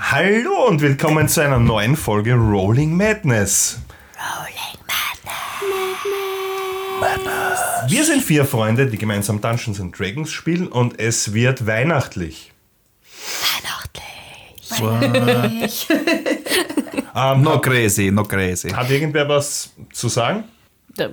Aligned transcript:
Hallo 0.00 0.66
und 0.68 0.80
willkommen 0.80 1.28
zu 1.28 1.40
einer 1.42 1.58
neuen 1.58 1.96
Folge 1.96 2.34
Rolling 2.34 2.96
Madness. 2.96 3.80
Rolling 4.16 4.78
Madness. 7.00 7.90
Wir 7.90 8.04
sind 8.04 8.22
vier 8.22 8.44
Freunde, 8.44 8.86
die 8.86 8.96
gemeinsam 8.96 9.40
Dungeons 9.40 9.80
and 9.80 9.98
Dragons 9.98 10.30
spielen 10.30 10.68
und 10.68 10.98
es 11.00 11.34
wird 11.34 11.66
weihnachtlich. 11.66 12.52
Weihnachtlich. 14.78 15.88
Ähm, 17.16 17.42
No 17.42 17.58
crazy, 17.58 18.12
no 18.12 18.22
crazy. 18.22 18.68
Hat 18.68 18.88
irgendwer 18.90 19.28
was 19.28 19.72
zu 19.92 20.08
sagen? 20.08 20.44
Das 20.94 21.10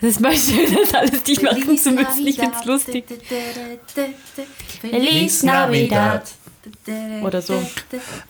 ist 0.00 0.20
mal 0.20 0.36
schön, 0.36 0.74
das 0.74 0.92
alles 0.92 1.24
nicht 1.24 1.40
machen 1.40 1.78
zu 1.78 1.92
müssen. 1.92 2.26
Ich 2.26 2.34
find's 2.36 2.64
lustig. 2.64 3.04
Feliz 4.80 5.42
Navidad. 5.44 6.24
Oder 7.24 7.42
so. 7.42 7.54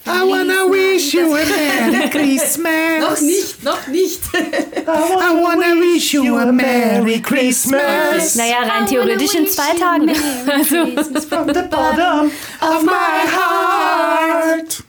I 0.07 0.23
wanna 0.25 0.67
wish 0.71 1.13
you 1.13 1.35
a 1.37 1.45
Merry 1.45 2.09
Christmas. 2.11 3.01
Noch 3.01 3.21
nicht, 3.21 3.63
noch 3.63 3.87
nicht. 3.89 4.21
I 4.35 5.43
wanna 5.43 5.75
wish 5.79 6.15
you 6.15 6.39
a 6.39 6.51
Merry 6.51 7.21
Christmas. 7.21 8.35
Naja, 8.37 8.61
rein 8.63 8.87
theoretisch 8.87 9.35
in 9.35 9.47
zwei 9.49 9.75
Tagen. 9.75 10.11
Also, 10.51 10.87
From 11.29 11.49
the 11.49 11.63
bottom 11.71 12.31
of 12.61 12.83
my 12.83 13.27
heart. 13.37 14.83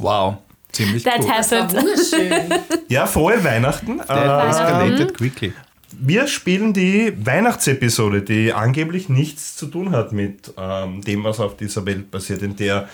Wow, 0.00 0.38
ziemlich 0.72 1.02
that 1.04 1.20
cool. 1.20 1.26
Das 1.28 1.50
war 1.52 1.58
happened. 1.62 1.82
wunderschön. 1.82 2.60
Ja, 2.88 3.06
frohe 3.06 3.42
Weihnachten. 3.42 3.98
That 4.06 4.10
Äh, 4.10 4.48
escalated 4.50 5.16
quickly. 5.16 5.52
Wir 5.98 6.26
spielen 6.26 6.72
die 6.72 7.12
Weihnachtsepisode, 7.24 8.22
die 8.22 8.52
angeblich 8.52 9.08
nichts 9.08 9.56
zu 9.56 9.66
tun 9.66 9.90
hat 9.92 10.12
mit 10.12 10.52
ähm, 10.56 11.02
dem, 11.02 11.24
was 11.24 11.40
auf 11.40 11.56
dieser 11.56 11.84
Welt 11.86 12.10
passiert, 12.10 12.42
in 12.42 12.56
der 12.56 12.88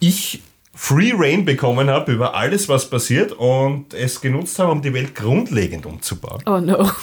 ich 0.00 0.42
Free 0.74 1.12
Reign 1.14 1.44
bekommen 1.44 1.90
habe 1.90 2.12
über 2.12 2.34
alles, 2.34 2.68
was 2.68 2.88
passiert 2.88 3.32
und 3.32 3.94
es 3.94 4.20
genutzt 4.20 4.58
habe, 4.58 4.72
um 4.72 4.82
die 4.82 4.92
Welt 4.92 5.14
grundlegend 5.14 5.86
umzubauen. 5.86 6.42
Oh 6.46 6.58
no. 6.58 6.90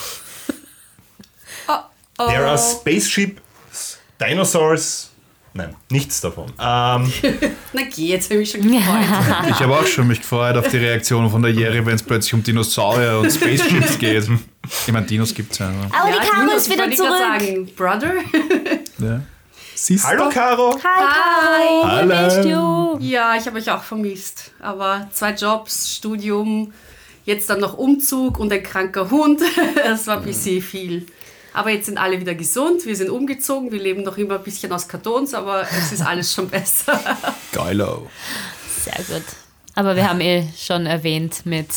There 2.17 2.45
are 2.45 2.57
spaceships, 2.57 3.97
Dinosaurs. 4.19 5.08
Nein, 5.53 5.75
nichts 5.89 6.21
davon. 6.21 6.45
Ähm, 6.59 7.11
Na 7.73 7.81
geh, 7.93 8.07
jetzt 8.07 8.29
habe 8.31 8.41
ich 8.41 8.53
mich 8.53 8.63
schon 8.63 8.71
gefreut. 8.77 9.49
Ich 9.49 9.59
habe 9.59 9.73
auch 9.75 9.85
schon 9.87 10.07
mich 10.07 10.19
gefreut 10.21 10.55
auf 10.57 10.67
die 10.67 10.77
Reaktion 10.77 11.29
von 11.29 11.41
der 11.41 11.51
Jerry, 11.51 11.83
wenn 11.85 11.95
es 11.95 12.03
plötzlich 12.03 12.33
um 12.35 12.43
Dinosaurier 12.43 13.19
und 13.19 13.31
Spaceships 13.31 13.97
geht. 13.99 14.29
Ich 14.85 14.93
meine, 14.93 15.05
Dinos 15.07 15.33
gibt 15.33 15.51
es 15.53 15.57
ja. 15.59 15.69
aber- 15.69 15.95
Aber 15.99 16.09
Ja, 16.09 16.15
die 16.21 16.39
Dinos, 16.41 16.55
ist 16.67 16.69
wieder 16.71 16.91
zurück. 16.91 17.17
Sagen, 17.17 17.69
Brother? 17.75 18.13
ja. 18.99 19.21
Siehst 19.75 20.05
hallo 20.05 20.29
Caro. 20.29 20.75
Hi, 20.83 21.81
Caro. 21.81 21.87
Hallo. 21.87 22.97
Ja, 23.01 23.35
ich 23.37 23.45
habe 23.47 23.57
euch 23.57 23.71
auch 23.71 23.81
vermisst. 23.81 24.51
Aber 24.59 25.07
zwei 25.13 25.31
Jobs, 25.31 25.95
Studium, 25.95 26.73
jetzt 27.25 27.49
dann 27.49 27.61
noch 27.61 27.75
Umzug 27.77 28.39
und 28.39 28.51
ein 28.51 28.61
kranker 28.61 29.09
Hund. 29.09 29.41
Das 29.75 30.05
war 30.07 30.17
ein 30.17 30.23
bisschen 30.23 30.61
viel. 30.61 31.05
Aber 31.53 31.71
jetzt 31.71 31.87
sind 31.87 31.97
alle 31.97 32.19
wieder 32.19 32.35
gesund, 32.35 32.85
wir 32.85 32.95
sind 32.95 33.09
umgezogen, 33.09 33.71
wir 33.71 33.79
leben 33.79 34.03
noch 34.03 34.17
immer 34.17 34.35
ein 34.35 34.43
bisschen 34.43 34.71
aus 34.71 34.87
Kartons, 34.87 35.33
aber 35.33 35.63
es 35.63 35.91
ist 35.91 36.01
alles 36.01 36.33
schon 36.33 36.47
besser. 36.49 36.99
Geilo. 37.51 38.07
Sehr 38.81 39.03
gut. 39.05 39.25
Aber 39.75 39.95
wir 39.95 40.09
haben 40.09 40.19
eh 40.19 40.43
schon 40.57 40.85
erwähnt 40.85 41.45
mit, 41.45 41.67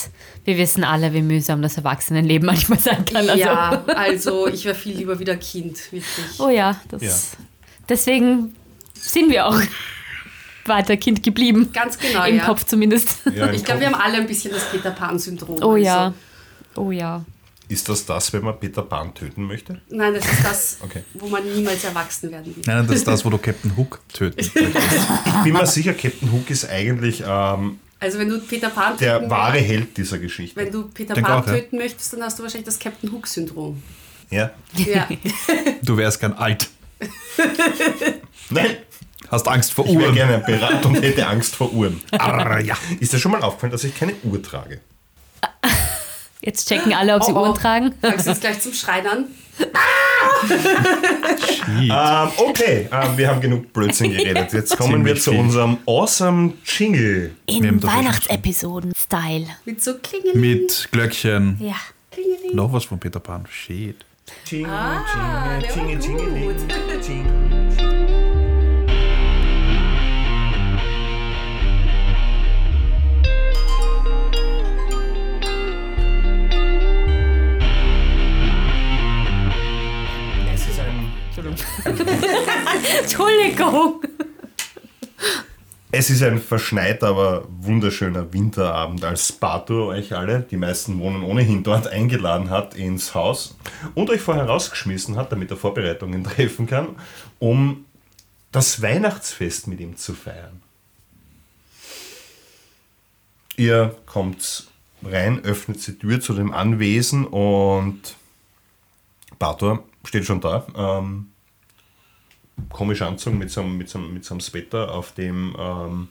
wir 0.44 0.58
wissen 0.58 0.82
alle, 0.82 1.12
wie 1.12 1.22
mühsam 1.22 1.62
das 1.62 1.76
Erwachsenenleben 1.76 2.46
manchmal 2.46 2.78
sein 2.80 3.04
kann. 3.04 3.28
Also, 3.28 3.38
Ja, 3.44 3.84
also 3.94 4.48
ich 4.48 4.64
wäre 4.64 4.74
viel 4.74 4.96
lieber 4.96 5.18
wieder 5.18 5.36
Kind, 5.36 5.92
wirklich. 5.92 6.40
Oh 6.40 6.48
ja, 6.48 6.80
das, 6.88 7.02
Ja. 7.02 7.14
deswegen 7.88 8.54
sind 8.94 9.30
wir 9.30 9.46
auch 9.46 9.60
weiter 10.66 10.96
Kind 10.96 11.22
geblieben. 11.22 11.70
Ganz 11.72 11.98
genau, 11.98 12.24
Im 12.24 12.38
ja. 12.38 12.44
Kopf 12.44 12.64
zumindest. 12.64 13.18
Ja, 13.34 13.46
im 13.46 13.54
Ich 13.54 13.64
glaube, 13.64 13.80
wir 13.80 13.86
haben 13.88 14.00
alle 14.00 14.18
ein 14.18 14.26
bisschen 14.26 14.52
das 14.52 14.64
Peter 14.70 14.90
Pan-Syndrom. 14.90 15.58
Oh 15.62 15.72
also. 15.72 15.76
ja. 15.76 16.14
Oh 16.76 16.90
ja. 16.90 17.24
Ist 17.72 17.88
das 17.88 18.04
das, 18.04 18.32
wenn 18.32 18.44
man 18.44 18.58
Peter 18.60 18.82
Pan 18.82 19.14
töten 19.14 19.46
möchte? 19.46 19.80
Nein, 19.88 20.14
das 20.14 20.24
ist 20.26 20.44
das, 20.44 20.76
Okay. 20.82 21.02
wo 21.14 21.26
man 21.28 21.42
niemals 21.44 21.82
erwachsen 21.84 22.30
werden 22.30 22.54
will. 22.54 22.62
Nein, 22.66 22.86
das 22.86 22.96
ist 22.96 23.06
das, 23.08 23.24
wo 23.24 23.30
du 23.30 23.38
Captain 23.38 23.76
Hook 23.76 24.00
töten 24.12 24.36
möchtest. 24.54 25.08
Ich 25.26 25.42
bin 25.44 25.52
mir 25.54 25.66
sicher, 25.66 25.94
Captain 25.94 26.30
Hook 26.32 26.50
ist 26.50 26.68
eigentlich 26.68 27.22
ähm, 27.26 27.78
Also 27.98 28.18
wenn 28.18 28.28
du 28.28 28.38
Peter 28.40 28.68
Pan 28.70 28.96
der 28.98 29.18
töten 29.18 29.30
wahre 29.30 29.52
möchtest, 29.52 29.70
Held 29.72 29.96
dieser 29.96 30.18
Geschichte. 30.18 30.56
wenn 30.60 30.70
du 30.70 30.82
Peter 30.88 31.14
Denk 31.14 31.26
Pan 31.26 31.42
auch, 31.42 31.46
ja. 31.46 31.54
töten 31.54 31.76
möchtest, 31.78 32.12
dann 32.12 32.22
hast 32.22 32.38
du 32.38 32.42
wahrscheinlich 32.42 32.66
das 32.66 32.78
Captain 32.78 33.10
Hook-Syndrom. 33.10 33.82
Ja. 34.30 34.50
Ja. 34.76 35.08
Du 35.82 35.96
wärst 35.96 36.20
gern 36.20 36.32
alt. 36.34 36.68
Nein, 38.50 38.76
Hast 39.30 39.48
Angst 39.48 39.72
vor 39.72 39.86
ich 39.86 39.92
wäre 39.92 40.02
Uhren. 40.04 40.14
gerne 40.14 40.34
ein 40.36 40.44
Pirat 40.44 40.84
und 40.84 40.94
hätte 41.00 41.26
Angst 41.26 41.56
vor 41.56 41.72
Uhren. 41.72 42.00
Arr, 42.12 42.60
ja. 42.60 42.76
Ist 43.00 43.12
dir 43.14 43.18
schon 43.18 43.32
mal 43.32 43.42
aufgefallen, 43.42 43.72
dass 43.72 43.82
ich 43.84 43.94
keine 43.96 44.14
Uhr 44.24 44.42
trage? 44.42 44.80
Jetzt 46.44 46.68
checken 46.68 46.92
alle, 46.92 47.14
ob 47.14 47.22
sie 47.24 47.32
Oh, 47.32 47.36
oh. 47.36 47.40
Uhren 47.42 47.54
tragen. 47.54 47.94
Fangst 48.00 48.26
du 48.26 48.30
jetzt 48.30 48.40
gleich 48.40 48.60
zum 48.60 48.72
Schreinern? 48.72 49.26
Ähm, 51.68 52.28
okay, 52.36 52.88
ähm, 52.90 53.16
wir 53.16 53.28
haben 53.28 53.40
genug 53.40 53.72
Blödsinn 53.72 54.10
geredet. 54.16 54.52
Jetzt 54.52 54.76
kommen 54.76 55.04
wir 55.04 55.14
zu 55.16 55.30
viel. 55.30 55.40
unserem 55.40 55.78
awesome 55.86 56.54
Jingle. 56.64 57.32
In 57.46 57.82
Weihnachtsepisoden-Style. 57.82 59.46
Mit 59.64 59.82
so 59.82 59.94
Klingeln. 59.98 60.40
Mit 60.40 60.88
Glöckchen. 60.90 61.56
Ja. 61.60 61.76
Klingeling. 62.10 62.54
Noch 62.56 62.72
was 62.72 62.84
von 62.84 62.98
Peter 62.98 63.20
Pan. 63.20 63.46
Shit. 63.50 64.04
Jingle, 64.46 64.70
Ah, 64.70 65.60
der 65.60 65.76
war 65.76 65.84
gut. 65.86 66.04
jingle. 66.04 66.54
Es 66.56 67.82
Entschuldigung. 83.00 84.02
Es 85.94 86.08
ist 86.08 86.22
ein 86.22 86.38
verschneiter, 86.40 87.08
aber 87.08 87.46
wunderschöner 87.50 88.32
Winterabend, 88.32 89.04
als 89.04 89.28
Spatur 89.28 89.88
euch 89.88 90.14
alle, 90.16 90.40
die 90.40 90.56
meisten 90.56 90.98
wohnen 90.98 91.22
ohnehin 91.22 91.62
dort, 91.62 91.86
eingeladen 91.86 92.48
hat 92.48 92.74
ins 92.74 93.14
Haus 93.14 93.58
und 93.94 94.08
euch 94.08 94.22
vorher 94.22 94.46
rausgeschmissen 94.46 95.16
hat, 95.16 95.32
damit 95.32 95.50
er 95.50 95.58
Vorbereitungen 95.58 96.24
treffen 96.24 96.66
kann, 96.66 96.96
um 97.38 97.84
das 98.52 98.80
Weihnachtsfest 98.80 99.66
mit 99.66 99.80
ihm 99.80 99.98
zu 99.98 100.14
feiern. 100.14 100.62
Ihr 103.56 103.94
kommt 104.06 104.68
rein, 105.02 105.44
öffnet 105.44 105.86
die 105.86 105.98
Tür 105.98 106.20
zu 106.22 106.32
dem 106.32 106.52
Anwesen 106.52 107.26
und 107.26 108.16
Bator 109.38 109.84
steht 110.04 110.24
schon 110.24 110.40
da. 110.40 110.66
Ähm, 110.74 111.31
komisch 112.70 113.02
Anzug 113.02 113.34
mit 113.34 113.50
so 113.50 113.60
einem, 113.62 113.76
mit 113.78 113.88
so 113.88 113.98
einem, 113.98 114.14
mit 114.14 114.24
so 114.24 114.34
einem 114.34 114.40
Sweater, 114.40 114.92
auf 114.92 115.12
dem 115.12 115.54
ähm, 115.58 116.08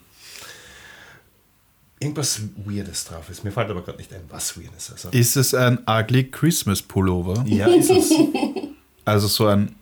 irgendwas 2.00 2.42
Weirdes 2.66 3.06
drauf 3.06 3.30
ist. 3.30 3.44
Mir 3.44 3.52
fällt 3.52 3.70
aber 3.70 3.82
gerade 3.84 3.98
nicht 3.98 4.14
ein, 4.14 4.22
was 4.30 4.58
Weirdes. 4.58 4.92
Also, 4.92 5.10
Ist 5.10 5.36
es 5.36 5.54
ein 5.54 5.80
ugly 5.88 6.30
Christmas 6.30 6.82
Pullover? 6.82 7.44
ja, 7.48 7.68
ist 7.68 7.90
es. 7.92 8.12
Also 9.04 9.28
so 9.28 9.48
ein 9.48 9.76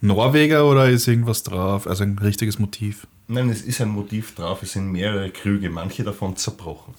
Norweger 0.00 0.66
oder 0.66 0.88
ist 0.88 1.06
irgendwas 1.06 1.42
drauf? 1.42 1.86
Also 1.86 2.02
ein 2.02 2.18
richtiges 2.18 2.58
Motiv? 2.58 3.06
Nein, 3.28 3.50
es 3.50 3.60
ist 3.60 3.82
ein 3.82 3.90
Motiv 3.90 4.34
drauf. 4.34 4.62
Es 4.62 4.72
sind 4.72 4.90
mehrere 4.90 5.30
Krüge, 5.30 5.68
manche 5.68 6.02
davon 6.02 6.34
zerbrochen. 6.34 6.94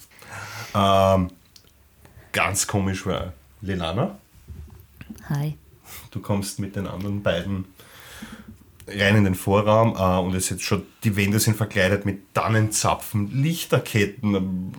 Ähm, 0.74 1.30
ganz 2.30 2.68
komisch 2.68 3.04
war 3.04 3.32
Lelana. 3.62 4.16
Hi. 5.28 5.56
Du 6.12 6.20
kommst 6.20 6.60
mit 6.60 6.76
den 6.76 6.86
anderen 6.86 7.22
beiden 7.22 7.64
rein 8.88 9.16
in 9.16 9.24
den 9.24 9.34
Vorraum 9.34 9.94
äh, 9.96 10.24
und 10.26 10.34
es 10.34 10.50
jetzt 10.50 10.62
schon, 10.64 10.82
die 11.04 11.16
Wände 11.16 11.38
sind 11.40 11.56
verkleidet 11.56 12.04
mit 12.06 12.34
Tannenzapfen, 12.34 13.30
Lichterketten. 13.42 14.34
ähm, 14.34 14.72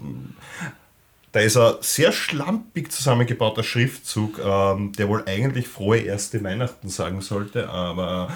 Da 1.33 1.42
ist 1.42 1.57
ein 1.57 1.74
sehr 1.81 2.12
schlampig 2.12 2.92
zusammengebauter 2.92 3.63
Schriftzug, 3.63 4.39
ähm, 4.44 4.94
der 4.94 5.07
wohl 5.09 5.24
eigentlich 5.27 5.68
frohe 5.68 5.98
erste 6.00 6.42
Weihnachten 6.44 6.89
sagen 6.89 7.21
sollte, 7.21 7.69
aber 7.69 8.31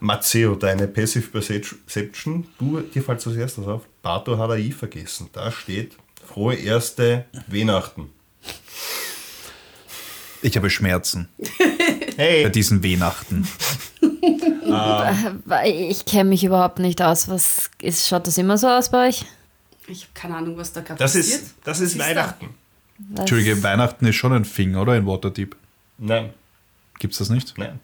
Matteo, 0.00 0.54
deine 0.54 0.86
Passive 0.86 1.26
Perception, 1.28 2.46
du, 2.58 2.80
dir 2.80 3.02
fällt 3.02 3.20
zuerst 3.20 3.38
erstes 3.40 3.66
auf, 3.66 3.82
Bato 4.02 4.36
hat 4.38 4.50
ein 4.50 4.60
I 4.60 4.72
vergessen. 4.72 5.30
Da 5.32 5.50
steht 5.50 5.96
frohe 6.26 6.54
erste 6.54 7.24
Weihnachten. 7.46 8.10
Ich 10.42 10.56
habe 10.58 10.68
Schmerzen 10.68 11.28
bei 11.38 12.22
Hey! 12.22 12.52
diesen 12.52 12.84
Weihnachten. 12.84 13.48
Weil 15.44 15.70
Ich 15.72 16.04
kenne 16.04 16.30
mich 16.30 16.44
überhaupt 16.44 16.78
nicht 16.78 17.00
aus. 17.02 17.28
Was 17.28 17.70
ist, 17.80 18.08
schaut 18.08 18.26
das 18.26 18.38
immer 18.38 18.58
so 18.58 18.68
aus 18.68 18.90
bei 18.90 19.08
euch? 19.08 19.24
Ich 19.86 20.02
habe 20.02 20.10
keine 20.14 20.36
Ahnung, 20.36 20.56
was 20.56 20.72
da 20.72 20.80
gerade 20.80 20.98
Das 20.98 21.12
passiert. 21.14 21.42
ist, 21.42 21.54
das 21.64 21.80
ist 21.80 21.98
da? 21.98 22.04
Weihnachten. 22.06 22.54
Was? 22.98 23.20
Entschuldige, 23.20 23.62
Weihnachten 23.62 24.06
ist 24.06 24.16
schon 24.16 24.32
ein 24.32 24.44
Thing, 24.44 24.76
oder? 24.76 24.96
In 24.96 25.06
Waterdeep. 25.06 25.56
Nein, 25.98 26.32
Gibt's 26.98 27.18
das 27.18 27.28
nicht? 27.28 27.54
nein. 27.58 27.80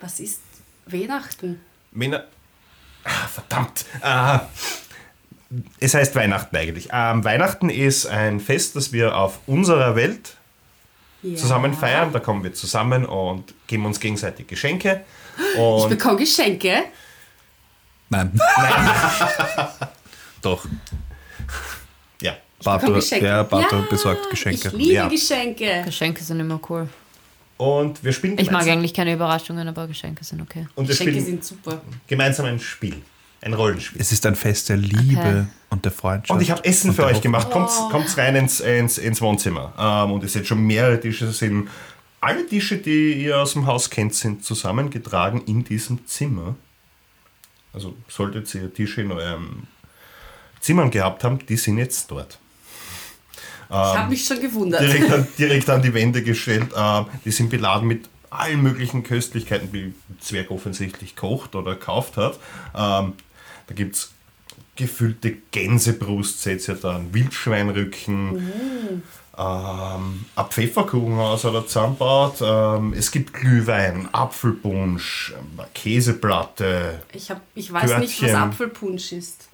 Was 0.00 0.20
ist 0.20 0.40
Weihnachten? 0.86 1.60
Männer. 1.92 2.24
Ah, 3.04 3.26
verdammt. 3.28 3.84
Ah, 4.00 4.40
es 5.80 5.94
heißt 5.94 6.14
Weihnachten 6.16 6.54
eigentlich. 6.56 6.88
Ähm, 6.92 7.24
Weihnachten 7.24 7.70
ist 7.70 8.06
ein 8.06 8.40
Fest, 8.40 8.74
das 8.76 8.92
wir 8.92 9.16
auf 9.16 9.38
unserer 9.46 9.94
Welt 9.96 10.36
Ja. 11.22 11.36
zusammen 11.36 11.74
feiern. 11.74 12.12
Da 12.12 12.18
kommen 12.18 12.42
wir 12.42 12.52
zusammen 12.52 13.04
und 13.06 13.54
geben 13.66 13.86
uns 13.86 14.00
gegenseitig 14.00 14.46
Geschenke. 14.46 15.04
Ich 15.56 15.86
bekomme 15.88 16.18
Geschenke. 16.18 16.84
Nein. 18.08 18.32
Doch. 20.42 20.64
ja, 22.20 22.36
Geschenke. 22.94 23.26
ja, 23.26 23.42
Barto 23.42 23.76
Ja, 23.76 23.82
besorgt 23.88 24.28
Geschenke. 24.30 24.68
Ich 24.68 24.74
liebe 24.74 24.92
Ja. 24.92 25.08
Geschenke. 25.08 25.82
Geschenke 25.84 26.22
sind 26.22 26.40
immer 26.40 26.60
cool. 26.68 26.88
und 27.56 28.02
wir 28.04 28.12
spielen 28.12 28.34
Ich 28.34 28.50
mag 28.50 28.60
gemeinsam, 28.60 28.72
eigentlich 28.72 28.94
keine 28.94 29.12
Überraschungen, 29.14 29.66
aber 29.68 29.86
Geschenke 29.86 30.24
sind 30.24 30.40
okay. 30.42 30.66
und 30.74 30.86
wir 30.88 30.92
Geschenke 30.94 31.12
spielen 31.12 31.24
sind 31.26 31.44
super. 31.44 31.80
gemeinsam 32.06 32.46
ein 32.46 32.60
Spiel, 32.60 33.00
ein 33.42 33.54
Rollenspiel. 33.54 34.00
Es 34.00 34.12
ist 34.12 34.24
ein 34.26 34.36
Fest 34.36 34.68
der 34.68 34.76
Liebe 34.76 35.20
Okay. 35.20 35.44
und 35.70 35.84
der 35.84 35.92
Freundschaft. 35.92 36.30
Und 36.30 36.40
ich 36.42 36.50
habe 36.50 36.64
Essen 36.64 36.92
für 36.92 37.02
euch 37.02 37.16
Hoffnung. 37.16 37.22
gemacht. 37.22 37.50
Kommt, 37.50 37.70
kommt's 37.90 38.16
rein 38.16 38.36
ins, 38.36 38.60
ins, 38.60 38.98
ins 38.98 39.20
Wohnzimmer. 39.20 39.72
Ähm, 39.78 40.12
und 40.12 40.24
es 40.24 40.32
sind 40.32 40.46
schon 40.46 40.60
mehrere 40.64 40.98
Tische. 41.00 41.30
Sind 41.32 41.68
alle 42.20 42.46
Tische, 42.46 42.78
die 42.78 43.24
ihr 43.24 43.38
aus 43.40 43.52
dem 43.54 43.66
Haus 43.66 43.90
kennt, 43.90 44.14
sind 44.14 44.44
zusammengetragen 44.44 45.42
in 45.46 45.64
diesem 45.64 46.06
Zimmer. 46.06 46.54
Also 47.72 47.96
solltet 48.08 48.54
ihr 48.54 48.72
Tische 48.72 49.00
in 49.02 49.10
eurem 49.12 49.64
Zimmern 50.60 50.90
gehabt 50.90 51.24
haben, 51.24 51.44
die 51.46 51.56
sind 51.56 51.78
jetzt 51.78 52.10
dort. 52.10 52.38
Ich 53.68 53.74
habe 53.76 54.10
mich 54.10 54.24
schon 54.24 54.38
gewundert. 54.40 54.82
Direkt 54.82 55.10
an, 55.10 55.26
direkt 55.38 55.70
an 55.70 55.80
die 55.82 55.94
Wände 55.94 56.22
gestellt. 56.22 56.68
Ähm, 56.76 57.06
die 57.24 57.30
sind 57.30 57.48
beladen 57.48 57.88
mit 57.88 58.08
allen 58.28 58.62
möglichen 58.62 59.02
Köstlichkeiten, 59.02 59.72
die 59.72 59.94
Zwerg 60.20 60.50
offensichtlich 60.50 61.16
kocht 61.16 61.54
oder 61.54 61.74
gekauft 61.74 62.16
hat. 62.18 62.38
Da 63.66 63.74
gibt 63.74 63.96
es 63.96 64.12
gefüllte 64.76 65.36
Gänsebrust, 65.50 66.42
seht 66.42 66.66
ihr 66.68 66.74
da, 66.74 66.96
ein 66.96 67.12
Wildschweinrücken, 67.12 69.02
ähm, 69.38 70.24
ein 70.36 70.46
Pfefferkuchenhaus 70.50 71.44
hat 71.44 71.54
er 71.54 71.66
zusammengebaut. 71.66 72.36
Ähm, 72.42 72.92
es 72.92 73.10
gibt 73.10 73.32
Glühwein, 73.32 74.08
Apfelpunsch, 74.12 75.32
ähm, 75.38 75.64
Käseplatte. 75.74 77.02
Ich, 77.12 77.30
hab, 77.30 77.40
ich 77.54 77.72
weiß 77.72 77.98
nicht, 77.98 78.22
was. 78.22 78.34
Apfelpunsch 78.34 79.12
ist. 79.12 79.48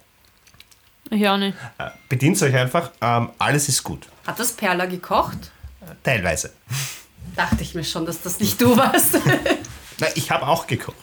Ich 1.10 1.26
auch 1.28 1.38
nicht. 1.38 1.56
Äh, 1.78 1.90
bedient 2.08 2.40
euch 2.42 2.54
einfach, 2.54 2.90
ähm, 3.00 3.30
alles 3.38 3.68
ist 3.68 3.82
gut. 3.82 4.06
Hat 4.26 4.38
das 4.38 4.52
Perla 4.52 4.86
gekocht? 4.86 5.52
Teilweise. 6.02 6.52
Dachte 7.36 7.62
ich 7.62 7.74
mir 7.74 7.84
schon, 7.84 8.04
dass 8.04 8.20
das 8.20 8.40
nicht 8.40 8.60
du 8.60 8.76
warst. 8.76 9.18
Na, 10.00 10.06
ich 10.16 10.30
habe 10.30 10.46
auch 10.46 10.66
gekocht. 10.66 10.96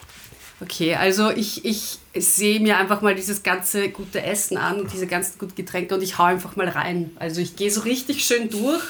Okay, 0.60 0.94
also 0.94 1.30
ich, 1.30 1.64
ich 1.66 1.98
sehe 2.14 2.60
mir 2.60 2.78
einfach 2.78 3.02
mal 3.02 3.14
dieses 3.14 3.42
ganze 3.42 3.90
gute 3.90 4.22
Essen 4.22 4.56
an 4.56 4.80
und 4.80 4.92
diese 4.92 5.06
ganzen 5.06 5.38
guten 5.38 5.54
Getränke 5.54 5.94
und 5.94 6.02
ich 6.02 6.16
hau 6.16 6.24
einfach 6.24 6.56
mal 6.56 6.68
rein. 6.68 7.10
Also 7.18 7.42
ich 7.42 7.56
gehe 7.56 7.70
so 7.70 7.82
richtig 7.82 8.24
schön 8.24 8.48
durch 8.48 8.82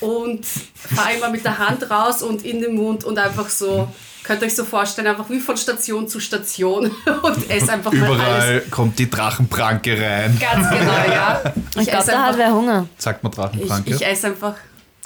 und 0.00 0.44
fahre 0.44 1.14
immer 1.16 1.30
mit 1.30 1.44
der 1.44 1.58
Hand 1.58 1.88
raus 1.88 2.22
und 2.22 2.44
in 2.44 2.60
den 2.60 2.74
Mund 2.74 3.04
und 3.04 3.18
einfach 3.18 3.48
so, 3.48 3.88
könnt 4.24 4.42
ihr 4.42 4.46
euch 4.46 4.56
so 4.56 4.64
vorstellen, 4.64 5.06
einfach 5.06 5.30
wie 5.30 5.38
von 5.38 5.56
Station 5.56 6.08
zu 6.08 6.18
Station 6.18 6.90
und 7.22 7.50
esse 7.50 7.72
einfach 7.72 7.92
mal 7.92 8.06
alles. 8.06 8.16
Überall 8.16 8.60
kommt 8.70 8.98
die 8.98 9.08
Drachenpranke 9.08 9.92
rein. 9.92 10.36
Ganz 10.40 10.68
genau, 10.70 11.14
ja. 11.14 11.40
Ich 11.78 11.86
glaube, 11.86 11.98
esse 11.98 12.10
da 12.10 12.22
hat 12.24 12.36
wer 12.36 12.52
Hunger. 12.52 12.88
Sagt 12.98 13.22
man 13.22 13.30
ich, 13.30 13.38
Drachenpranke? 13.38 13.94
ich 13.94 14.04
esse 14.04 14.26
einfach 14.26 14.56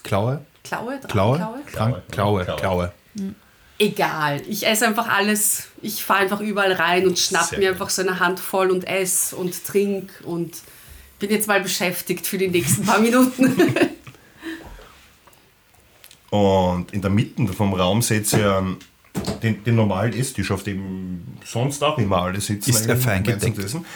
Klaue? 0.02 0.40
Klaue, 0.64 0.98
Klaue? 1.08 1.36
Klaue? 1.36 1.58
Krank? 1.66 1.96
Klaue, 2.10 2.44
Klaue. 2.44 2.56
Klaue. 2.58 2.92
Egal. 3.82 4.42
Ich 4.48 4.64
esse 4.64 4.86
einfach 4.86 5.08
alles. 5.08 5.64
Ich 5.82 6.04
fahre 6.04 6.20
einfach 6.20 6.40
überall 6.40 6.72
rein 6.72 7.04
und 7.04 7.18
schnapp 7.18 7.46
Sehr 7.46 7.58
mir 7.58 7.70
einfach 7.70 7.90
so 7.90 8.02
eine 8.02 8.20
Handvoll 8.20 8.70
und 8.70 8.84
ess 8.84 9.32
und 9.32 9.64
trink 9.64 10.12
und 10.22 10.58
bin 11.18 11.30
jetzt 11.30 11.48
mal 11.48 11.60
beschäftigt 11.60 12.24
für 12.24 12.38
die 12.38 12.46
nächsten 12.46 12.84
paar 12.84 13.00
Minuten. 13.00 13.56
Und 16.30 16.94
in 16.94 17.02
der 17.02 17.10
Mitte 17.10 17.46
vom 17.48 17.74
Raum 17.74 18.00
seht 18.00 18.32
ihr 18.32 18.78
den, 19.42 19.62
den 19.64 19.74
normalen 19.74 20.14
Esstisch, 20.14 20.50
auf 20.50 20.62
dem 20.62 21.20
sonst 21.44 21.84
auch 21.84 21.98
immer 21.98 22.22
alle 22.22 22.40
sitzen. 22.40 22.70
Ist 22.70 22.86
er 22.86 22.94
eigentlich 22.94 23.04
fein 23.04 23.22
gemeinsam 23.22 23.50
gedeckt? 23.50 23.66
essen. 23.66 23.86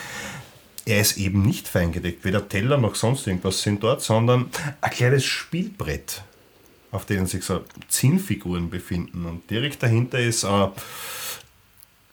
Er 0.84 1.00
ist 1.00 1.16
eben 1.16 1.42
nicht 1.42 1.66
fein 1.66 1.92
gedeckt. 1.92 2.26
Weder 2.26 2.46
Teller 2.46 2.76
noch 2.76 2.94
sonst 2.94 3.26
irgendwas 3.26 3.62
sind 3.62 3.82
dort, 3.82 4.02
sondern 4.02 4.50
ein 4.82 4.90
kleines 4.90 5.24
Spielbrett, 5.24 6.24
auf 6.96 7.06
dem 7.06 7.26
sich 7.26 7.44
so 7.44 7.62
Zinnfiguren 7.88 8.70
befinden. 8.70 9.25
Und 9.26 9.48
direkt 9.50 9.82
dahinter 9.82 10.19
ist 10.19 10.44
äh, 10.44 10.48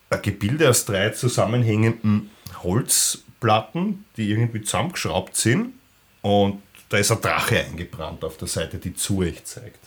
ein 0.09 0.21
Gebilde 0.21 0.69
aus 0.69 0.85
drei 0.85 1.09
zusammenhängenden 1.09 2.29
Holzplatten, 2.61 4.05
die 4.17 4.29
irgendwie 4.29 4.61
zusammengeschraubt 4.61 5.35
sind. 5.35 5.73
Und 6.21 6.61
da 6.89 6.97
ist 6.97 7.11
ein 7.11 7.21
Drache 7.21 7.59
eingebrannt 7.65 8.23
auf 8.23 8.37
der 8.37 8.47
Seite, 8.47 8.77
die 8.77 8.93
zu 8.93 9.19
euch 9.19 9.43
zeigt. 9.43 9.79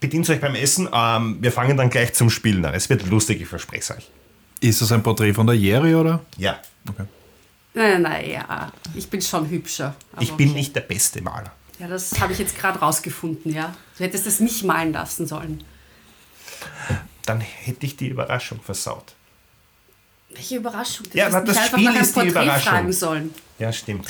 Bedient 0.00 0.28
euch 0.30 0.40
beim 0.40 0.54
Essen. 0.54 0.88
Ähm, 0.92 1.38
wir 1.40 1.50
fangen 1.52 1.76
dann 1.76 1.90
gleich 1.90 2.12
zum 2.14 2.30
Spielen 2.30 2.64
an. 2.64 2.74
Es 2.74 2.88
wird 2.88 3.06
lustig, 3.08 3.40
ich 3.40 3.48
verspreche 3.48 3.80
es 3.82 3.90
euch. 3.90 4.10
Ist 4.60 4.80
das 4.80 4.92
ein 4.92 5.02
Porträt 5.02 5.34
von 5.34 5.46
der 5.46 5.56
Jerry, 5.56 5.94
oder? 5.94 6.20
Ja, 6.36 6.60
Okay. 6.88 7.04
naja, 7.72 7.98
naja, 7.98 8.72
ich 8.94 9.08
bin 9.08 9.20
schon 9.22 9.48
hübscher. 9.48 9.94
aber 10.12 10.22
ich 10.22 10.32
bin 10.32 10.50
okay. 10.50 10.58
nicht 10.58 10.76
der 10.76 10.82
beste 10.82 11.22
Maler. 11.22 11.50
Ja, 11.84 11.90
das 11.90 12.18
habe 12.18 12.32
ich 12.32 12.38
jetzt 12.38 12.56
gerade 12.56 12.78
rausgefunden, 12.78 13.52
ja. 13.52 13.76
Du 13.98 14.04
hättest 14.04 14.26
es 14.26 14.40
mich 14.40 14.64
malen 14.64 14.94
lassen 14.94 15.26
sollen. 15.26 15.62
Dann 17.26 17.40
hätte 17.42 17.84
ich 17.84 17.94
die 17.96 18.08
Überraschung 18.08 18.58
versaut. 18.62 19.12
Welche 20.30 20.56
Überraschung. 20.56 21.06
Du 21.12 21.18
Ja, 21.18 21.26
aber 21.26 21.42
das 21.42 21.66
Spiel 21.66 21.94
ist 21.94 22.08
die 22.10 22.12
Porträt 22.14 22.30
Überraschung. 22.30 22.62
fragen 22.72 22.92
sollen. 22.92 23.34
Ja, 23.58 23.70
stimmt. 23.70 24.06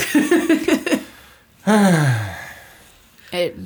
Ey, 3.32 3.54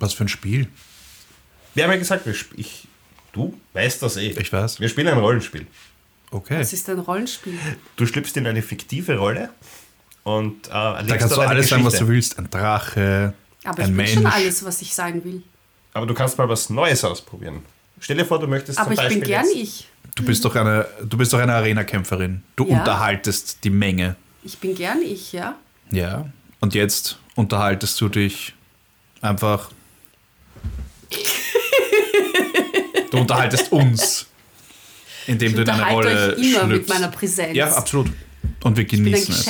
Was 0.00 0.12
für 0.14 0.24
ein 0.24 0.28
Spiel? 0.28 0.68
Wir 1.74 1.84
haben 1.84 1.90
ja 1.92 1.98
gesagt, 1.98 2.26
wir 2.26 2.32
sp- 2.34 2.54
ich, 2.56 2.88
du 3.32 3.58
weißt 3.74 4.02
das 4.02 4.16
eh. 4.16 4.30
Ich 4.30 4.52
weiß. 4.52 4.80
Wir 4.80 4.88
spielen 4.88 5.06
ein 5.08 5.18
Rollenspiel. 5.18 5.66
Okay. 6.32 6.58
Das 6.58 6.72
ist 6.72 6.88
ein 6.88 6.98
Rollenspiel. 6.98 7.58
Du 7.96 8.06
schlüpfst 8.06 8.36
in 8.36 8.46
eine 8.46 8.62
fiktive 8.62 9.16
Rolle 9.18 9.50
und 10.36 10.66
äh, 10.66 10.70
Da 10.70 11.04
kannst 11.16 11.36
du 11.36 11.40
alles 11.40 11.68
sagen, 11.68 11.84
was 11.84 11.92
Geschichte. 11.94 12.04
du 12.06 12.12
willst. 12.12 12.38
Ein 12.38 12.50
Drache, 12.50 13.32
Aber 13.64 13.78
ein 13.78 13.80
ich 13.80 13.86
bin 13.86 13.96
Mensch. 13.96 14.12
schon 14.14 14.26
alles, 14.26 14.64
was 14.64 14.82
ich 14.82 14.94
sein 14.94 15.24
will. 15.24 15.42
Aber 15.94 16.06
du 16.06 16.14
kannst 16.14 16.36
mal 16.38 16.48
was 16.48 16.68
Neues 16.70 17.02
ausprobieren. 17.04 17.62
Stell 18.00 18.16
dir 18.18 18.24
vor, 18.24 18.38
du 18.38 18.46
möchtest 18.46 18.78
Aber 18.78 18.94
zum 18.94 19.04
ich 19.04 19.08
bin 19.08 19.20
Beispiel 19.20 19.26
gern 19.26 19.46
jetzt- 19.46 19.56
ich. 19.56 19.88
Du 20.14 20.24
bist 20.24 20.44
doch 20.44 20.54
eine, 20.56 20.86
du 21.04 21.16
bist 21.16 21.32
doch 21.32 21.38
eine 21.38 21.54
Arena-Kämpferin. 21.54 22.42
Du 22.56 22.66
Ja. 22.68 22.78
unterhaltest 22.78 23.58
die 23.64 23.70
Menge. 23.70 24.16
Ich 24.42 24.58
bin 24.58 24.74
gern 24.74 25.00
ich, 25.02 25.32
ja. 25.32 25.56
Ja. 25.90 26.26
Und 26.60 26.74
jetzt 26.74 27.18
unterhaltest 27.36 28.00
du 28.00 28.08
dich 28.08 28.54
einfach. 29.20 29.70
Du 33.10 33.18
unterhaltest 33.18 33.72
uns, 33.72 34.26
indem 35.26 35.48
Ich 35.50 35.54
du 35.56 35.62
in 35.62 35.68
eine 35.70 35.82
unterhalte 35.82 36.08
Rolle 36.08 36.36
euch 36.36 36.38
immer 36.42 36.64
mit 36.66 36.76
schlüpfst. 36.76 36.88
meiner 36.88 37.08
Präsenz. 37.08 37.56
Ja, 37.56 37.72
absolut. 37.74 38.08
Und 38.62 38.76
wir 38.76 38.84
ich 38.84 38.90
bin 38.90 39.00
ein 39.00 39.04
genießen 39.06 39.34
es. 39.34 39.44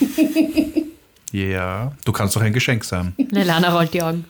Ja, 1.30 1.92
du 2.06 2.12
kannst 2.12 2.34
doch 2.36 2.40
ein 2.40 2.54
Geschenk 2.54 2.84
sein. 2.84 3.14
Lelana 3.18 3.74
rollt 3.74 3.92
die 3.92 4.00
Augen. 4.02 4.24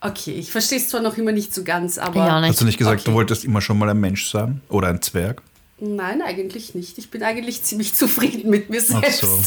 Okay, 0.00 0.32
ich 0.32 0.50
verstehe 0.50 0.78
es 0.78 0.88
zwar 0.88 1.00
noch 1.00 1.16
immer 1.16 1.30
nicht 1.30 1.54
so 1.54 1.62
ganz, 1.62 1.96
aber 1.98 2.16
Ja. 2.26 2.40
Hast 2.42 2.60
du 2.60 2.64
nicht 2.64 2.78
gesagt, 2.78 3.02
Okay. 3.02 3.10
du 3.10 3.14
wolltest 3.14 3.44
immer 3.44 3.60
schon 3.60 3.78
mal 3.78 3.88
ein 3.88 4.00
Mensch 4.00 4.28
sein? 4.28 4.60
Oder 4.68 4.88
ein 4.88 5.00
Zwerg? 5.02 5.42
nein, 5.78 6.22
eigentlich 6.22 6.74
nicht. 6.76 6.96
Ich 6.98 7.10
bin 7.10 7.22
eigentlich 7.24 7.62
ziemlich 7.64 7.94
zufrieden 7.94 8.50
mit 8.50 8.70
mir 8.70 8.80
Ach 8.80 9.00
selbst. 9.00 9.20
so. 9.22 9.40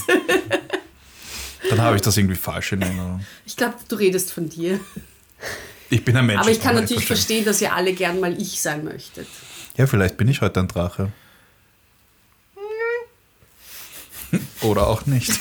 Dann 1.69 1.81
habe 1.81 1.95
ich 1.95 2.01
das 2.01 2.15
irgendwie 2.17 2.35
falsch 2.35 2.73
in 2.73 2.81
Erinnerung. 2.81 3.21
Ich 3.45 3.55
glaube, 3.55 3.75
du 3.87 3.95
redest 3.95 4.31
von 4.33 4.49
dir. 4.49 4.79
Ich 5.89 6.03
bin 6.05 6.15
ein 6.17 6.25
Mensch. 6.25 6.41
Aber 6.41 6.51
ich 6.51 6.61
kann 6.61 6.75
natürlich 6.75 7.05
verstehen. 7.05 7.43
verstehen, 7.43 7.45
dass 7.45 7.61
ihr 7.61 7.73
alle 7.73 7.93
gern 7.93 8.19
mal 8.19 8.39
ich 8.39 8.61
sein 8.61 8.83
möchtet. 8.83 9.27
Ja, 9.77 9.87
vielleicht 9.87 10.17
bin 10.17 10.27
ich 10.27 10.41
heute 10.41 10.59
ein 10.59 10.67
Drache. 10.67 11.11
Oder 14.61 14.87
auch 14.87 15.05
nicht. 15.05 15.31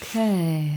Okay. 0.00 0.72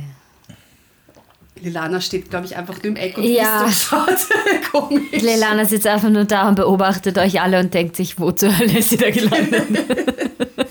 Lilana 1.62 2.00
steht, 2.00 2.30
glaube 2.30 2.46
ich, 2.46 2.56
einfach 2.56 2.76
nur 2.76 2.86
im 2.86 2.96
Eck 2.96 3.18
und 3.18 3.24
Ja. 3.26 3.66
isst 3.66 3.92
und 3.92 4.00
schaut 4.10 4.72
komisch. 4.72 5.22
Lelana 5.22 5.66
sitzt 5.66 5.86
einfach 5.88 6.10
nur 6.10 6.24
da 6.26 6.48
und 6.48 6.56
beobachtet 6.56 7.18
euch 7.18 7.42
alle 7.42 7.60
und 7.60 7.74
denkt 7.74 7.96
sich, 7.98 8.18
wo 8.20 8.32
zur 8.32 8.58
Hölle 8.58 8.80
ist 8.80 8.90
sie 8.90 8.98
da 8.98 9.10
gelandet? 9.12 9.68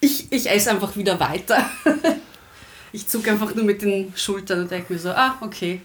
Ich, 0.00 0.30
ich 0.30 0.48
esse 0.50 0.70
einfach 0.70 0.94
wieder 0.96 1.18
weiter. 1.20 1.68
Ich 2.92 3.06
zucke 3.08 3.30
einfach 3.30 3.54
nur 3.54 3.64
mit 3.64 3.82
den 3.82 4.10
Schultern 4.16 4.60
und 4.60 4.70
denke 4.70 4.90
mir 4.94 4.98
so, 4.98 5.10
ah, 5.10 5.36
okay, 5.42 5.82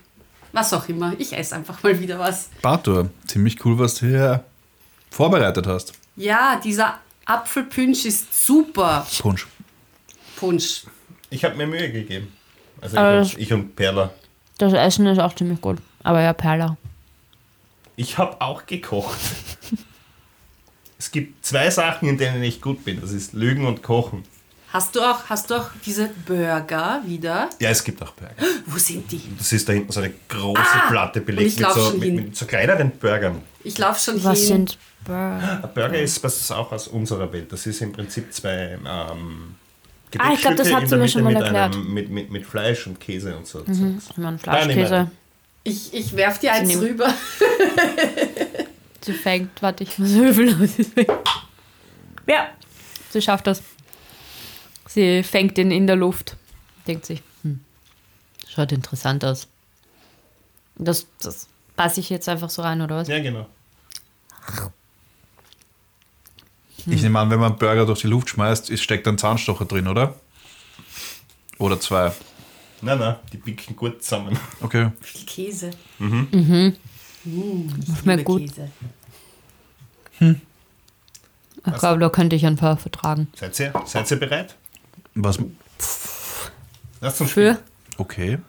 was 0.53 0.71
auch 0.71 0.87
immer. 0.87 1.13
Ich 1.17 1.33
esse 1.33 1.53
einfach 1.55 1.83
mal 1.83 1.99
wieder 1.99 2.17
was. 2.17 2.49
Bartur, 2.61 3.09
ziemlich 3.27 3.65
cool, 3.65 3.77
was 3.79 3.95
du 3.95 4.05
hier 4.05 4.45
vorbereitet 5.09 5.67
hast. 5.67 5.91
Ja, 6.15 6.61
dieser 6.63 6.99
Apfelpunsch 7.25 8.05
ist 8.05 8.45
super. 8.45 9.05
Punsch. 9.19 9.47
Punsch. 10.37 10.83
Ich 11.29 11.43
habe 11.45 11.55
mir 11.55 11.67
Mühe 11.67 11.91
gegeben. 11.91 12.33
Also 12.81 12.97
ich, 12.97 13.33
und, 13.35 13.41
ich 13.41 13.53
und 13.53 13.75
Perla. 13.75 14.11
Das 14.57 14.73
Essen 14.73 15.05
ist 15.07 15.19
auch 15.19 15.33
ziemlich 15.35 15.61
gut. 15.61 15.77
Aber 16.03 16.21
ja, 16.21 16.33
Perla. 16.33 16.77
Ich 17.95 18.17
habe 18.17 18.41
auch 18.41 18.65
gekocht. 18.65 19.17
Es 20.97 21.11
gibt 21.11 21.45
zwei 21.45 21.69
Sachen, 21.69 22.07
in 22.09 22.17
denen 22.17 22.43
ich 22.43 22.61
gut 22.61 22.85
bin. 22.85 23.01
Das 23.01 23.11
ist 23.11 23.33
Lügen 23.33 23.65
und 23.65 23.81
Kochen. 23.81 24.23
Hast 24.71 24.95
du 24.95 25.01
auch, 25.01 25.25
hast 25.29 25.49
du 25.49 25.55
auch 25.55 25.69
diese 25.85 26.09
Burger 26.25 27.01
wieder? 27.05 27.49
Ja, 27.59 27.69
es 27.71 27.83
gibt 27.83 28.01
auch 28.01 28.11
Burger. 28.13 28.35
Wo 28.65 28.77
sind 28.77 29.11
die? 29.11 29.21
Das 29.37 29.51
ist 29.51 29.67
da 29.67 29.73
hinten 29.73 29.91
so 29.91 29.99
eine 29.99 30.13
große 30.29 30.61
Ah, 30.61 30.89
Platte 30.89 31.21
belegt 31.21 31.59
mit 31.59 31.71
so, 31.71 31.91
mit, 31.97 32.13
mit 32.13 32.35
so 32.37 32.45
kleineren 32.45 32.91
Burgern. 32.91 33.41
Ich 33.63 33.77
laufe 33.77 33.99
schon 33.99 34.23
Was 34.23 34.39
hin. 34.39 34.47
sind 34.47 34.77
Burger? 35.05 35.61
Ein 35.63 35.73
Burger 35.73 35.99
ist 35.99 36.23
was 36.23 36.51
auch 36.51 36.71
aus 36.71 36.87
unserer 36.87 37.31
Welt. 37.31 37.51
Das 37.51 37.65
ist 37.65 37.81
im 37.81 37.91
Prinzip 37.91 38.33
zwei 38.33 38.77
ähm, 38.85 39.55
Ah, 40.17 40.33
ich 40.33 40.41
glaub, 40.41 40.57
das 40.57 40.73
hat 40.73 40.89
sie 40.89 40.97
mir 40.97 41.07
schon 41.07 41.23
mal 41.23 41.33
mit, 41.33 41.41
erklärt. 41.41 41.73
einem, 41.73 41.93
mit, 41.93 42.09
mit, 42.09 42.31
mit 42.31 42.45
Fleisch 42.45 42.85
und 42.85 42.99
Käse 42.99 43.35
und 43.37 43.47
so. 43.47 43.61
Ich 43.61 43.67
meine, 43.77 43.99
Nein, 44.17 44.39
Fleischkäse. 44.39 45.09
Ich, 45.63 45.93
ich 45.93 46.15
werf 46.15 46.39
dir 46.39 46.51
eins 46.53 46.75
rüber. 46.75 47.13
Sie 49.03 49.13
fängt, 49.13 49.61
warte, 49.61 49.83
ich 49.83 49.97
muss 49.97 50.09
würfeln. 50.11 50.69
ja, 52.27 52.49
sie 53.09 53.21
schafft 53.21 53.47
das. 53.47 53.63
Sie 54.87 55.23
fängt 55.23 55.57
ihn 55.57 55.71
in 55.71 55.87
der 55.87 55.95
Luft. 55.95 56.35
Denkt 56.87 57.07
sich, 57.07 57.23
hm, 57.41 57.61
schaut 58.47 58.71
interessant 58.71 59.25
aus. 59.25 59.47
Das, 60.75 61.07
das 61.19 61.47
passe 61.75 61.99
ich 61.99 62.09
jetzt 62.09 62.27
einfach 62.29 62.49
so 62.49 62.61
rein, 62.61 62.81
oder 62.81 62.97
was? 62.97 63.07
Ja, 63.07 63.19
genau. 63.19 63.47
Ich 66.87 67.01
nehme 67.03 67.19
an, 67.19 67.29
wenn 67.29 67.39
man 67.39 67.51
einen 67.51 67.59
Burger 67.59 67.85
durch 67.85 68.01
die 68.01 68.07
Luft 68.07 68.29
schmeißt, 68.29 68.77
steckt 68.79 69.07
ein 69.07 69.17
Zahnstocher 69.17 69.65
drin, 69.65 69.87
oder? 69.87 70.15
Oder 71.59 71.79
zwei. 71.79 72.11
Nein, 72.81 72.97
nein, 72.97 73.15
die 73.31 73.37
picken 73.37 73.75
gut 73.75 74.03
zusammen. 74.03 74.39
Okay. 74.61 74.89
Viel 75.01 75.25
Käse. 75.25 75.71
Schmeckt 75.99 76.77
Liebe 78.05 78.23
gut. 78.23 78.41
Käse. 78.41 78.71
Ich 80.19 81.77
glaube, 81.77 81.99
da 81.99 82.09
könnte 82.09 82.35
ich 82.35 82.45
ein 82.47 82.55
paar 82.55 82.77
vertragen. 82.77 83.27
Seid 83.35 83.59
ihr, 83.59 83.73
seid 83.85 84.09
ihr 84.09 84.17
bereit? 84.17 84.55
Was? 85.13 85.37
Lasst 86.99 87.21
uns 87.21 87.31
Für? 87.31 87.59
Okay. 87.97 88.39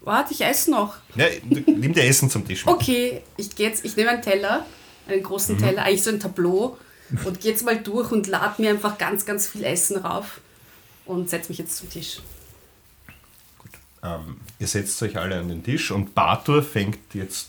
Warte, 0.00 0.32
ich 0.32 0.40
esse 0.42 0.70
noch. 0.70 0.96
Ja, 1.16 1.26
nimm 1.48 1.92
dir 1.92 2.04
Essen 2.04 2.30
zum 2.30 2.46
Tisch. 2.46 2.66
Okay, 2.66 3.22
ich 3.36 3.54
gehe 3.54 3.68
jetzt, 3.68 3.84
ich 3.84 3.96
nehme 3.96 4.10
einen 4.10 4.22
Teller, 4.22 4.64
einen 5.08 5.22
großen 5.22 5.56
Mhm. 5.56 5.60
Teller, 5.60 5.82
eigentlich 5.84 6.02
so 6.02 6.10
ein 6.10 6.20
Tableau 6.20 6.78
und 7.24 7.40
gehe 7.40 7.50
jetzt 7.52 7.64
mal 7.64 7.76
durch 7.78 8.10
und 8.12 8.26
lade 8.26 8.60
mir 8.62 8.70
einfach 8.70 8.96
ganz, 8.98 9.26
ganz 9.26 9.46
viel 9.48 9.64
Essen 9.64 9.96
rauf 9.98 10.40
und 11.04 11.28
setze 11.30 11.48
mich 11.50 11.58
jetzt 11.58 11.76
zum 11.76 11.90
Tisch. 11.90 12.20
Ähm, 14.02 14.36
ihr 14.58 14.66
setzt 14.68 15.02
euch 15.02 15.16
alle 15.18 15.36
an 15.38 15.48
den 15.48 15.64
Tisch 15.64 15.90
und 15.90 16.14
Bartur 16.14 16.62
fängt 16.62 17.14
jetzt 17.14 17.48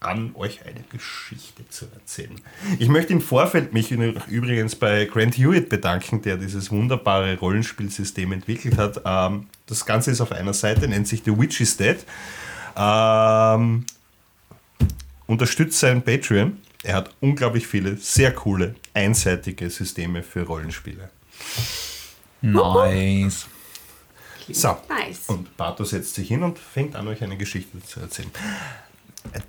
an, 0.00 0.34
euch 0.34 0.64
eine 0.66 0.82
Geschichte 0.90 1.68
zu 1.68 1.86
erzählen. 1.94 2.40
Ich 2.78 2.88
möchte 2.88 3.12
im 3.12 3.20
Vorfeld 3.20 3.72
mich 3.72 3.90
übrigens 3.90 4.74
bei 4.74 5.04
Grant 5.04 5.36
Hewitt 5.36 5.68
bedanken, 5.68 6.22
der 6.22 6.38
dieses 6.38 6.70
wunderbare 6.70 7.38
Rollenspielsystem 7.38 8.32
entwickelt 8.32 8.78
hat. 8.78 9.02
Ähm, 9.04 9.48
das 9.66 9.84
Ganze 9.84 10.10
ist 10.10 10.20
auf 10.20 10.32
einer 10.32 10.54
Seite, 10.54 10.88
nennt 10.88 11.06
sich 11.06 11.22
The 11.24 11.38
Witch 11.38 11.60
is 11.60 11.76
Dead. 11.76 11.98
Ähm, 12.76 13.84
unterstützt 15.26 15.78
seinen 15.78 16.02
Patreon. 16.02 16.58
Er 16.82 16.96
hat 16.96 17.10
unglaublich 17.20 17.66
viele, 17.66 17.96
sehr 17.98 18.32
coole, 18.32 18.74
einseitige 18.94 19.68
Systeme 19.68 20.22
für 20.22 20.42
Rollenspiele. 20.42 21.10
Nice. 22.40 23.46
So, 24.52 24.76
Nice. 24.88 25.28
und 25.28 25.56
Bato 25.56 25.84
setzt 25.84 26.14
sich 26.14 26.26
hin 26.28 26.42
und 26.42 26.58
fängt 26.58 26.96
an, 26.96 27.06
euch 27.06 27.22
eine 27.22 27.36
Geschichte 27.36 27.80
zu 27.84 28.00
erzählen. 28.00 28.30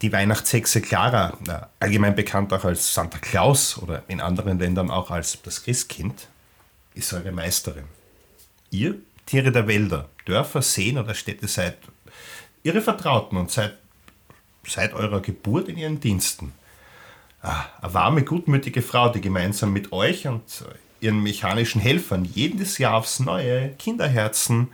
Die 0.01 0.11
Weihnachtshexe 0.11 0.81
Clara, 0.81 1.37
äh, 1.47 1.65
allgemein 1.79 2.15
bekannt 2.15 2.51
auch 2.51 2.65
als 2.65 2.93
Santa 2.93 3.17
Claus 3.19 3.77
oder 3.77 4.03
in 4.07 4.19
anderen 4.19 4.59
Ländern 4.59 4.91
auch 4.91 5.11
als 5.11 5.41
das 5.43 5.63
Christkind, 5.63 6.27
ist 6.93 7.13
eure 7.13 7.31
Meisterin. 7.31 7.85
Ihr, 8.69 8.95
Tiere 9.25 9.51
der 9.51 9.67
Wälder, 9.67 10.09
Dörfer, 10.25 10.61
Seen 10.61 10.97
oder 10.97 11.13
Städte 11.13 11.47
seid 11.47 11.77
ihre 12.63 12.81
Vertrauten 12.81 13.37
und 13.37 13.49
seid 13.49 13.77
seit 14.67 14.93
eurer 14.93 15.21
Geburt 15.21 15.69
in 15.69 15.77
ihren 15.77 15.99
Diensten. 15.99 16.53
Ah, 17.41 17.65
eine 17.81 17.93
warme, 17.93 18.23
gutmütige 18.23 18.81
Frau, 18.81 19.09
die 19.09 19.21
gemeinsam 19.21 19.73
mit 19.73 19.91
euch 19.91 20.27
und 20.27 20.43
ihren 20.99 21.23
mechanischen 21.23 21.81
Helfern 21.81 22.25
jedes 22.25 22.77
Jahr 22.77 22.95
aufs 22.95 23.19
neue 23.19 23.69
Kinderherzen 23.79 24.67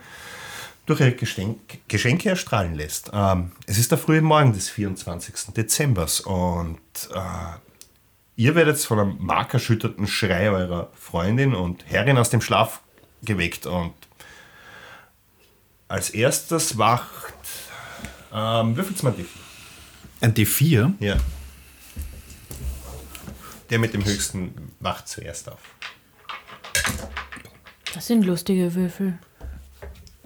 durch 0.88 1.00
ihre 1.00 1.12
Geschenk 1.12 1.86
Geschenke 1.86 2.30
erstrahlen 2.30 2.74
lässt. 2.74 3.10
Ähm, 3.12 3.52
es 3.66 3.78
ist 3.78 3.90
der 3.90 3.98
frühe 3.98 4.22
Morgen 4.22 4.52
des 4.52 4.70
24. 4.70 5.54
Dezembers 5.54 6.20
und 6.20 6.80
äh, 7.14 7.58
ihr 8.36 8.54
werdet 8.54 8.78
von 8.78 8.98
einem 8.98 9.16
markerschütterten 9.18 10.06
Schrei 10.06 10.50
eurer 10.50 10.90
Freundin 10.94 11.54
und 11.54 11.84
Herrin 11.86 12.16
aus 12.16 12.30
dem 12.30 12.40
Schlaf 12.40 12.80
geweckt 13.22 13.66
und 13.66 13.92
als 15.88 16.10
erstes 16.10 16.78
wacht 16.78 17.34
ähm, 18.32 18.76
würfelt's 18.76 19.02
mal 19.02 19.12
die 19.12 19.26
Ein 20.20 20.34
D4? 20.34 20.94
ja. 21.00 21.16
Der 23.70 23.78
mit 23.78 23.92
dem 23.92 24.02
höchsten 24.02 24.72
wacht 24.80 25.08
zuerst 25.08 25.50
auf. 25.50 25.58
Das 27.92 28.06
sind 28.06 28.24
lustige 28.24 28.74
Würfel. 28.74 29.18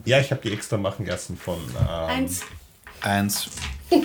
Ja, 0.04 0.18
ich 0.20 0.30
habe 0.30 0.40
die 0.42 0.52
extra 0.52 0.76
machen 0.76 1.06
lassen 1.06 1.36
von. 1.36 1.58
Ähm, 1.78 1.86
Eins. 1.86 2.42
Eins. 3.00 3.48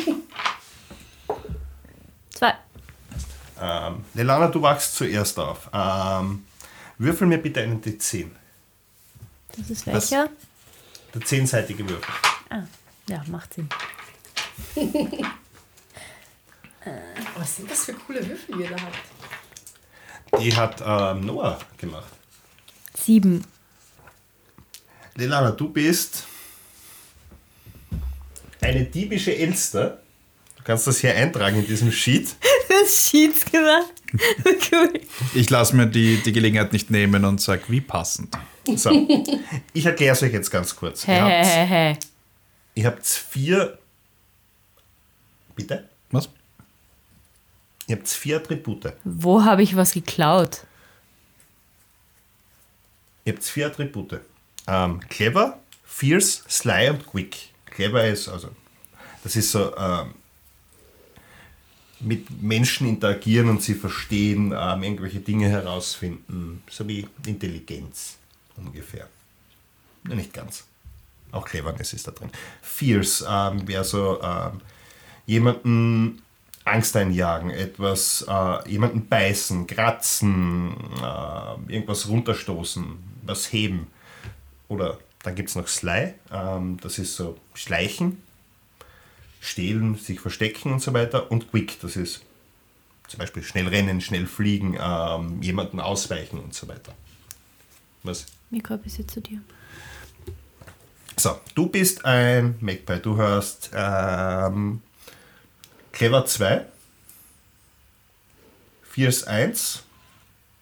Zwei. 2.29 2.53
ähm, 3.59 4.05
Lelana, 4.13 4.47
du 4.47 4.61
wachst 4.61 4.95
zuerst 4.95 5.39
auf. 5.39 5.69
Ähm, 5.73 6.45
würfel 6.97 7.27
mir 7.27 7.39
bitte 7.39 7.61
einen 7.61 7.81
D10. 7.81 8.29
Das 9.57 9.69
ist 9.69 9.87
welcher? 9.87 10.29
Der 11.13 11.21
zehnseitige 11.21 11.87
Würfel. 11.89 12.13
Ah, 12.49 12.63
ja, 13.09 13.23
macht 13.27 13.53
Sinn. 13.55 13.69
Was 17.37 17.55
sind 17.57 17.69
das 17.69 17.85
für 17.85 17.93
coole 17.93 18.27
Würfel, 18.27 18.55
die 18.55 18.63
ihr 18.63 18.69
da 18.69 18.75
habt? 18.81 18.97
Die 20.41 20.55
hat 20.55 20.81
ähm, 20.85 21.25
Noah 21.25 21.57
gemacht. 21.77 22.11
Sieben. 22.95 23.43
Lelana, 25.17 25.51
du 25.51 25.69
bist 25.69 26.25
eine 28.61 28.85
diebische 28.85 29.35
Elster. 29.35 29.99
Du 30.57 30.63
kannst 30.63 30.85
das 30.87 30.99
hier 30.99 31.15
eintragen 31.15 31.57
in 31.57 31.67
diesem 31.67 31.91
Sheet. 31.91 32.35
Das 32.69 33.09
Sheets 33.09 33.45
gemacht. 33.45 33.93
cool. 34.71 34.99
Ich 35.33 35.49
lasse 35.49 35.73
mir 35.75 35.87
die, 35.87 36.21
die 36.21 36.33
Gelegenheit 36.33 36.73
nicht 36.73 36.91
nehmen 36.91 37.23
und 37.23 37.39
sage, 37.41 37.63
wie 37.69 37.79
passend. 37.79 38.37
So, 38.75 38.91
ich 39.73 39.85
erkläre 39.85 40.13
es 40.13 40.21
euch 40.21 40.33
jetzt 40.33 40.51
ganz 40.51 40.75
kurz. 40.75 41.07
Ihr 41.07 41.21
habt, 41.21 41.45
hä, 41.45 41.65
hä. 41.65 41.97
ihr 42.75 42.85
habt 42.85 43.05
vier. 43.05 43.79
Bitte? 45.55 45.87
Was? 46.11 46.29
Ihr 47.87 47.95
habt 47.95 48.09
vier 48.09 48.37
Attribute. 48.37 48.93
Wo 49.05 49.43
habe 49.45 49.63
ich 49.63 49.75
was 49.77 49.93
geklaut? 49.93 50.65
Ihr 53.23 53.33
habt 53.33 53.45
vier 53.45 53.67
Attribute. 53.67 54.19
Ähm, 54.67 54.99
clever, 55.09 55.59
fierce, 55.83 56.43
sly 56.47 56.89
und 56.89 57.05
quick. 57.05 57.53
Clever 57.65 58.05
ist 58.05 58.27
also, 58.27 58.49
das 59.23 59.35
ist 59.35 59.51
so 59.51 59.75
ähm, 59.77 60.13
mit 61.99 62.41
Menschen 62.41 62.87
interagieren 62.87 63.49
und 63.49 63.61
sie 63.61 63.73
verstehen, 63.73 64.53
ähm, 64.57 64.83
irgendwelche 64.83 65.19
Dinge 65.19 65.49
herausfinden, 65.49 66.63
so 66.69 66.87
wie 66.87 67.07
Intelligenz 67.25 68.17
ungefähr. 68.55 69.07
Ja, 70.07 70.15
nicht 70.15 70.33
ganz. 70.33 70.65
Auch 71.31 71.45
Cleverness 71.45 71.93
ist 71.93 72.07
da 72.07 72.11
drin. 72.11 72.29
Fierce 72.61 73.25
ähm, 73.27 73.67
wäre 73.67 73.83
so 73.83 74.21
ähm, 74.21 74.61
jemanden 75.25 76.21
Angst 76.63 76.95
einjagen, 76.95 77.49
etwas, 77.49 78.25
äh, 78.27 78.69
jemanden 78.69 79.07
beißen, 79.07 79.67
kratzen, 79.67 80.75
äh, 81.01 81.73
irgendwas 81.73 82.07
runterstoßen, 82.07 82.85
was 83.23 83.51
heben. 83.51 83.87
Oder 84.67 84.97
dann 85.23 85.35
gibt 85.35 85.49
es 85.49 85.55
noch 85.55 85.67
Sly, 85.67 86.13
ähm, 86.31 86.77
das 86.81 86.99
ist 86.99 87.15
so 87.15 87.37
Schleichen, 87.53 88.21
Stehlen, 89.39 89.95
sich 89.95 90.19
verstecken 90.19 90.73
und 90.73 90.81
so 90.81 90.93
weiter. 90.93 91.31
Und 91.31 91.51
Quick, 91.51 91.79
das 91.81 91.95
ist 91.95 92.21
zum 93.07 93.19
Beispiel 93.19 93.43
schnell 93.43 93.67
rennen, 93.67 94.01
schnell 94.01 94.25
fliegen, 94.25 94.77
ähm, 94.79 95.41
jemanden 95.41 95.79
ausweichen 95.79 96.39
und 96.39 96.53
so 96.53 96.67
weiter. 96.67 96.93
Was? 98.03 98.25
Mikro 98.49 98.77
bisschen 98.77 99.07
zu 99.07 99.21
dir. 99.21 99.41
So, 101.15 101.39
du 101.55 101.67
bist 101.67 102.05
ein 102.05 102.55
Magpie. 102.59 102.99
Du 102.99 103.17
hast 103.17 103.71
ähm, 103.73 104.81
Clever 105.91 106.25
2, 106.25 106.65
Fierce 108.83 109.23
1, 109.23 109.83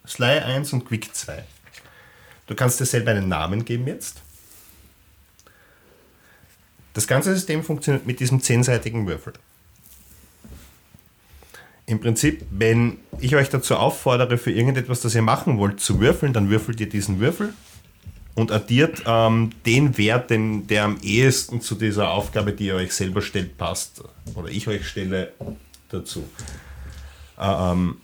Sly 0.08 0.40
1 0.40 0.74
und 0.74 0.86
Quick 0.86 1.14
2. 1.14 1.44
Du 2.48 2.56
kannst 2.56 2.80
dir 2.80 2.86
selber 2.86 3.12
einen 3.12 3.28
Namen 3.28 3.66
geben 3.66 3.88
jetzt. 3.88 4.22
Das 6.94 7.08
ganze 7.08 7.34
System 7.34 7.64
funktioniert 7.64 8.06
mit 8.06 8.20
diesem 8.20 8.42
zehnseitigen 8.42 9.08
Würfel. 9.08 9.34
im 11.88 12.00
Prinzip, 12.00 12.46
wenn 12.50 12.98
ich 13.20 13.36
euch 13.36 13.50
dazu 13.50 13.76
auffordere, 13.76 14.38
für 14.38 14.52
irgendetwas, 14.52 15.02
das 15.02 15.14
ihr 15.14 15.22
machen 15.22 15.58
wollt, 15.58 15.80
zu 15.80 16.00
würfeln, 16.00 16.34
dann 16.34 16.50
würfelt 16.50 16.80
ihr 16.80 16.90
diesen 16.90 17.20
Würfel 17.20 17.54
und 18.34 18.52
addiert 18.52 19.04
ähm, 19.06 19.52
den 19.66 19.98
Wert, 19.98 20.30
den, 20.30 20.68
der 20.68 20.86
am 20.86 20.98
ehesten 21.02 21.62
zu 21.62 21.76
dieser 21.76 22.10
Aufgabe, 22.10 22.54
die 22.54 22.68
ihr 22.68 22.76
euch 22.76 22.94
selber 22.94 23.22
stellt, 23.22 23.58
passt. 23.58 24.04
Oder 24.34 24.50
ich 24.50 24.68
euch 24.68 24.88
stelle 24.88 25.34
dazu. 25.90 26.26
Äh, 27.38 27.72
ähm, 27.72 27.98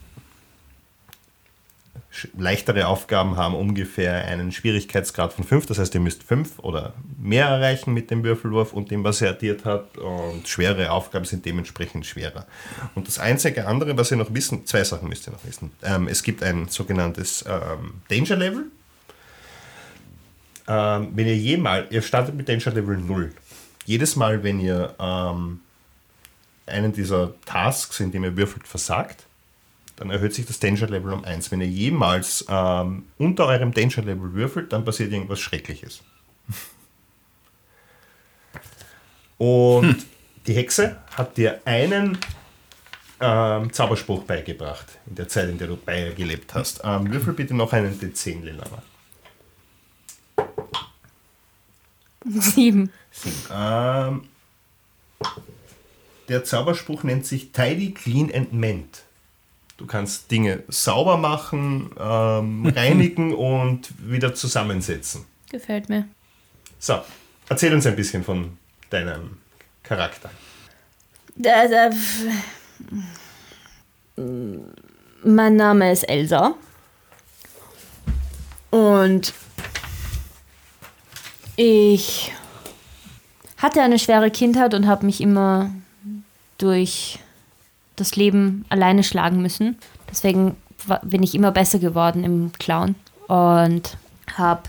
leichtere 2.38 2.88
Aufgaben 2.88 3.38
haben 3.38 3.56
ungefähr 3.56 4.26
einen 4.26 4.52
Schwierigkeitsgrad 4.52 5.32
von 5.32 5.46
5, 5.46 5.66
das 5.68 5.80
heißt, 5.80 5.94
ihr 5.96 6.02
müsst 6.02 6.24
5 6.24 6.60
oder 6.60 6.94
mehr 7.18 7.46
erreichen 7.46 7.94
mit 7.94 8.12
dem 8.12 8.24
Würfelwurf 8.24 8.74
und 8.74 8.92
dem, 8.92 9.04
was 9.04 9.22
ihr 9.22 9.30
addiert 9.30 9.64
habt. 9.66 9.98
Und 9.98 10.48
schwere 10.48 10.92
Aufgaben 10.92 11.26
sind 11.26 11.46
dementsprechend 11.46 12.06
schwerer. 12.06 12.46
Und 12.96 13.08
das 13.08 13.20
einzige 13.20 13.66
andere, 13.66 13.98
was 13.98 14.12
ihr 14.12 14.18
noch 14.18 14.34
wissen, 14.34 14.66
zwei 14.66 14.84
Sachen 14.84 15.08
müsst 15.08 15.28
ihr 15.28 15.32
noch 15.32 15.46
wissen. 15.46 15.72
Ähm, 15.84 16.08
es 16.08 16.24
gibt 16.24 16.44
ein 16.44 16.68
sogenanntes 16.68 17.46
ähm, 17.48 18.02
Danger 18.10 18.36
Level. 18.36 18.66
Ähm, 20.68 21.10
wenn 21.16 21.28
ihr 21.28 21.38
jemals, 21.38 21.92
ihr 21.92 22.02
startet 22.02 22.36
mit 22.36 22.50
Danger 22.50 22.72
Level 22.72 22.98
0. 22.98 23.32
Jedes 23.86 24.16
Mal, 24.16 24.44
wenn 24.44 24.60
ihr 24.60 24.94
ähm, 25.00 25.62
einen 26.66 26.92
dieser 26.94 27.34
Tasks, 27.46 28.00
in 28.00 28.12
dem 28.12 28.24
ihr 28.24 28.36
würfelt, 28.36 28.68
versagt, 28.68 29.26
dann 30.02 30.10
erhöht 30.10 30.34
sich 30.34 30.48
das 30.48 30.60
Danger 30.60 30.88
Level 30.88 31.14
um 31.14 31.24
1. 31.24 31.52
Wenn 31.52 31.62
ihr 31.62 31.68
jemals 31.68 32.44
ähm, 32.50 33.06
unter 33.20 33.46
eurem 33.46 33.72
Danger 33.72 34.02
Level 34.02 34.34
würfelt, 34.34 34.74
dann 34.74 34.84
passiert 34.84 35.12
irgendwas 35.12 35.40
Schreckliches. 35.40 36.02
Und 39.38 40.04
die 40.48 40.56
Hexe 40.56 40.98
hat 41.16 41.38
dir 41.38 41.62
einen 41.66 42.18
ähm, 43.20 43.72
Zauberspruch 43.72 44.24
beigebracht 44.24 44.88
in 45.06 45.14
der 45.14 45.28
Zeit, 45.28 45.50
in 45.50 45.60
der 45.60 45.68
du 45.68 45.78
bei 45.78 46.08
ihr 46.08 46.16
gelebt 46.16 46.56
hast. 46.56 46.82
Ähm, 46.84 47.12
würfel 47.14 47.34
bitte 47.34 47.54
noch 47.54 47.72
einen 47.72 48.00
D10, 48.00 48.42
Lilana. 48.42 48.82
Sieben. 52.26 52.92
Ähm, 53.54 54.24
der 56.28 56.44
Zauberspruch 56.44 57.04
nennt 57.04 57.28
sich 57.28 57.52
Tidy, 57.52 57.94
Clean 57.94 58.34
and 58.34 58.52
Mend. 58.52 59.04
Du 59.82 59.88
kannst 59.88 60.30
Dinge 60.30 60.62
sauber 60.68 61.18
machen, 61.18 61.90
ähm, 62.00 62.68
reinigen 62.76 63.34
und 63.34 63.92
wieder 63.98 64.36
zusammensetzen. 64.36 65.26
Gefällt 65.50 65.90
mir. 65.90 66.08
So, 66.78 67.00
erzähl 67.50 67.74
uns 67.74 67.88
ein 67.88 67.96
bisschen 67.96 68.24
von 68.24 68.60
deinem 68.92 69.40
Charakter. 69.82 70.30
Da, 71.36 71.68
da, 71.68 71.90
mein 75.24 75.56
Name 75.56 75.92
ist 75.92 76.04
Elsa. 76.04 76.54
Und 78.70 79.34
ich 81.56 82.32
hatte 83.58 83.82
eine 83.82 83.98
schwere 83.98 84.30
Kindheit 84.30 84.76
und 84.76 84.86
habe 84.86 85.08
mich 85.08 85.22
immer 85.22 85.72
durch 86.60 87.18
das 88.02 88.16
Leben 88.16 88.66
alleine 88.70 89.04
schlagen 89.04 89.42
müssen. 89.42 89.78
Deswegen 90.10 90.58
bin 91.04 91.24
ich 91.24 91.36
immer 91.36 91.52
besser 91.52 91.80
geworden 91.80 92.24
im 92.24 92.52
Clown 92.60 92.96
und 93.28 93.98
habe 94.36 94.64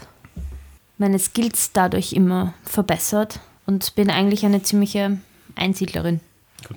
meine 0.99 1.19
Skills 1.19 1.73
dadurch 1.73 2.13
immer 2.13 2.55
verbessert 2.65 3.41
und 3.67 3.95
bin 3.95 4.11
eigentlich 4.11 4.45
eine 4.45 4.63
ziemliche 4.63 5.19
Einsiedlerin. 5.57 6.21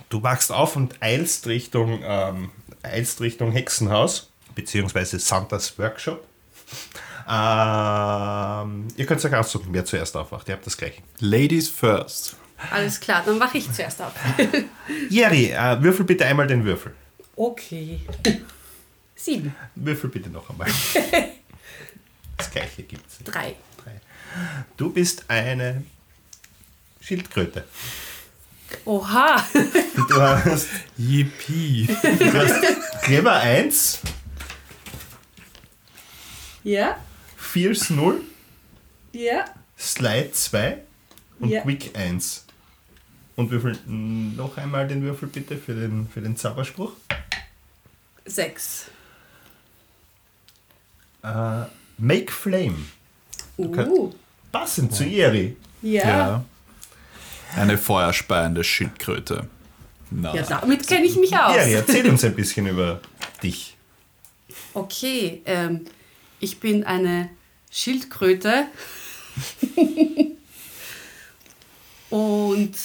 Du 0.10 0.24
wachst 0.24 0.52
auf 0.52 0.76
und 0.76 1.02
eilst 1.02 1.48
Richtung, 1.48 2.00
ähm, 2.04 2.50
eilst 2.82 3.22
Richtung 3.22 3.52
Hexenhaus, 3.52 4.32
beziehungsweise 4.56 5.20
Santas 5.20 5.77
Workshop. 5.77 6.25
Ähm, 7.27 8.88
ihr 8.96 9.06
könnt 9.06 9.24
euch 9.24 9.36
aussuchen, 9.36 9.68
wer 9.72 9.86
zuerst 9.86 10.16
aufwacht. 10.16 10.48
Ihr 10.48 10.56
habt 10.56 10.66
das 10.66 10.77
gleiche. 10.77 11.01
Ladies 11.20 11.70
first. 11.70 12.36
Alles 12.72 13.00
klar, 13.00 13.24
dann 13.25 13.37
mache 13.37 13.57
ich 13.57 13.72
zuerst 13.72 14.00
ab. 14.01 14.15
Jerry, 15.09 15.51
äh, 15.51 15.81
würfel 15.81 16.05
bitte 16.05 16.25
einmal 16.25 16.48
den 16.48 16.63
Würfel. 16.63 16.94
Okay. 17.35 18.00
Sieben. 19.15 19.53
Würfel 19.75 20.09
bitte 20.09 20.29
noch 20.29 20.50
einmal. 20.50 20.68
Das 22.37 22.51
gleiche 22.51 22.83
gibt 22.83 23.09
es. 23.09 23.20
Drei. 23.24 23.55
Du 24.75 24.91
bist 24.91 25.24
eine 25.29 25.83
Schildkröte. 27.00 27.63
Oha. 28.83 29.41
Du 29.96 30.22
hast, 30.22 30.68
Yippie. 30.98 31.87
du 31.87 32.33
hast 32.33 33.01
Clever 33.03 33.35
1, 33.39 34.00
Ja. 36.63 36.98
Fierce 37.37 37.91
0, 37.91 38.22
Ja. 39.13 39.46
Slide 39.79 40.31
2 40.33 40.77
und 41.39 41.50
Ja. 41.50 41.61
Quick 41.61 41.98
1. 41.98 42.45
Und 43.36 43.52
würfel 43.52 43.78
noch 43.86 44.58
einmal 44.58 44.88
den 44.88 45.04
Würfel 45.04 45.28
bitte 45.28 45.58
für 45.58 45.74
den, 45.74 46.08
für 46.08 46.22
den 46.22 46.38
Zauberspruch. 46.38 46.94
Sechs. 48.26 48.86
Äh, 51.22 51.64
Make 51.98 52.32
Flame. 52.32 52.78
Uh. 53.58 54.14
Passend 54.52 54.94
zu 54.94 55.04
Jerry. 55.04 55.58
Ja. 55.82 56.02
Ja, 56.04 56.18
Ja. 56.18 56.46
Eine 57.56 57.78
feuerspeiende 57.78 58.64
Schildkröte. 58.64 59.48
Na. 60.12 60.34
damit 60.34 60.88
kenne 60.88 61.06
ich 61.06 61.16
mich 61.16 61.38
aus. 61.38 61.56
Jerry, 61.56 61.74
erzähl 61.74 62.10
uns 62.10 62.24
ein 62.24 62.36
bisschen 62.36 62.68
über 62.68 63.02
dich. 63.42 63.76
Okay, 64.74 65.42
ähm, 65.46 65.86
ich 66.40 66.60
bin 66.60 66.84
eine 66.84 67.30
Schildkröte. 67.72 68.68
Und, 72.10 72.76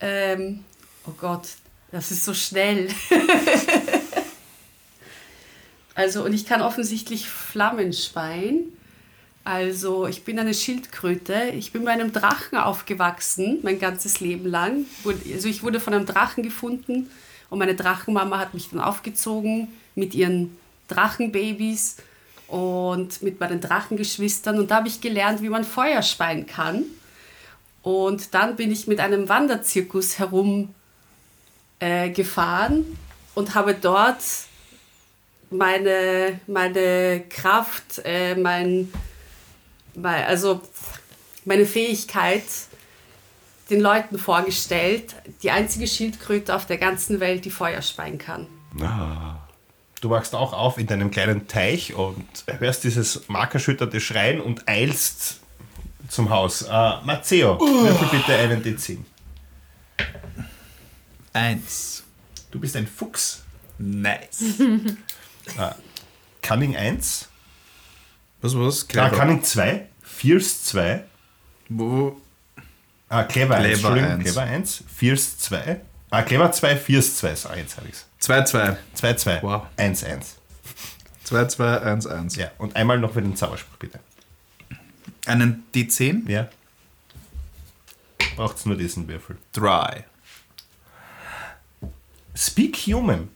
ähm, 0.00 0.64
oh 1.06 1.12
Gott, 1.18 1.48
das 1.92 2.10
ist 2.10 2.24
so 2.24 2.34
schnell. 2.34 2.88
also, 5.94 6.24
und 6.24 6.32
ich 6.32 6.46
kann 6.46 6.62
offensichtlich 6.62 7.28
Flammen 7.28 7.92
speien. 7.92 8.72
Also, 9.44 10.06
ich 10.06 10.24
bin 10.24 10.38
eine 10.38 10.54
Schildkröte. 10.54 11.52
Ich 11.56 11.72
bin 11.72 11.84
bei 11.84 11.92
einem 11.92 12.12
Drachen 12.12 12.58
aufgewachsen, 12.58 13.58
mein 13.62 13.78
ganzes 13.78 14.20
Leben 14.20 14.46
lang. 14.46 14.86
Also, 15.04 15.48
ich 15.48 15.62
wurde 15.62 15.80
von 15.80 15.94
einem 15.94 16.06
Drachen 16.06 16.42
gefunden 16.42 17.10
und 17.50 17.58
meine 17.58 17.74
Drachenmama 17.74 18.38
hat 18.38 18.54
mich 18.54 18.70
dann 18.70 18.80
aufgezogen 18.80 19.68
mit 19.94 20.14
ihren 20.14 20.56
Drachenbabys 20.88 21.96
und 22.46 23.22
mit 23.22 23.40
meinen 23.40 23.60
Drachengeschwistern. 23.60 24.58
Und 24.58 24.70
da 24.70 24.76
habe 24.76 24.88
ich 24.88 25.00
gelernt, 25.00 25.42
wie 25.42 25.48
man 25.48 25.64
Feuer 25.64 26.02
speien 26.02 26.46
kann. 26.46 26.84
Und 27.82 28.34
dann 28.34 28.56
bin 28.56 28.70
ich 28.70 28.86
mit 28.86 29.00
einem 29.00 29.28
Wanderzirkus 29.28 30.18
herum 30.18 30.74
äh, 31.78 32.12
und 33.34 33.54
habe 33.54 33.74
dort 33.74 34.22
meine, 35.50 36.40
meine 36.46 37.24
Kraft, 37.28 38.02
äh, 38.04 38.34
mein, 38.34 38.92
mein, 39.94 40.24
also 40.24 40.60
meine 41.44 41.66
Fähigkeit 41.66 42.44
den 43.70 43.80
Leuten 43.80 44.18
vorgestellt. 44.18 45.14
Die 45.42 45.50
einzige 45.50 45.86
Schildkröte 45.86 46.54
auf 46.54 46.66
der 46.66 46.78
ganzen 46.78 47.20
Welt, 47.20 47.44
die 47.44 47.50
Feuer 47.50 47.82
speien 47.82 48.18
kann. 48.18 48.46
Du 50.00 50.10
wachst 50.10 50.34
auch 50.34 50.52
auf 50.52 50.78
in 50.78 50.86
deinem 50.86 51.10
kleinen 51.10 51.46
Teich 51.46 51.94
und 51.94 52.26
hörst 52.46 52.84
dieses 52.84 53.28
markerschütterte 53.28 54.00
Schreien 54.00 54.40
und 54.40 54.68
eilst 54.68 55.39
zum 56.10 56.28
Haus. 56.28 56.62
Äh, 56.62 56.68
Matteo, 57.04 57.58
würfel 57.58 58.08
bitte 58.18 58.34
einen 58.34 58.62
D10. 58.62 58.98
Eins. 61.32 62.02
Du 62.50 62.58
bist 62.58 62.76
ein 62.76 62.86
Fuchs. 62.86 63.44
Nice. 63.78 64.42
Cunning 66.42 66.76
1. 66.76 67.28
Was 68.42 68.54
war's? 68.56 68.82
Ah, 68.82 69.08
Clever. 69.08 69.16
Cunning 69.16 69.42
2. 69.42 69.86
Fierce 70.02 70.64
2. 70.64 71.04
Wo? 71.68 72.20
Ah, 73.08 73.24
Clever, 73.24 73.56
1. 73.56 73.64
Clever 73.64 73.72
Entschuldigung, 73.72 74.10
1. 74.10 74.22
Clever 74.24 74.42
1. 74.42 74.84
Fierce 74.92 75.38
2. 75.38 75.80
Ah, 76.10 76.22
Clever 76.22 76.50
2, 76.50 76.76
Fierce 76.76 77.16
2. 77.16 77.28
Ah, 77.28 77.56
jetzt 77.56 77.76
habe 77.76 77.86
ich 77.88 77.94
es. 77.94 78.06
2, 78.18 78.42
2. 78.42 78.76
2, 78.94 79.14
2. 79.14 79.42
Wow. 79.42 79.62
1, 79.76 80.04
1. 80.04 80.36
2, 81.24 81.44
2, 81.46 81.80
1, 81.82 82.06
1. 82.06 82.36
Ja, 82.36 82.50
und 82.58 82.74
einmal 82.74 82.98
noch 82.98 83.12
für 83.12 83.22
den 83.22 83.36
Zauberspruch, 83.36 83.76
bitte. 83.76 84.00
Einen 85.26 85.64
D10? 85.74 86.28
Ja. 86.28 86.48
Braucht 88.36 88.56
es 88.56 88.66
nur 88.66 88.76
diesen 88.76 89.06
Würfel. 89.08 89.36
Dry. 89.52 90.04
Speak 92.34 92.76
Human. 92.86 93.28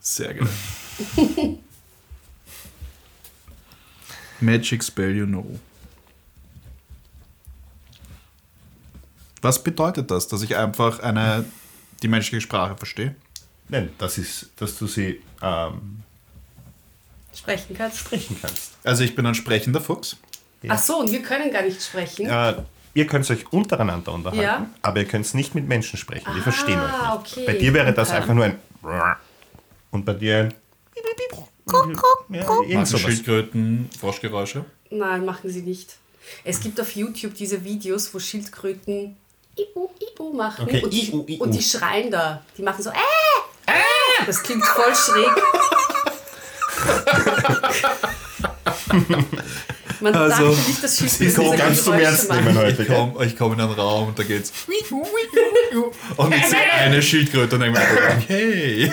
Sehr 0.00 0.34
geil. 0.34 0.48
Magic 4.40 4.82
Spell 4.82 5.16
You 5.16 5.26
Know. 5.26 5.58
Was 9.40 9.62
bedeutet 9.62 10.10
das? 10.10 10.28
Dass 10.28 10.42
ich 10.42 10.56
einfach 10.56 11.00
eine 11.00 11.44
die 12.02 12.08
menschliche 12.08 12.40
Sprache 12.40 12.76
verstehe. 12.76 13.14
Nein, 13.68 13.90
das 13.98 14.18
ist, 14.18 14.50
dass 14.56 14.76
du 14.76 14.86
sie 14.86 15.22
ähm, 15.40 16.02
Sprechen 17.36 17.76
kannst. 17.76 17.98
sprechen 17.98 18.36
kannst. 18.40 18.72
Also 18.84 19.04
ich 19.04 19.14
bin 19.14 19.24
ein 19.26 19.34
sprechender 19.34 19.80
Fuchs. 19.80 20.16
Ja. 20.62 20.74
Ach 20.74 20.78
so, 20.78 20.98
und 20.98 21.10
wir 21.10 21.22
können 21.22 21.50
gar 21.52 21.62
nicht 21.62 21.82
sprechen. 21.82 22.28
Äh, 22.28 22.54
ihr 22.94 23.06
könnt 23.06 23.28
euch 23.30 23.52
untereinander 23.52 24.12
unterhalten, 24.12 24.42
Ja. 24.42 24.66
aber 24.82 25.00
ihr 25.00 25.06
könnt 25.08 25.32
nicht 25.34 25.54
mit 25.54 25.66
Menschen 25.66 25.98
sprechen. 25.98 26.30
Die 26.34 26.40
Ah, 26.40 26.42
verstehen 26.42 26.78
euch 26.80 26.92
nicht. 26.92 27.12
okay. 27.38 27.46
Bei 27.46 27.52
dir 27.54 27.74
wäre 27.74 27.92
das 27.92 28.08
Okay. 28.10 28.18
einfach 28.18 28.34
nur 28.34 28.44
ein 28.44 28.58
und 29.90 30.04
bei 30.04 30.14
dir 30.14 30.38
ein 30.38 30.54
ja, 32.68 32.80
Machen. 32.80 32.98
Schildkröten 32.98 33.88
Froschgeräusche. 33.98 34.64
Nein, 34.90 35.24
machen 35.24 35.48
sie 35.50 35.62
nicht. 35.62 35.96
Es 36.44 36.60
gibt 36.60 36.80
auf 36.80 36.94
YouTube 36.94 37.34
diese 37.34 37.64
Videos, 37.64 38.12
wo 38.14 38.18
Schildkröten 38.18 39.16
Iu, 39.56 39.88
Iu 40.18 40.32
machen 40.32 40.64
Okay, 40.66 40.82
und, 40.82 40.92
die, 40.92 41.10
Iu, 41.10 41.24
Iu. 41.26 41.42
und 41.42 41.52
die 41.52 41.62
schreien 41.62 42.10
da. 42.10 42.42
Die 42.56 42.62
machen 42.62 42.82
so 42.82 42.90
äh, 42.90 42.94
äh. 43.66 44.24
Das 44.26 44.42
klingt 44.42 44.64
voll 44.64 44.94
schräg. 44.94 45.26
Man 50.00 50.14
Also, 50.16 50.50
dachte 50.50 50.68
nicht, 50.68 50.82
dass 50.82 51.00
Ich 51.00 51.10
Schildkröten 51.12 51.34
komme 51.36 51.48
solche 51.48 51.62
ganz 51.62 51.84
zum 51.84 51.92
Geräusche 51.92 52.06
Ernst 52.06 52.30
nehmen 52.32 52.48
Ich 52.50 52.56
heute. 52.56 52.84
komme 52.86 53.24
ich 53.24 53.36
komm 53.38 53.52
in 53.52 53.60
einen 53.60 53.72
Raum 53.72 54.08
und 54.08 54.18
da 54.18 54.22
geht's. 54.24 54.52
Und 56.16 56.34
ich 56.34 56.46
sehe 56.46 56.58
eine 56.80 57.00
Schildkröte 57.02 57.54
und 57.54 57.60
denke 57.60 57.78
mir, 57.78 57.86
okay. 58.16 58.92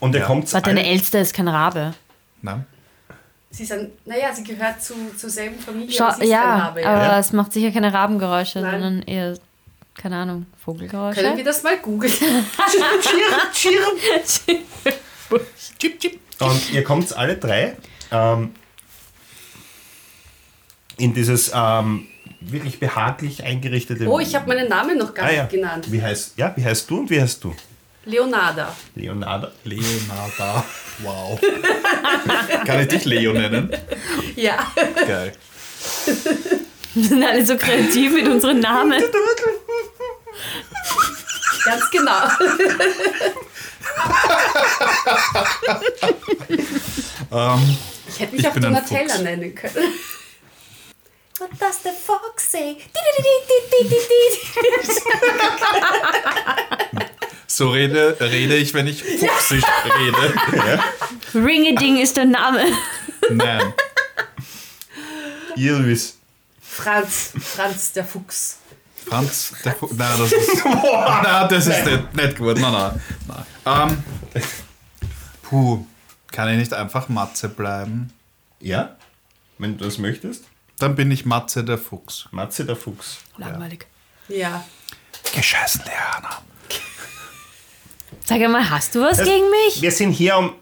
Und 0.00 0.14
ihr 0.14 0.20
Ja. 0.20 0.26
kommt 0.26 0.50
Warte, 0.52 0.70
deine 0.70 0.86
Elster 0.86 1.20
ist 1.20 1.34
kein 1.34 1.48
Rabe. 1.48 1.94
Nein. 2.42 2.64
Sie 3.50 3.64
sind, 3.64 3.90
naja, 4.06 4.32
sie 4.34 4.42
gehört 4.44 4.82
zu, 4.82 4.94
zur 5.16 5.30
selben 5.30 5.58
Familie. 5.60 5.94
Schau, 5.96 6.04
aber 6.04 6.14
sie 6.16 6.22
ist 6.24 6.30
kein 6.30 6.40
ja, 6.40 6.58
Rabe, 6.58 6.86
aber 6.86 7.02
Ja. 7.04 7.18
es 7.20 7.32
macht 7.32 7.52
sicher 7.52 7.70
keine 7.70 7.92
Rabengeräusche, 7.92 8.60
Nein. 8.60 8.70
sondern 8.72 9.02
eher, 9.02 9.38
keine 9.96 10.16
Ahnung, 10.16 10.46
Vogelgeräusche. 10.64 11.20
Können 11.22 11.36
wir 11.36 11.44
das 11.44 11.62
mal 11.62 11.76
googeln? 11.78 12.12
Chip, 15.78 16.00
chip. 16.00 16.20
Und 16.40 16.72
ihr 16.72 16.84
kommt 16.84 17.16
alle 17.16 17.36
drei 17.36 17.76
ähm, 18.10 18.54
in 20.96 21.14
dieses 21.14 21.52
ähm, 21.54 22.06
wirklich 22.40 22.78
behaglich 22.78 23.42
eingerichtete. 23.42 24.06
Oh, 24.06 24.20
ich 24.20 24.34
habe 24.34 24.48
meinen 24.48 24.68
Namen 24.68 24.98
noch 24.98 25.14
gar 25.14 25.26
ah, 25.26 25.28
nicht 25.28 25.38
ja. 25.38 25.46
genannt. 25.46 25.90
Wie 25.90 26.02
heißt, 26.02 26.34
ja, 26.36 26.52
wie 26.56 26.64
heißt 26.64 26.90
du 26.90 27.00
und 27.00 27.10
wie 27.10 27.20
heißt 27.20 27.42
du? 27.42 27.54
Leonarda. 28.06 28.76
Leonardo. 28.94 29.48
Leonarda. 29.64 30.64
Wow. 30.98 31.40
Kann 32.66 32.80
ich 32.80 32.88
dich 32.88 33.04
Leo 33.06 33.32
nennen? 33.32 33.74
Ja. 34.36 34.70
Geil. 35.06 35.32
Wir 36.94 37.04
sind 37.04 37.24
alle 37.24 37.44
so 37.44 37.56
kreativ 37.56 38.12
mit 38.12 38.28
unseren 38.28 38.60
Namen. 38.60 39.02
Ganz 41.64 41.90
genau. 41.90 42.28
Ähm, 47.32 47.76
Ich 48.08 48.20
hätte 48.20 48.32
mich 48.32 48.40
Ich 48.42 48.48
auch 48.48 48.54
Donatella 48.54 49.18
nennen 49.18 49.54
können. 49.54 49.92
What 51.38 51.50
does 51.58 51.82
the 51.82 51.90
fox 51.90 52.52
say? 52.52 52.76
so 57.46 57.70
rede, 57.70 58.16
rede 58.20 58.56
ich, 58.56 58.72
wenn 58.72 58.86
ich 58.86 59.02
fuchsisch 59.02 59.64
rede. 59.98 60.34
Ringeding 61.34 61.98
ist 62.00 62.16
der 62.16 62.26
Name. 62.26 62.64
Nein. 63.30 63.74
Ihr 65.56 65.72
Luis. 65.72 66.18
Franz. 66.60 67.32
Franz 67.38 67.92
der 67.92 68.04
Fuchs. 68.04 68.58
Franz, 69.06 69.52
der 69.64 69.74
Fu 69.74 69.88
Nein, 69.94 70.18
das 70.18 70.32
ist. 70.32 70.64
nein, 70.64 71.48
das 71.48 71.66
ist 71.66 71.84
nicht, 71.86 72.14
nicht 72.14 72.38
gut. 72.38 72.58
Nein, 72.58 72.72
nein. 72.72 73.00
nein. 73.64 74.04
Ähm, 74.34 74.42
puh. 75.42 75.86
Kann 76.30 76.48
ich 76.48 76.56
nicht 76.58 76.72
einfach 76.74 77.08
Matze 77.08 77.48
bleiben? 77.48 78.12
Ja? 78.60 78.96
Wenn 79.58 79.78
du 79.78 79.84
das 79.84 79.98
möchtest. 79.98 80.44
Dann 80.78 80.96
bin 80.96 81.10
ich 81.12 81.24
Matze 81.24 81.62
der 81.62 81.78
Fuchs. 81.78 82.26
Matze 82.32 82.64
der 82.64 82.74
Fuchs. 82.74 83.18
Langweilig. 83.36 83.86
Ja. 84.28 84.64
Gescheißen, 85.34 85.82
Leana. 85.84 86.38
Sag 88.24 88.40
einmal, 88.40 88.68
hast 88.68 88.94
du 88.94 89.00
was 89.02 89.18
Das- 89.18 89.26
gegen 89.28 89.48
mich? 89.50 89.80
Wir 89.82 89.92
sind 89.92 90.10
hier, 90.12 90.36
um 90.36 90.54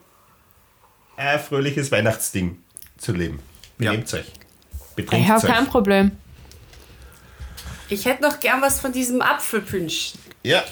ein 1.17 1.39
fröhliches 1.39 1.91
Weihnachtsding 1.91 2.61
zu 2.97 3.13
leben. 3.13 3.39
Ja. 3.79 3.91
Benehmt 3.91 4.13
euch. 4.13 4.25
Ich 4.89 4.95
Betrinkt 4.95 5.29
habe 5.29 5.47
kein 5.47 5.63
euch. 5.63 5.69
Problem. 5.71 6.11
Ich 7.89 8.05
hätte 8.05 8.23
noch 8.23 8.39
gern 8.39 8.61
was 8.61 8.79
von 8.79 8.91
diesem 8.91 9.21
Apfelpunsch. 9.21 10.13
Ja. 10.43 10.63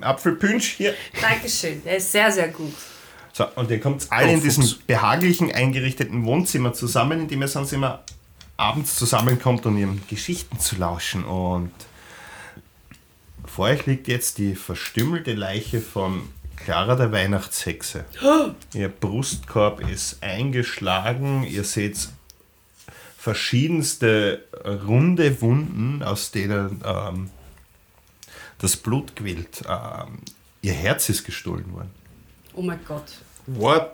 Apfelpunsch 0.00 0.74
hier. 0.76 0.94
Dankeschön. 1.20 1.82
Der 1.84 1.96
ist 1.96 2.10
sehr, 2.12 2.30
sehr 2.30 2.48
gut. 2.48 2.72
So, 3.32 3.46
und 3.54 3.70
ihr 3.70 3.80
kommt 3.80 4.06
alle 4.10 4.28
Oh, 4.30 4.34
in 4.34 4.42
diesem 4.42 4.64
Fuchs. 4.64 4.78
behaglichen, 4.86 5.52
eingerichteten 5.52 6.24
Wohnzimmer 6.24 6.72
zusammen, 6.72 7.20
in 7.22 7.28
dem 7.28 7.40
ihr 7.42 7.48
sonst 7.48 7.72
immer 7.72 8.02
abends 8.56 8.96
zusammenkommt, 8.96 9.64
um 9.66 9.76
ihren 9.78 10.02
Geschichten 10.08 10.58
zu 10.58 10.76
lauschen. 10.76 11.24
Und 11.24 11.70
vor 13.46 13.66
euch 13.66 13.86
liegt 13.86 14.08
jetzt 14.08 14.38
die 14.38 14.54
verstümmelte 14.54 15.34
Leiche 15.34 15.80
von 15.80 16.28
Clara 16.56 16.96
der 16.96 17.12
Weihnachtshexe. 17.12 18.04
Ihr 18.74 18.88
Brustkorb 18.88 19.88
ist 19.88 20.22
eingeschlagen, 20.22 21.44
ihr 21.44 21.62
seht 21.64 22.08
verschiedenste 23.28 24.44
runde 24.64 25.42
Wunden, 25.42 26.02
aus 26.02 26.30
denen 26.30 26.80
ähm, 26.82 27.28
das 28.56 28.78
Blut 28.78 29.16
quillt. 29.16 29.64
Ähm, 29.68 30.20
ihr 30.62 30.72
Herz 30.72 31.10
ist 31.10 31.24
gestohlen 31.24 31.70
worden. 31.74 31.90
Oh 32.54 32.62
mein 32.62 32.80
Gott. 32.88 33.18
What? 33.44 33.92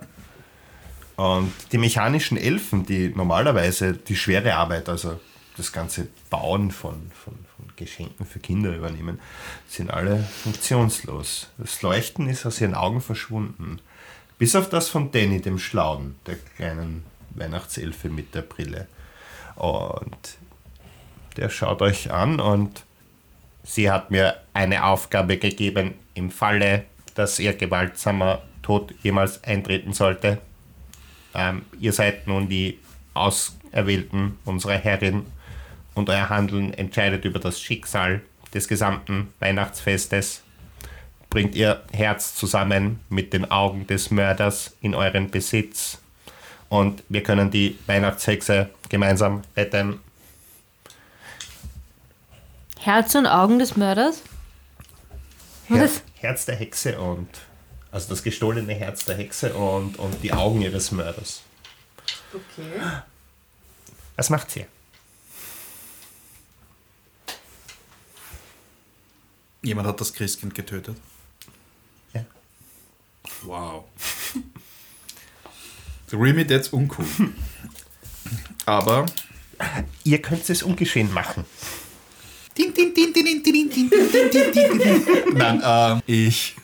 Und 1.17 1.51
die 1.73 1.77
mechanischen 1.77 2.37
Elfen, 2.37 2.85
die 2.85 3.09
normalerweise 3.09 3.91
die 3.91 4.15
schwere 4.15 4.55
Arbeit, 4.55 4.87
also 4.87 5.19
das 5.57 5.73
ganze 5.73 6.07
Bauen 6.29 6.71
von, 6.71 7.11
von, 7.11 7.33
von 7.57 7.75
Geschenken 7.75 8.25
für 8.25 8.39
Kinder 8.39 8.73
übernehmen, 8.73 9.19
sind 9.67 9.91
alle 9.91 10.23
funktionslos. 10.43 11.49
Das 11.57 11.81
Leuchten 11.81 12.29
ist 12.29 12.45
aus 12.45 12.61
ihren 12.61 12.73
Augen 12.73 13.01
verschwunden. 13.01 13.81
Bis 14.37 14.55
auf 14.55 14.69
das 14.69 14.87
von 14.87 15.11
Danny, 15.11 15.41
dem 15.41 15.59
Schlauen, 15.59 16.15
der 16.25 16.37
kleinen 16.55 17.03
Weihnachtselfe 17.31 18.07
mit 18.07 18.33
der 18.33 18.41
Brille. 18.41 18.87
Und 19.55 20.37
der 21.37 21.49
schaut 21.49 21.81
euch 21.81 22.11
an 22.11 22.39
und 22.39 22.83
sie 23.63 23.89
hat 23.91 24.11
mir 24.11 24.35
eine 24.53 24.85
Aufgabe 24.85 25.37
gegeben 25.37 25.95
im 26.13 26.31
Falle, 26.31 26.85
dass 27.15 27.39
ihr 27.39 27.53
gewaltsamer 27.53 28.41
Tod 28.61 28.93
jemals 29.03 29.43
eintreten 29.43 29.93
sollte. 29.93 30.39
Ähm, 31.33 31.63
ihr 31.79 31.93
seid 31.93 32.27
nun 32.27 32.49
die 32.49 32.79
Auserwählten 33.13 34.37
unserer 34.45 34.77
Herrin 34.77 35.25
und 35.93 36.09
euer 36.09 36.29
Handeln 36.29 36.73
entscheidet 36.73 37.25
über 37.25 37.39
das 37.39 37.59
Schicksal 37.59 38.21
des 38.53 38.67
gesamten 38.67 39.33
Weihnachtsfestes. 39.39 40.43
Bringt 41.29 41.55
ihr 41.55 41.83
Herz 41.91 42.35
zusammen 42.35 43.01
mit 43.09 43.33
den 43.33 43.49
Augen 43.51 43.87
des 43.87 44.11
Mörders 44.11 44.75
in 44.81 44.95
euren 44.95 45.29
Besitz 45.29 45.99
und 46.69 47.03
wir 47.09 47.23
können 47.23 47.51
die 47.51 47.77
Weihnachtshexe 47.87 48.69
gemeinsam 48.89 49.41
retten. 49.55 49.99
Herz 52.79 53.15
und 53.15 53.25
Augen 53.25 53.59
des 53.59 53.75
Mörders? 53.75 54.21
Her 55.67 55.83
Was? 55.83 56.01
Herz 56.15 56.45
der 56.45 56.55
Hexe 56.55 56.99
und 56.99 57.27
also 57.91 58.09
das 58.09 58.23
gestohlene 58.23 58.73
Herz 58.73 59.05
der 59.05 59.15
Hexe 59.15 59.53
und, 59.53 59.97
und 59.97 60.21
die 60.21 60.33
Augen 60.33 60.61
ihres 60.61 60.91
Mörders. 60.91 61.41
Okay. 62.33 62.81
Was 64.15 64.29
macht 64.29 64.51
sie? 64.51 64.65
Jemand 69.61 69.87
hat 69.87 69.99
das 69.99 70.13
Christkind 70.13 70.53
getötet. 70.53 70.97
Ja. 72.13 72.25
Wow. 73.41 73.85
The 76.07 76.17
Remit 76.17 76.51
jetzt 76.51 76.71
uncool. 76.71 77.05
Aber. 78.65 79.05
Ihr 80.03 80.21
könnt 80.21 80.49
es 80.49 80.63
ungeschehen 80.63 81.13
machen. 81.13 81.45
Nein, 85.33 85.61
ähm, 85.63 86.01
ich. 86.05 86.55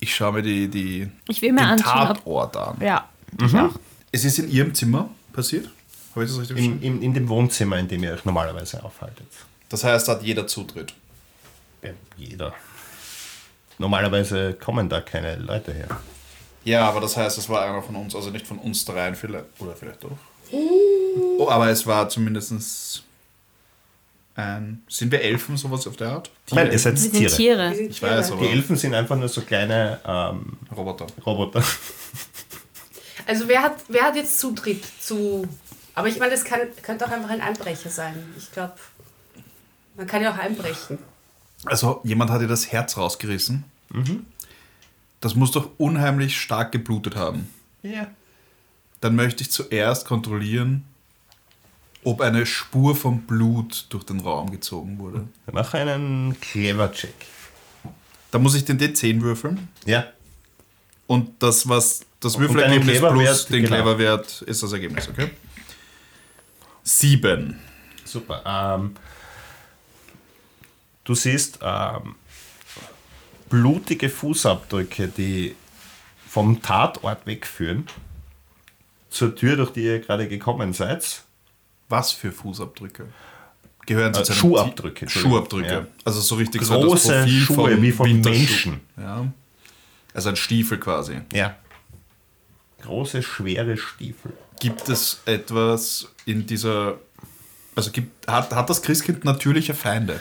Ich 0.00 0.14
schaue 0.14 0.34
mir 0.34 0.42
die, 0.42 0.68
die, 0.68 1.08
Ich 1.28 1.42
will 1.42 1.52
mir 1.52 1.62
den 1.62 1.70
anschauen, 1.70 2.10
ob... 2.10 2.16
Tatort 2.18 2.56
an. 2.56 2.76
Ja, 2.80 3.08
ich 3.44 3.52
auch. 3.56 3.74
Es 4.12 4.24
ist 4.24 4.38
in 4.38 4.48
ihrem 4.48 4.72
Zimmer 4.72 5.10
passiert. 5.32 5.68
Habe 6.14 6.24
ich 6.24 6.30
das 6.30 6.38
richtig 6.40 6.56
In, 6.56 6.64
verstanden? 6.64 6.84
in, 6.98 7.02
in 7.02 7.14
dem 7.14 7.28
Wohnzimmer, 7.28 7.78
in 7.78 7.88
dem 7.88 8.04
ihr 8.04 8.12
euch 8.12 8.24
normalerweise 8.24 8.82
aufhaltet. 8.84 9.26
Das 9.68 9.82
heißt, 9.82 10.06
da 10.06 10.12
hat 10.12 10.22
jeder 10.22 10.46
Zutritt. 10.46 10.94
Ja, 11.82 11.90
jeder. 12.16 12.54
Normalerweise 13.78 14.54
kommen 14.54 14.88
da 14.88 15.00
keine 15.00 15.34
Leute 15.36 15.72
her. 15.74 15.88
Ja, 16.64 16.88
aber 16.88 17.00
das 17.00 17.16
heißt, 17.16 17.36
es 17.38 17.48
war 17.48 17.62
einer 17.62 17.82
von 17.82 17.96
uns, 17.96 18.14
also 18.14 18.30
nicht 18.30 18.46
von 18.46 18.58
uns 18.58 18.84
dreien 18.84 19.14
vielleicht, 19.16 19.46
oder 19.58 19.74
vielleicht 19.74 20.04
doch. 20.04 20.16
Oh, 20.50 21.48
aber 21.48 21.68
es 21.68 21.86
war 21.86 22.08
zumindest 22.08 23.04
ein. 24.34 24.82
Sind 24.88 25.10
wir 25.12 25.20
Elfen, 25.20 25.56
sowas 25.56 25.86
auf 25.86 25.96
der 25.96 26.08
Art? 26.10 26.30
Nein, 26.52 26.70
ihr 26.72 26.78
seid 26.78 26.94
Wir 26.94 27.00
sind 27.00 27.12
Tiere. 27.12 27.36
Tiere. 27.36 27.74
Ich 27.74 28.00
weiß, 28.02 28.26
Tiere. 28.28 28.38
aber- 28.38 28.46
Die 28.46 28.52
Elfen 28.52 28.76
sind 28.76 28.94
einfach 28.94 29.16
nur 29.16 29.28
so 29.28 29.40
kleine 29.42 30.00
ähm, 30.06 30.56
Roboter. 30.74 31.06
Roboter. 31.26 31.62
Also 33.26 33.46
wer 33.48 33.62
hat, 33.62 33.76
wer 33.88 34.02
hat 34.04 34.16
jetzt 34.16 34.38
Zutritt 34.40 34.82
zu... 35.00 35.46
Aber 35.94 36.08
ich 36.08 36.18
meine, 36.18 36.30
das 36.30 36.44
kann, 36.44 36.60
könnte 36.82 37.04
auch 37.06 37.10
einfach 37.10 37.28
ein 37.30 37.40
Einbrecher 37.40 37.90
sein. 37.90 38.14
Ich 38.38 38.50
glaube, 38.52 38.74
man 39.96 40.06
kann 40.06 40.22
ja 40.22 40.32
auch 40.32 40.38
einbrechen. 40.38 40.98
Also, 41.64 42.00
jemand 42.04 42.30
hat 42.30 42.40
dir 42.40 42.46
das 42.46 42.70
Herz 42.70 42.96
rausgerissen. 42.96 43.64
Das 45.20 45.34
muss 45.34 45.50
doch 45.50 45.70
unheimlich 45.76 46.40
stark 46.40 46.70
geblutet 46.70 47.16
haben. 47.16 47.52
Ja. 47.82 48.06
Dann 49.00 49.14
möchte 49.14 49.42
ich 49.42 49.50
zuerst 49.50 50.06
kontrollieren, 50.06 50.84
ob 52.04 52.20
eine 52.20 52.46
Spur 52.46 52.96
vom 52.96 53.22
Blut 53.22 53.86
durch 53.90 54.04
den 54.04 54.20
Raum 54.20 54.50
gezogen 54.50 54.98
wurde. 54.98 55.28
Mach 55.52 55.74
einen 55.74 56.38
Clever-Check. 56.40 57.14
Da 58.30 58.38
muss 58.38 58.54
ich 58.54 58.64
den 58.64 58.78
D10 58.78 59.20
würfeln. 59.22 59.68
Ja. 59.84 60.06
Und 61.06 61.42
das, 61.42 61.68
was 61.68 62.02
das 62.20 62.38
Würfelergebnis 62.38 62.98
plus 62.98 63.46
den 63.46 63.62
genau. 63.62 63.76
Clever-Wert 63.76 64.42
ist 64.42 64.62
das 64.62 64.72
Ergebnis, 64.72 65.08
okay? 65.08 65.30
Sieben. 66.82 67.58
Super. 68.04 68.42
Ähm, 68.46 68.96
du 71.04 71.14
siehst 71.14 71.58
ähm, 71.62 72.16
blutige 73.48 74.08
Fußabdrücke, 74.08 75.08
die 75.08 75.54
vom 76.28 76.60
Tatort 76.62 77.26
wegführen 77.26 77.86
zur 79.10 79.34
Tür, 79.34 79.56
durch 79.56 79.70
die 79.72 79.84
ihr 79.84 80.00
gerade 80.00 80.28
gekommen 80.28 80.72
seid. 80.72 81.22
Was 81.88 82.12
für 82.12 82.32
Fußabdrücke? 82.32 83.06
Gehören 83.86 84.10
Äh, 84.14 84.22
zu 84.22 84.32
einem 84.32 84.40
Schuhabdrücke. 84.40 85.08
Schuhabdrücke. 85.08 85.68
Ja. 85.68 85.86
Also 86.04 86.20
so 86.20 86.34
richtig 86.34 86.62
so 86.62 86.74
Große 86.80 87.12
Profil 87.20 87.40
Schuhe 87.40 87.82
wie 87.82 87.92
von. 87.92 88.20
Menschen. 88.20 88.80
Ja. 88.98 89.26
Also 90.12 90.28
ein 90.28 90.36
Stiefel 90.36 90.78
quasi. 90.78 91.20
Ja. 91.32 91.56
Große, 92.82 93.22
schwere 93.22 93.76
Stiefel. 93.76 94.32
Gibt 94.60 94.88
es 94.88 95.20
etwas 95.24 96.08
in 96.26 96.46
dieser. 96.46 96.98
Also 97.74 97.90
gibt, 97.92 98.26
hat, 98.28 98.54
hat 98.54 98.68
das 98.68 98.82
Christkind 98.82 99.24
natürliche 99.24 99.72
Feinde? 99.72 100.20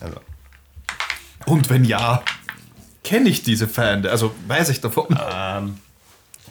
Also, 0.00 0.20
Und 1.46 1.70
wenn 1.70 1.84
ja, 1.84 2.22
kenne 3.02 3.28
ich 3.30 3.42
diese 3.42 3.66
Feinde? 3.66 4.10
Also 4.10 4.34
weiß 4.46 4.68
ich 4.68 4.80
davon? 4.80 5.06
ähm, 5.32 5.78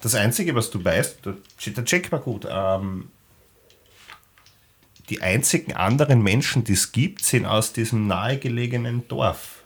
das 0.02 0.16
Einzige, 0.16 0.56
was 0.56 0.70
du 0.70 0.84
weißt, 0.84 1.20
der 1.26 1.86
Check 1.86 2.12
war 2.12 2.20
gut. 2.20 2.48
Ähm, 2.50 3.10
die 5.10 5.22
einzigen 5.22 5.74
anderen 5.74 6.22
Menschen, 6.22 6.64
die 6.64 6.74
es 6.74 6.92
gibt, 6.92 7.24
sind 7.24 7.46
aus 7.46 7.72
diesem 7.72 8.08
nahegelegenen 8.08 9.08
Dorf, 9.08 9.64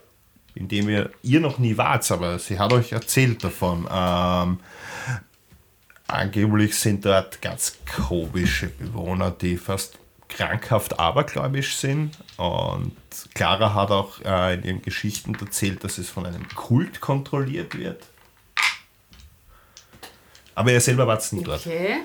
in 0.54 0.68
dem 0.68 0.88
ihr, 0.90 1.10
ihr 1.24 1.40
noch 1.40 1.58
nie 1.58 1.78
wart, 1.78 2.10
aber 2.12 2.38
sie 2.38 2.60
hat 2.60 2.74
euch 2.74 2.92
erzählt 2.92 3.44
davon. 3.44 3.88
Ähm, 3.92 4.60
angeblich 6.08 6.76
sind 6.76 7.06
dort 7.06 7.42
ganz 7.42 7.78
komische 7.98 8.68
Bewohner, 8.68 9.32
die 9.32 9.58
fast 9.58 9.98
krankhaft 10.30 11.00
abergläubisch 11.00 11.76
sind. 11.76 12.18
Und 12.38 12.96
Clara 13.34 13.74
hat 13.74 13.92
auch 13.92 14.22
äh, 14.24 14.56
in 14.56 14.64
ihren 14.64 14.82
Geschichten 14.82 15.36
erzählt, 15.36 15.84
dass 15.84 15.98
es 15.98 16.10
von 16.10 16.26
einem 16.26 16.48
Kult 16.50 17.02
kontrolliert 17.02 17.78
wird. 17.78 18.11
Aber 20.56 20.72
ihr 20.72 20.82
selber 20.82 21.08
wart 21.08 21.32
nie 21.34 21.44
dort. 21.44 21.66
Okay. 21.66 22.02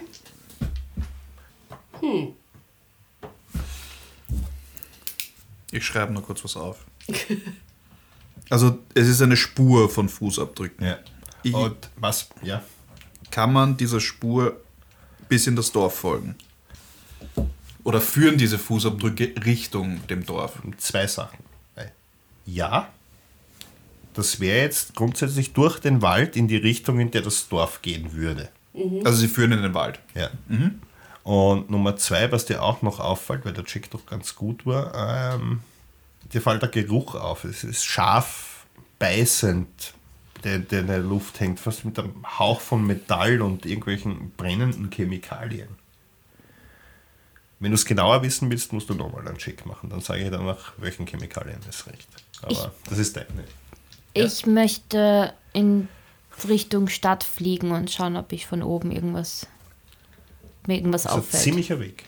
Ich 5.71 5.85
schreibe 5.85 6.13
nur 6.13 6.23
kurz 6.23 6.43
was 6.45 6.57
auf. 6.57 6.85
Also 8.49 8.79
es 8.95 9.09
ist 9.09 9.21
eine 9.23 9.37
Spur 9.37 9.91
von 9.91 10.09
Fußabdrücken. 10.09 10.87
Ja. 10.87 10.99
Ich- 11.43 11.53
Und 11.53 11.91
was? 11.97 12.29
Ja. 12.43 12.63
Kann 13.33 13.53
man 13.53 13.77
dieser 13.77 13.99
Spur 13.99 14.61
bis 15.29 15.49
in 15.49 15.57
das 15.57 15.73
Dorf 15.73 15.97
folgen? 15.99 16.37
Oder 17.83 18.01
führen 18.01 18.39
diese 18.39 18.57
Fußabdrücke 18.57 19.35
Richtung 19.45 20.07
dem 20.07 20.25
Dorf? 20.25 20.63
Zwei 20.77 21.09
Sachen. 21.09 21.39
Ja. 22.45 22.89
Das 24.17 24.41
wäre 24.41 24.63
jetzt 24.63 24.95
grundsätzlich 24.95 25.53
durch 25.53 25.79
den 25.79 26.01
Wald 26.01 26.37
in 26.37 26.49
die 26.49 26.57
Richtung, 26.57 27.01
in 27.01 27.11
der 27.11 27.21
das 27.21 27.49
Dorf 27.49 27.83
gehen 27.83 28.15
würde. 28.15 28.49
Also 29.05 29.19
sie 29.19 29.29
führen 29.29 29.53
in 29.53 29.63
den 29.63 29.75
Wald. 29.75 30.01
Ja. 30.15 30.31
Und 31.23 31.71
Nummer 31.71 31.97
zwei, 31.97 32.33
was 32.33 32.47
dir 32.47 32.63
auch 32.63 32.81
noch 32.81 32.99
auffällt, 32.99 33.45
weil 33.45 33.53
der 33.53 33.65
Check 33.65 33.91
doch 33.91 34.07
ganz 34.07 34.35
gut 34.35 34.65
war, 34.65 35.35
ähm, 35.35 35.61
dir 36.33 36.41
fällt 36.41 36.63
der 36.63 36.71
Geruch 36.71 37.15
auf. 37.15 37.45
Es 37.45 37.63
ist 37.63 37.85
scharf, 37.85 38.65
beißend, 38.99 39.93
der, 40.45 40.61
der 40.61 40.81
in 40.81 40.87
der 40.87 41.01
Luft 41.01 41.41
hängt, 41.41 41.61
fast 41.61 41.85
mit 41.85 41.99
einem 41.99 42.25
Hauch 42.39 42.61
von 42.61 42.87
Metall 42.87 43.43
und 43.43 43.67
irgendwelchen 43.67 44.33
brennenden 44.37 44.91
Chemikalien. 44.91 45.69
Wenn 47.59 47.71
du 47.71 47.75
es 47.75 47.85
genauer 47.85 48.23
wissen 48.23 48.51
willst, 48.51 48.73
musst 48.73 48.89
du 48.89 48.95
nochmal 48.95 49.29
einen 49.29 49.37
Check 49.37 49.67
machen. 49.67 49.91
Dann 49.91 50.01
sage 50.01 50.23
ich 50.23 50.31
dir 50.31 50.39
nach 50.39 50.73
welchen 50.79 51.07
Chemikalien 51.07 51.61
es 51.69 51.87
riecht. 51.87 52.09
Aber 52.43 52.73
das 52.89 52.99
ist 52.99 53.17
deine. 53.17 53.45
Ich 54.17 54.47
möchte 54.47 55.33
in 55.53 55.89
Richtung 56.49 56.89
Stadt 56.89 57.25
fliegen 57.25 57.71
und 57.73 57.91
schauen, 57.91 58.17
ob 58.17 58.33
ich 58.33 58.47
von 58.47 58.63
oben 58.63 58.91
irgendwas 58.93 59.47
mir 60.67 60.77
irgendwas 60.77 61.03
Das 61.05 61.13
ist 61.13 61.17
ein 61.17 61.21
auffällt. 61.21 61.43
ziemlicher 61.43 61.81
Weg. 61.81 62.05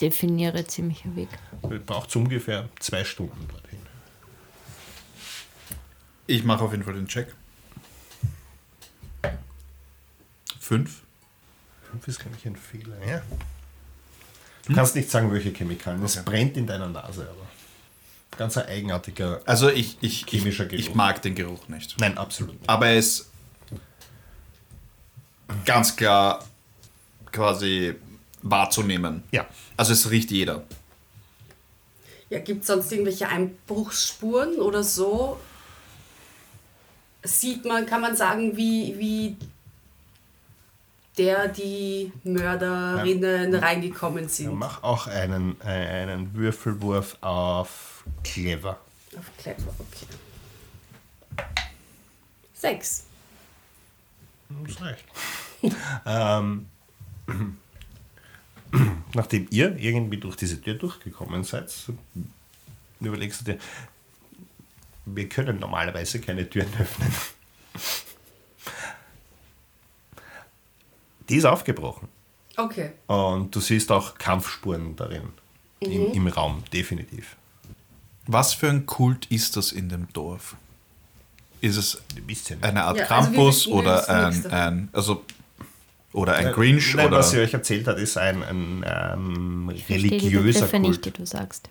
Definiere 0.00 0.66
ziemlicher 0.66 1.14
Weg. 1.16 1.28
Braucht 1.86 2.14
ungefähr 2.16 2.68
zwei 2.80 3.04
Stunden 3.04 3.46
dorthin. 3.48 3.78
Ich 6.26 6.44
mache 6.44 6.64
auf 6.64 6.72
jeden 6.72 6.82
Fall 6.84 6.94
den 6.94 7.06
Check. 7.08 7.34
Fünf. 10.58 11.02
Fünf 11.90 12.08
ist, 12.08 12.20
glaube 12.20 12.36
ich, 12.36 12.46
ein 12.46 12.56
Fehler. 12.56 12.96
Ja. 13.06 13.22
Du 14.66 14.74
kannst 14.74 14.94
nicht 14.96 15.10
sagen, 15.10 15.30
welche 15.32 15.50
Chemikalien. 15.50 16.02
Es 16.04 16.16
Okay. 16.16 16.24
brennt 16.30 16.56
in 16.56 16.66
deiner 16.66 16.88
Nase, 16.88 17.28
aber 17.28 17.46
ganz 18.36 18.56
ein 18.56 18.66
eigenartiger. 18.66 19.40
Also 19.46 19.68
ich, 19.68 19.98
ich, 20.00 20.26
Chemischer 20.26 20.66
ich, 20.66 20.72
ich 20.72 20.84
Geruch. 20.86 20.96
mag 20.96 21.22
den 21.22 21.34
Geruch 21.34 21.68
nicht. 21.68 21.98
Nein, 21.98 22.16
absolut 22.18 22.54
nicht. 22.58 22.68
Aber 22.68 22.86
er 22.86 22.96
ist 22.98 23.30
ganz 25.64 25.96
klar 25.96 26.44
quasi 27.30 27.94
wahrzunehmen. 28.42 29.22
Ja. 29.30 29.46
Also 29.76 29.92
es 29.92 30.10
riecht 30.10 30.30
jeder. 30.30 30.64
Ja, 32.30 32.38
gibt 32.38 32.62
es 32.62 32.66
sonst 32.68 32.90
irgendwelche 32.90 33.28
Einbruchsspuren 33.28 34.56
oder 34.56 34.82
so? 34.82 35.38
Sieht 37.22 37.64
man, 37.64 37.86
kann 37.86 38.00
man 38.00 38.16
sagen, 38.16 38.56
wie, 38.56 38.98
wie 38.98 39.36
der, 41.18 41.48
die 41.48 42.10
Mörderinnen 42.24 43.54
reingekommen 43.54 44.24
Ja, 44.24 44.28
sind? 44.30 44.54
mach 44.54 44.82
auch 44.82 45.06
einen, 45.06 45.60
äh, 45.60 45.66
einen 45.68 46.34
Würfelwurf 46.34 47.18
auf 47.20 47.91
Clever. 48.22 48.78
Auf 49.16 49.30
Clever, 49.38 49.74
okay. 49.78 50.06
Sechs. 52.54 53.06
Das 54.48 54.80
reicht. 54.80 55.04
ähm, 56.06 56.68
nachdem 59.14 59.46
ihr 59.50 59.76
irgendwie 59.76 60.18
durch 60.18 60.36
diese 60.36 60.60
Tür 60.60 60.74
durchgekommen 60.74 61.44
seid, 61.44 61.72
überlegst 63.00 63.40
du 63.40 63.52
dir, 63.52 63.58
wir 65.04 65.28
können 65.28 65.58
normalerweise 65.58 66.20
keine 66.20 66.48
Türen 66.48 66.72
öffnen. 66.78 67.12
Die 71.28 71.36
ist 71.36 71.44
aufgebrochen. 71.44 72.08
Okay. 72.56 72.92
Und 73.06 73.54
du 73.54 73.60
siehst 73.60 73.90
auch 73.90 74.14
Kampfspuren 74.18 74.96
darin. 74.96 75.32
Im, 75.80 76.12
Im 76.12 76.26
Raum, 76.28 76.62
definitiv. 76.72 77.36
Was 78.26 78.54
für 78.54 78.68
ein 78.68 78.86
Kult 78.86 79.26
ist 79.26 79.56
das 79.56 79.72
in 79.72 79.88
dem 79.88 80.12
Dorf? 80.12 80.56
Ist 81.60 81.76
es 81.76 82.02
eine 82.60 82.84
Art 82.84 82.96
Ja, 82.96 83.04
also 83.04 83.14
Krampus 83.14 83.66
wir 83.66 83.74
oder 83.74 84.08
ein, 84.08 84.46
ein 84.46 84.88
also 84.92 85.24
oder 86.12 86.34
ein 86.34 86.52
Grinch 86.52 86.94
Nein, 86.94 87.06
oder 87.06 87.18
was 87.18 87.30
sie 87.30 87.38
euch 87.38 87.54
erzählt 87.54 87.86
hat, 87.86 87.98
ist 87.98 88.16
ein, 88.18 88.42
ein 88.42 88.84
ähm, 88.86 89.70
verstehe 89.70 89.98
die 89.98 90.16
religiöser 90.16 90.66
Begriffe 90.66 90.78
nicht, 90.80 91.04
die 91.04 91.10
Kult. 91.10 91.20
du 91.20 91.26
sagst. 91.26 91.68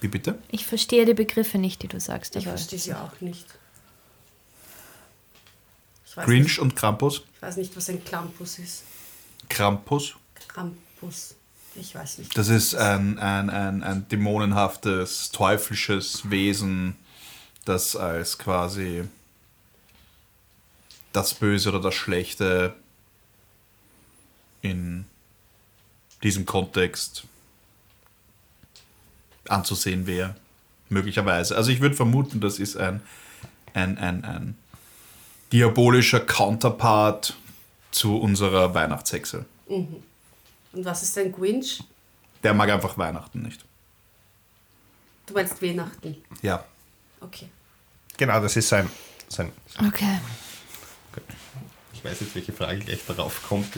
wie 0.00 0.08
bitte? 0.08 0.38
Ich 0.50 0.64
verstehe 0.64 1.04
die 1.06 1.14
Begriffe 1.14 1.58
nicht, 1.58 1.82
die 1.82 1.88
du 1.88 1.98
sagst. 1.98 2.36
Ich 2.36 2.44
verstehe 2.44 2.78
sie 2.78 2.94
auch 2.94 3.20
nicht. 3.20 3.46
Ich 6.06 6.14
Grinch 6.14 6.44
nicht, 6.44 6.58
und 6.60 6.76
Krampus? 6.76 7.22
ich 7.34 7.42
weiß 7.42 7.56
nicht, 7.56 7.76
was 7.76 7.88
ein 7.88 8.04
Krampus 8.04 8.58
ist. 8.58 8.84
Krampus? 9.48 10.14
Krampus. 10.48 11.34
Ich 11.76 11.94
weiß 11.94 12.18
nicht. 12.18 12.36
Das 12.38 12.48
ist 12.48 12.74
ein, 12.74 13.18
ein, 13.18 13.50
ein, 13.50 13.82
ein 13.82 14.08
dämonenhaftes, 14.08 15.30
teuflisches 15.30 16.30
Wesen, 16.30 16.96
das 17.64 17.96
als 17.96 18.38
quasi 18.38 19.04
das 21.12 21.34
Böse 21.34 21.70
oder 21.70 21.80
das 21.80 21.94
Schlechte 21.94 22.74
in 24.62 25.04
diesem 26.22 26.46
Kontext 26.46 27.24
anzusehen 29.48 30.06
wäre. 30.06 30.34
Möglicherweise. 30.88 31.56
Also 31.56 31.70
ich 31.70 31.80
würde 31.80 31.96
vermuten, 31.96 32.40
das 32.40 32.58
ist 32.58 32.76
ein, 32.76 33.00
ein, 33.72 33.98
ein, 33.98 34.24
ein 34.24 34.56
diabolischer 35.52 36.20
Counterpart 36.20 37.36
zu 37.90 38.18
unserer 38.18 38.74
Weihnachtshexe. 38.74 39.44
Und 40.74 40.84
was 40.84 41.02
ist 41.02 41.16
ein 41.18 41.32
Grinch? 41.32 41.82
Der 42.42 42.52
mag 42.52 42.68
einfach 42.70 42.98
Weihnachten 42.98 43.42
nicht. 43.42 43.64
Du 45.26 45.34
meinst 45.34 45.62
Weihnachten. 45.62 46.16
Ja. 46.42 46.64
Okay. 47.20 47.48
Genau, 48.16 48.40
das 48.40 48.56
ist 48.56 48.68
sein. 48.68 48.90
sein 49.28 49.50
Okay. 49.86 50.20
ich 51.94 52.04
weiß 52.04 52.20
jetzt, 52.20 52.34
welche 52.34 52.52
Frage 52.52 52.80
gleich 52.80 53.00
darauf 53.06 53.42
kommt. 53.48 53.68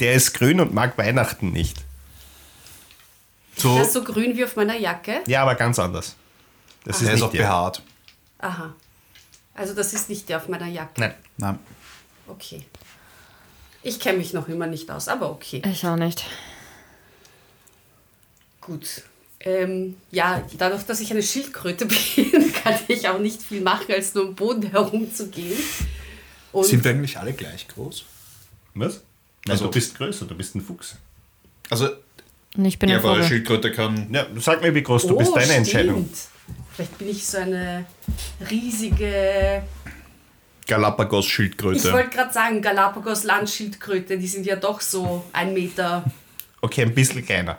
Der 0.00 0.14
ist 0.14 0.34
grün 0.34 0.60
und 0.60 0.74
mag 0.74 0.98
Weihnachten 0.98 1.52
nicht. 1.52 1.84
So, 3.56 3.76
Das 3.78 3.88
ist 3.88 3.92
so 3.94 4.04
grün 4.04 4.36
wie 4.36 4.44
auf 4.44 4.56
meiner 4.56 4.76
Jacke. 4.76 5.20
Ja, 5.26 5.42
aber 5.42 5.54
ganz 5.54 5.78
anders. 5.78 6.16
Das 6.84 7.00
der 7.00 7.12
ist 7.12 7.22
auch 7.22 7.30
der. 7.30 7.38
behaart. 7.42 7.82
Aha. 8.38 8.74
Also 9.54 9.74
das 9.74 9.92
ist 9.92 10.08
nicht 10.08 10.28
der 10.28 10.38
auf 10.38 10.48
meiner 10.48 10.66
Jacke. 10.66 11.00
Nein. 11.00 11.14
Nein. 11.36 11.58
Okay. 12.26 12.64
Ich 13.82 14.00
kenne 14.00 14.18
mich 14.18 14.32
noch 14.32 14.48
immer 14.48 14.66
nicht 14.66 14.90
aus, 14.90 15.08
aber 15.08 15.30
okay. 15.30 15.62
Ich 15.70 15.86
auch 15.86 15.96
nicht. 15.96 16.24
Gut. 18.60 19.02
Ähm, 19.40 19.96
ja, 20.10 20.42
dadurch, 20.58 20.82
dass 20.82 21.00
ich 21.00 21.10
eine 21.12 21.22
Schildkröte 21.22 21.86
bin, 21.86 22.52
kann 22.52 22.74
ich 22.88 23.08
auch 23.08 23.18
nicht 23.20 23.40
viel 23.40 23.60
machen, 23.60 23.92
als 23.92 24.14
nur 24.14 24.26
am 24.26 24.34
Boden 24.34 24.68
herumzugehen. 24.70 25.56
Und 26.52 26.64
Sind 26.66 26.82
wir 26.84 26.90
eigentlich 26.90 27.16
alle 27.18 27.32
gleich 27.32 27.68
groß? 27.68 28.04
Was? 28.74 28.94
Nein, 29.46 29.52
Also- 29.52 29.66
du 29.66 29.70
bist 29.70 29.96
größer, 29.96 30.26
du 30.26 30.34
bist 30.34 30.54
ein 30.56 30.60
Fuchs. 30.60 30.96
Also, 31.70 31.88
ich 32.56 32.78
bin 32.78 32.88
ja, 32.88 32.96
ein 32.96 33.02
weil 33.04 33.10
eine 33.12 33.22
Vogel. 33.22 33.28
Schildkröte 33.28 33.72
kann. 33.72 34.12
Ja, 34.12 34.26
sag 34.38 34.60
mir, 34.62 34.74
wie 34.74 34.82
groß 34.82 35.06
du 35.06 35.16
bist, 35.16 35.30
deine 35.34 35.44
stimmt. 35.44 35.58
Entscheidung. 35.58 36.08
Vielleicht 36.74 36.98
bin 36.98 37.08
ich 37.10 37.26
so 37.26 37.38
eine 37.38 37.84
riesige. 38.50 39.62
Ich 40.68 40.74
Galapagos-Schildkröte. 40.74 41.92
wollte 41.94 42.10
gerade 42.10 42.30
sagen, 42.30 42.60
Galapagos-Landschildkröte, 42.60 44.18
die 44.18 44.26
sind 44.26 44.44
ja 44.44 44.54
doch 44.54 44.82
so 44.82 45.24
ein 45.32 45.54
Meter. 45.54 46.04
Okay, 46.60 46.82
ein 46.82 46.94
bisschen 46.94 47.24
kleiner. 47.24 47.56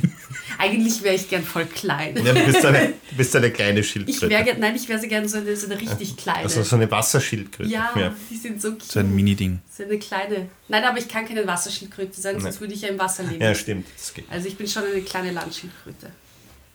Eigentlich 0.58 1.02
wäre 1.02 1.16
ich 1.16 1.28
gern 1.28 1.44
voll 1.44 1.66
klein. 1.66 2.16
Ja, 2.24 2.32
du, 2.32 2.46
bist 2.46 2.64
eine, 2.64 2.94
du 3.10 3.16
bist 3.16 3.36
eine 3.36 3.50
kleine 3.52 3.80
Ich 3.80 3.90
Schildkröte. 3.90 4.28
gern, 4.28 4.58
nein, 4.58 4.74
ich 4.74 4.88
wäre 4.88 4.98
so 4.98 5.06
gerne 5.06 5.28
so 5.28 5.36
eine, 5.36 5.54
so 5.54 5.66
eine 5.66 5.78
richtig 5.78 6.16
kleine. 6.16 6.38
also 6.44 6.62
so 6.62 6.76
eine 6.76 6.90
Wasserschildkröte. 6.90 7.68
ja, 7.70 7.92
die 8.30 8.36
sind 8.38 8.62
so 8.62 8.70
cute. 8.70 8.84
So 8.84 9.00
ein 9.00 9.14
Mini-Ding. 9.14 9.60
So 9.70 9.82
eine 9.82 9.98
kleine. 9.98 10.48
Nein, 10.68 10.82
aber 10.82 10.96
ich 10.96 11.08
kann 11.08 11.28
keine 11.28 11.46
Wasserschildkröte 11.46 12.18
sein, 12.18 12.40
sonst 12.40 12.58
würde 12.62 12.72
ich 12.72 12.80
ja 12.80 12.88
im 12.88 12.98
Wasser 12.98 13.24
leben. 13.24 13.42
Ja, 13.42 13.54
stimmt. 13.54 13.86
Das 13.98 14.14
geht. 14.14 14.24
Also 14.30 14.48
ich 14.48 14.56
bin 14.56 14.66
schon 14.66 14.84
eine 14.84 15.02
kleine 15.02 15.30
Landschildkröte. 15.32 16.06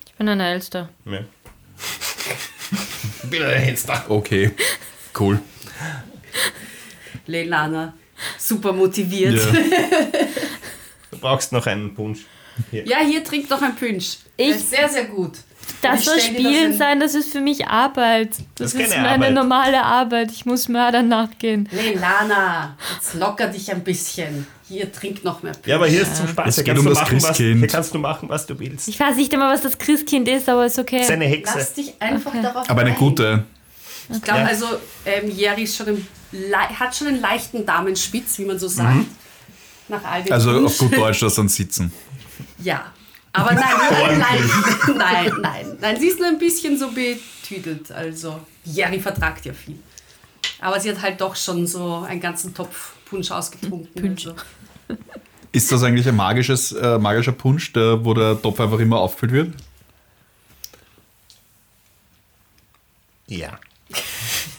Ich 0.06 0.14
bin 0.14 0.30
eine 0.30 0.48
Elster. 0.48 0.90
Ja. 1.06 1.22
Bin 3.32 3.42
ein 3.42 3.60
Hänster. 3.62 4.06
Okay. 4.10 4.52
Cool. 5.18 5.40
Leilana, 7.28 7.94
super 8.38 8.74
motiviert. 8.74 9.36
Ja. 9.36 9.42
Du 11.12 11.18
brauchst 11.18 11.52
noch 11.52 11.68
einen 11.68 11.94
Punsch. 11.94 12.20
Hier. 12.72 12.86
Ja, 12.88 13.00
hier 13.06 13.22
trinkt 13.22 13.52
doch 13.52 13.62
ein 13.62 13.76
Punsch. 13.76 14.18
Ich- 14.38 14.48
Das 14.54 14.58
ist 14.62 14.70
sehr, 14.70 14.88
sehr 14.88 15.04
gut. 15.06 15.34
Das 15.82 16.06
soll 16.06 16.16
das 16.16 16.26
Spielen 16.26 16.72
in- 16.72 16.78
sein, 16.78 17.00
das 17.02 17.16
ist 17.16 17.34
für 17.34 17.42
mich 17.42 17.68
Arbeit. 17.68 18.30
Das 18.56 18.72
Das, 18.72 18.82
ist 18.82 18.90
meine 18.92 19.10
Arbeit. 19.10 19.34
normale 19.34 19.84
Arbeit. 19.84 20.32
Ich 20.32 20.46
muss 20.46 20.70
Mördern 20.70 21.10
nachgehen. 21.10 21.68
Leilana, 21.72 22.78
jetzt 22.96 23.16
locker 23.16 23.48
dich 23.48 23.70
ein 23.72 23.84
bisschen. 23.84 24.48
Hier, 24.70 24.90
trink 24.92 25.24
noch 25.26 25.44
mehr 25.44 25.52
Punsch. 25.52 25.68
Ja, 25.68 25.76
aber 25.76 25.88
hier 25.88 26.02
ist 26.04 26.16
zum 26.16 26.30
Spaß. 26.30 26.56
Hier 26.56 26.64
kannst 26.64 26.80
um 26.80 26.86
du 26.86 26.94
das 26.94 27.02
machen, 27.02 27.22
was, 27.22 27.38
hier 27.38 27.68
kannst 27.68 27.94
du 27.94 28.00
machen, 28.00 28.30
was 28.30 28.46
du 28.46 28.58
willst. 28.58 28.88
Ich 28.88 28.98
weiß 29.00 29.18
nicht 29.18 29.34
immer, 29.34 29.52
was 29.52 29.62
das 29.62 29.78
Christkind 29.78 30.30
ist, 30.30 30.48
aber 30.48 30.66
ist 30.66 30.80
okay. 30.80 31.00
Das 31.00 31.08
ist 31.08 31.12
eine 31.12 31.26
Lass 31.28 31.56
Hexe. 31.56 31.74
dich 31.76 31.94
einfach 32.02 32.32
darauf 32.42 32.70
Aber 32.70 32.82
eine 32.82 32.92
ein. 32.92 33.44
Ich 34.12 34.22
glaube, 34.22 34.42
Ja. 34.42 34.46
also 34.48 34.66
ähm, 35.06 35.30
Jerry 35.32 35.64
ist 35.64 35.76
schon 35.78 36.06
hat 36.80 36.96
schon 36.96 37.08
einen 37.08 37.22
leichten 37.22 37.66
Damenspitz, 37.66 38.40
wie 38.40 38.46
man 38.46 38.58
so 38.58 38.68
sagt. 38.68 39.06
Nach 39.90 40.04
all 40.04 40.24
dem 40.24 40.32
Also 40.32 40.66
auf 40.66 40.78
gut 40.78 40.96
Deutsch 40.96 41.20
das 41.20 41.36
dann 41.36 41.50
sitzen. 41.50 41.92
Ja. 42.60 42.92
Aber 43.34 43.54
nein, 43.54 43.64
nein, 43.92 44.20
nein, 44.20 44.98
nein, 44.98 45.32
nein, 45.42 45.78
nein. 45.80 46.00
Sie 46.00 46.08
ist 46.08 46.20
nur 46.20 46.28
ein 46.30 46.38
bisschen 46.40 46.78
so 46.78 46.90
betüdelt. 46.92 47.92
Also, 47.92 48.40
Jerry 48.66 49.00
vertragt 49.00 49.46
ja 49.46 49.54
viel. 49.54 49.80
Aber 50.60 50.80
sie 50.80 50.90
hat 50.92 51.02
halt 51.02 51.20
doch 51.22 51.36
schon 51.36 51.66
so 51.68 52.06
einen 52.08 52.20
ganzen 52.22 52.54
Topf 52.54 52.94
Punsch 53.06 53.32
ausgetrunken. 53.32 53.90
Punsch. 54.02 54.28
Also. 54.28 54.38
Ist 55.54 55.72
das 55.72 55.84
eigentlich 55.84 56.08
ein 56.08 56.16
magisches, 56.16 56.72
äh, 56.72 56.98
magischer 56.98 57.32
Punsch, 57.34 57.74
der, 57.74 58.04
wo 58.06 58.14
der 58.14 58.42
Topf 58.42 58.60
einfach 58.60 58.80
immer 58.80 59.00
aufgefüllt 59.00 59.32
wird? 59.34 59.54
Ja. 63.28 63.60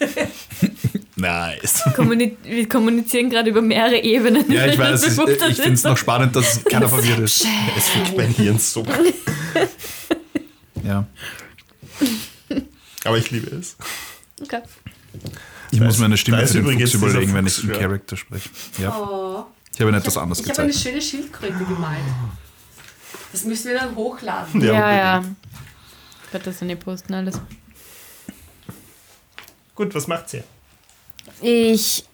Nice. 1.17 1.83
Kommuni 1.95 2.37
wir 2.43 2.69
kommunizieren 2.69 3.31
gerade 3.31 3.51
über 3.51 3.63
mehrere 3.63 3.99
Ebenen. 4.03 4.51
Ja, 4.51 4.67
ich 4.67 4.77
weiß. 4.79 5.03
Ich, 5.05 5.19
ich 5.19 5.39
das 5.39 5.57
finde 5.59 5.73
es 5.75 5.83
noch 5.85 5.97
spannend, 5.97 6.35
dass 6.35 6.65
keiner 6.65 6.89
verwirrt 6.89 7.21
ist. 7.21 7.47
Es 7.77 7.89
fickt 7.91 8.17
mein 8.17 8.29
Hirn 8.31 8.59
so. 8.59 8.85
Ja. 10.85 11.07
Aber 13.05 13.17
ich 13.19 13.31
liebe 13.31 13.55
es. 13.55 13.77
Okay. 14.43 14.63
Ich 15.71 15.79
Da 15.79 15.85
muss 15.85 15.95
ist- 15.95 16.01
mir 16.01 16.07
eine 16.07 16.17
Stimme 16.17 16.45
für 16.45 16.55
den 16.55 16.63
übrigens 16.63 16.91
Fuchs 16.91 17.03
überlegen, 17.05 17.35
wenn 17.35 17.47
ich 17.47 17.63
im. 17.63 17.71
Charakter 17.73 18.17
spreche. 18.17 18.49
Ja. 18.79 18.97
Oh. 18.99 19.45
Ich 19.73 19.81
habe 19.81 19.91
Ihnen 19.91 20.01
etwas 20.01 20.17
anderes 20.17 20.41
Ich 20.45 20.51
habe 20.51 20.63
eine 20.63 20.73
schöne 20.73 21.01
Schildkröte 21.01 21.53
gemalt. 21.65 22.01
Das 23.31 23.45
müssen 23.45 23.69
wir 23.71 23.79
dann 23.79 23.95
hochladen. 23.95 24.61
Ja, 24.61 24.73
Ja. 24.93 25.25
Ich 26.27 26.33
werde 26.33 26.47
das 26.47 26.61
in 26.63 26.69
die 26.69 26.75
posten 26.77 27.15
alles. 27.15 27.41
Gut, 29.75 29.95
was 29.95 30.07
macht 30.07 30.29
sie? 30.31 30.43
Ich 31.41 32.05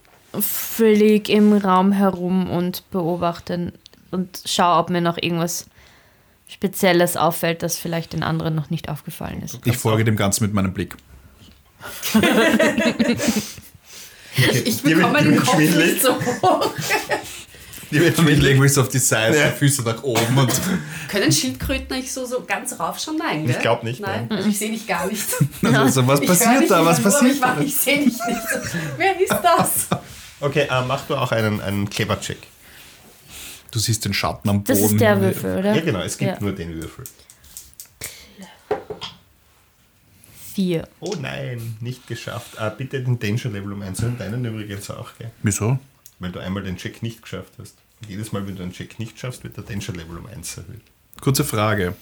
fliege 0.40 1.32
im 1.32 1.52
Raum 1.54 1.92
herum 1.92 2.50
und 2.50 2.88
beobachte 2.90 3.72
und 4.10 4.42
schaue, 4.44 4.78
ob 4.78 4.90
mir 4.90 5.00
noch 5.00 5.16
irgendwas 5.18 5.66
Spezielles 6.48 7.16
auffällt, 7.16 7.62
das 7.62 7.78
vielleicht 7.78 8.12
den 8.12 8.22
anderen 8.22 8.54
noch 8.54 8.70
nicht 8.70 8.88
aufgefallen 8.88 9.42
ist. 9.42 9.58
Ich 9.66 9.76
folge 9.76 10.04
dem 10.04 10.16
Ganzen 10.16 10.44
mit 10.44 10.52
meinem 10.54 10.72
Blick. 10.72 10.96
Ich 14.64 14.82
Dir 14.82 14.96
wird- 14.96 14.98
bekomme 14.98 15.22
den 15.24 15.40
Kopf 15.40 15.58
nicht 15.58 16.00
so 16.02 16.14
hoch. 16.14 16.72
Die 17.90 18.00
wird 18.00 18.18
Und 18.18 18.28
ich 18.28 18.40
lege 18.40 18.60
mich 18.60 18.72
so 18.74 18.82
auf 18.82 18.88
die 18.88 18.98
Seite, 18.98 19.38
Ja. 19.38 19.50
Füße 19.50 19.82
nach 19.82 20.02
oben 20.02 20.36
und 20.38 20.52
Können 21.08 21.32
Schildkröten 21.32 21.92
eigentlich 21.92 22.12
so, 22.12 22.26
so 22.26 22.44
ganz 22.44 22.78
rauf 22.78 22.98
schon? 22.98 23.16
Nein, 23.16 23.46
gell? 23.46 23.54
Ich 23.56 23.60
glaub 23.62 23.82
nicht, 23.82 24.00
Nein, 24.00 24.26
nein. 24.28 24.38
also 24.38 24.50
ich 24.50 24.58
sehe 24.58 24.70
dich 24.70 24.86
gar 24.86 25.06
nicht. 25.06 25.24
also, 25.62 26.06
was 26.06 26.20
passiert 26.20 26.70
da? 26.70 26.84
Was 26.84 27.02
passiert 27.02 27.36
Ich, 27.60 27.66
ich 27.66 27.76
sehe 27.76 27.98
dich 27.98 28.06
nicht. 28.06 28.46
Wer 28.96 29.20
ist 29.20 29.34
das? 29.42 29.88
Okay, 30.40 30.66
äh, 30.70 30.84
mach 30.86 31.06
du 31.06 31.16
auch 31.16 31.32
einen, 31.32 31.60
einen 31.60 31.88
Clever-Check. 31.88 32.38
Du 33.70 33.78
siehst 33.78 34.04
den 34.04 34.14
Schatten 34.14 34.48
am 34.48 34.62
Boden. 34.64 34.66
Das 34.66 34.78
ist 34.92 35.00
der 35.00 35.20
Würfel, 35.20 35.58
oder? 35.58 35.74
Ja, 35.74 35.80
genau, 35.82 36.00
es 36.00 36.16
gibt 36.16 36.32
Ja. 36.32 36.40
nur 36.40 36.52
den 36.52 36.74
Würfel. 36.74 37.04
Vier. 40.54 40.88
Oh 41.00 41.14
nein, 41.20 41.76
nicht 41.80 42.06
geschafft. 42.06 42.58
Ah, 42.58 42.68
bitte 42.70 43.00
den 43.02 43.18
Danger 43.18 43.50
Level 43.50 43.72
um 43.72 43.82
einzeln. 43.82 44.18
Deinen 44.18 44.44
übrigens 44.44 44.90
auch, 44.90 45.10
gell? 45.18 45.30
Wieso? 45.42 45.78
Weil 46.18 46.32
du 46.32 46.40
einmal 46.40 46.62
den 46.64 46.76
Check 46.76 47.02
nicht 47.02 47.22
geschafft 47.22 47.52
hast. 47.60 47.76
Und 48.00 48.08
jedes 48.10 48.32
Mal, 48.32 48.46
wenn 48.46 48.56
du 48.56 48.62
einen 48.62 48.72
Check 48.72 48.98
nicht 48.98 49.18
schaffst, 49.18 49.44
wird 49.44 49.56
der 49.56 49.64
Danger 49.64 49.92
Level 49.96 50.18
um 50.18 50.26
1 50.26 50.56
erhöht. 50.58 50.80
Kurze 51.20 51.44
Frage. 51.44 51.94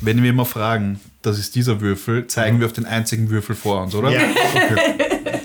Wenn 0.00 0.22
wir 0.22 0.30
immer 0.30 0.44
fragen, 0.44 1.00
das 1.22 1.38
ist 1.38 1.54
dieser 1.56 1.80
Würfel, 1.80 2.26
zeigen 2.28 2.60
wir 2.60 2.66
auf 2.66 2.72
den 2.72 2.86
einzigen 2.86 3.28
Würfel 3.30 3.56
vor 3.56 3.82
uns, 3.82 3.94
oder? 3.94 4.10
Ja. 4.10 4.20
Okay. 4.20 4.94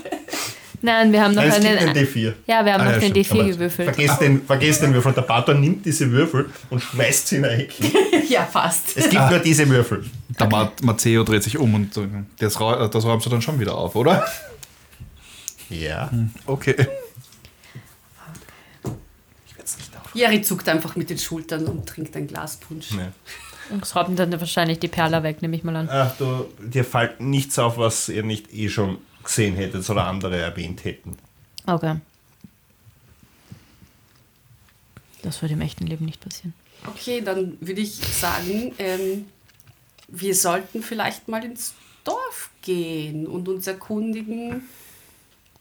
Nein, 0.82 1.12
wir 1.12 1.22
haben 1.22 1.34
noch 1.34 1.42
Nein, 1.42 1.50
es 1.50 1.56
gibt 1.60 1.78
einen. 1.78 1.88
einen 1.90 2.06
D4. 2.06 2.32
ja, 2.46 2.64
wir 2.64 2.72
haben 2.72 2.80
Ah, 2.80 2.84
noch 2.84 2.92
ja, 2.92 2.98
den 3.00 3.10
stimmt. 3.10 3.26
D4 3.26 3.40
Aber 3.40 3.48
gewürfelt. 3.50 3.94
Vergiss 3.94 4.18
den, 4.18 4.42
vergiss 4.46 4.80
den 4.80 4.94
Würfel. 4.94 5.12
Der 5.12 5.22
Pater 5.22 5.52
nimmt 5.54 5.84
diese 5.84 6.10
Würfel 6.10 6.48
und 6.70 6.80
schmeißt 6.80 7.28
sie 7.28 7.36
in 7.36 7.44
ein 7.44 7.60
Eck. 7.60 7.72
Ja, 8.30 8.46
fast. 8.46 8.96
Es 8.96 9.10
gibt 9.10 9.28
nur 9.28 9.40
diese 9.40 9.68
Würfel. 9.68 10.04
Der 10.38 10.46
Ma 10.48 10.70
Matteo 10.82 11.24
dreht 11.24 11.42
sich 11.42 11.58
um 11.58 11.74
und 11.74 11.96
das, 12.38 12.54
das 12.54 13.04
räumst 13.04 13.26
du 13.26 13.30
dann 13.30 13.42
schon 13.42 13.58
wieder 13.58 13.74
auf, 13.74 13.96
oder? 13.96 14.24
Ja. 15.68 16.08
Okay. 16.46 16.76
Ich 19.48 19.56
werde 19.56 19.64
es 19.64 19.76
nicht 19.78 19.96
auf. 19.96 19.99
Jerry 20.14 20.42
zuckt 20.42 20.68
einfach 20.68 20.96
mit 20.96 21.10
den 21.10 21.18
Schultern 21.18 21.66
und 21.66 21.88
trinkt 21.88 22.16
ein 22.16 22.26
Glas 22.26 22.56
Punsch. 22.56 22.92
Nee. 22.92 23.08
Und 23.70 23.84
es 23.84 23.94
raubt 23.94 24.18
dann 24.18 24.32
wahrscheinlich 24.32 24.80
die 24.80 24.88
Perla 24.88 25.22
weg, 25.22 25.42
nehme 25.42 25.56
ich 25.56 25.62
mal 25.62 25.76
an. 25.76 25.88
Ach, 25.90 26.16
du, 26.16 26.46
dir 26.58 26.84
fällt 26.84 27.20
nichts 27.20 27.58
auf, 27.58 27.76
was 27.76 28.08
ihr 28.08 28.24
nicht 28.24 28.52
eh 28.52 28.68
schon 28.68 28.98
gesehen 29.22 29.54
hättet 29.54 29.88
oder 29.88 30.06
andere 30.06 30.38
erwähnt 30.38 30.84
hätten. 30.84 31.16
Okay. 31.66 31.96
Das 35.22 35.42
würde 35.42 35.54
im 35.54 35.60
echten 35.60 35.86
Leben 35.86 36.04
nicht 36.04 36.20
passieren. 36.20 36.54
Okay, 36.86 37.20
dann 37.20 37.58
würde 37.60 37.80
ich 37.82 37.94
sagen, 37.94 38.72
ähm, 38.78 39.26
wir 40.08 40.34
sollten 40.34 40.82
vielleicht 40.82 41.28
mal 41.28 41.44
ins 41.44 41.74
Dorf 42.04 42.50
gehen 42.62 43.26
und 43.26 43.48
uns 43.48 43.66
erkundigen, 43.66 44.62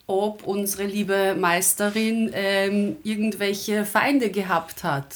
ob 0.10 0.44
unsere 0.44 0.86
liebe 0.86 1.36
Meisterin 1.40 2.32
ähm, 2.34 2.98
irgendwelche 3.04 3.86
Feinde 3.86 4.32
gehabt 4.32 4.84
hat. 4.84 5.16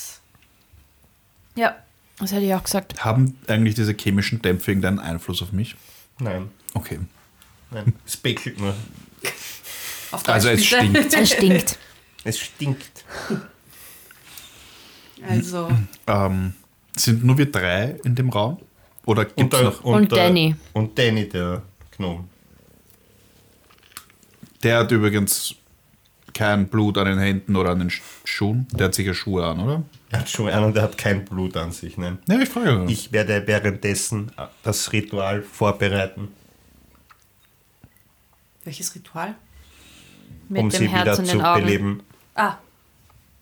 Ja, 1.55 1.75
das 2.19 2.31
hätte 2.31 2.45
ich 2.45 2.53
auch 2.53 2.63
gesagt. 2.63 3.03
Haben 3.03 3.35
eigentlich 3.47 3.73
diese 3.75 3.93
chemischen 3.93 4.41
Dämpfe 4.41 4.71
irgendeinen 4.71 4.99
Einfluss 4.99 5.41
auf 5.41 5.51
mich? 5.51 5.75
Nein, 6.19 6.49
Okay. 6.75 6.99
nein. 7.71 7.93
Es 8.05 8.15
beckelt 8.17 8.59
nur. 8.59 8.75
Auf 10.11 10.29
Also 10.29 10.49
es 10.49 10.61
bitte. 10.69 10.75
stinkt. 10.85 11.13
Es 11.15 11.29
stinkt. 11.31 11.79
Es 12.25 12.39
stinkt. 12.39 13.03
Also, 15.27 15.69
Ähm, 16.07 16.53
sind 16.95 17.23
nur 17.23 17.37
wir 17.37 17.51
drei 17.51 17.95
in 18.05 18.15
dem 18.15 18.29
Raum? 18.29 18.59
Oder 19.05 19.25
gibt 19.25 19.53
es 19.53 19.61
noch? 19.61 19.83
Und 19.83 20.11
der- 20.11 20.27
Danny. 20.27 20.55
Und 20.73 20.97
Danny, 20.97 21.27
der 21.27 21.61
Gnome. 21.97 22.25
Der 24.63 24.79
hat 24.79 24.91
übrigens 24.91 25.55
kein 26.33 26.67
Blut 26.67 26.97
an 26.97 27.05
den 27.05 27.19
Händen 27.19 27.55
oder 27.55 27.71
an 27.71 27.79
den 27.79 27.89
Sch- 27.89 28.01
Schuhen. 28.23 28.67
Der 28.71 28.85
hat 28.87 28.95
sicher 28.95 29.13
Schuhe 29.13 29.45
an, 29.45 29.59
oder? 29.59 29.83
Er 30.09 30.19
hat 30.21 30.29
schon 30.29 30.49
einen, 30.49 30.73
der 30.73 30.83
hat 30.83 30.97
kein 30.97 31.25
Blut 31.25 31.55
an 31.57 31.71
sich. 31.71 31.97
Nein. 31.97 32.19
Ja, 32.27 32.39
ich 32.39 32.49
frage. 32.49 32.85
Ich 32.91 33.11
werde 33.11 33.45
währenddessen 33.45 34.31
das 34.63 34.91
Ritual 34.93 35.41
vorbereiten, 35.43 36.29
welches 38.63 38.95
Ritual? 38.95 39.35
Mit 40.49 40.61
um 40.61 40.69
dem 40.69 40.77
sie 40.79 40.87
Herz 40.87 41.03
wieder 41.03 41.19
in 41.19 41.25
zu 41.25 41.31
den 41.37 41.41
Augen. 41.45 41.65
beleben. 41.65 42.03
Ah, 42.35 42.55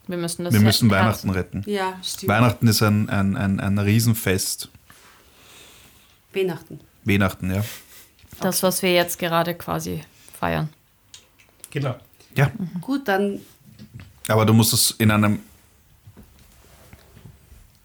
Wir 0.08 0.18
müssen 0.18 0.44
das 0.46 0.54
Wir 0.54 0.60
müssen 0.62 0.90
Herz- 0.90 1.02
Weihnachten 1.02 1.30
retten. 1.30 1.64
ja, 1.68 1.98
stimmt. 2.04 2.30
Weihnachten 2.30 2.68
ist 2.68 2.82
ein, 2.82 3.10
ein, 3.10 3.38
ein, 3.38 3.60
ein 3.60 3.78
Riesenfest. 3.80 4.70
Weihnachten. 6.34 6.80
Weihnachten, 7.04 7.54
ja. 7.54 7.64
Das, 8.40 8.64
was 8.64 8.82
wir 8.82 8.94
jetzt 8.94 9.20
gerade 9.20 9.54
quasi 9.56 10.02
feiern. 10.40 10.70
Genau. 11.72 11.96
Ja, 12.36 12.52
Gut, 12.80 13.08
dann 13.08 13.40
aber 14.28 14.46
du 14.46 14.54
musst 14.54 14.72
es 14.74 14.92
in 14.92 15.10
einem 15.12 15.40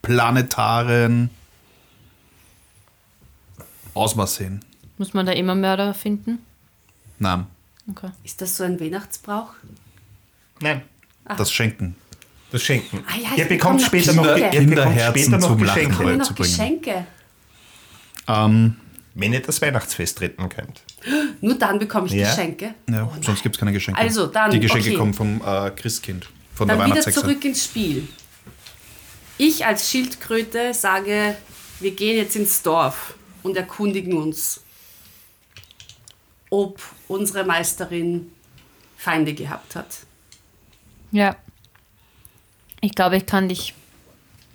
planetaren 0.03 1.31
Ausmaß 3.95 4.37
sehen. 4.37 4.65
Muss 4.99 5.15
man 5.15 5.27
da 5.27 5.33
immer 5.33 5.55
Mörder 5.55 5.95
finden? 5.95 6.39
Nein, 7.19 7.47
Okay. 7.91 8.11
ist 8.25 8.41
das 8.43 8.57
so 8.57 8.65
ein 8.65 8.79
Weihnachtsbrauch? 8.81 9.51
Nein, 10.61 10.83
das 11.37 11.53
Schenken. 11.53 11.97
das 12.51 12.63
Schenken. 12.63 13.03
Ah 13.09 13.17
ja, 13.17 13.31
ihr 13.37 13.43
ich 13.45 13.49
bekommt 13.49 13.79
bekomme 13.79 13.81
später 13.81 14.13
noch 14.15 14.25
noch, 14.25 14.35
Geschenke. 14.35 14.57
ihr 14.57 14.67
bekommt 14.67 14.77
Kinderherzen 14.95 15.23
später 15.23 15.39
noch 15.39 15.49
zum 15.49 15.65
Lachen 15.65 15.75
Geschenke. 15.89 15.97
bringen. 15.97 16.11
Kommen 16.13 16.25
zu 16.25 16.33
noch 16.33 16.37
bringen. 16.39 16.51
Geschenke? 16.51 17.07
Ähm, 18.29 18.77
Wenn 19.19 19.33
ihr 19.33 19.41
das 19.41 19.63
Weihnachtsfest 19.63 20.21
retten 20.21 20.47
könnt. 20.51 20.83
Nur 21.41 21.55
dann 21.55 21.79
bekomme 21.79 22.07
ich 22.07 22.13
Ja. 22.13 22.29
Geschenke. 22.29 22.75
ja, 22.91 23.05
Oh 23.05 23.23
sonst 23.23 23.43
gibt 23.43 23.55
es 23.57 23.59
keine 23.59 23.73
Geschenke. 23.73 23.99
Also, 23.99 24.27
dann, 24.27 24.51
Die 24.51 24.61
Geschenke 24.61 24.89
okay. 24.91 24.97
kommen 24.99 25.15
vom 25.15 25.41
äh, 25.41 25.71
Christkind, 25.71 26.29
von 26.55 26.69
Dann 26.69 26.79
der 26.79 26.87
wieder 26.89 27.01
zurück 27.01 27.43
ins 27.45 27.65
Spiel. 27.65 28.07
Ich 29.39 29.65
als 29.65 29.91
Schildkröte 29.91 30.75
sage, 30.75 31.35
wir 31.81 31.91
gehen 31.93 32.17
jetzt 32.19 32.37
ins 32.37 32.61
Dorf 32.63 33.15
und 33.43 33.57
erkundigen 33.57 34.19
uns, 34.19 34.61
ob 36.51 36.81
unsere 37.09 37.45
Meisterin 37.45 38.31
Feinde 38.99 39.33
gehabt 39.33 39.77
hat. 39.77 39.99
Ja. 41.11 41.37
Ich 42.83 42.95
glaube, 42.95 43.17
ich 43.17 43.25
kann 43.25 43.49
dich 43.49 43.73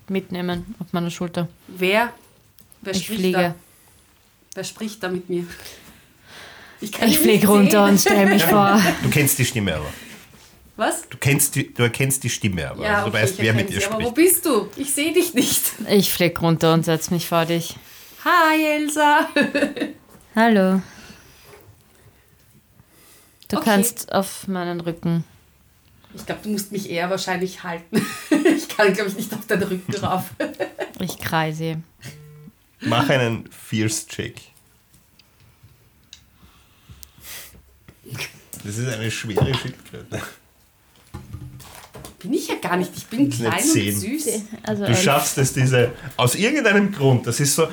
mitnehmen 0.07 0.75
auf 0.79 0.93
meiner 0.93 1.09
Schulter. 1.09 1.47
Wer? 1.67 2.13
Wer 2.81 2.93
Ich 2.95 3.05
spricht 3.05 3.21
fliege. 3.21 3.37
da? 3.37 3.55
Wer 4.53 4.63
spricht 4.63 5.01
da 5.03 5.09
mit 5.09 5.29
mir? 5.29 5.45
Ich, 6.81 6.91
kann 6.91 7.07
Ich 7.07 7.19
fliege 7.19 7.47
runter 7.47 7.85
sehen. 7.85 7.93
und 7.93 7.99
stelle 8.01 8.25
mich 8.33 8.43
vor. 8.45 8.81
Du 9.03 9.09
kennst 9.09 9.37
die 9.39 9.45
Stimme 9.45 9.75
aber. 9.75 9.85
Was? 10.77 11.07
Du, 11.09 11.17
kennst 11.17 11.55
die, 11.55 11.73
du 11.73 11.83
erkennst 11.83 12.23
die 12.23 12.29
Stimme 12.29 12.69
aber. 12.69 12.83
Ja, 12.83 12.99
also 12.99 13.11
du 13.11 13.15
okay, 13.15 13.23
weißt, 13.23 13.33
ich 13.35 13.41
wer 13.41 13.53
mit 13.53 13.61
erkenne 13.69 13.79
dir 13.79 13.85
sie, 13.87 13.93
Aber 13.93 14.03
wo 14.03 14.09
spricht. 14.09 14.15
bist 14.33 14.45
du? 14.45 14.69
Ich 14.77 14.93
sehe 14.93 15.13
dich 15.13 15.33
nicht. 15.33 15.61
Ich 15.89 16.11
fliege 16.11 16.39
runter 16.39 16.73
und 16.73 16.83
setze 16.85 17.13
mich 17.13 17.27
vor 17.27 17.45
dich. 17.45 17.75
Hi, 18.25 18.63
Elsa. 18.63 19.27
Hallo. 20.35 20.81
Du 23.47 23.57
Okay. 23.57 23.65
kannst 23.65 24.11
auf 24.13 24.47
meinen 24.47 24.79
Rücken. 24.79 25.23
Ich 26.15 26.25
glaube, 26.25 26.41
du 26.43 26.49
musst 26.49 26.71
mich 26.71 26.89
eher 26.89 27.09
wahrscheinlich 27.09 27.63
halten. 27.63 28.05
Ich 28.43 28.67
kann, 28.69 28.93
glaube 28.93 29.09
ich, 29.09 29.15
nicht 29.17 29.33
auf 29.33 29.45
deinen 29.45 29.63
Rücken 29.63 29.93
rauf. 30.03 30.23
Ich 30.99 31.17
kreise. 31.19 31.81
Mach 32.81 33.09
einen 33.09 33.49
Fierce-Check. 33.51 34.41
Das 38.63 38.77
ist 38.77 38.87
eine 38.87 39.09
schwere 39.09 39.53
Schildkröte. 39.53 40.21
Bin 42.19 42.33
ich 42.33 42.47
ja 42.47 42.55
gar 42.55 42.77
nicht. 42.77 42.91
Ich 42.95 43.07
bin 43.07 43.29
Das 43.29 43.39
klein 43.39 43.53
und 43.53 43.59
zehn. 43.61 43.99
süß. 43.99 44.27
Also 44.63 44.83
Du 44.83 44.89
elf. 44.89 45.01
schaffst 45.03 45.37
es, 45.39 45.53
diese. 45.53 45.91
Aus 46.17 46.35
irgendeinem 46.35 46.91
Grund, 46.91 47.25
das 47.25 47.39
ist 47.39 47.55
so. 47.55 47.67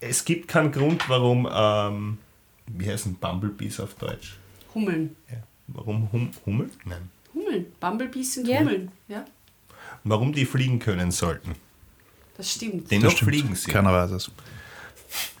Es 0.00 0.24
gibt 0.24 0.48
keinen 0.48 0.72
Grund, 0.72 1.06
warum. 1.08 1.48
Ähm, 1.52 2.18
wie 2.66 2.88
heißen 2.90 3.14
Bumblebees 3.16 3.80
auf 3.80 3.94
Deutsch? 3.94 4.36
Hummeln. 4.74 5.14
Ja. 5.30 5.36
Warum 5.66 6.10
hum, 6.12 6.30
Hummel? 6.46 6.70
Nein. 6.86 7.10
Hummeln. 7.34 7.66
Bumblebees 7.78 8.34
sind 8.34 8.48
Ja. 8.48 8.60
Hummeln. 8.60 8.90
Ja, 9.08 9.24
Warum 10.04 10.32
die 10.32 10.46
fliegen 10.46 10.78
können 10.78 11.10
sollten. 11.10 11.54
Das 12.36 12.50
stimmt. 12.50 12.90
Dennoch 12.90 13.10
stimmt. 13.12 13.30
fliegen 13.30 13.54
sie. 13.54 13.70
Keiner 13.70 13.92
weiß 13.92 14.10
es. 14.12 14.30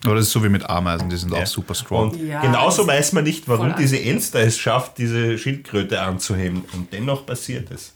Aber 0.04 0.14
das 0.14 0.26
ist 0.26 0.32
so 0.32 0.44
wie 0.44 0.48
mit 0.48 0.68
Ameisen, 0.68 1.10
die 1.10 1.16
sind 1.16 1.32
Ja. 1.32 1.42
auch 1.42 1.46
super 1.46 1.74
strong. 1.74 2.10
Und 2.10 2.26
Ja, 2.26 2.40
genauso 2.40 2.86
weiß 2.86 3.12
man 3.12 3.24
nicht, 3.24 3.48
warum 3.48 3.74
diese 3.76 3.98
Elster 4.00 4.40
es 4.40 4.56
schafft, 4.58 4.98
diese 4.98 5.36
Schildkröte 5.36 6.00
anzuheben. 6.00 6.64
Und 6.72 6.92
dennoch 6.92 7.26
passiert 7.26 7.70
es. 7.72 7.92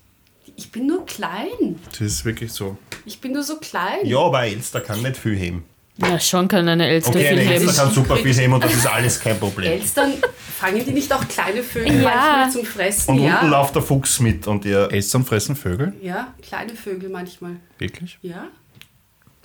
Ich 0.57 0.73
bin 0.73 0.87
nur 0.89 1.07
klein. 1.07 1.77
Das 1.91 2.01
ist 2.01 2.25
wirklich 2.25 2.53
so. 2.53 2.77
Ich 3.05 3.21
bin 3.21 3.33
nur 3.33 3.45
so 3.45 3.59
klein. 3.59 3.99
Ja, 4.05 4.19
aber 4.19 4.43
Elster 4.45 4.81
kann 4.81 5.03
nicht 5.03 5.17
viel 5.17 5.37
heben. 5.37 5.65
Ja, 5.99 6.19
schon 6.19 6.47
kann 6.49 6.67
eine 6.69 6.89
Elster 6.89 7.11
Okay, 7.11 7.19
viel 7.21 7.39
eine 7.39 7.41
heben. 7.43 7.63
Elster 7.67 7.83
kann 7.85 7.93
super 7.95 8.17
viel 8.17 8.35
heben 8.35 8.53
und 8.55 8.65
das 8.65 8.75
ist 8.75 8.87
alles 8.93 9.21
kein 9.21 9.39
Problem. 9.39 9.71
Elstern, 9.73 10.15
fangen 10.59 10.85
die 10.85 10.91
nicht 10.93 11.13
auch 11.13 11.27
kleine 11.29 11.63
Vögel 11.63 12.03
Ja. 12.03 12.11
manchmal 12.11 12.51
zum 12.53 12.65
Fressen? 12.65 13.11
Und 13.13 13.17
unten 13.21 13.29
ja. 13.29 13.47
läuft 13.47 13.75
der 13.77 13.83
Fuchs 13.83 14.19
mit 14.19 14.47
und 14.49 14.65
ihr. 14.65 14.89
Elstern 14.91 15.25
fressen 15.25 15.55
Vögel? 15.55 15.93
ja, 16.03 16.35
kleine 16.43 16.75
Vögel 16.75 17.09
manchmal. 17.09 17.57
Wirklich? 17.79 18.19
Ja, 18.23 18.49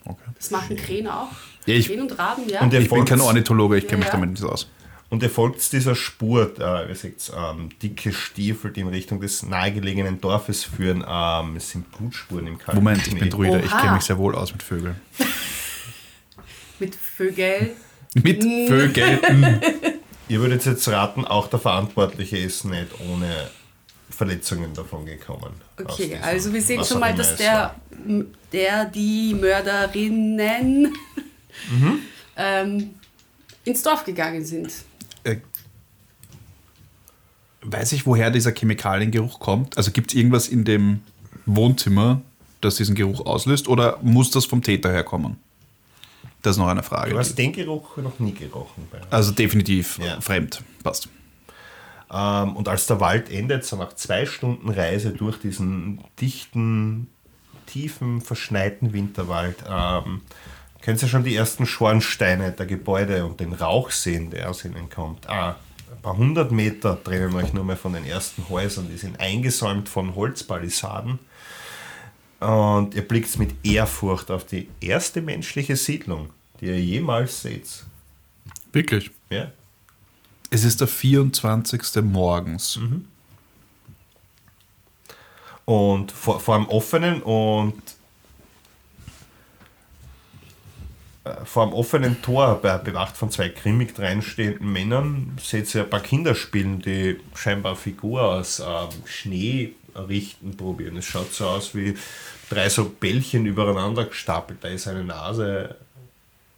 Okay. 0.06 0.18
das 0.38 0.52
machen 0.52 0.76
Krähen 0.76 1.08
auch. 1.08 1.30
Ja, 1.66 1.76
ich- 1.76 1.88
Krähen 1.88 2.02
und 2.02 2.18
Raben, 2.20 2.48
ja. 2.50 2.62
Und 2.62 2.74
Ich 2.74 2.90
bin 2.90 3.06
kein 3.06 3.22
Ornithologe, 3.22 3.78
ich 3.78 3.86
kenne 3.88 4.00
mich 4.00 4.08
Ja. 4.08 4.12
damit 4.14 4.32
nicht 4.32 4.44
aus. 4.44 4.70
Und 5.10 5.22
ihr 5.22 5.30
folgt 5.30 5.72
dieser 5.72 5.94
Spur, 5.96 6.60
äh, 6.60 6.90
wie 6.90 6.96
sagt's, 6.96 7.32
ähm, 7.38 7.70
dicke 7.84 8.12
Stiefel, 8.12 8.72
die 8.72 8.82
in 8.82 8.88
Richtung 8.88 9.22
des 9.22 9.44
nahegelegenen 9.44 10.20
Dorfes 10.20 10.64
führen. 10.64 11.06
Ähm, 11.08 11.56
es 11.58 11.70
sind 11.70 11.92
Blutspuren 11.92 12.48
im 12.48 12.58
kalten 12.58 12.84
Moment, 12.84 13.06
ich 13.08 13.18
bin 13.20 13.30
Druide, 13.30 13.62
ich 13.64 13.70
kenne 13.72 13.94
mich 13.94 14.02
sehr 14.04 14.18
wohl 14.18 14.34
aus 14.36 14.52
mit 14.52 14.64
Vögeln. 14.64 14.96
Mit 16.80 16.96
Vögel. 16.96 17.72
Mit 18.16 18.44
Mm. 18.44 18.68
Vögeln. 18.68 19.20
Ihr 20.28 20.40
würdet 20.40 20.66
jetzt 20.66 20.88
raten, 20.90 21.26
auch 21.26 21.48
der 21.48 21.60
Verantwortliche 21.60 22.38
ist 22.38 22.66
nicht 22.66 22.88
ohne 23.10 23.28
Verletzungen 24.14 24.74
davon 24.74 25.06
gekommen. 25.06 25.52
Okay, 25.80 26.18
also 26.22 26.54
wir 26.54 26.62
sehen 26.62 26.84
schon 26.86 27.00
mal, 27.00 27.14
dass 27.16 27.36
der, 27.36 27.76
der 28.52 28.86
die 28.86 29.34
Mörderinnen 29.34 30.94
Mhm. 31.72 32.00
ähm, 32.36 32.90
ins 33.64 33.82
Dorf 33.84 34.04
gegangen 34.06 34.44
sind. 34.44 34.72
Äh, 35.24 35.38
Weiß 37.62 37.94
ich, 37.94 38.06
woher 38.06 38.30
dieser 38.30 38.52
Chemikaliengeruch 38.52 39.40
kommt? 39.40 39.78
Also 39.78 39.92
gibt 39.92 40.12
es 40.12 40.18
irgendwas 40.18 40.50
in 40.50 40.66
dem 40.66 41.00
Wohnzimmer, 41.46 42.22
das 42.60 42.76
diesen 42.76 42.94
Geruch 42.96 43.26
auslöst? 43.26 43.68
Oder 43.70 44.00
muss 44.02 44.32
das 44.32 44.44
vom 44.46 44.62
Täter 44.62 44.92
herkommen? 44.92 45.38
Das 46.42 46.56
ist 46.56 46.60
noch 46.60 46.68
eine 46.68 46.84
Frage. 46.84 47.12
Du 47.12 47.18
hast 47.20 47.36
den 47.38 47.54
Geruch 47.54 47.96
noch 47.98 48.20
nie 48.20 48.34
gerochen. 48.34 48.86
Bei. 48.92 49.00
Also 49.10 49.32
definitiv 49.32 49.98
Ja. 50.00 50.20
fremd. 50.20 50.62
Passt. 50.84 51.08
Ähm, 52.14 52.56
und 52.56 52.68
als 52.68 52.86
der 52.86 53.00
Wald 53.00 53.32
endet, 53.32 53.66
so 53.66 53.76
nach 53.76 53.94
zwei 53.94 54.26
Stunden 54.26 54.70
Reise 54.70 55.12
durch 55.12 55.40
diesen 55.40 56.02
dichten, 56.22 57.08
tiefen, 57.66 58.22
verschneiten 58.22 58.94
Winterwald, 58.94 59.58
ähm, 59.68 60.22
könnt 60.82 61.02
ihr 61.02 61.08
schon 61.08 61.24
die 61.24 61.36
ersten 61.36 61.66
Schornsteine 61.66 62.52
der 62.52 62.68
Gebäude 62.68 63.26
und 63.26 63.40
den 63.40 63.54
Rauch 63.54 63.90
sehen, 63.90 64.30
der 64.30 64.50
aus 64.50 64.64
ihnen 64.64 64.90
kommt. 64.90 65.28
Ah, 65.28 65.56
ein 65.92 66.02
paar 66.02 66.18
hundert 66.18 66.52
Meter 66.52 67.02
trennen 67.04 67.34
euch 67.36 67.54
nur 67.54 67.64
mehr 67.64 67.78
von 67.78 67.94
den 67.94 68.06
ersten 68.06 68.48
Häusern, 68.50 68.90
die 68.92 68.98
sind 68.98 69.20
eingesäumt 69.20 69.90
von 69.90 70.14
Holzpalisaden. 70.16 71.20
Und 72.40 72.94
ihr 72.94 73.08
blickt 73.08 73.40
mit 73.40 73.56
Ehrfurcht 73.66 74.30
auf 74.30 74.46
die 74.46 74.68
erste 74.82 75.22
menschliche 75.22 75.78
Siedlung, 75.78 76.30
die 76.60 76.66
ihr 76.66 76.80
jemals 76.80 77.42
seht. 77.42 77.86
Wirklich? 78.74 79.12
Ja? 79.30 79.52
Es 80.54 80.64
ist 80.64 80.82
der 80.82 80.88
24. 80.88 82.04
morgens. 82.04 82.80
und 85.66 86.12
vor, 86.12 86.40
vor 86.40 86.56
einem 86.56 86.68
offenen 86.68 87.24
und 87.24 87.74
äh, 91.24 91.34
vor 91.44 91.64
einem 91.64 91.74
offenen 91.74 92.22
Tor, 92.22 92.62
be- 92.62 92.82
bewacht 92.84 93.18
von 93.18 93.32
zwei 93.32 93.50
grimmig 93.50 93.96
dreinstehenden 93.96 94.72
Männern, 94.72 95.36
seht 95.42 95.74
ihr 95.74 95.86
ein 95.86 95.90
paar 95.90 96.02
Kinder 96.02 96.36
spielen, 96.36 96.84
die 96.84 97.20
scheinbar 97.34 97.76
Figur 97.76 98.22
aus 98.22 98.60
ähm, 98.60 98.90
Schnee 99.06 99.74
richten 99.96 100.56
probieren. 100.56 100.98
Es 100.98 101.06
schaut 101.06 101.34
so 101.34 101.48
aus 101.48 101.74
wie 101.74 101.96
drei 102.52 102.70
so 102.70 102.86
Bällchen 102.90 103.48
übereinander 103.48 104.06
gestapelt. 104.06 104.60
Da 104.64 104.68
ist 104.68 104.88
eine 104.88 105.04
Nase 105.04 105.78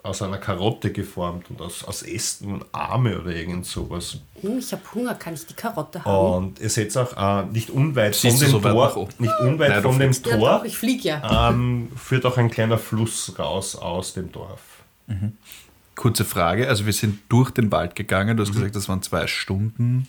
aus 0.05 0.21
einer 0.21 0.37
Karotte 0.37 0.91
geformt 0.91 1.49
und 1.49 1.61
aus, 1.61 1.83
aus 1.83 2.03
Ästen 2.03 2.53
und 2.53 2.65
Arme 2.71 3.19
oder 3.19 3.31
irgend 3.35 3.65
sowas. 3.65 4.17
Hm, 4.41 4.59
ich 4.59 4.71
habe 4.71 4.81
Hunger, 4.93 5.15
kann 5.15 5.33
ich 5.33 5.45
die 5.45 5.53
Karotte 5.53 6.03
haben? 6.05 6.45
Und 6.45 6.59
ihr 6.59 6.69
seht 6.69 6.95
auch 6.97 7.43
äh, 7.43 7.45
nicht 7.47 7.69
unweit 7.69 8.15
Siehst 8.15 8.37
von 8.37 8.45
dem 8.47 8.51
so 8.51 8.59
Tor, 8.69 9.09
nicht 9.19 9.39
unweit 9.41 9.69
Nein, 9.69 9.81
von 9.83 9.99
dem 9.99 10.13
fliegst. 10.13 10.25
ja, 10.27 10.37
Tor 10.37 10.49
doch, 10.59 10.63
ich 10.65 10.77
fliege 10.77 11.07
ja. 11.09 11.49
ähm, 11.49 11.89
führt 11.95 12.25
auch 12.25 12.37
ein 12.37 12.49
kleiner 12.51 12.77
Fluss 12.77 13.33
raus 13.39 13.75
aus 13.75 14.13
dem 14.13 14.31
Dorf. 14.31 14.61
Kurze 15.95 16.25
Frage, 16.25 16.67
also 16.67 16.85
wir 16.85 16.93
sind 16.93 17.19
durch 17.29 17.51
den 17.51 17.71
Wald 17.71 17.95
gegangen, 17.95 18.35
du 18.37 18.43
Mhm. 18.43 18.47
hast 18.47 18.53
gesagt, 18.53 18.75
das 18.75 18.89
waren 18.89 19.01
zwei 19.01 19.27
Stunden. 19.27 20.07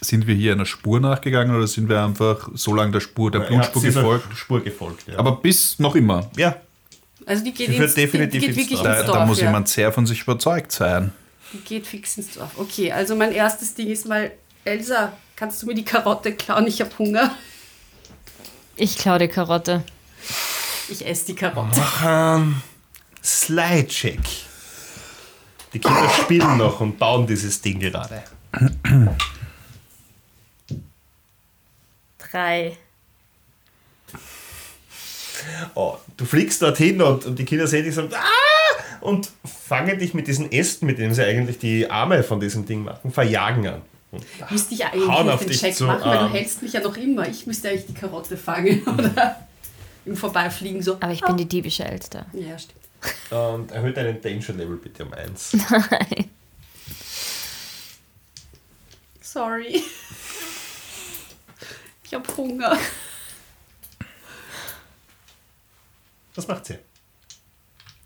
Sind 0.00 0.28
wir 0.28 0.34
hier 0.36 0.52
einer 0.52 0.64
Spur 0.64 1.00
nachgegangen 1.00 1.56
oder 1.56 1.66
sind 1.66 1.88
wir 1.88 2.04
einfach 2.04 2.48
so 2.54 2.72
lange 2.72 2.92
der 2.92 3.00
Spur, 3.00 3.32
der 3.32 3.40
Blutspur 3.40 3.82
dieser 3.82 4.02
gefolgt? 4.02 4.36
Spur 4.36 4.60
gefolgt, 4.62 5.08
ja. 5.08 5.18
Aber 5.18 5.32
bis 5.32 5.80
noch 5.80 5.96
immer. 5.96 6.30
ja, 6.36 6.54
Also 7.28 7.44
die 7.44 7.52
geht, 7.52 7.68
führt 7.68 7.80
ins, 7.80 7.94
definitiv 7.94 8.32
die 8.32 8.38
geht 8.40 8.48
ins 8.48 8.56
wirklich 8.56 8.80
Dorf. 8.80 8.88
ins 8.88 8.98
Da, 9.00 9.06
Dorf. 9.06 9.18
da 9.18 9.26
muss 9.26 9.38
ja. 9.38 9.46
jemand 9.46 9.68
sehr 9.68 9.92
von 9.92 10.06
sich 10.06 10.22
überzeugt 10.22 10.72
sein. 10.72 11.12
Die 11.52 11.58
geht 11.58 11.86
fix 11.86 12.16
ins 12.16 12.32
Dorf. 12.34 12.52
Okay, 12.56 12.90
also 12.90 13.14
mein 13.14 13.32
erstes 13.32 13.74
Ding 13.74 13.88
ist 13.88 14.06
mal, 14.06 14.30
Elsa, 14.64 15.12
kannst 15.36 15.62
du 15.62 15.66
mir 15.66 15.74
die 15.74 15.84
Karotte 15.84 16.32
klauen? 16.32 16.66
Ich 16.66 16.80
habe 16.80 16.90
Hunger. 16.98 17.34
Ich 18.76 18.96
klaue 18.96 19.18
die 19.18 19.28
Karotte. 19.28 19.84
Ich 20.88 21.06
esse 21.06 21.26
die 21.26 21.34
Karotte. 21.34 21.78
mach 21.78 22.02
einen 22.02 22.62
Slide-Check. 23.22 24.20
Die 25.74 25.80
Kinder 25.80 26.08
spielen 26.08 26.56
noch 26.56 26.80
und 26.80 26.98
bauen 26.98 27.26
dieses 27.26 27.60
Ding 27.60 27.78
gerade. 27.78 28.22
Drei. 32.18 32.78
Oh, 35.74 35.96
du 36.16 36.24
fliegst 36.24 36.62
dorthin 36.62 37.00
und, 37.02 37.26
und 37.26 37.38
die 37.38 37.44
Kinder 37.44 37.66
sehen 37.66 37.84
dich 37.84 37.94
so 37.94 38.02
ah! 38.02 38.98
und 39.00 39.30
fangen 39.44 39.98
dich 39.98 40.14
mit 40.14 40.26
diesen 40.26 40.50
Ästen, 40.50 40.86
mit 40.86 40.98
denen 40.98 41.14
sie 41.14 41.24
eigentlich 41.24 41.58
die 41.58 41.90
Arme 41.90 42.22
von 42.22 42.40
diesem 42.40 42.66
Ding 42.66 42.84
machen, 42.84 43.12
verjagen 43.12 43.66
an. 43.66 43.82
Und 44.10 44.24
Müsste 44.50 44.74
ich 44.74 44.84
eigentlich 44.84 45.08
Hauen 45.08 45.26
nicht 45.26 45.34
auf 45.34 45.40
den 45.40 45.48
dich 45.48 45.60
Check 45.60 45.74
zu, 45.74 45.84
machen, 45.84 46.02
weil 46.04 46.18
ähm. 46.18 46.26
du 46.28 46.32
hältst 46.32 46.62
mich 46.62 46.72
ja 46.72 46.80
noch 46.80 46.96
immer. 46.96 47.28
Ich 47.28 47.46
müsste 47.46 47.68
eigentlich 47.68 47.86
die 47.86 47.94
Karotte 47.94 48.36
fangen 48.36 48.82
oder 48.86 49.46
im 50.06 50.16
Vorbeifliegen 50.16 50.82
so. 50.82 50.94
Aber 51.00 51.12
ich 51.12 51.20
bin 51.20 51.36
die 51.36 51.46
diebische 51.46 51.84
Elster. 51.84 52.26
Ja, 52.32 52.58
stimmt. 52.58 52.78
Und 53.30 53.70
erhöht 53.70 53.96
deinen 53.96 54.20
Danger-Level 54.20 54.76
bitte 54.76 55.04
um 55.04 55.12
eins. 55.12 55.52
Nein. 55.70 56.30
Sorry. 59.20 59.82
Ich 62.10 62.14
habe 62.14 62.36
Hunger. 62.38 62.78
Was 66.38 66.46
macht 66.46 66.66
sie? 66.66 66.76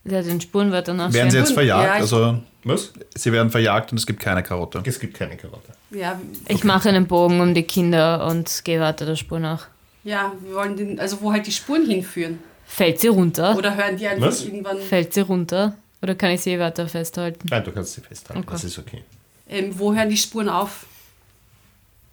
Ja, 0.05 0.22
den 0.22 0.41
Spurenwörter 0.41 0.95
nach. 0.95 1.12
Werden 1.12 1.30
sie 1.30 1.37
jetzt 1.39 1.53
verjagt? 1.53 1.85
Ja, 1.87 1.93
also 1.93 2.39
Was? 2.64 2.93
sie 3.14 3.30
werden 3.30 3.51
verjagt 3.51 3.93
und 3.93 3.99
es 3.99 4.07
gibt 4.07 4.20
keine 4.20 4.43
Karotte. 4.43 4.83
Es 4.85 4.99
gibt 4.99 5.14
keine 5.14 5.37
Karotte. 5.37 5.72
Ja, 5.91 6.18
Ich 6.49 6.64
mache 6.64 6.89
einen 6.89 7.07
Bogen 7.07 7.41
um 7.41 7.53
die 7.55 7.62
Kinder 7.62 8.26
und 8.26 8.62
gehe 8.64 8.80
weiter 8.80 9.05
der 9.07 9.16
Spur 9.16 9.39
nach. 9.39 9.68
ja, 10.03 10.33
wir 10.43 10.55
wollen 10.57 10.76
den, 10.76 10.99
also 10.99 11.20
wo 11.20 11.30
halt 11.30 11.47
die 11.47 11.53
Spuren 11.53 11.87
hinführen. 11.87 12.39
Fällt 12.64 13.01
sie 13.01 13.09
runter? 13.09 13.55
Oder 13.57 13.76
hören 13.76 13.97
die 13.99 14.07
einfach 14.09 14.28
Was? 14.28 14.45
irgendwann, 14.45 14.78
Fällt 14.80 15.12
sie 15.12 15.20
runter? 15.20 15.76
Oder 16.01 16.14
kann 16.14 16.30
ich 16.30 16.41
sie 16.41 16.59
weiter 16.59 16.89
festhalten? 16.89 17.47
Nein, 17.51 17.62
du 17.62 17.70
kannst 17.70 17.93
sie 17.93 18.01
festhalten, 18.01 18.43
Okay. 18.43 18.53
das 18.53 18.64
ist 18.64 18.78
okay. 18.78 19.05
ähm, 19.49 19.78
wo 19.78 19.93
hören 19.95 20.09
die 20.09 20.16
Spuren 20.16 20.49
auf? 20.49 20.87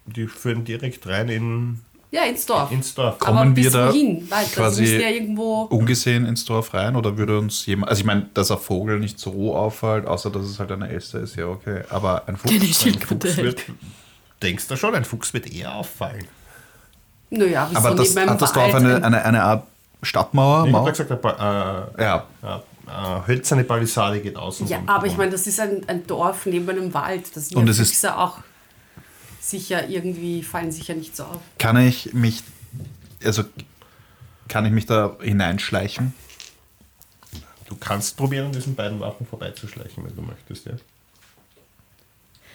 Die 0.05 0.27
führen 0.27 0.65
direkt 0.65 1.07
rein 1.07 1.29
in, 1.29 1.79
Ja, 2.11 2.23
ins 2.23 2.45
Dorf. 2.47 2.71
ins 2.71 2.95
Dorf. 2.95 3.19
Kommen 3.19 3.37
Aber 3.37 3.55
wir 3.55 3.63
bis 3.63 3.71
da? 3.71 3.93
Weiter. 3.93 4.49
quasi- 4.55 4.95
irgendwo. 4.97 5.61
Ungesehen 5.63 6.25
ins 6.25 6.43
Dorf 6.43 6.73
rein 6.73 6.95
oder 6.95 7.15
würde 7.17 7.37
uns 7.37 7.65
jemand. 7.67 7.89
Also 7.91 7.99
ich 7.99 8.05
meine, 8.05 8.27
dass 8.33 8.49
ein 8.49 8.57
Vogel 8.57 8.99
nicht 8.99 9.19
so 9.19 9.55
auffällt, 9.55 10.07
außer 10.07 10.31
dass 10.31 10.43
es 10.43 10.57
halt 10.59 10.71
eine 10.71 10.89
Äste 10.89 11.19
ist, 11.19 11.35
ja 11.35 11.45
okay. 11.45 11.81
Aber 11.89 12.23
ein 12.27 12.35
Fuchs. 12.37 12.85
Ein 12.85 12.93
Fuchs 12.99 13.37
wird, 13.37 13.61
denkst 14.41 14.67
du 14.67 14.75
schon, 14.75 14.95
ein 14.95 15.05
Fuchs 15.05 15.33
wird 15.35 15.51
eher 15.53 15.75
auffallen. 15.75 16.25
Naja, 17.29 17.67
wieso 17.69 17.79
Aber 17.87 17.95
das, 17.95 18.15
hat 18.15 18.41
das 18.41 18.53
Dorf 18.53 18.73
eine, 18.73 18.95
ein- 18.95 19.03
eine, 19.03 19.23
eine 19.25 19.43
Art 19.43 19.67
Stadtmauer? 20.01 20.65
Ich 20.67 20.73
habe 20.73 20.89
gesagt, 20.91 21.11
eine 21.39 21.87
äh, 21.97 22.01
Ja, 22.03 22.23
ja, 22.41 22.63
äh, 22.87 23.27
hölzerne 23.27 23.63
Palisade 23.65 24.19
geht 24.19 24.35
außen. 24.35 24.65
Ja, 24.67 24.79
aber 24.87 25.05
ich 25.05 25.15
meine, 25.15 25.29
das 25.31 25.45
ist 25.45 25.59
ein, 25.59 25.81
ein 25.85 26.07
Dorf 26.07 26.47
neben 26.47 26.67
einem 26.69 26.91
Wald. 26.91 27.25
Das 27.35 27.49
sind 27.49 27.57
Und 27.59 27.65
ja 27.67 27.71
es 27.71 27.77
ist- 27.77 27.89
Füchse 27.89 28.17
auch 28.17 28.39
sicher 29.49 29.87
irgendwie, 29.87 30.43
fallen 30.43 30.71
sicher 30.71 30.93
nicht 30.93 31.15
so 31.15 31.23
auf. 31.23 31.41
kann 31.57 31.77
ich 31.77 32.13
mich. 32.13 32.43
Also 33.23 33.43
kann 34.47 34.65
ich 34.65 34.71
mich 34.71 34.85
da 34.85 35.15
hineinschleichen? 35.21 36.13
Du 37.67 37.75
kannst 37.75 38.17
probieren, 38.17 38.47
an 38.47 38.51
diesen 38.51 38.75
beiden 38.75 38.99
Wachen 38.99 39.27
vorbeizuschleichen, 39.27 40.03
wenn 40.03 40.15
du 40.15 40.23
möchtest, 40.23 40.65
ja. 40.65 40.73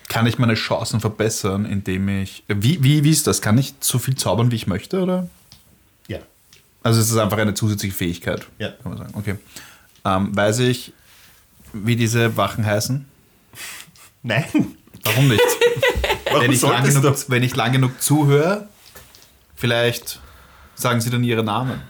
Kann 0.09 0.27
ich 0.27 0.39
meine 0.39 0.55
Chancen 0.55 1.01
verbessern, 1.01 1.65
indem 1.65 2.09
ich. 2.09 2.43
Wie, 2.49 2.83
wie, 2.83 3.05
wie 3.05 3.11
ist 3.11 3.27
das? 3.27 3.41
Kann 3.41 3.57
ich 3.59 3.75
so 3.81 3.99
viel 3.99 4.17
zaubern, 4.17 4.51
wie 4.51 4.57
ich 4.57 4.67
möchte, 4.67 5.01
oder? 5.01 5.29
Ja. 6.09 6.19
Also 6.83 7.01
es 7.01 7.11
ist 7.11 7.17
einfach 7.17 7.39
eine 7.39 7.55
zusätzliche 7.55 7.95
Fähigkeit. 7.95 8.47
Ja. 8.59 8.71
Kann 8.71 8.93
man 8.93 8.99
sagen. 8.99 9.15
Okay. 9.15 9.37
Ähm, 10.05 10.37
weiß 10.37 10.59
ich, 10.61 10.93
wie 11.73 11.97
diese 11.97 12.37
Wachen 12.37 12.67
heißen? 12.67 13.07
Nein. 14.23 14.45
Warum 15.05 15.29
nicht? 15.29 15.41
Warum 16.35 16.47
wenn, 16.49 16.53
ich 16.53 16.63
lang 16.63 16.85
genug, 16.85 17.25
wenn 17.29 17.43
ich 17.43 17.57
lang 17.57 17.73
genug 17.73 18.03
zuhöre, 18.03 18.69
vielleicht 19.55 20.21
sagen 20.75 21.01
sie 21.01 21.11
dann 21.11 21.25
ihre 21.25 21.43
Namen. 21.45 21.81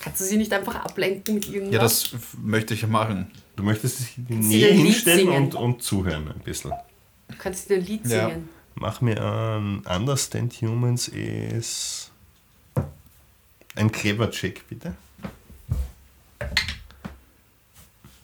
Kannst 0.00 0.20
du 0.20 0.24
sie 0.24 0.36
nicht 0.36 0.52
einfach 0.52 0.76
ablenken 0.76 1.34
mit 1.36 1.48
irgendwas? 1.48 1.74
Ja, 1.74 1.80
das 1.80 2.10
möchte 2.42 2.74
ich 2.74 2.82
ja 2.82 2.88
machen. 2.88 3.30
Du 3.56 3.62
möchtest 3.62 4.00
dich 4.00 4.18
in 4.18 4.26
die 4.26 4.42
Sie 4.42 4.48
Nähe 4.58 4.68
ein 4.70 4.76
Lied 4.76 4.86
hinstellen 4.86 5.28
und, 5.28 5.54
und 5.54 5.82
zuhören 5.82 6.28
ein 6.30 6.40
bisschen. 6.40 6.72
du 7.28 7.36
kannst 7.38 7.70
ihnen 7.70 7.80
ein 7.80 7.86
Lied 7.86 8.06
Ja. 8.06 8.28
singen. 8.28 8.48
Mach 8.74 9.00
mir 9.00 9.20
ein 9.22 9.82
Understand 9.86 10.52
Humans 10.60 11.08
ist 11.08 12.10
ein 13.74 13.90
clever 13.90 14.30
Check, 14.30 14.68
bitte. 14.68 14.94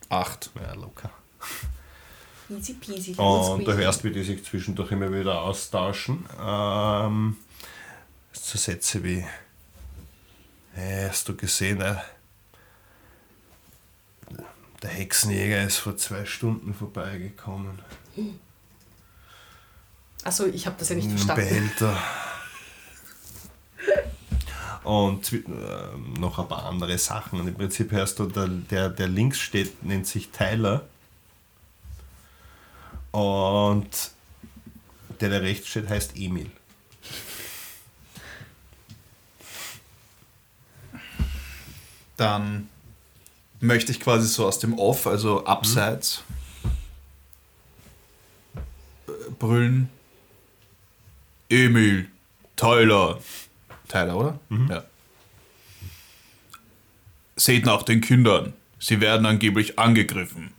Acht. 0.08 0.50
Ja, 0.62 0.74
locker. 0.74 1.10
Easy 2.59 2.74
peasy. 2.74 3.14
Und 3.16 3.64
du 3.64 3.74
hörst, 3.74 4.05
wie 4.05 4.11
die 4.11 4.22
sich 4.22 4.44
zwischendurch 4.44 4.92
immer 4.92 5.12
wieder 5.12 5.42
austauschen. 5.42 6.24
Ähm, 6.40 7.36
so 8.32 8.59
Sätze 8.59 9.03
wie: 9.05 9.24
hey, 10.74 11.09
Hast 11.09 11.28
du 11.28 11.36
gesehen, 11.36 11.78
der, 11.78 12.05
der 14.82 14.90
Hexenjäger 14.90 15.64
ist 15.64 15.78
vor 15.78 15.96
zwei 15.96 16.24
Stunden 16.24 16.74
vorbeigekommen. 16.74 17.78
Achso, 20.24 20.46
ich 20.46 20.66
habe 20.66 20.76
das 20.78 20.88
ja 20.88 20.96
nicht 20.96 21.09
verstanden. 21.09 21.42
Behälter. 21.42 21.96
Und 24.84 25.32
ähm, 25.32 26.14
noch 26.18 26.38
ein 26.38 26.48
paar 26.48 26.66
andere 26.66 26.98
Sachen. 26.98 27.40
Und 27.40 27.48
im 27.48 27.55
Prinzip 27.55 27.92
hörst 27.92 28.18
du, 28.18 28.26
der, 28.26 28.48
der, 28.48 28.88
der 28.88 29.09
links 29.09 29.38
steht, 29.38 29.84
nennt 29.84 30.07
sich 30.07 30.30
Tyler. 30.30 30.86
Und 33.12 34.10
der, 35.20 35.28
der 35.28 35.42
rechts 35.42 35.68
steht, 35.68 35.88
heißt 35.88 36.16
Emil. 36.16 36.50
Dann 42.16 42.68
möchte 43.60 43.92
ich 43.92 44.00
quasi 44.00 44.26
so 44.26 44.46
aus 44.46 44.58
dem 44.58 44.78
Off, 44.78 45.06
also 45.06 45.44
abseits, 45.44 46.22
äh, 49.06 49.10
brüllen. 49.38 49.88
Emil, 51.48 52.08
Tyler. 52.56 53.20
Tyler, 53.88 54.16
oder? 54.16 54.40
Ja. 54.70 54.84
Seht 57.36 57.66
nach 57.66 57.82
den 57.82 58.00
Kindern. 58.00 58.54
Sie 58.78 59.00
werden 59.00 59.26
angeblich 59.26 59.78
angegriffen. 59.78 60.50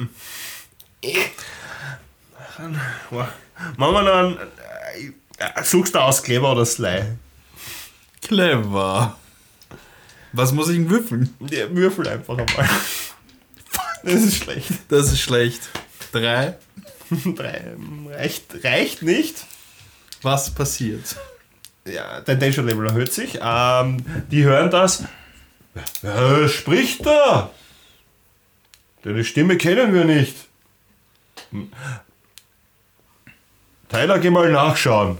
Machen 2.59 3.29
wir 3.77 4.01
noch 4.01 4.13
einen. 4.13 4.37
Äh, 5.37 5.63
suchst 5.63 5.95
du 5.95 5.99
aus, 5.99 6.21
Kleber 6.21 6.51
oder 6.51 6.65
Sly? 6.65 7.03
Clever. 8.21 9.17
Was 10.31 10.51
muss 10.51 10.69
ich 10.69 10.77
denn 10.77 10.89
würfeln? 10.89 11.35
Ja, 11.49 11.69
würfel 11.73 12.07
einfach 12.07 12.37
einmal. 12.37 12.69
Das 14.03 14.21
ist 14.21 14.43
schlecht. 14.43 14.71
Das 14.89 15.11
ist 15.11 15.21
schlecht. 15.21 15.61
Drei. 16.11 16.57
Drei, 17.35 17.61
reicht, 18.09 18.63
reicht 18.63 19.01
nicht. 19.01 19.45
Was 20.21 20.49
passiert? 20.51 21.15
Ja, 21.85 22.21
dein 22.21 22.39
Danger 22.39 22.63
Level 22.63 22.87
erhöht 22.87 23.13
sich. 23.13 23.39
Ähm, 23.41 24.03
die 24.31 24.43
hören 24.43 24.71
das. 24.71 25.03
Wer 26.01 26.47
spricht 26.47 27.05
da? 27.05 27.51
Deine 29.03 29.23
Stimme 29.23 29.57
kennen 29.57 29.93
wir 29.93 30.05
nicht. 30.05 30.35
Tyler, 33.93 34.17
geh 34.17 34.31
mal 34.31 34.51
nachschauen. 34.51 35.19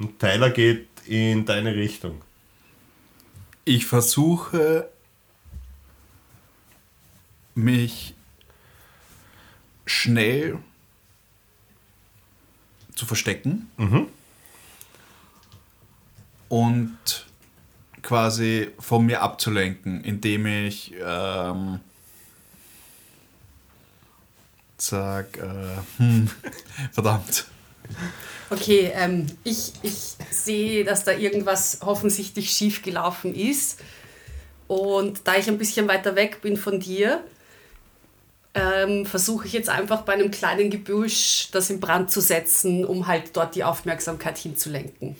Und 0.00 0.18
Tyler 0.18 0.50
geht 0.50 0.88
in 1.06 1.46
deine 1.46 1.76
Richtung. 1.76 2.22
Ich 3.64 3.86
versuche 3.86 4.88
mich 7.54 8.14
schnell 9.86 10.58
zu 12.96 13.06
verstecken 13.06 13.70
und 16.48 16.98
quasi 18.02 18.70
von 18.80 19.06
mir 19.06 19.22
abzulenken, 19.22 20.02
indem 20.02 20.46
ich 20.46 20.94
ähm, 21.00 21.78
sag, 24.82 25.36
äh, 25.36 25.98
hm, 25.98 26.30
verdammt. 26.92 27.46
Okay, 28.50 28.90
ähm, 28.94 29.26
ich, 29.44 29.72
ich 29.82 30.16
sehe, 30.30 30.84
dass 30.84 31.04
da 31.04 31.12
irgendwas 31.12 31.82
offensichtlich 31.82 32.50
schief 32.50 32.82
gelaufen 32.82 33.34
ist. 33.34 33.80
Und 34.66 35.20
da 35.24 35.36
ich 35.36 35.48
ein 35.48 35.58
bisschen 35.58 35.88
weiter 35.88 36.14
weg 36.16 36.42
bin 36.42 36.56
von 36.56 36.80
dir, 36.80 37.24
ähm, 38.54 39.06
versuche 39.06 39.46
ich 39.46 39.52
jetzt 39.52 39.68
einfach 39.68 40.02
bei 40.02 40.12
einem 40.12 40.30
kleinen 40.30 40.70
Gebüsch 40.70 41.48
das 41.52 41.70
in 41.70 41.80
Brand 41.80 42.10
zu 42.10 42.20
setzen, 42.20 42.84
um 42.84 43.06
halt 43.06 43.36
dort 43.36 43.54
die 43.54 43.64
Aufmerksamkeit 43.64 44.38
hinzulenken. 44.38 45.16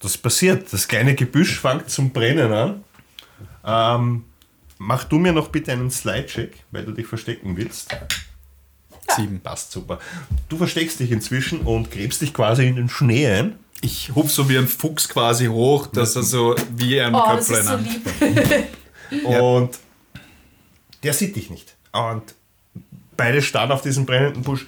Das 0.00 0.18
passiert. 0.18 0.72
Das 0.72 0.88
kleine 0.88 1.14
Gebüsch 1.14 1.60
fängt 1.60 1.90
zum 1.90 2.10
Brennen 2.10 2.52
an. 2.52 2.84
Ähm, 3.64 4.24
mach 4.80 5.04
du 5.04 5.18
mir 5.18 5.32
noch 5.32 5.48
bitte 5.48 5.72
einen 5.72 5.90
Slide-Check, 5.90 6.54
weil 6.70 6.84
du 6.84 6.92
dich 6.92 7.06
verstecken 7.06 7.56
willst. 7.56 7.94
Sieben. 9.14 9.40
Passt 9.40 9.72
super. 9.72 10.00
Du 10.48 10.56
versteckst 10.56 10.98
dich 11.00 11.12
inzwischen 11.12 11.60
und 11.60 11.90
gräbst 11.90 12.22
dich 12.22 12.32
quasi 12.32 12.66
in 12.66 12.76
den 12.76 12.88
Schnee 12.88 13.26
ein. 13.28 13.58
Ich 13.82 14.12
hub 14.14 14.30
so 14.30 14.48
wie 14.48 14.56
ein 14.56 14.66
Fuchs 14.66 15.08
quasi 15.08 15.46
hoch, 15.46 15.86
dass 15.86 16.16
er 16.16 16.22
so 16.22 16.54
wie 16.74 17.00
ein 17.00 17.14
Oh, 17.14 17.22
das 17.26 17.48
Köpflein 17.48 17.84
ist 17.84 18.18
so 18.18 18.24
lieb. 18.24 19.24
Und 19.26 19.78
der 21.02 21.12
sieht 21.12 21.36
dich 21.36 21.50
nicht. 21.50 21.76
Und 21.92 22.34
beide 23.16 23.42
starren 23.42 23.72
auf 23.72 23.82
diesen 23.82 24.06
brennenden 24.06 24.42
Busch. 24.42 24.66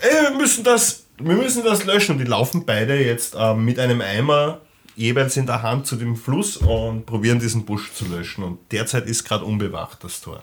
Ey, 0.00 0.24
wir 0.24 0.36
müssen 0.36 0.62
das, 0.62 1.04
wir 1.18 1.36
müssen 1.36 1.64
das 1.64 1.84
löschen. 1.84 2.12
Und 2.12 2.18
die 2.18 2.24
laufen 2.24 2.66
beide 2.66 3.02
jetzt 3.02 3.34
ähm, 3.38 3.64
mit 3.64 3.78
einem 3.78 4.02
Eimer 4.02 4.60
jeweils 4.98 5.36
in 5.36 5.46
der 5.46 5.62
Hand 5.62 5.86
zu 5.86 5.96
dem 5.96 6.16
Fluss 6.16 6.56
und 6.56 7.06
probieren 7.06 7.38
diesen 7.38 7.64
Busch 7.64 7.92
zu 7.92 8.06
löschen. 8.06 8.42
Und 8.42 8.58
derzeit 8.72 9.06
ist 9.06 9.24
gerade 9.24 9.44
unbewacht 9.44 10.02
das 10.02 10.20
Tor. 10.20 10.42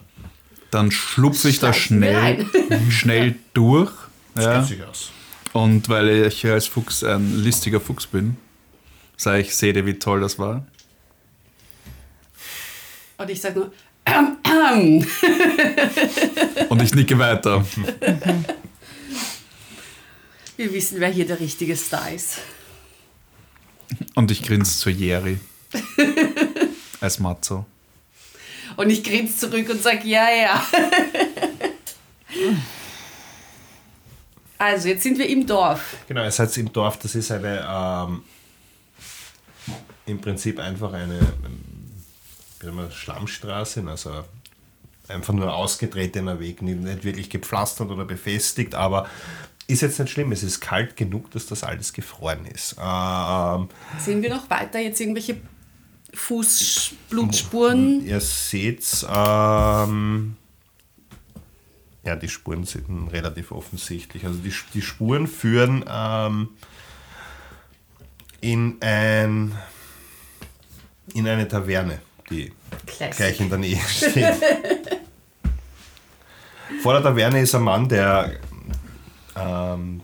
Dann 0.72 0.92
schlupfe 0.92 1.50
ich 1.50 1.60
da 1.60 1.74
schnell, 1.74 2.46
schnell 2.90 3.36
durch. 3.54 3.92
Ja. 4.38 4.60
Geht 4.60 4.70
sich 4.70 4.84
aus. 4.84 5.12
Und 5.54 5.88
weil 5.90 6.10
ich 6.10 6.46
als 6.46 6.68
Fuchs 6.68 7.04
ein 7.04 7.44
listiger 7.44 7.80
Fuchs 7.80 8.08
bin, 8.08 8.38
sage 9.18 9.42
ich, 9.42 9.56
seht 9.56 9.76
ihr, 9.76 9.86
wie 9.86 10.00
toll 10.00 10.22
das 10.22 10.40
war. 10.40 10.66
Und 13.18 13.30
ich 13.30 13.40
sage 13.40 13.60
nur, 13.60 13.72
Und 16.70 16.82
ich 16.82 16.94
nicke 16.94 17.18
weiter. 17.18 17.66
wir 20.58 20.74
wissen, 20.74 21.00
wer 21.00 21.10
hier 21.10 21.26
der 21.26 21.40
richtige 21.40 21.76
Star 21.76 22.12
ist. 22.12 22.40
Und 24.16 24.32
ich 24.32 24.42
grinse 24.42 24.78
zu 24.80 24.90
Jerry. 24.90 25.40
Als 27.02 27.20
Matzo. 27.20 27.66
Und 28.78 28.90
ich 28.90 29.04
grinse 29.04 29.38
zurück 29.38 29.70
und 29.70 29.82
sage, 29.82 30.08
ja, 30.08 30.30
ja. 30.30 30.66
Also, 34.58 34.88
jetzt 34.88 35.04
sind 35.04 35.18
wir 35.18 35.28
im 35.28 35.46
Dorf. 35.46 35.98
Genau, 36.08 36.24
ihr 36.24 36.32
seid 36.32 36.56
im 36.58 36.72
Dorf. 36.72 36.98
Das 37.00 37.14
ist 37.14 37.30
eine, 37.30 37.66
ähm, 37.70 38.24
im 40.06 40.22
Prinzip 40.22 40.60
einfach 40.60 40.94
eine, 40.94 41.20
wie 42.62 42.72
man 42.72 42.90
Schlammstraße, 42.90 43.84
also 43.88 44.24
einfach 45.08 45.34
nur 45.34 45.54
ausgetretener 45.54 46.40
Weg, 46.40 46.62
nicht 46.62 47.04
wirklich 47.04 47.30
gepflastert 47.30 47.92
oder 47.92 48.06
befestigt, 48.06 48.76
aber 48.76 49.08
ist 49.68 49.82
jetzt 49.82 50.00
nicht 50.00 50.12
schlimm. 50.12 50.32
Es 50.32 50.44
ist 50.44 50.60
kalt 50.60 50.96
genug, 50.96 51.32
dass 51.32 51.48
das 51.48 51.64
alles 51.64 51.94
gefroren 51.94 52.46
ist. 52.46 52.76
Ähm, 52.80 53.70
Sehen 54.00 54.22
wir 54.22 54.30
noch 54.30 54.50
weiter 54.50 54.80
jetzt 54.80 55.00
irgendwelche 55.00 55.38
Fußblutspuren? 56.14 58.06
Ihr 58.06 58.22
seht, 58.22 59.06
ähm, 59.10 60.36
ja, 62.04 62.16
die 62.16 62.30
Spuren 62.30 62.64
sind 62.66 63.08
relativ 63.12 63.52
offensichtlich. 63.52 64.26
Also 64.26 64.40
die, 64.40 64.54
die 64.74 64.82
Spuren 64.82 65.28
führen 65.28 65.84
ähm, 65.90 66.50
in, 68.42 68.78
ein, 68.82 69.52
in 71.14 71.28
eine 71.28 71.48
Taverne, 71.48 72.00
die 72.30 72.52
Classic. 72.86 73.18
gleich 73.18 73.40
in 73.40 73.50
der 73.50 73.58
Nähe 73.58 73.82
steht. 73.88 74.36
Vor 76.82 76.94
der 76.94 77.04
Taverne 77.04 77.42
ist 77.42 77.56
ein 77.56 77.64
Mann, 77.64 77.90
der 77.90 78.40
ähm, 79.36 80.02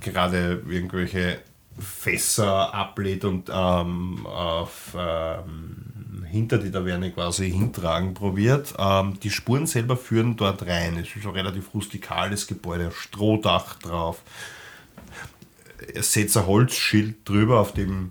gerade 0.00 0.62
irgendwelche 0.68 1.40
Fässer 1.78 2.74
ablädt 2.74 3.24
und 3.24 3.50
ähm, 3.52 4.26
auf, 4.26 4.94
ähm, 4.96 6.24
hinter 6.30 6.58
die 6.58 6.70
Taverne 6.70 7.12
quasi 7.12 7.50
hintragen 7.50 8.14
probiert. 8.14 8.74
Ähm, 8.78 9.18
die 9.22 9.30
Spuren 9.30 9.66
selber 9.66 9.96
führen 9.96 10.36
dort 10.36 10.66
rein. 10.66 10.96
Es 10.98 11.14
ist 11.16 11.24
ein 11.24 11.32
relativ 11.32 11.72
rustikales 11.74 12.46
Gebäude, 12.46 12.92
Strohdach 12.92 13.78
drauf. 13.80 14.22
Ihr 15.94 16.02
seht 16.02 16.34
ein 16.36 16.46
Holzschild 16.46 17.28
drüber, 17.28 17.60
auf 17.60 17.72
dem 17.72 18.10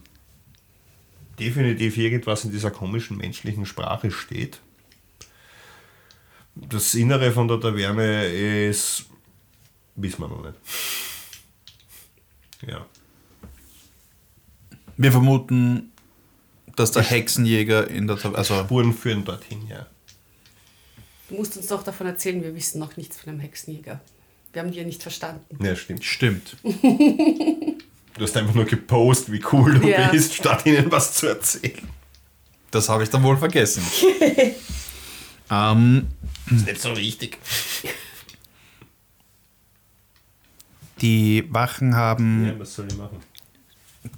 definitiv 1.39 1.97
irgendwas 1.97 2.43
in 2.45 2.51
dieser 2.51 2.71
komischen 2.71 3.17
menschlichen 3.17 3.65
Sprache 3.65 4.11
steht. 4.11 4.59
Das 6.55 6.93
Innere 6.95 7.31
von 7.31 7.47
der 7.47 7.59
Taverne 7.59 8.25
ist, 8.25 9.05
wissen 10.01 10.21
wir 10.21 10.27
noch 10.27 10.43
nicht. 10.43 10.55
Ja. 12.67 12.85
Wir 14.97 15.11
vermuten, 15.11 15.91
dass 16.75 16.91
der 16.91 17.03
Hexenjäger 17.03 17.87
in 17.89 18.07
der 18.07 18.17
Tab 18.17 18.37
also 18.37 18.63
Spuren 18.63 18.93
führen 18.93 19.25
dorthin, 19.25 19.67
ja. 19.67 19.87
Du 21.29 21.35
musst 21.35 21.55
uns 21.57 21.67
doch 21.67 21.83
davon 21.83 22.07
erzählen, 22.07 22.43
wir 22.43 22.53
wissen 22.55 22.79
noch 22.79 22.97
nichts 22.97 23.17
von 23.19 23.29
einem 23.29 23.39
Hexenjäger. 23.39 24.01
Wir 24.53 24.61
haben 24.61 24.71
die 24.71 24.77
ja 24.79 24.83
nicht 24.83 25.01
verstanden. 25.01 25.63
Ja, 25.63 25.75
stimmt. 25.75 26.03
stimmt. 26.03 26.57
Du 28.13 28.25
hast 28.25 28.35
einfach 28.35 28.53
nur 28.53 28.65
gepostet, 28.65 29.31
wie 29.31 29.41
cool 29.53 29.79
du 29.79 29.87
Ja. 29.87 30.09
bist, 30.09 30.33
statt 30.33 30.65
ihnen 30.65 30.91
was 30.91 31.13
zu 31.13 31.27
erzählen. 31.27 31.87
Das 32.69 32.89
habe 32.89 33.03
ich 33.03 33.09
dann 33.09 33.23
wohl 33.23 33.37
vergessen. 33.37 33.81
ähm, 35.49 36.07
ist 36.53 36.65
nicht 36.67 36.81
so 36.81 36.95
wichtig. 36.97 37.37
Die 41.01 41.47
Wachen 41.51 41.95
haben 41.95 42.45
Ja, 42.47 42.59
was 42.59 42.75
soll 42.75 42.87
ich 42.87 42.97
machen? 42.97 43.17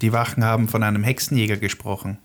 die 0.01 0.13
Wachen 0.13 0.43
haben 0.43 0.67
von 0.67 0.83
einem 0.83 1.03
Hexenjäger 1.03 1.57
gesprochen. 1.57 2.17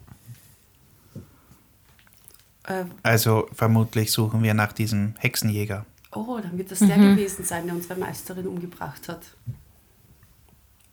Äh, 2.65 2.85
Also 3.03 3.49
vermutlich 3.53 4.13
suchen 4.13 4.43
wir 4.43 4.55
nach 4.55 4.73
diesem 4.73 5.15
Hexenjäger. 5.19 5.85
oh, 6.13 6.39
dann 6.43 6.57
wird 6.59 6.71
das 6.71 6.79
der 6.81 6.97
gewesen 6.97 7.45
sein, 7.45 7.67
der 7.67 7.75
unsere 7.75 7.99
Meisterin 7.99 8.47
umgebracht 8.47 9.09
hat. 9.09 9.23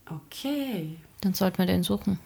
Okay. 0.09 0.97
Dann 1.21 1.33
sollten 1.33 1.57
wir 1.59 1.65
den 1.65 1.83
suchen. 1.83 2.19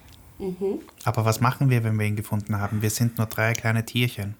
Aber 1.03 1.25
was 1.25 1.41
machen 1.41 1.69
wir, 1.69 1.83
wenn 1.83 1.97
wir 1.99 2.05
ihn 2.05 2.15
gefunden 2.15 2.57
haben? 2.59 2.81
Wir 2.81 2.89
sind 2.89 3.17
nur 3.17 3.27
drei 3.27 3.53
kleine 3.53 3.85
Tierchen. 3.85 4.35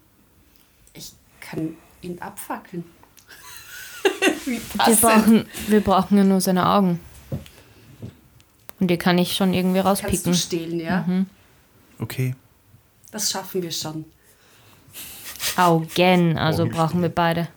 Ich 0.94 1.14
kann 1.42 1.76
ihn 2.02 2.20
abfackeln. 2.22 2.84
Wie 4.50 4.60
Wir 4.60 4.96
brauchen, 4.96 5.46
wir 5.68 5.82
brauchen 5.82 6.18
ja 6.18 6.24
nur 6.24 6.42
seine 6.42 6.68
Augen. 6.68 7.00
Und 8.80 8.88
die 8.90 8.98
kann 8.98 9.18
ich 9.18 9.36
schon 9.36 9.54
irgendwie 9.54 9.82
Kannst 9.82 10.04
du 10.04 10.08
rauspicken. 10.08 10.34
stehlen, 10.34 10.80
ja? 10.80 11.06
Okay. 12.00 12.36
Das 13.12 13.30
schaffen 13.32 13.62
wir 13.62 13.72
schon. 13.72 14.06
Augen, 15.58 16.38
also 16.38 16.64
Augen 16.64 16.72
brauchen 16.72 17.02
wir 17.02 17.10
beide. 17.10 17.48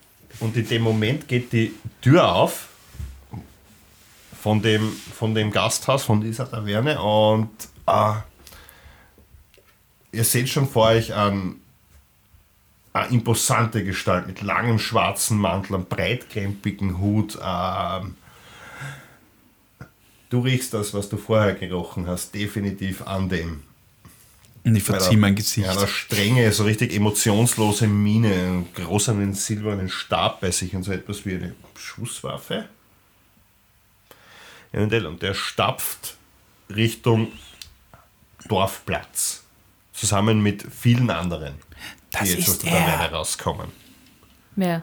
Und 0.41 0.57
in 0.57 0.67
dem 0.67 0.83
Moment 0.83 1.29
geht 1.29 1.53
die 1.53 1.73
Tür 2.01 2.35
auf 2.35 2.69
von 4.41 4.61
dem, 4.61 4.93
von 4.93 5.35
dem 5.35 5.53
Gasthaus, 5.53 6.03
von 6.03 6.21
dieser 6.21 6.51
Taverne 6.51 7.01
und 7.01 7.51
äh, 7.87 8.15
ihr 10.11 10.25
seht 10.25 10.49
schon 10.49 10.69
vor 10.69 10.87
euch 10.87 11.15
an 11.15 11.62
eine 12.93 13.13
imposante 13.13 13.85
Gestalt 13.85 14.27
mit 14.27 14.43
langem 14.43 14.79
schwarzen 14.79 15.39
Mantel, 15.39 15.77
einem 15.77 15.87
breitkrempigen 15.87 16.99
Hut. 16.99 17.39
ähm, 17.43 18.17
du 20.31 20.41
riechst 20.41 20.75
das, 20.75 20.93
was 20.95 21.09
du 21.09 21.17
vorher 21.17 21.55
gerochen 21.55 22.07
hast, 22.07 22.35
definitiv 22.35 23.03
an 23.03 23.29
dem 23.29 23.63
Und 24.65 24.77
ich 24.77 24.83
verziehe 24.83 25.17
mein 25.17 25.35
Gesicht. 25.35 25.67
Ja, 25.67 25.73
eine 25.73 25.87
strenge, 25.87 26.53
so 26.53 26.65
richtig 26.65 26.93
emotionslose 26.95 27.87
Miene, 27.87 28.33
einen 28.33 28.75
großen 28.75 29.35
silbernen 29.35 29.89
Stab 29.89 30.41
bei 30.41 30.51
sich 30.51 30.75
und 30.75 30.83
so 30.83 30.93
etwas 30.93 31.25
wie 31.25 31.35
eine 31.35 31.55
Schusswaffe. 31.77 32.69
Eventuell. 34.73 35.07
Und 35.07 35.23
der 35.23 35.35
stapft 35.35 36.17
Richtung 36.69 37.33
Dorfplatz. 38.49 39.45
Zusammen 39.93 40.43
mit 40.43 40.65
vielen 40.73 41.11
anderen, 41.11 41.55
Das 42.13 42.23
die 42.29 42.35
jetzt 42.35 42.49
aus 42.49 42.55
ist 42.55 42.63
der 42.65 42.73
er. 42.73 42.87
Taverne 42.87 43.13
rauskommen. 43.15 43.69
Wer? 44.57 44.83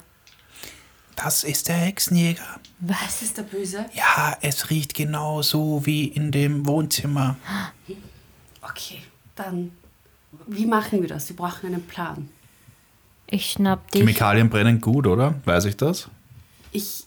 Das 1.16 1.44
ist 1.44 1.68
der 1.68 1.76
Hexenjäger. 1.76 2.44
Was 2.80 3.22
ist 3.22 3.38
der 3.38 3.44
Böse? 3.44 3.86
Ja, 3.94 4.38
es 4.42 4.70
riecht 4.70 4.94
genau 4.94 5.42
so 5.42 5.86
wie 5.86 6.06
in 6.06 6.32
dem 6.32 6.66
Wohnzimmer. 6.66 7.36
Okay, 8.62 9.02
dann, 9.36 9.72
wie 10.48 10.66
machen 10.66 11.02
wir 11.02 11.10
das? 11.10 11.28
Wir 11.30 11.36
brauchen 11.36 11.68
einen 11.68 11.86
Plan. 11.86 12.30
Ich 13.28 13.52
schnapp 13.52 13.92
dich. 13.92 14.00
Chemikalien 14.02 14.50
brennen 14.50 14.80
gut, 14.82 15.06
oder? 15.08 15.36
Weiß 15.46 15.66
ich 15.66 15.76
das? 15.78 16.08
Ich, 16.72 17.04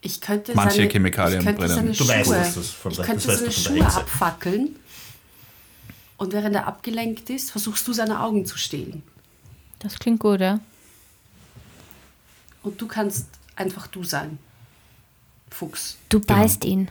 ich 0.00 0.20
könnte 0.20 0.54
Manche 0.54 0.76
seine, 0.78 0.88
Chemikalien 0.90 1.40
ich 1.40 1.44
könnte 1.46 1.60
brennen. 1.60 1.74
seine 1.74 1.88
Du 1.90 1.94
Schuhe, 2.04 2.08
weißt, 2.08 2.30
dass 2.32 2.54
das 2.54 2.68
von 2.70 2.90
ich 2.92 2.96
der- 2.98 3.06
könnte 3.06 3.26
das 3.26 3.36
seine 3.38 3.48
du 3.48 3.52
von 3.54 3.62
Schuhe 3.64 3.78
der 3.78 3.96
abfackeln 3.96 4.76
und 6.18 6.32
während 6.32 6.54
er 6.54 6.66
abgelenkt 6.66 7.30
ist, 7.30 7.50
versuchst 7.50 7.88
du 7.88 7.92
seine 7.94 8.20
Augen 8.20 8.44
zu 8.44 8.58
stehlen. 8.58 9.02
Das 9.78 9.98
klingt 9.98 10.20
gut, 10.20 10.40
ja? 10.40 10.60
Und 12.62 12.80
du 12.80 12.86
kannst 12.86 13.28
einfach 13.56 13.86
du 13.86 14.04
sein. 14.04 14.38
Fuchs. 15.50 15.96
Du 16.10 16.20
beißt 16.20 16.64
ihn. 16.64 16.90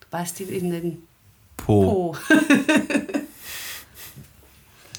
Du 0.00 0.06
beißt 0.10 0.40
ihn 0.40 0.48
in 0.48 0.70
den 0.70 1.02
Po. 1.56 2.12
Po. 2.12 2.16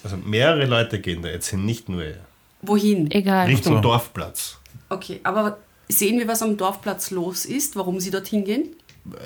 Also 0.03 0.17
mehrere 0.17 0.67
Leute 0.67 0.99
gehen 1.01 1.23
da 1.23 1.30
jetzt 1.30 1.49
hin, 1.49 1.65
nicht 1.65 1.89
nur 1.89 2.03
er. 2.03 2.19
Wohin? 2.61 3.09
Egal. 3.09 3.47
Richtung 3.47 3.78
so. 3.78 3.82
Dorfplatz. 3.82 4.59
Okay, 4.88 5.19
aber 5.23 5.57
sehen 5.89 6.19
wir, 6.19 6.28
was 6.28 6.43
am 6.43 6.57
Dorfplatz 6.57 7.09
los 7.09 7.43
ist, 7.45 7.76
warum 7.76 7.99
sie 7.99 8.11
dorthin 8.11 8.45
gehen? 8.45 8.76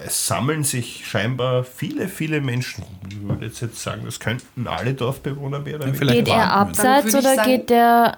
Es 0.05 0.27
sammeln 0.27 0.63
sich 0.65 1.05
scheinbar 1.07 1.63
viele, 1.63 2.09
viele 2.09 2.41
Menschen. 2.41 2.83
Ich 3.09 3.21
würde 3.21 3.45
jetzt, 3.45 3.61
jetzt 3.61 3.81
sagen, 3.81 4.01
das 4.03 4.19
könnten 4.19 4.67
alle 4.67 4.93
Dorfbewohner 4.93 5.59
mehr 5.59 5.75
oder 5.75 5.85
weniger. 5.85 5.99
vielleicht 5.99 6.25
Geht 6.25 6.27
er 6.27 6.51
abseits 6.51 7.15
oder 7.15 7.35
sagen- 7.35 7.49
geht 7.49 7.69
der. 7.69 8.17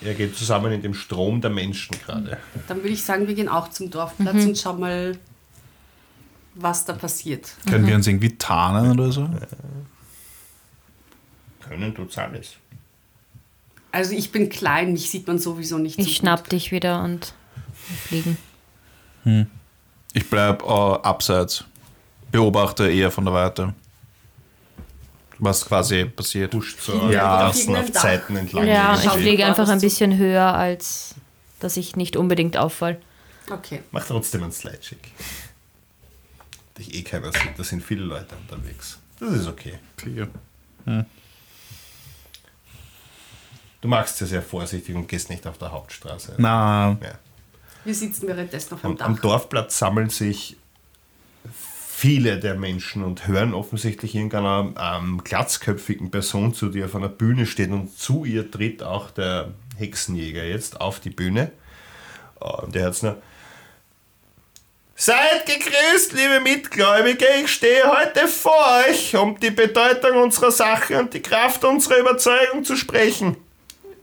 Er 0.00 0.14
geht 0.14 0.36
zusammen 0.36 0.72
in 0.72 0.82
dem 0.82 0.94
Strom 0.94 1.40
der 1.40 1.50
Menschen 1.50 1.96
gerade. 2.04 2.38
Dann 2.66 2.78
würde 2.78 2.88
ich 2.90 3.02
sagen, 3.02 3.26
wir 3.28 3.34
gehen 3.34 3.48
auch 3.48 3.68
zum 3.70 3.90
Dorfplatz 3.90 4.44
und 4.44 4.58
schauen 4.58 4.80
mal, 4.80 5.18
was 6.54 6.84
da 6.84 6.92
passiert. 6.94 7.52
Können 7.68 7.86
wir 7.86 7.94
uns 7.94 8.06
irgendwie 8.08 8.36
tarnen 8.36 8.92
oder 8.92 9.12
so? 9.12 9.28
Können 11.60 11.94
tut's 11.94 12.18
alles. 12.18 12.54
Also 13.92 14.14
ich 14.14 14.32
bin 14.32 14.48
klein, 14.48 14.92
mich 14.92 15.10
sieht 15.10 15.26
man 15.26 15.38
sowieso 15.38 15.78
nicht 15.78 15.96
so 15.96 16.02
Ich 16.02 16.16
schnapp 16.16 16.48
dich 16.48 16.72
wieder 16.72 17.02
und 17.04 17.32
fliegen. 18.06 18.36
Ich 20.12 20.28
bleib 20.28 20.62
äh, 20.62 20.66
abseits. 20.66 21.64
Beobachte 22.30 22.90
eher 22.90 23.10
von 23.10 23.24
der 23.24 23.34
Weite. 23.34 23.74
Was 25.38 25.64
quasi 25.64 26.04
passiert. 26.04 26.50
Pusht 26.50 26.80
so 26.80 26.92
Ja, 27.06 27.10
ja, 27.10 27.46
auf 27.48 27.68
auf. 27.68 27.92
Zeiten 27.92 28.36
entlang. 28.36 28.66
Ja, 28.66 28.94
ich 29.00 29.08
fliege 29.10 29.46
einfach 29.46 29.68
ein 29.68 29.80
bisschen 29.80 30.16
höher, 30.18 30.52
als 30.54 31.14
dass 31.60 31.76
ich 31.76 31.96
nicht 31.96 32.16
unbedingt 32.16 32.56
auffall. 32.56 33.00
Okay. 33.50 33.82
Mach 33.92 34.04
trotzdem 34.04 34.42
einen 34.42 34.52
Slide-Check. 34.52 34.98
Dich 36.76 36.94
eh 36.94 37.02
keiner 37.02 37.32
sieht, 37.32 37.58
da 37.58 37.64
sind 37.64 37.82
viele 37.82 38.02
Leute 38.04 38.34
unterwegs. 38.36 38.98
Das 39.18 39.30
ist 39.32 39.46
okay. 39.46 39.78
Vier. 39.96 40.28
Du 43.80 43.88
machst 43.88 44.20
es 44.22 44.28
sehr 44.30 44.42
vorsichtig 44.42 44.94
und 44.94 45.06
gehst 45.08 45.30
nicht 45.30 45.46
auf 45.46 45.58
der 45.58 45.70
Hauptstraße. 45.72 46.34
Na, 46.38 46.96
Ja. 47.02 47.18
Wir 47.84 47.94
sitzen 47.94 48.28
währenddessen 48.28 48.74
auf 48.74 48.84
Am, 48.84 48.96
Dach. 48.96 49.06
am 49.06 49.20
Dorfplatz 49.20 49.78
sammeln 49.78 50.10
sich 50.10 50.56
viele 51.98 52.38
der 52.38 52.54
Menschen 52.54 53.02
und 53.02 53.26
hören 53.26 53.54
offensichtlich 53.54 54.14
irgendeiner 54.14 54.72
ähm, 54.78 55.20
glatzköpfigen 55.24 56.10
Person 56.10 56.54
zu, 56.54 56.68
die 56.68 56.84
auf 56.84 56.94
einer 56.94 57.08
Bühne 57.08 57.44
steht 57.44 57.70
und 57.70 57.98
zu 57.98 58.24
ihr 58.24 58.50
tritt 58.50 58.82
auch 58.84 59.10
der 59.10 59.52
Hexenjäger 59.76 60.44
jetzt 60.44 60.80
auf 60.80 61.00
die 61.00 61.10
Bühne. 61.10 61.50
Und 62.38 62.74
der 62.74 62.86
hat's 62.86 63.02
nur. 63.02 63.20
Seid 64.94 65.46
gegrüßt, 65.46 66.12
liebe 66.12 66.40
Mitgläubige, 66.40 67.24
ich 67.42 67.52
stehe 67.52 67.84
heute 67.84 68.26
vor 68.26 68.84
euch, 68.88 69.16
um 69.16 69.38
die 69.38 69.50
Bedeutung 69.50 70.22
unserer 70.22 70.50
Sache 70.50 70.98
und 70.98 71.14
die 71.14 71.22
Kraft 71.22 71.64
unserer 71.64 71.98
Überzeugung 71.98 72.64
zu 72.64 72.76
sprechen. 72.76 73.36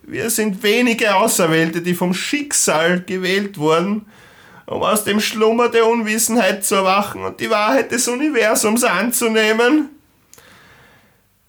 Wir 0.08 0.30
sind 0.30 0.62
wenige 0.62 1.16
Auserwählte, 1.16 1.82
die 1.82 1.95
vom 1.95 2.14
Schicksal 2.14 3.01
gewählt 3.01 3.58
wurden, 3.58 4.06
um 4.68 4.84
aus 4.84 5.03
dem 5.03 5.20
Schlummer 5.20 5.70
der 5.70 5.88
Unwissenheit 5.88 6.64
zu 6.64 6.76
erwachen 6.76 7.24
und 7.24 7.39
die 7.39 7.49
Wahrheit 7.49 7.91
des 7.91 8.08
Universums 8.08 8.84
anzunehmen. 8.84 9.89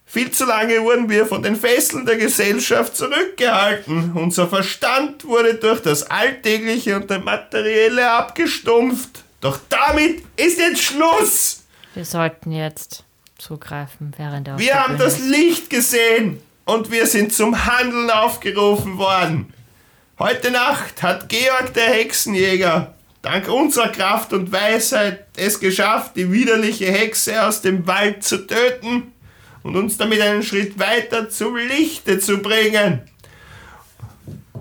Viel 0.07 0.31
zu 0.31 0.47
lange 0.47 0.81
wurden 0.83 1.11
wir 1.11 1.27
von 1.27 1.43
den 1.43 1.57
Fesseln 1.57 2.07
der 2.07 2.17
Gesellschaft 2.17 2.97
zurückgehalten. 2.97 4.13
Unser 4.15 4.49
Verstand 4.49 5.27
wurde 5.27 5.55
durch 5.57 5.83
das 5.83 6.05
Alltägliche 6.11 6.97
und 6.97 7.11
das 7.11 7.23
Materielle 7.23 8.11
abgestumpft. 8.11 9.25
Doch 9.43 9.59
damit 9.69 10.23
ist 10.37 10.59
jetzt 10.59 10.83
Schluss! 10.83 11.65
Wir 11.93 12.07
sollten 12.07 12.53
jetzt 12.53 13.05
zugreifen, 13.37 14.15
während 14.17 14.49
er 14.49 14.55
auf 14.55 14.61
Wir 14.61 14.69
der 14.69 14.85
haben 14.85 14.97
das. 14.97 15.19
Licht 15.19 15.69
gesehen 15.69 16.41
und 16.67 16.91
wir 16.91 17.07
sind 17.07 17.33
zum 17.33 17.65
Handeln 17.65 18.11
aufgerufen 18.11 18.99
worden. 18.99 19.55
Heute 20.19 20.51
Nacht 20.51 21.03
hat 21.03 21.29
Georg 21.29 21.73
der 21.75 21.87
Hexenjäger 21.95 22.95
dank 23.23 23.49
unserer 23.49 23.89
Kraft 23.89 24.33
und 24.33 24.53
Weisheit 24.53 25.27
es 25.37 25.59
geschafft, 25.59 26.17
die 26.17 26.31
widerliche 26.31 26.87
Hexe 26.87 27.45
aus 27.45 27.63
dem 27.63 27.87
Wald 27.87 28.23
zu 28.23 28.47
töten 28.47 29.13
und 29.63 29.77
uns 29.77 29.97
damit 29.97 30.21
einen 30.21 30.43
Schritt 30.43 30.79
weiter 30.79 31.31
zum 31.31 31.57
Lichte 31.57 32.19
zu 32.19 32.39
bringen. 32.39 33.01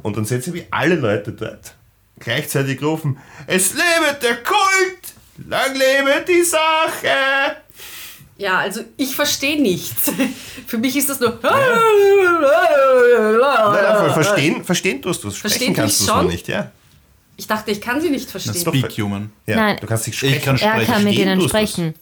Und 0.04 0.16
dann 0.16 0.26
seht 0.26 0.46
ihr, 0.48 0.54
wie 0.54 0.68
alle 0.72 0.96
Leute 0.96 1.32
dort 1.32 1.76
gleichzeitig 2.20 2.82
rufen, 2.82 3.18
es 3.48 3.74
lebe 3.74 4.18
der 4.22 4.38
Kult, 4.44 5.48
lang 5.48 5.74
lebe 5.74 6.24
die 6.28 6.44
Sache. 6.44 7.65
Ja, 8.38 8.58
also 8.60 8.82
ich 8.98 9.16
verstehe 9.16 9.62
nichts. 9.62 10.12
Für 10.68 10.78
mich 10.78 10.96
ist 10.98 11.10
das 11.10 11.20
nur. 11.20 11.40
Nein, 11.42 11.52
verstehen, 14.14 14.64
verstehen 14.64 15.02
tust 15.02 15.24
du 15.24 15.30
es, 15.30 15.38
sprechen 15.38 15.50
Verstehen 15.52 15.74
kannst 15.74 16.00
du 16.00 16.04
es 16.04 16.08
noch 16.10 16.18
schon? 16.18 16.28
nicht, 16.28 16.48
ja. 16.48 16.72
Ich 17.38 17.48
dachte, 17.48 17.72
ich 17.72 17.82
kann 17.82 18.00
sie 18.02 18.10
nicht 18.10 18.30
verstehen. 18.30 18.56
Speak 18.56 18.92
Human. 18.98 19.32
ja 19.46 19.56
Nein. 19.58 19.78
Du 19.82 19.88
kannst 19.88 20.08
nicht 20.08 20.22
Ich 20.22 20.30
sprechen. 20.30 20.44
kann 20.44 20.58
Er 20.58 20.72
sprechen. 20.74 20.94
kann 20.94 21.04
mit 21.04 21.16
ihnen 21.16 21.42
sprechen. 21.42 21.94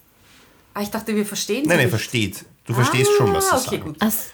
Ah, 0.75 0.81
ich 0.81 0.89
dachte, 0.89 1.15
wir 1.15 1.25
verstehen 1.25 1.63
sie 1.63 1.69
Nein, 1.69 1.79
er 1.79 1.85
nicht. 1.85 1.89
versteht. 1.91 2.45
Du 2.65 2.73
verstehst 2.73 3.11
schon, 3.17 3.33
was 3.33 3.49
sie 3.49 3.55
Ah, 3.55 3.59
okay, 3.59 3.69
sagen. 3.77 3.83
gut. 3.83 4.01
As- 4.01 4.29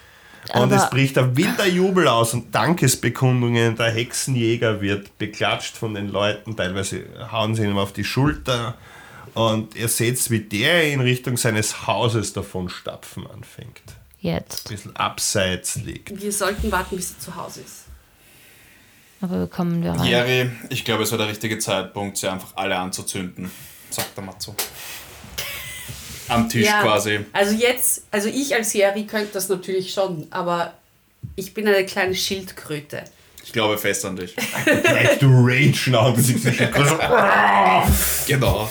Und 0.54 0.72
es 0.72 0.90
bricht 0.90 1.18
ein 1.18 1.36
wilder 1.36 1.68
Jubel 1.68 2.08
aus 2.08 2.34
und 2.34 2.54
Dankesbekundungen. 2.56 3.76
Der 3.76 3.92
Hexenjäger 3.92 4.80
wird 4.82 5.18
beklatscht 5.18 5.76
von 5.78 5.94
den 5.94 6.10
Leuten, 6.10 6.56
teilweise 6.56 7.04
hauen 7.32 7.56
sie 7.56 7.64
ihm 7.64 7.78
auf 7.78 7.92
die 7.94 8.04
Schulter. 8.06 8.76
Und 9.34 9.76
ihr 9.76 9.88
seht, 9.88 10.30
wie 10.32 10.40
der 10.40 10.92
in 10.92 11.02
Richtung 11.02 11.38
seines 11.38 11.88
Hauses 11.88 12.34
davon 12.34 12.70
stapfen 12.70 13.26
anfängt. 13.28 13.82
jetzt. 14.22 14.68
Ein 14.70 14.76
bisschen 14.76 14.96
abseits 14.96 15.76
liegt. 15.76 16.22
Wir 16.22 16.32
sollten 16.32 16.72
warten, 16.72 16.96
bis 16.96 17.10
sie 17.10 17.20
zu 17.20 17.36
Hause 17.36 17.62
ist. 17.62 17.86
Aber 19.22 19.48
kommen 19.48 19.84
wir 19.84 19.92
rein. 19.92 20.06
Jerry, 20.06 20.50
ich 20.70 20.86
glaube, 20.86 21.04
es 21.04 21.12
war 21.12 21.18
der 21.18 21.28
richtige 21.28 21.60
Zeitpunkt, 21.60 22.18
sie 22.18 22.28
einfach 22.30 22.54
alle 22.56 22.78
anzuzünden. 22.78 23.52
Sagt 23.90 24.16
der 24.16 24.24
Matzo. 24.24 24.56
Am 26.30 26.48
Tisch 26.48 26.68
quasi. 26.68 27.20
Also 27.34 27.56
jetzt, 27.56 28.04
also 28.12 28.30
ich 28.30 28.54
als 28.54 28.74
Jerry 28.74 29.06
könnte 29.06 29.34
das 29.34 29.50
natürlich 29.50 29.92
schon, 29.92 30.28
aber 30.30 30.74
ich 31.36 31.54
bin 31.54 31.68
eine 31.68 31.86
kleine 31.86 32.14
Schildkröte. 32.16 33.04
Ich 33.44 33.52
glaube 33.52 33.80
fest 33.80 34.06
an 34.06 34.16
dich. 34.16 34.36
Like 34.66 35.20
du 35.20 35.28
Rage 35.28 35.90
now. 35.90 36.16
Genau. 38.28 38.70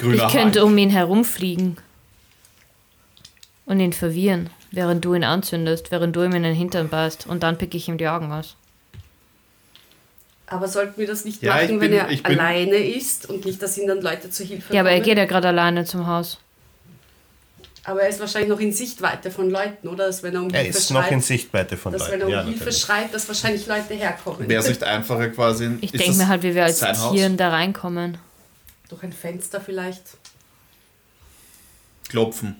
Grüner 0.00 0.26
Ich 0.26 0.32
könnte 0.32 0.60
Hang. 0.60 0.68
um 0.68 0.78
ihn 0.78 0.90
herumfliegen. 0.90 1.76
Und 3.66 3.78
ihn 3.80 3.92
verwirren, 3.92 4.50
während 4.72 5.04
du 5.04 5.14
ihn 5.14 5.22
anzündest, 5.24 5.90
während 5.92 6.16
du 6.16 6.22
ihm 6.24 6.32
in 6.32 6.42
den 6.42 6.54
Hintern 6.54 6.88
beißt. 6.88 7.26
Und 7.26 7.42
dann 7.42 7.56
pick 7.58 7.74
ich 7.74 7.86
ihm 7.88 7.98
die 7.98 8.08
Augen 8.08 8.32
aus. 8.32 8.56
Aber 10.46 10.66
sollten 10.66 10.98
wir 11.00 11.06
das 11.06 11.24
nicht 11.24 11.42
Ja, 11.42 11.54
machen, 11.54 11.68
wenn 11.68 11.78
bin- 11.78 11.92
er 11.92 12.10
ich 12.10 12.24
bin- 12.24 12.38
alleine 12.40 12.76
ist 12.76 13.28
und 13.30 13.44
nicht, 13.44 13.62
dass 13.62 13.78
ihm 13.78 13.86
dann 13.86 14.00
Leute 14.00 14.30
zur 14.30 14.46
Hilfe 14.46 14.74
Ja, 14.74 14.80
aber 14.80 14.90
er 14.90 14.98
geht 15.00 15.16
ja 15.16 15.24
gerade 15.26 15.46
alleine 15.48 15.84
zum 15.84 16.08
Haus. 16.08 16.38
Aber 17.84 18.02
er 18.02 18.08
ist 18.08 18.18
wahrscheinlich 18.20 18.50
noch 18.50 18.58
in 18.60 18.72
Sichtweite 18.72 19.30
von 19.30 19.48
Leuten, 19.48 19.86
oder? 19.88 20.06
Dass 20.08 20.22
wenn 20.24 20.34
er 20.34 20.42
um 20.42 20.50
Er 20.50 20.62
Hilfe 20.64 20.78
ist 20.78 20.90
noch 20.90 21.08
in 21.10 21.20
Sichtweite 21.20 21.76
von 21.76 21.92
dass 21.92 22.10
wenn 22.10 22.18
Leuten. 22.18 22.20
er 22.22 22.26
um 22.26 22.32
Ja, 22.32 22.42
Hilfe 22.42 22.58
natürlich. 22.58 22.78
schreit, 22.80 23.14
dass 23.14 23.28
wahrscheinlich 23.28 23.66
Leute 23.68 23.94
herkommen. 23.94 24.48
Wäre 24.48 24.60
es 24.62 24.68
nicht 24.68 24.82
einfacher 24.82 25.28
quasi. 25.28 25.66
Ich 25.80 25.84
ist 25.84 25.92
denke 25.94 26.06
das 26.08 26.16
mir 26.16 26.28
halt, 26.28 26.42
wie 26.42 26.54
wir 26.54 26.64
als 26.64 26.80
sein 26.80 26.98
Haus? 27.00 27.12
Tieren 27.14 27.36
da 27.36 27.50
reinkommen. 27.50 28.18
Durch 28.90 29.02
ein 29.02 29.12
Fenster 29.12 29.60
vielleicht. 29.60 30.02
Klopfen. 32.08 32.56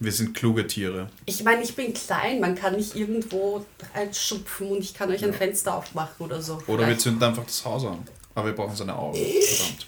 Wir 0.00 0.12
sind 0.12 0.34
kluge 0.34 0.66
Tiere. 0.66 1.08
Ich 1.26 1.44
meine, 1.44 1.62
ich 1.62 1.76
bin 1.76 1.94
klein, 1.94 2.40
man 2.40 2.54
kann 2.54 2.74
nicht 2.76 2.96
irgendwo 2.96 3.64
reinschupfen 3.94 4.70
und 4.70 4.78
ich 4.80 4.92
kann 4.94 5.10
euch 5.10 5.22
ein 5.24 5.34
Fenster 5.34 5.74
aufmachen 5.76 6.24
oder 6.26 6.40
so. 6.42 6.54
Oder 6.66 6.78
wir 6.80 6.84
Vielleicht- 6.86 7.00
zünden 7.02 7.22
einfach 7.22 7.44
das 7.44 7.64
Haus 7.64 7.84
an. 7.84 8.06
Aber 8.34 8.46
wir 8.46 8.54
brauchen 8.54 8.74
seine 8.74 8.96
Augen. 8.96 9.16
Verdammt. 9.16 9.86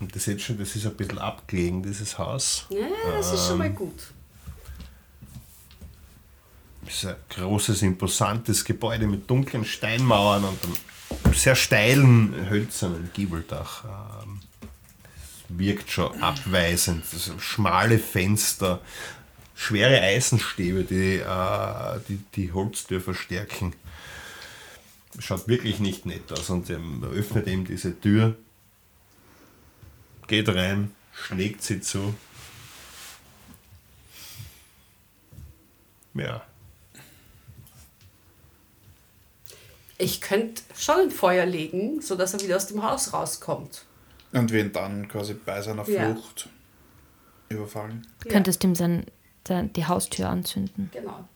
Und 0.00 0.14
das 0.14 0.26
jetzt 0.26 0.42
schon, 0.42 0.58
das 0.58 0.76
ist 0.76 0.86
ein 0.86 0.94
bisschen 0.96 1.18
abgelegen, 1.18 1.82
dieses 1.82 2.18
Haus. 2.18 2.66
Ja, 2.68 2.86
das 3.12 3.32
ist 3.32 3.40
Ähm. 3.42 3.48
schon 3.48 3.58
mal 3.58 3.70
gut. 3.70 4.12
Das 6.84 6.94
ist 6.94 7.06
ein 7.06 7.16
großes, 7.30 7.82
imposantes 7.82 8.64
Gebäude 8.64 9.06
mit 9.06 9.28
dunklen 9.28 9.64
Steinmauern 9.64 10.44
und 10.44 10.58
einem 10.64 11.34
sehr 11.34 11.56
steilen, 11.56 12.48
hölzernen 12.48 13.10
Giebeldach. 13.12 13.84
Ähm, 14.22 14.40
Es 15.48 15.58
wirkt 15.58 15.90
schon 15.90 16.22
abweisend. 16.22 17.04
Das 17.12 17.24
sind 17.24 17.40
schmale 17.40 17.98
Fenster, 17.98 18.80
schwere 19.54 20.00
Eisenstäbe, 20.00 20.84
die 20.84 21.16
äh, 21.16 22.00
die, 22.08 22.18
die 22.36 22.52
Holztür 22.52 23.00
verstärken. 23.00 23.72
Schaut 25.18 25.48
wirklich 25.48 25.80
nicht 25.80 26.04
nett 26.06 26.30
aus. 26.32 26.50
Und 26.50 26.68
er 26.70 26.78
öffnet 27.12 27.46
eben 27.48 27.64
diese 27.64 27.98
Tür, 27.98 28.36
geht 30.26 30.48
rein, 30.48 30.92
schlägt 31.12 31.62
sie 31.62 31.80
zu. 31.80 32.14
Ja. 36.14 36.42
Ich 39.98 40.20
könnte 40.20 40.62
schon 40.76 41.00
ein 41.00 41.10
Feuer 41.10 41.46
legen, 41.46 42.00
sodass 42.02 42.34
er 42.34 42.40
wieder 42.40 42.56
aus 42.56 42.66
dem 42.66 42.82
Haus 42.82 43.12
rauskommt. 43.12 43.84
Und 44.32 44.52
wir 44.52 44.60
ihn 44.60 44.72
dann 44.72 45.08
quasi 45.08 45.34
bei 45.34 45.62
seiner 45.62 45.88
Ja. 45.88 46.12
Flucht 46.12 46.48
überfallen. 47.48 48.06
Du 48.20 48.28
könntest 48.28 48.62
ihm 48.64 48.74
sein, 48.74 49.06
sein, 49.46 49.72
die 49.72 49.86
Haustür 49.86 50.28
anzünden. 50.28 50.90
Genau. 50.92 51.26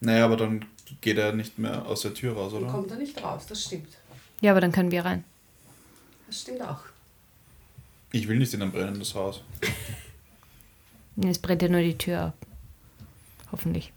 Naja, 0.00 0.24
aber 0.24 0.36
dann 0.36 0.66
geht 1.00 1.18
er 1.18 1.32
nicht 1.32 1.58
mehr 1.58 1.86
aus 1.86 2.02
der 2.02 2.14
Tür 2.14 2.34
raus, 2.34 2.52
Dann 2.52 2.64
oder? 2.64 2.72
kommt 2.72 2.90
er 2.90 2.96
nicht 2.96 3.22
raus, 3.22 3.46
das 3.48 3.62
stimmt. 3.64 3.88
Ja, 4.40 4.50
aber 4.52 4.60
dann 4.60 4.72
können 4.72 4.90
wir 4.90 5.04
rein. 5.04 5.24
Das 6.26 6.40
stimmt 6.40 6.62
auch. 6.62 6.80
Ich 8.12 8.28
will 8.28 8.38
nicht 8.38 8.52
in 8.54 8.62
ein 8.62 8.72
brennendes 8.72 9.14
Haus. 9.14 9.42
Es 11.22 11.38
brennt 11.38 11.60
ja 11.60 11.68
nur 11.68 11.82
die 11.82 11.98
Tür 11.98 12.20
ab. 12.20 12.46
Hoffentlich. 13.52 13.92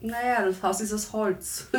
Naja, 0.00 0.44
das 0.44 0.60
Haus 0.62 0.80
ist 0.80 0.92
aus 0.92 1.12
Holz. 1.12 1.66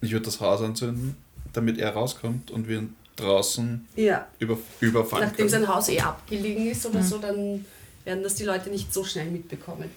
Ich 0.00 0.12
würde 0.12 0.26
das 0.26 0.38
Haus 0.38 0.60
anzünden, 0.60 1.16
damit 1.54 1.78
er 1.78 1.94
rauskommt 1.94 2.50
und 2.50 2.68
wir 2.68 2.78
ihn 2.78 2.94
draußen 3.16 3.88
ja. 3.96 4.28
über, 4.38 4.58
überfallen 4.80 5.28
Nachdem 5.28 5.48
können. 5.48 5.64
sein 5.64 5.68
Haus 5.68 5.88
eh 5.88 5.98
abgelegen 5.98 6.66
ist 6.70 6.84
oder 6.84 7.02
so, 7.02 7.16
dann 7.16 7.64
werden 8.04 8.22
das 8.22 8.34
die 8.34 8.44
Leute 8.44 8.68
nicht 8.68 8.92
so 8.92 9.02
schnell 9.02 9.30
mitbekommen. 9.30 9.90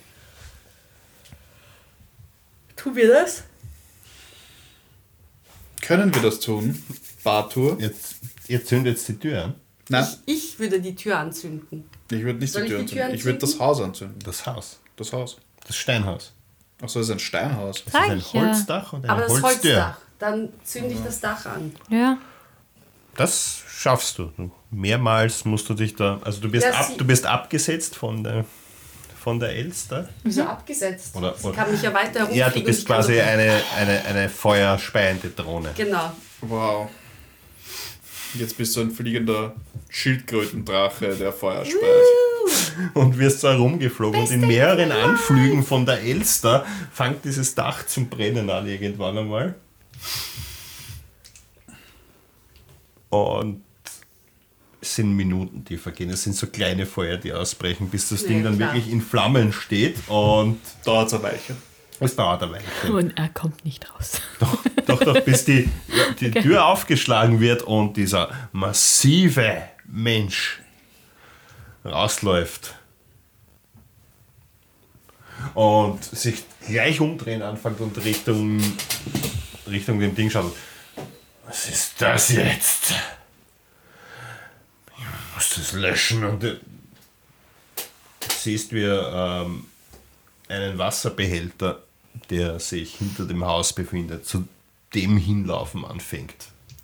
Tun 2.78 2.95
wir 2.95 3.10
das? 3.10 3.43
Können 5.82 6.16
wir 6.16 6.22
das 6.22 6.39
tun? 6.39 6.82
Bartour? 7.24 7.78
Jetzt, 7.82 8.16
ihr 8.48 8.64
zündet 8.64 8.95
jetzt 8.95 9.10
die 9.10 9.20
Tür 9.20 9.43
an. 9.43 9.56
Nein, 9.89 10.07
Ich, 10.25 10.53
ich 10.53 10.59
würde 10.59 10.79
die 10.81 10.95
Tür 10.95 11.17
anzünden. 11.19 11.89
ich 12.11 12.21
würde 12.23 12.39
nicht 12.39 12.51
Soll 12.53 12.63
die 12.63 12.67
ich 12.67 12.73
Tür 12.73 12.79
die 12.79 12.85
Tür 12.93 13.03
anzünden. 13.05 13.15
Ich 13.19 13.25
würde 13.25 13.39
das? 13.39 13.59
Haus 13.59 13.81
anzünden. 13.81 14.19
Das 14.23 14.45
Haus. 14.45 14.79
Das 14.95 15.13
Haus. 15.13 15.38
Das 15.65 15.75
Steinhaus. 15.75 16.33
Achso, 16.81 16.99
das 16.99 17.07
ist 17.07 17.13
ein 17.13 17.19
Steinhaus. 17.19 17.83
Das 17.85 17.93
Sag 17.93 18.03
ist 18.05 18.11
ein 18.11 18.17
ich 18.19 18.33
ja. 18.33 18.41
Holzdach 18.41 18.93
und 18.93 19.03
eine 19.05 19.13
Aber 19.13 19.21
das 19.23 19.41
Holztür. 19.41 19.75
Holzdach. 19.85 19.97
Dann 20.19 20.49
zünde 20.63 20.93
ich 20.93 21.03
das 21.03 21.19
Dach 21.19 21.45
an. 21.45 21.71
Ja. 21.89 22.17
Das 23.15 23.61
schaffst 23.67 24.17
du. 24.19 24.31
Mehrmals 24.71 25.45
musst 25.45 25.67
du 25.69 25.73
dich 25.73 25.95
da. 25.95 26.19
Also 26.23 26.41
du 26.41 26.49
bist, 26.49 26.65
Ja, 26.65 26.73
ab, 26.73 26.85
sie- 26.88 26.97
du 26.97 27.05
bist 27.05 27.25
abgesetzt 27.25 27.95
von 27.95 28.23
der, 28.23 28.45
von 29.19 29.39
der 29.39 29.49
Elster. 29.55 30.07
Wieso 30.23 30.43
abgesetzt? 30.43 31.15
Oder- 31.15 31.35
Sie 31.35 31.47
oder- 31.47 31.55
kann 31.55 31.71
mich 31.71 31.81
ja 31.81 31.93
weiter 31.93 32.19
herumfliegen. 32.19 32.35
Ja, 32.39 32.49
du 32.49 32.59
und 32.59 32.65
bist 32.65 32.81
ich 32.81 32.85
kann 32.85 32.97
quasi 32.97 33.19
eine, 33.19 33.59
eine, 33.77 34.05
eine 34.05 34.29
feuerspeiende 34.29 35.29
Drohne. 35.31 35.69
Genau. 35.75 36.11
Wow. 36.41 36.89
Jetzt 38.39 38.57
bist 38.57 38.75
du 38.75 38.81
ein 38.81 38.91
fliegender 38.91 39.55
Schildkrötendrache, 39.89 41.15
der 41.15 41.33
Feuer 41.33 41.65
speit. 41.65 42.93
Und 42.93 43.17
wirst 43.17 43.41
so 43.41 43.49
herumgeflogen. 43.49 44.21
Und 44.21 44.31
in 44.31 44.41
mehreren 44.41 44.91
Anflügen 44.91 45.63
von 45.63 45.85
der 45.85 46.01
Elster 46.01 46.65
fängt 46.93 47.25
dieses 47.25 47.55
Dach 47.55 47.85
zum 47.88 48.07
Brennen 48.09 48.49
an 48.49 48.67
irgendwann 48.67 49.17
einmal. 49.17 49.55
Und 53.09 53.63
es 54.79 54.95
sind 54.95 55.15
Minuten, 55.15 55.63
die 55.65 55.77
vergehen. 55.77 56.09
Es 56.09 56.23
sind 56.23 56.35
so 56.35 56.47
kleine 56.47 56.85
Feuer, 56.85 57.17
die 57.17 57.33
ausbrechen, 57.33 57.89
bis 57.89 58.09
das 58.09 58.21
Ja, 58.21 58.27
Ding 58.27 58.43
dann 58.43 58.57
klar. 58.57 58.73
wirklich 58.73 58.91
in 58.93 59.01
Flammen 59.01 59.51
steht. 59.51 59.97
Und 60.07 60.59
Dauert 60.85 61.13
eine 61.13 61.23
Weile. 61.23 61.39
Es 62.00 62.16
dauert 62.16 62.43
eine 62.43 62.54
Weile. 62.54 62.93
Und 62.93 63.18
er 63.18 63.30
kommt 63.30 63.66
nicht 63.66 63.89
raus. 63.91 64.22
Doch, 64.39 64.58
doch, 64.86 65.00
doch 65.00 65.20
bis 65.22 65.45
die, 65.45 65.70
die 66.20 66.32
Tür 66.32 66.66
aufgeschlagen 66.66 67.39
wird 67.39 67.64
und 67.64 67.98
dieser 67.98 68.30
massive 68.52 69.64
Mensch 69.86 70.62
rausläuft. 71.84 72.76
Und 75.54 76.04
sich 76.04 76.43
gleich 76.68 77.00
umdrehen 77.02 77.41
anfängt 77.41 77.80
und 77.80 77.98
Richtung, 78.04 78.62
Richtung 79.68 80.00
dem 80.00 80.16
Ding 80.16 80.30
schaut. 80.30 80.56
Was 81.48 81.68
ist 81.70 82.02
das 82.02 82.30
jetzt? 82.30 82.93
Ich 84.98 85.36
muss 85.36 85.50
das 85.56 85.72
löschen 85.74 86.24
und 86.24 86.43
du 86.43 86.60
siehst, 88.30 88.72
wie 88.74 88.84
er 88.84 89.43
ähm, 89.45 89.66
einen 90.48 90.78
Wasserbehälter, 90.78 91.84
der 92.30 92.59
sich 92.59 92.95
hinter 92.95 93.26
dem 93.26 93.45
Haus 93.45 93.74
befindet, 93.74 94.26
zu 94.26 94.47
dem 94.93 95.18
hinlaufen 95.18 95.86
anfängt. 95.86 96.36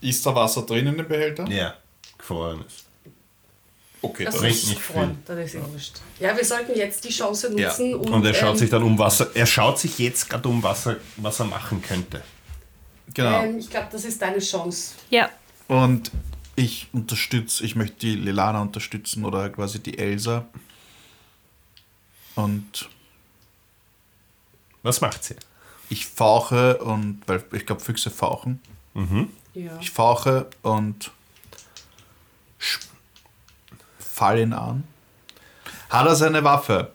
Ist 0.01 0.25
da 0.25 0.36
Wasser 0.36 0.63
drin 0.63 0.88
in 0.88 0.97
dem 0.97 1.07
Behälter? 1.07 1.47
Ja, 1.47 1.75
gefroren 2.17 2.63
ist. 2.67 2.86
Okay, 4.01 4.25
Das 4.25 4.38
bringt 4.38 4.53
ist 4.53 4.67
nicht 4.67 4.77
gefroren. 4.79 5.17
Das 5.25 5.39
ist 5.39 5.55
eh 5.55 5.61
wurscht. 5.61 6.01
Ja, 6.19 6.36
wir 6.36 6.43
sollten 6.43 6.77
jetzt 6.77 7.05
die 7.05 7.09
Chance 7.09 7.49
nutzen. 7.49 7.91
Ja. 7.91 7.95
Und, 7.95 8.09
Und 8.09 8.25
er 8.25 8.34
schaut 8.34 8.51
ähm, 8.51 8.57
sich 8.57 8.69
dann 8.69 8.84
um, 8.84 8.99
was 8.99 9.21
er, 9.21 9.34
er 9.34 9.45
schaut 9.45 9.79
sich 9.79 9.97
jetzt 9.97 10.29
gerade 10.29 10.49
um, 10.49 10.61
was 10.61 10.88
er, 10.88 10.97
was 11.15 11.39
er 11.39 11.45
machen 11.45 11.81
könnte. 11.81 12.21
Genau. 13.13 13.43
Ähm, 13.43 13.59
ich 13.59 13.69
glaube, 13.69 13.88
das 13.91 14.03
ist 14.03 14.21
deine 14.21 14.39
Chance. 14.39 14.95
Ja. 15.09 15.29
Und 15.69 16.11
ich 16.57 16.88
unterstütze, 16.91 17.63
ich 17.63 17.77
möchte 17.77 17.95
die 18.01 18.15
Lilana 18.15 18.61
unterstützen 18.61 19.23
oder 19.23 19.49
quasi 19.49 19.79
die 19.79 19.97
Elsa. 19.97 20.45
Und 22.36 22.89
Was 24.84 25.01
macht 25.01 25.23
sie? 25.23 25.36
ich 25.89 26.07
fauche 26.07 26.77
und, 26.79 27.21
weil 27.27 27.43
ich 27.51 27.65
glaube, 27.65 27.81
Füchse 27.81 28.09
fauchen. 28.09 28.61
Ja. 29.53 29.77
Ich 29.79 29.91
fauche 29.91 30.47
und 30.61 31.11
fall 33.99 34.39
ihn 34.39 34.53
an. 34.53 34.84
Hat 35.89 36.07
er 36.07 36.15
seine 36.15 36.43
Waffe? 36.43 36.91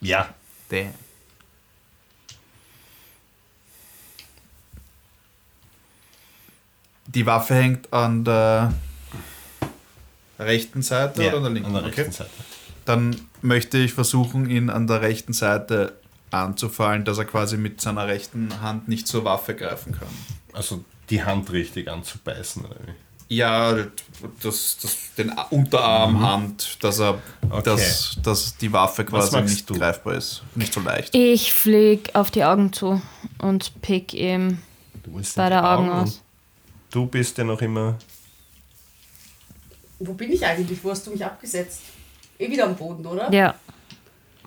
Ja, 0.00 0.34
Damn. 0.68 0.94
Die 7.06 7.26
Waffe 7.26 7.54
hängt 7.54 7.92
an 7.92 8.24
der 8.24 8.72
rechten 10.38 10.80
Seite 10.80 11.22
ja 11.22 11.28
oder 11.28 11.38
an 11.38 11.42
der 11.42 11.52
linken? 11.52 11.66
an 11.68 11.74
der 11.74 11.84
rechten 11.84 12.00
okay. 12.00 12.10
Seite. 12.10 12.30
Dann 12.86 13.20
möchte 13.42 13.76
ich 13.76 13.92
versuchen, 13.92 14.48
ihn 14.48 14.70
an 14.70 14.86
der 14.86 15.02
rechten 15.02 15.34
Seite 15.34 15.94
anzufallen, 16.32 17.04
dass 17.04 17.18
er 17.18 17.24
quasi 17.24 17.56
mit 17.56 17.80
seiner 17.80 18.06
rechten 18.06 18.60
Hand 18.60 18.88
nicht 18.88 19.06
zur 19.06 19.24
Waffe 19.24 19.54
greifen 19.54 19.92
kann. 19.92 20.08
Also 20.52 20.84
die 21.10 21.22
Hand 21.24 21.50
richtig 21.52 21.88
anzubeißen. 21.88 22.64
Oder 22.64 22.76
wie? 22.86 23.34
Ja, 23.34 23.74
das, 24.42 24.76
das, 24.82 24.96
den 25.16 25.32
Unterarm, 25.50 26.20
Hand, 26.20 26.82
dass 26.84 27.00
er, 27.00 27.18
Okay. 27.48 27.62
dass, 27.64 28.18
dass 28.22 28.56
die 28.58 28.70
Waffe 28.72 29.04
quasi 29.06 29.40
nicht 29.40 29.68
du? 29.70 29.74
greifbar 29.74 30.14
ist. 30.14 30.42
Nicht 30.54 30.72
so 30.74 30.80
leicht. 30.80 31.14
Ich 31.14 31.52
flieg 31.54 32.14
auf 32.14 32.30
die 32.30 32.44
Augen 32.44 32.72
zu 32.72 33.00
und 33.38 33.80
pick 33.80 34.12
ihm 34.12 34.58
beide 35.34 35.56
die 35.56 35.62
Augen 35.62 35.88
und 35.88 35.94
aus. 35.96 36.20
Du 36.90 37.06
bist 37.06 37.38
ja 37.38 37.44
noch 37.44 37.62
immer. 37.62 37.96
Wo 39.98 40.12
bin 40.12 40.30
ich 40.32 40.44
eigentlich? 40.44 40.82
Wo 40.84 40.90
hast 40.90 41.06
du 41.06 41.10
mich 41.12 41.24
abgesetzt? 41.24 41.80
Eh 42.38 42.50
wieder 42.50 42.64
am 42.64 42.76
Boden, 42.76 43.06
oder? 43.06 43.32
Ja. 43.32 43.54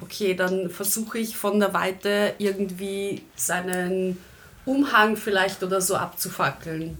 Okay, 0.01 0.33
dann 0.33 0.69
versuche 0.69 1.19
ich 1.19 1.37
von 1.37 1.59
der 1.59 1.73
Weite 1.73 2.35
irgendwie 2.37 3.23
seinen 3.35 4.17
Umhang 4.65 5.15
vielleicht 5.15 5.63
oder 5.63 5.79
so 5.81 5.95
abzufackeln. 5.95 6.97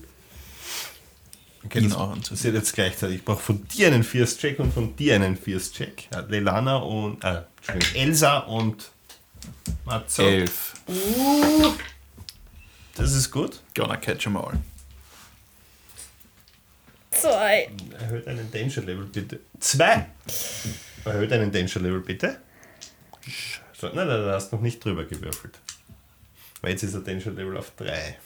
Okay, 1.65 1.79
Ihn 1.79 1.89
das 1.89 2.29
passiert 2.29 2.53
jetzt 2.53 2.73
gleichzeitig. 2.73 3.17
Ich 3.17 3.25
brauche 3.25 3.41
von 3.41 3.67
dir 3.67 3.87
einen 3.87 4.03
Fierce-Check 4.03 4.59
und 4.59 4.71
von 4.73 4.95
dir 4.95 5.15
einen 5.15 5.35
Fierce-Check. 5.35 6.09
Ja, 6.13 6.19
Lelana 6.21 6.77
und. 6.77 7.23
Äh, 7.23 7.41
Entschuldigung, 7.57 8.01
Elsa 8.01 8.37
und 8.39 8.91
Matzo. 9.83 10.23
Elf. 10.23 10.73
Uh, 10.87 11.73
Das 12.95 13.13
ist 13.13 13.31
gut. 13.31 13.61
Gonna 13.75 13.97
catch 13.97 14.27
'em 14.27 14.37
all. 14.37 14.53
Zwei. 17.11 17.69
Erhöht 17.99 18.27
einen 18.27 18.51
Danger 18.51 18.81
Level 18.83 19.05
bitte. 19.05 19.39
Zwei. 19.59 20.05
Erhöht 21.03 21.31
einen 21.33 21.51
Danger 21.51 21.79
Level 21.79 22.01
bitte. 22.01 22.39
So, 23.73 23.87
nein, 23.87 24.07
nein, 24.07 24.21
du 24.21 24.33
hast 24.33 24.51
noch 24.51 24.61
nicht 24.61 24.83
drüber 24.83 25.03
gewürfelt. 25.03 25.59
Weil 26.61 26.71
jetzt 26.71 26.83
ist 26.83 26.93
der 26.93 27.01
Danger 27.01 27.31
Level 27.31 27.57
auf 27.57 27.71
3. 27.77 28.17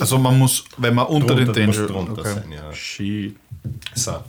Also 0.00 0.18
man 0.18 0.38
muss, 0.38 0.64
wenn 0.78 0.94
man 0.94 1.06
unter 1.06 1.34
Drunter, 1.34 1.52
den 1.52 1.70
Danger... 1.70 1.86
drunter 1.86 2.22
okay. 2.22 2.34
sein, 2.34 2.52
ja. 2.52 2.72
Shit. 2.72 3.36
So, 3.94 4.24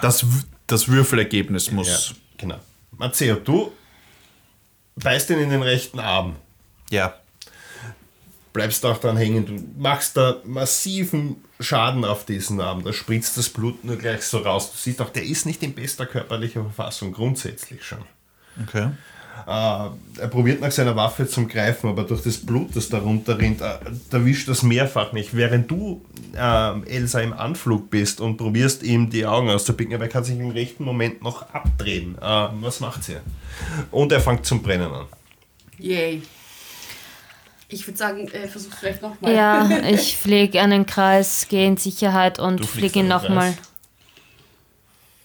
Das, 0.00 0.24
das 0.66 0.88
Würfelergebnis 0.88 1.70
muss... 1.70 2.10
ja, 2.10 2.16
genau. 2.38 2.60
Matteo, 2.92 3.36
du 3.36 3.72
beißt 4.96 5.30
ihn 5.30 5.38
in 5.38 5.50
den 5.50 5.62
rechten 5.62 5.98
Arm. 5.98 6.36
Ja. 6.90 7.14
Bleibst 8.52 8.84
auch 8.84 8.98
dran 8.98 9.16
hängen. 9.16 9.46
Du 9.46 9.80
machst 9.80 10.16
da 10.16 10.36
massiven 10.44 11.36
Schaden 11.60 12.04
auf 12.04 12.24
diesen 12.24 12.60
Arm. 12.60 12.82
Da 12.82 12.92
spritzt 12.92 13.36
das 13.36 13.48
Blut 13.48 13.84
nur 13.84 13.96
gleich 13.96 14.22
so 14.22 14.38
raus. 14.38 14.72
Du 14.72 14.76
siehst 14.76 15.00
auch, 15.00 15.10
der 15.10 15.24
ist 15.24 15.46
nicht 15.46 15.62
in 15.62 15.74
bester 15.74 16.06
körperlicher 16.06 16.62
Verfassung, 16.62 17.12
grundsätzlich 17.12 17.84
schon. 17.84 18.04
Okay. 18.62 18.90
Äh, 19.46 20.20
er 20.20 20.28
probiert 20.28 20.60
nach 20.60 20.70
seiner 20.70 20.96
Waffe 20.96 21.26
zum 21.26 21.48
Greifen, 21.48 21.88
aber 21.88 22.04
durch 22.04 22.22
das 22.22 22.38
Blut, 22.38 22.74
das 22.74 22.88
darunter 22.88 23.38
rinnt, 23.38 23.60
äh, 23.60 23.78
erwischt 24.10 24.48
das 24.48 24.62
mehrfach 24.62 25.12
nicht. 25.12 25.34
Während 25.34 25.70
du, 25.70 26.04
äh, 26.34 26.80
Elsa, 26.88 27.20
im 27.20 27.32
Anflug 27.32 27.90
bist 27.90 28.20
und 28.20 28.36
probierst 28.36 28.82
ihm 28.82 29.10
die 29.10 29.26
Augen 29.26 29.48
auszupicken, 29.48 29.94
aber 29.94 30.04
er 30.04 30.10
kann 30.10 30.24
sich 30.24 30.38
im 30.38 30.50
rechten 30.50 30.84
Moment 30.84 31.22
noch 31.22 31.48
abdrehen. 31.54 32.16
Äh, 32.20 32.48
was 32.60 32.80
macht 32.80 33.04
sie? 33.04 33.16
Und 33.90 34.12
er 34.12 34.20
fängt 34.20 34.44
zum 34.46 34.62
Brennen 34.62 34.92
an. 34.92 35.06
Yay. 35.78 36.22
Ich 37.72 37.86
würde 37.86 37.98
sagen, 37.98 38.26
äh, 38.28 38.48
versuch 38.48 38.72
vielleicht 38.78 39.00
nochmal. 39.00 39.32
Ja, 39.34 39.68
ich 39.88 40.16
fliege 40.16 40.60
einen 40.60 40.86
Kreis, 40.86 41.46
gehe 41.48 41.66
in 41.66 41.76
Sicherheit 41.76 42.38
und 42.38 42.66
fliege 42.66 43.00
ihn 43.00 43.08
nochmal. 43.08 43.54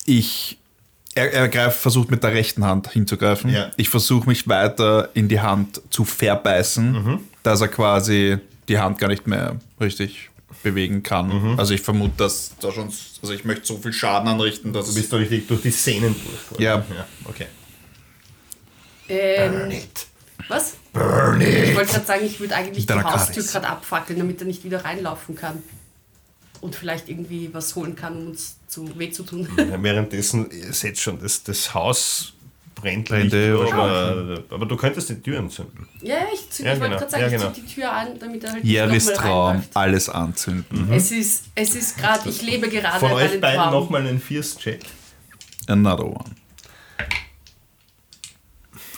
Ich... 0.06 0.58
Er, 1.18 1.32
er 1.32 1.48
greift, 1.48 1.80
versucht 1.80 2.12
mit 2.12 2.24
der 2.24 2.34
rechten 2.34 2.66
Hand 2.66 2.92
hinzugreifen. 2.92 3.50
Ja. 3.50 3.72
Ich 3.78 3.88
versuche 3.88 4.28
mich 4.28 4.50
weiter 4.50 5.10
in 5.14 5.30
die 5.30 5.40
Hand 5.40 5.82
zu 5.90 6.04
verbeißen, 6.04 6.92
Mhm. 6.92 7.20
dass 7.42 7.62
er 7.62 7.70
quasi 7.70 8.38
die 8.68 8.78
Hand 8.78 8.98
gar 9.00 9.08
nicht 9.08 9.26
mehr 9.26 9.56
richtig 9.80 10.30
bewegen 10.62 11.04
kann. 11.04 11.28
Mhm. 11.54 11.60
Also 11.60 11.74
ich 11.74 11.80
vermute, 11.82 12.16
dass 12.18 12.52
da 12.60 12.70
schon... 12.72 12.92
Also 13.22 13.34
ich 13.34 13.46
möchte 13.46 13.66
so 13.66 13.78
viel 13.78 13.94
Schaden 13.94 14.28
anrichten, 14.28 14.74
dass 14.74 14.86
Du 14.86 14.90
es... 14.92 14.96
bist 14.98 15.14
da 15.14 15.18
richtig 15.18 15.48
durch 15.48 15.62
die 15.62 15.72
Sehnen 15.72 16.14
durch. 16.50 16.60
Ja. 16.60 16.80
ja. 16.80 17.06
Okay. 17.24 17.48
Ähm, 19.08 19.72
It. 19.72 20.08
Was? 20.48 20.76
Burn 20.94 21.42
it. 21.42 21.70
Ich 21.70 21.76
wollte 21.76 21.94
gerade 21.94 22.06
sagen, 22.06 22.26
ich 22.26 22.40
würde 22.40 22.56
eigentlich 22.56 22.86
die 22.86 22.94
Haustür 22.94 23.44
gerade 23.44 23.68
abfackeln, 23.68 24.20
damit 24.20 24.40
er 24.42 24.48
nicht 24.48 24.64
wieder 24.64 24.84
reinlaufen 24.86 25.36
kann. 25.36 25.62
Und 26.62 26.76
vielleicht 26.76 27.10
irgendwie 27.10 27.54
was 27.54 27.76
holen 27.76 27.96
kann, 27.96 28.16
um 28.18 28.28
uns 28.28 28.58
zu 28.68 28.98
weh 28.98 29.12
zu 29.12 29.24
tun. 29.24 29.48
Ja, 29.58 29.82
währenddessen, 29.82 30.50
ihr 30.52 30.74
seht 30.74 30.98
schon, 30.98 31.20
das, 31.20 31.44
das 31.44 31.74
Haus 31.74 32.34
brennt 32.74 33.08
Brände 33.08 33.58
oder 33.58 33.74
aber, 33.74 34.44
aber 34.50 34.66
du 34.66 34.76
könntest 34.76 35.10
die 35.10 35.22
Tür 35.22 35.40
entzünden. 35.40 35.88
Ja, 36.02 36.16
ja, 36.16 36.22
ich, 36.34 36.50
zünd, 36.50 36.68
Ja, 36.68 36.74
ich 36.74 36.80
wollte 36.80 36.96
genau. 36.96 37.00
gerade 37.00 37.12
sagen, 37.12 37.22
Ja, 37.22 37.28
ich 37.28 37.34
genau. 37.34 37.52
zünd 37.54 37.58
die 37.70 37.74
Tür 37.74 37.92
an, 37.92 38.20
damit 38.20 38.44
er 38.44 38.52
halt 38.54 38.64
nicht 38.64 38.74
Jeris 38.74 39.06
nochmal 39.08 39.24
Traum, 39.24 39.64
alles 39.74 40.10
anzünden. 40.10 40.92
Es 40.92 41.12
ist, 41.12 41.46
es 41.56 41.76
ist 41.76 41.98
gerade, 41.98 42.28
ich 42.30 42.42
lebe 42.42 42.68
gerade 42.70 43.00
Von 43.00 43.12
euch 43.14 43.40
beiden 43.40 43.62
Traum. 43.62 43.72
nochmal 43.74 44.02
einen 44.08 44.20
Fierce-Check. 44.20 44.82
Another 45.68 46.06
one. 46.06 46.36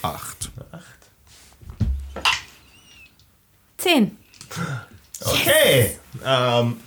Acht. 0.02 0.52
Zehn. 3.78 4.18
Okay. 5.24 5.98
Ähm, 6.26 6.78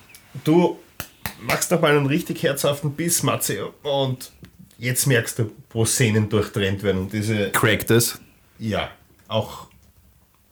du 0.44 0.78
machst 1.40 1.70
nochmal 1.70 1.96
einen 1.96 2.06
richtig 2.06 2.42
herzhaften 2.42 2.92
Biss, 2.92 3.22
Matze, 3.22 3.68
und 3.82 4.32
jetzt 4.78 5.06
merkst 5.06 5.38
du, 5.38 5.52
wo 5.70 5.84
Sehnen 5.84 6.28
durchtrennt 6.28 6.82
werden 6.82 7.02
und 7.02 7.12
diese, 7.12 7.50
Cracked 7.50 7.90
es. 7.90 8.20
ja, 8.58 8.90
auch 9.28 9.68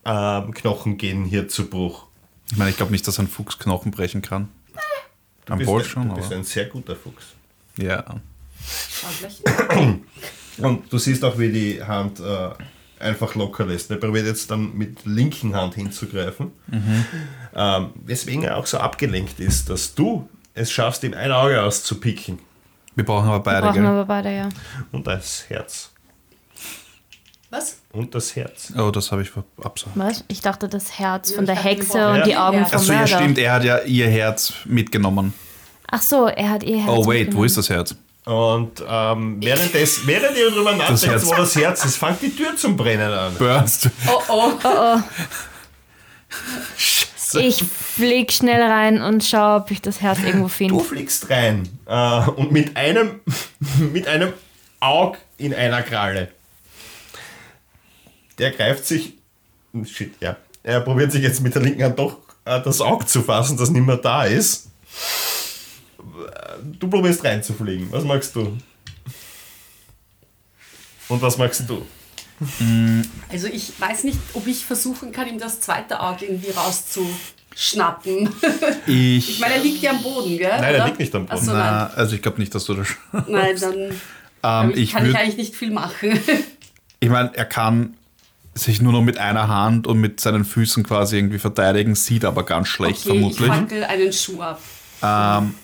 ähm, 0.04 0.54
Knochen 0.54 0.96
gehen 0.96 1.24
hier 1.24 1.48
zu 1.48 1.68
Bruch. 1.68 2.06
Ich 2.50 2.56
meine, 2.56 2.70
ich 2.70 2.76
glaube 2.76 2.92
nicht, 2.92 3.06
dass 3.06 3.18
ein 3.18 3.28
Fuchs 3.28 3.58
Knochen 3.58 3.90
brechen 3.90 4.22
kann. 4.22 4.48
Am 5.48 5.58
bist, 5.58 5.70
Ball 5.70 5.80
ein, 5.80 5.84
schon, 5.86 6.08
du 6.08 6.14
bist 6.14 6.26
aber. 6.28 6.36
ein 6.36 6.44
sehr 6.44 6.66
guter 6.66 6.94
Fuchs. 6.94 7.26
Ja. 7.78 8.20
Und 10.58 10.92
du 10.92 10.98
siehst 10.98 11.24
auch, 11.24 11.38
wie 11.38 11.50
die 11.50 11.82
Hand 11.82 12.20
äh, 12.20 12.50
einfach 13.00 13.34
locker 13.34 13.66
lässt. 13.66 13.90
Er 13.90 13.96
probiert 13.96 14.26
jetzt 14.26 14.50
dann 14.50 14.76
mit 14.76 15.04
linken 15.04 15.54
Hand 15.54 15.74
hinzugreifen. 15.74 16.52
Ähm, 17.54 17.90
weswegen 18.04 18.44
er 18.44 18.56
auch 18.56 18.66
so 18.66 18.78
abgelenkt 18.78 19.40
ist, 19.40 19.70
dass 19.70 19.94
du 19.94 20.28
es 20.54 20.70
schaffst, 20.72 21.04
ihm 21.04 21.14
ein 21.14 21.30
Auge 21.32 21.62
auszupicken. 21.62 22.38
Wir 22.94 23.04
brauchen 23.04 23.28
aber 23.28 23.40
beide, 23.40 23.62
Brauchen 23.66 23.74
gell? 23.74 23.86
aber 23.86 24.04
beide, 24.04 24.34
ja. 24.34 24.48
Und 24.92 25.06
das 25.06 25.44
Herz. 25.48 25.90
Was? 27.50 27.78
Und 27.92 28.14
das 28.14 28.36
Herz. 28.36 28.72
Oh, 28.76 28.90
das 28.90 29.10
habe 29.10 29.22
ich 29.22 29.30
absagt. 29.62 29.92
Was? 29.96 30.24
Ich 30.28 30.40
dachte, 30.42 30.68
das 30.68 30.98
Herz 30.98 31.30
Ja, 31.30 31.36
von 31.36 31.46
der 31.46 31.54
Hexe 31.56 31.94
wir 31.98 32.08
und 32.08 32.26
die. 32.26 32.36
Augen 32.36 32.58
Ja. 32.58 32.64
vom 32.66 32.78
Achso, 32.78 32.92
ja, 32.92 33.06
stimmt, 33.06 33.38
er 33.38 33.52
hat 33.52 33.64
ja 33.64 33.78
ihr 33.82 34.08
Herz 34.08 34.52
mitgenommen. 34.66 35.32
Ach 35.90 36.02
so, 36.02 36.26
er 36.26 36.50
hat 36.50 36.62
ihr 36.64 36.76
Herz 36.82 36.90
Oh, 36.92 37.06
wait, 37.06 37.34
wo 37.34 37.44
ist 37.44 37.56
das 37.56 37.70
Herz? 37.70 37.94
Und 38.28 38.84
ähm, 38.86 39.38
während, 39.42 39.72
des, 39.72 40.06
während 40.06 40.36
ihr 40.36 40.50
darüber 40.50 40.76
nachdenkt, 40.76 41.24
wo 41.24 41.34
das 41.34 41.56
Herz 41.56 41.82
ist, 41.86 41.96
fängt 41.96 42.20
die 42.20 42.28
Tür 42.36 42.54
zum 42.58 42.76
Brennen 42.76 43.10
an. 43.10 43.34
Burst. 43.38 43.88
Oh 44.06 44.52
oh. 44.62 44.98
Ich 47.38 47.62
flieg 47.64 48.30
schnell 48.30 48.60
rein 48.60 49.00
und 49.00 49.24
schaue, 49.24 49.62
ob 49.62 49.70
ich 49.70 49.80
das 49.80 50.02
Herz 50.02 50.18
irgendwo 50.18 50.48
Du 50.48 50.48
finde. 50.48 50.84
fliegst 50.84 51.30
rein 51.30 51.70
äh, 51.86 52.20
und 52.28 52.52
mit 52.52 52.76
einem, 52.76 53.20
mit 53.78 54.06
einem 54.06 54.34
Aug 54.78 55.16
in 55.38 55.54
einer 55.54 55.80
Kralle. 55.80 56.28
Der 58.36 58.50
greift 58.50 58.84
sich. 58.84 59.14
Shit, 59.84 60.12
ja. 60.20 60.36
Er 60.62 60.80
probiert 60.82 61.12
sich 61.12 61.22
jetzt 61.22 61.40
mit 61.40 61.54
der 61.54 61.62
linken 61.62 61.82
Hand 61.82 61.98
doch 61.98 62.18
äh, 62.44 62.60
das 62.60 62.82
Auge 62.82 63.06
zu 63.06 63.22
fassen, 63.22 63.56
das 63.56 63.70
nicht 63.70 63.86
mehr 63.86 63.96
da 63.96 64.24
ist. 64.24 64.68
Du 66.78 66.88
probierst 66.88 67.24
reinzufliegen. 67.24 67.90
Was 67.92 68.04
magst 68.04 68.34
du? 68.36 68.56
Und 71.08 71.22
was 71.22 71.38
magst 71.38 71.64
du? 71.68 71.82
Also 73.30 73.48
ich 73.48 73.72
weiß 73.80 74.04
nicht, 74.04 74.18
ob 74.34 74.46
ich 74.46 74.64
versuchen 74.64 75.10
kann, 75.12 75.28
ihm 75.28 75.38
das 75.38 75.60
zweite 75.60 76.00
Auge 76.00 76.26
irgendwie 76.26 76.50
rauszuschnappen. 76.50 78.28
Ich 78.86 79.28
Ich. 79.30 79.40
meine, 79.40 79.54
er 79.54 79.62
liegt 79.62 79.82
ja 79.82 79.90
am 79.90 80.02
Boden, 80.02 80.38
gell? 80.38 80.48
Nein, 80.50 80.62
er 80.64 80.74
oder? 80.76 80.86
liegt 80.86 80.98
nicht 81.00 81.14
am 81.14 81.26
Boden. 81.26 81.38
Ach 81.40 81.44
so, 81.44 81.52
nein. 81.52 81.60
Na, 81.60 81.86
also 81.96 82.14
ich 82.14 82.22
glaube 82.22 82.38
nicht, 82.38 82.54
dass 82.54 82.64
du 82.64 82.74
das. 82.74 82.88
Nein, 83.28 83.56
dann 83.60 84.00
Ähm, 84.42 84.70
ich 84.70 84.76
ich 84.82 84.92
kann 84.92 85.08
ich 85.10 85.16
eigentlich 85.16 85.36
nicht 85.36 85.56
viel 85.56 85.70
machen. 85.70 86.18
Ich 87.00 87.10
meine, 87.10 87.30
er 87.36 87.44
kann 87.44 87.94
sich 88.54 88.82
nur 88.82 88.90
noch 88.92 89.02
mit 89.02 89.18
einer 89.18 89.46
Hand 89.46 89.86
und 89.86 90.00
mit 90.00 90.18
seinen 90.18 90.44
Füßen 90.44 90.82
quasi 90.82 91.16
irgendwie 91.16 91.38
verteidigen, 91.38 91.94
sieht 91.94 92.24
aber 92.24 92.44
ganz 92.44 92.66
schlecht 92.66 93.06
Okay, 93.06 93.18
ich 93.18 93.36
vermutlich. 93.36 93.48
fackel 93.52 93.84
einen 93.84 94.12
Schuh 94.12 94.42
ab. 94.42 94.60
Ähm, 95.00 95.54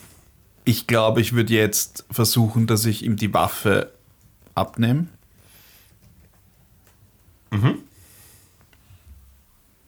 ich 0.64 0.86
glaube, 0.86 1.20
ich 1.20 1.34
würde 1.34 1.52
jetzt 1.52 2.04
versuchen, 2.10 2.66
dass 2.66 2.84
ich 2.86 3.04
ihm 3.04 3.16
die 3.16 3.32
Waffe 3.34 3.92
abnehme. 4.54 5.06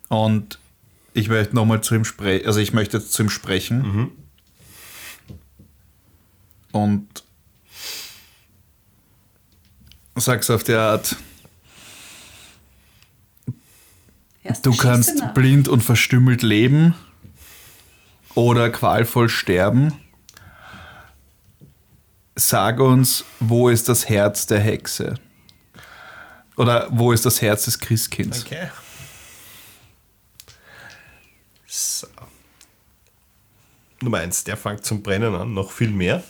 Und 0.08 0.58
ich 1.14 1.28
möchte 1.28 1.54
nochmal 1.54 1.80
zu 1.80 1.94
ihm 1.94 2.04
sprechen, 2.04 2.46
also 2.46 2.60
ich 2.60 2.72
möchte 2.72 2.98
jetzt 2.98 3.12
zu 3.12 3.22
ihm 3.22 3.30
sprechen. 3.30 4.12
Und 6.72 7.08
sag's 10.14 10.50
auf 10.50 10.62
der 10.62 10.80
Art, 10.80 11.16
Erst 14.44 14.64
du 14.64 14.76
kannst 14.76 15.18
nach. 15.18 15.34
blind 15.34 15.68
und 15.68 15.82
verstümmelt 15.82 16.42
leben 16.42 16.94
oder 18.34 18.70
qualvoll 18.70 19.28
sterben. 19.28 19.92
Sag 22.39 22.80
uns, 22.80 23.24
wo 23.41 23.68
ist 23.70 23.89
das 23.89 24.09
Herz 24.09 24.47
der 24.47 24.61
Hexe? 24.61 25.14
Oder 26.57 26.87
wo 26.91 27.12
ist 27.12 27.24
das 27.24 27.41
Herz 27.41 27.64
des 27.64 27.78
Christkinds? 27.78 28.45
Okay. 28.45 28.68
So. 31.66 32.07
Nummer 34.03 34.18
eins, 34.18 34.45
der 34.45 34.57
fängt 34.57 34.84
zum 34.84 35.03
Brennen 35.03 35.34
an, 35.34 35.55
noch 35.55 35.70
viel 35.70 35.91
mehr, 35.91 36.22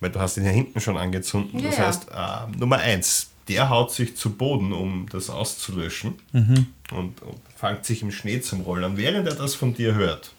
weil 0.00 0.10
du 0.10 0.18
hast 0.20 0.36
ihn 0.36 0.44
ja 0.44 0.50
hinten 0.50 0.80
schon 0.80 0.96
angezündet. 0.96 1.64
Das 1.64 1.78
Ja. 1.78 1.86
heißt, 1.86 2.08
äh, 2.10 2.58
Nummer 2.58 2.78
eins, 2.78 3.30
der 3.48 3.68
haut 3.70 3.92
sich 3.92 4.16
zu 4.16 4.30
Boden, 4.36 4.72
um 4.72 5.08
das 5.08 5.30
auszulöschen 5.30 6.16
und, 6.32 7.22
und 7.22 7.40
fängt 7.56 7.84
sich 7.84 8.02
im 8.02 8.10
Schnee 8.10 8.40
zum 8.40 8.62
Rollen 8.62 8.82
an, 8.82 8.96
während 8.96 9.28
er 9.28 9.34
das 9.36 9.54
von 9.54 9.74
dir 9.74 9.94
hört. 9.94 10.32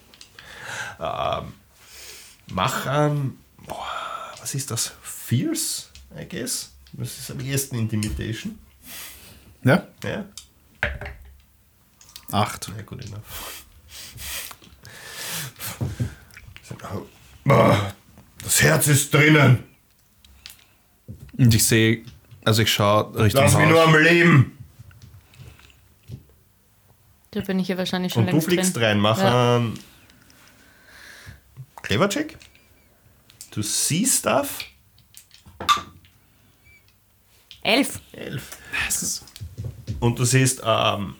Ähm, 0.99 1.53
mach 2.51 2.85
an, 2.85 3.37
boah, 3.65 3.87
was 4.47 4.55
ist 4.55 4.71
das? 4.71 4.93
Fierce, 5.01 5.89
I 6.17 6.23
guess. 6.25 6.71
Das 6.93 7.17
ist 7.19 7.29
am 7.31 7.41
ehesten 7.41 7.75
Intimidation. 7.79 8.57
Ja? 9.61 9.85
Ja. 10.05 10.23
Acht. 12.31 12.69
Ja, 12.73 12.81
gut 12.83 13.03
enough. 13.05 13.65
Ah, 17.49 17.91
Das 18.41 18.61
Herz 18.61 18.87
ist 18.87 19.13
drinnen. 19.13 19.63
Und 21.37 21.53
ich 21.53 21.65
sehe, 21.65 22.05
also 22.45 22.61
ich 22.61 22.71
schaue 22.71 23.19
Richtung 23.21 23.41
Lass 23.43 23.57
mich 23.57 23.67
nur 23.67 23.81
Haus. 23.81 23.87
am 23.93 24.01
Leben. 24.01 24.57
Da 27.31 27.41
bin 27.41 27.59
ich 27.59 27.67
ja 27.67 27.77
wahrscheinlich 27.77 28.13
schon 28.13 28.23
Und 28.23 28.27
du 28.27 28.35
längst 28.37 28.47
fliegst 28.47 28.75
drin. 28.77 28.83
rein. 28.83 28.99
Mach 29.01 29.17
Ja. 29.19 29.57
einen 29.57 29.77
Clever 31.83 32.09
Du 33.57 33.63
siehst 33.63 34.19
Stuff. 34.19 34.59
Elf. 37.63 37.99
Elf. 38.11 38.51
Und 39.99 40.19
du 40.19 40.25
siehst 40.25 40.61
ähm, 40.63 41.15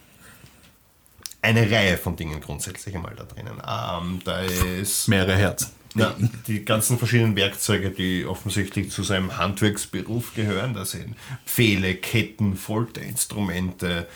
eine 1.42 1.68
Reihe 1.68 1.98
von 1.98 2.14
Dingen 2.14 2.40
grundsätzlich 2.40 2.94
einmal 2.94 3.16
da 3.16 3.24
drinnen. 3.24 3.60
Ähm, 3.66 4.20
da 4.24 4.42
ist 4.42 5.08
Mehrere 5.08 5.34
Herzen. 5.34 5.72
ja, 5.96 6.14
die 6.46 6.64
ganzen 6.64 6.96
verschiedenen 6.96 7.34
Werkzeuge, 7.34 7.90
die 7.90 8.24
offensichtlich 8.24 8.92
zu 8.92 9.02
seinem 9.02 9.36
Handwerksberuf 9.36 10.36
gehören. 10.36 10.74
Da 10.74 10.84
sind 10.84 11.16
Pfähle, 11.44 11.96
Ketten, 11.96 12.54
Folterinstrumente. 12.54 14.06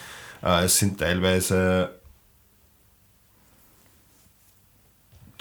Äh, 0.44 0.66
es 0.66 0.78
sind 0.78 1.00
teilweise 1.00 1.98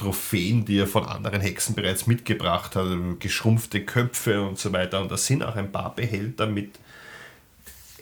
Trophäen, 0.02 0.66
die 0.66 0.80
er 0.80 0.88
von 0.88 1.06
anderen 1.06 1.42
Hexen 1.42 1.76
bereits 1.76 2.08
mitgebracht 2.08 2.76
hat, 2.76 2.88
geschrumpfte 3.20 3.86
Köpfe 3.86 4.42
und 4.42 4.58
so 4.58 4.74
weiter. 4.74 5.00
Und 5.00 5.12
da 5.12 5.18
sind 5.18 5.44
auch 5.44 5.56
ein 5.56 5.72
paar 5.72 5.94
Behälter 5.94 6.48
mit 6.48 6.80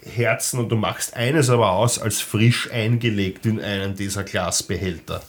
Herzen 0.02 0.58
und 0.60 0.70
du 0.70 0.76
machst 0.76 1.14
eines 1.14 1.50
aber 1.50 1.72
aus 1.72 1.98
als 1.98 2.20
frisch 2.20 2.70
eingelegt 2.70 3.44
in 3.44 3.60
einen 3.60 3.96
dieser 3.96 4.24
Glasbehälter. 4.24 5.22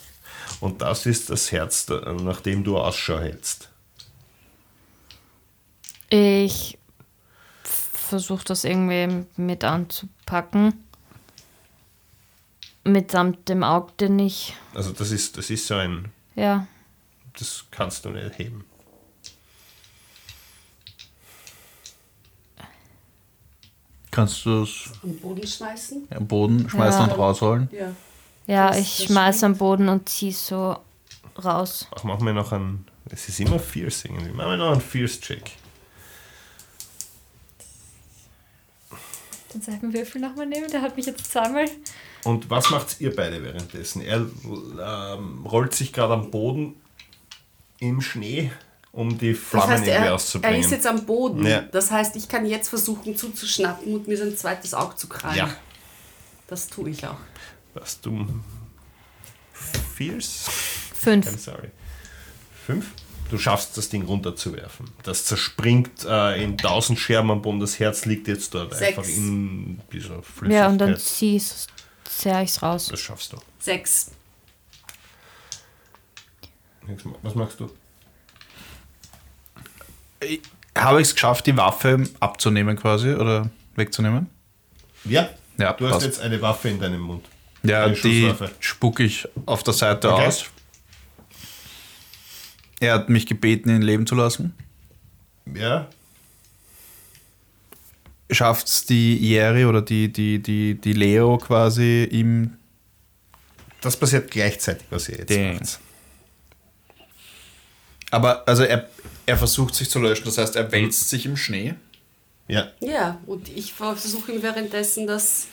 Und 0.61 0.82
das 0.82 1.05
ist 1.05 1.30
das 1.30 1.51
Herz, 1.51 1.88
nach 1.89 2.39
dem 2.39 2.63
du 2.63 2.78
Ausschau 2.78 3.19
hältst. 3.19 3.69
Ich 6.09 6.78
versuche 7.63 8.45
das 8.45 8.63
irgendwie 8.63 9.26
mit 9.36 9.63
anzupacken. 9.63 10.74
Mitsamt 12.84 13.47
dem 13.49 13.63
Auge, 13.63 13.91
den 13.99 14.19
ich. 14.19 14.53
Also 14.74 14.91
das 14.91 15.11
ist, 15.11 15.38
das 15.38 15.49
ist 15.49 15.67
so 15.67 15.76
ein, 15.76 16.11
Ja. 16.36 16.67
das 17.38 17.65
kannst 17.71 18.05
du 18.05 18.09
nicht 18.09 18.38
heben. 18.39 18.65
Kannst 24.09 24.45
du 24.45 24.63
es 24.63 24.91
Am 25.03 25.15
Boden 25.19 25.47
schmeißen? 25.47 26.07
am 26.13 26.27
Boden 26.27 26.69
schmeißen 26.69 27.01
Ja. 27.01 27.07
und 27.13 27.17
rausholen? 27.19 27.69
Ja. 27.71 27.95
Ja, 28.47 28.67
Das- 28.69 28.79
ich 28.79 28.97
das 28.97 29.05
schmeiß 29.07 29.38
stimmt. 29.38 29.51
am 29.53 29.57
Boden 29.57 29.89
und 29.89 30.09
zieh 30.09 30.32
so 30.32 30.77
raus. 31.43 31.88
Ach, 31.95 32.03
machen 32.03 32.25
wir 32.25 32.34
noch 32.34 32.51
einen, 32.51 32.86
es 33.09 33.29
ist 33.29 33.39
immer 33.39 33.59
Fierce 33.59 34.05
irgendwie, 34.05 34.32
machen 34.32 34.49
wir 34.51 34.57
noch 34.57 34.71
einen 34.73 34.82
Fierce-Check. 34.82 35.51
Den 39.53 39.61
Seitenwürfel 39.61 40.19
nochmal 40.21 40.45
nehmen, 40.45 40.69
der 40.71 40.82
hat 40.82 40.95
mich 40.97 41.05
jetzt 41.05 41.32
zweimal. 41.32 41.65
Und 42.24 42.49
was 42.49 42.69
macht 42.69 42.99
ihr 43.01 43.15
beide 43.15 43.43
währenddessen? 43.43 44.01
Er 44.01 44.17
ähm, 44.17 45.45
rollt 45.45 45.74
sich 45.74 45.91
gerade 45.93 46.13
am 46.13 46.30
Boden 46.32 46.76
im 47.80 47.99
Schnee, 48.01 48.51
um 48.91 49.17
die 49.17 49.32
Das 49.34 49.41
Flammen 49.41 49.69
heißt, 49.72 49.82
irgendwie 49.84 49.91
er, 49.91 50.05
er 50.07 50.15
auszubringen. 50.15 50.59
ist 50.61 50.72
jetzt 50.72 50.86
am 50.88 51.05
Boden. 51.05 51.45
Ja. 51.45 51.61
Das 51.61 51.89
heißt, 51.91 52.15
ich 52.15 52.28
kann 52.30 52.45
jetzt 52.45 52.69
versuchen 52.69 53.15
zuzuschnappen 53.17 53.93
und 53.93 54.07
mir 54.07 54.17
sein 54.17 54.36
zweites 54.38 54.74
Auge 54.74 54.95
zu 54.95 55.07
krallen. 55.07 55.38
ja, 55.38 55.49
Das 56.47 56.67
tue 56.67 56.89
ich 56.91 57.05
auch. 57.07 57.17
was 57.74 57.99
du... 58.01 58.28
I'm 59.97 60.22
Fünf. 60.95 61.26
sorry. 61.39 61.69
Fünf? 62.65 62.88
Du 63.30 63.38
schaffst 63.38 63.78
das 63.78 63.89
Ding 63.89 64.03
runterzuwerfen. 64.03 64.89
Das 65.03 65.26
zerspringt 65.26 66.03
äh, 66.05 66.43
in 66.43 66.57
tausend 66.57 66.99
Scherben 66.99 67.32
am 67.32 67.41
Boden. 67.41 67.59
Das 67.59 67.80
Herz 67.80 68.05
liegt 68.05 68.28
jetzt 68.28 68.53
dort 68.53 68.74
Sechs. 68.76 68.97
einfach 68.97 69.09
in 69.09 69.80
dieser 69.93 70.22
Flüssigkeit. 70.22 70.51
Ja, 70.51 70.67
und 70.67 70.78
dann 70.80 70.97
zieh's, 70.97 71.67
zerr 72.06 72.41
ich's 72.43 72.62
raus. 72.62 72.88
das 72.88 72.99
schaffst 72.99 73.34
du. 73.34 73.38
Sechs. 73.60 74.12
Was 77.22 77.36
machst 77.36 77.60
du? 77.60 77.70
Habe 80.78 81.02
ich 81.02 81.08
es 81.08 81.14
geschafft, 81.14 81.47
die 81.47 81.56
Waffe 81.58 82.04
abzunehmen 82.20 82.76
quasi 82.78 83.14
oder 83.14 83.49
wegzunehmen? 83.76 84.30
Ja, 85.06 85.30
Ja, 85.58 85.74
du 85.74 85.86
hast 85.86 85.93
passt. 85.93 86.06
jetzt 86.06 86.20
eine 86.22 86.41
Waffe 86.41 86.70
in 86.70 86.80
deinem 86.80 87.02
Mund. 87.02 87.26
Ja, 87.64 87.86
Eine 87.86 87.95
die 87.95 88.34
spucke 88.60 89.04
ich 89.04 89.28
auf 89.45 89.64
der 89.64 89.74
Seite 89.74 90.12
Okay. 90.14 90.26
aus. 90.28 90.45
Er 92.80 92.95
hat 92.95 93.10
mich 93.10 93.26
gebeten, 93.28 93.70
ihn 93.70 93.82
leben 93.84 94.08
zu 94.08 94.16
lassen. 94.16 94.56
Ja, 95.54 95.88
Schafft 98.32 98.67
es 98.67 98.86
die 98.86 99.17
Jerry 99.17 99.65
oder 99.65 99.82
die, 99.82 100.11
die, 100.11 100.39
die, 100.39 100.75
die 100.75 100.93
Leo 100.93 101.38
quasi 101.38 102.07
ihm. 102.09 102.57
das 103.82 103.97
passiert 103.97 104.32
gleichzeitig, 104.32 104.88
was 104.89 105.09
ihr 105.09 105.17
jetzt 105.17 105.29
Dang. 105.29 105.55
macht. 105.55 105.79
Aber 108.11 108.47
also 108.47 108.63
er, 108.63 108.89
er 109.25 109.38
versucht 109.38 109.75
sich 109.75 109.89
zu 109.89 109.99
löschen, 109.99 110.25
das 110.25 110.38
heißt, 110.38 110.55
er 110.55 110.71
wälzt 110.71 111.09
sich 111.09 111.25
im 111.25 111.38
Schnee. 111.38 111.75
Ja, 112.47 112.71
Ja, 112.82 113.19
und 113.27 113.47
ich 113.49 113.73
versuche 113.73 114.34
ihm 114.34 114.43
währenddessen 114.43 115.07
das. 115.07 115.47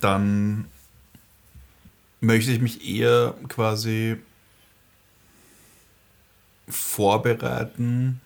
Dann 0.00 0.64
möchte 2.20 2.50
ich 2.50 2.60
mich 2.60 2.88
eher 2.88 3.34
quasi 3.48 4.16
vorbereiten 6.68 8.20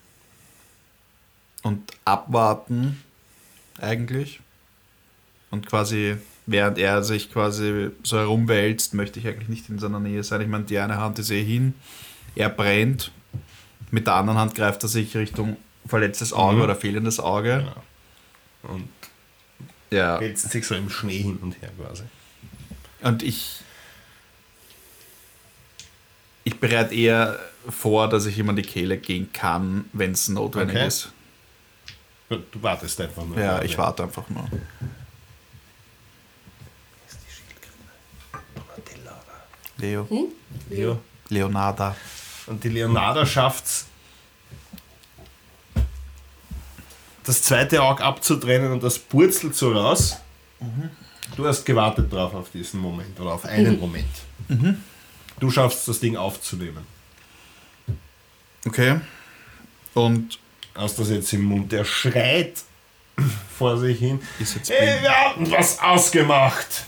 und 1.63 1.93
abwarten, 2.05 3.03
eigentlich. 3.81 4.41
Und 5.51 5.67
quasi, 5.67 6.17
während 6.47 6.79
er 6.79 7.03
sich 7.05 7.33
quasi 7.33 7.91
so 8.03 8.19
herumwälzt, 8.19 8.95
möchte 8.95 9.21
ich 9.21 9.27
eigentlich 9.29 9.49
nicht 9.49 9.69
in 9.69 9.79
seiner 9.79 10.01
Nähe 10.01 10.25
sein. 10.25 10.41
Ich 10.41 10.49
meine, 10.49 10.65
die 10.65 10.79
eine 10.79 10.97
Hand 10.99 11.19
ist 11.19 11.31
eh 11.31 11.45
hin, 11.45 11.75
er 12.35 12.49
brennt, 12.49 13.13
mit 13.91 14.07
der 14.07 14.15
anderen 14.15 14.39
Hand 14.39 14.55
greift 14.55 14.83
er 14.83 14.89
sich 14.89 15.15
Richtung 15.17 15.57
verletztes 15.87 16.33
Auge 16.33 16.57
Mhm. 16.57 16.63
oder 16.63 16.77
fehlendes 16.77 17.21
Auge. 17.21 17.59
Genau. 18.63 18.75
und 18.75 18.89
Ja. 19.91 20.21
wälzt 20.21 20.49
sich 20.51 20.67
so 20.67 20.75
im 20.77 20.89
Schnee 20.89 21.19
hin 21.19 21.37
und 21.43 21.61
her 21.61 21.71
quasi. 21.79 22.05
Und 23.03 23.23
ich. 23.25 23.61
Ich 26.45 26.59
bereite 26.59 26.95
eher 26.95 27.39
vor, 27.69 28.09
dass 28.09 28.27
ich 28.27 28.37
ihm 28.39 28.49
an 28.51 28.57
die 28.57 28.63
Kehle 28.63 28.99
gehen 28.99 29.33
kann, 29.33 29.85
wenn 29.93 30.13
es 30.13 30.29
notwendig 30.29 30.77
Okay. 30.77 30.87
ist. 30.89 31.13
Gut, 32.29 32.43
Du 32.53 32.63
wartest 32.63 33.01
einfach 33.01 33.25
nur. 33.25 33.39
Ja, 33.39 33.63
ich 33.63 33.77
warte 33.79 34.03
einfach 34.05 34.29
nur. 34.29 34.49
Leo. 39.79 40.07
Ja. 40.71 40.97
Leonarda. 41.29 41.97
Und 42.47 42.63
die 42.63 42.69
Leonarda 42.69 43.25
schafft 43.27 43.85
das 47.25 47.43
zweite 47.43 47.83
Auge 47.83 48.03
abzutrennen 48.03 48.73
und 48.73 48.83
das 48.83 48.99
purzelt 48.99 49.55
so 49.55 49.73
raus. 49.73 50.17
Du 51.37 51.47
hast 51.47 51.65
gewartet 51.65 52.13
drauf 52.13 52.35
auf 52.35 52.51
diesen 52.51 52.81
Moment 52.81 53.19
oder 53.19 53.33
auf 53.33 53.45
einen 53.45 53.79
Moment. 53.81 54.07
Du 55.41 55.51
schaffst 55.51 55.89
das 55.89 56.01
Ding 56.01 56.17
aufzunehmen. 56.17 56.87
Okay. 58.65 59.01
Und 59.95 60.39
Hast 60.75 60.99
das 60.99 61.11
jetzt 61.11 61.33
im 61.33 61.43
Mund. 61.43 61.71
Der 61.73 61.85
schreit 61.85 62.63
vor 63.59 63.79
sich 63.79 63.99
hin. 63.99 64.21
ist 64.39 64.55
jetzt 64.55 64.71
Hey, 64.71 65.03
wir 65.03 65.11
hatten 65.11 65.51
was 65.51 65.79
ausgemacht. 65.81 66.85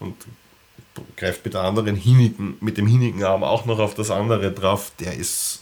Und 0.00 0.16
greift 1.16 1.44
mit 1.44 1.54
der 1.54 1.62
anderen 1.62 1.96
hinigen, 1.96 2.56
mit 2.60 2.78
dem 2.78 2.86
hinigen 2.86 3.22
Arm 3.22 3.44
auch 3.44 3.66
noch 3.66 3.78
auf 3.78 3.94
das 3.94 4.10
andere 4.10 4.50
drauf. 4.52 4.92
Der 4.98 5.14
ist 5.14 5.60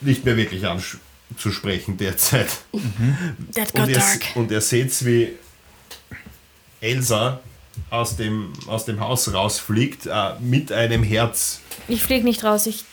nicht 0.00 0.24
mehr 0.24 0.36
wirklich 0.36 0.64
anzusprechen 0.66 1.96
derzeit. 1.96 2.48
That 3.54 3.74
Und 3.74 3.74
got 3.74 3.88
ihr, 3.88 3.98
dark. 3.98 4.36
und 4.36 4.50
ihr 4.52 4.60
seht, 4.60 5.04
wie 5.04 5.32
Elsa 6.80 7.40
aus 7.90 8.16
dem, 8.16 8.52
aus 8.66 8.84
dem 8.84 9.00
Haus 9.00 9.32
rausfliegt 9.32 10.06
äh, 10.06 10.34
mit 10.40 10.72
einem 10.72 11.02
Herz. 11.02 11.60
Ich 11.88 12.02
flieg 12.02 12.24
nicht 12.24 12.44
raus, 12.44 12.66
ich 12.66 12.84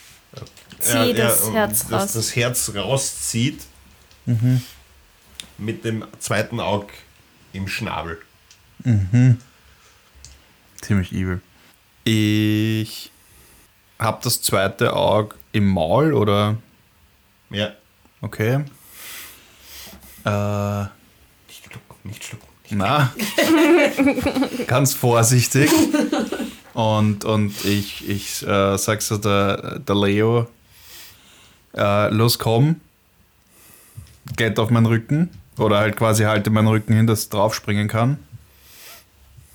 zieh 0.79 1.11
er- 1.11 1.13
das 1.13 1.51
Herz 1.51 1.87
das, 1.87 1.91
raus. 2.03 2.13
das 2.13 2.35
Herz 2.35 2.71
rauszieht 2.75 3.61
mit 5.57 5.83
dem 5.85 6.05
zweiten 6.19 6.59
Auge 6.59 6.93
im 7.53 7.67
Schnabel. 7.67 8.19
Ziemlich 10.81 11.11
evil. 11.11 11.41
Ich 12.03 13.11
habe 13.99 14.19
das 14.23 14.41
zweite 14.41 14.93
Auge 14.95 15.35
im 15.51 15.67
Maul 15.67 16.13
oder 16.13 16.57
Ja. 17.49 17.71
Okay. 18.21 18.63
Äh, 20.25 20.81
Nicht 21.47 21.63
schlucken, 21.65 21.95
nicht 22.03 22.23
schlucken. 22.23 22.46
Na, 22.69 23.13
ganz 24.67 24.93
vorsichtig. 24.93 25.71
Und, 26.73 27.25
und 27.25 27.65
ich, 27.65 28.07
ich 28.07 28.47
äh, 28.47 28.77
sag 28.77 29.01
so 29.01 29.17
der, 29.17 29.79
der 29.79 29.95
Leo, 29.95 30.47
äh, 31.75 32.09
los 32.09 32.37
komm, 32.37 32.81
geht 34.35 34.59
auf 34.59 34.69
meinen 34.69 34.85
Rücken. 34.85 35.29
Oder 35.57 35.79
halt 35.79 35.95
quasi 35.95 36.23
halte 36.23 36.49
meinen 36.49 36.67
Rücken 36.67 36.93
hin, 36.93 37.07
dass 37.07 37.23
ich 37.23 37.29
draufspringen 37.29 37.87
kann. 37.87 38.19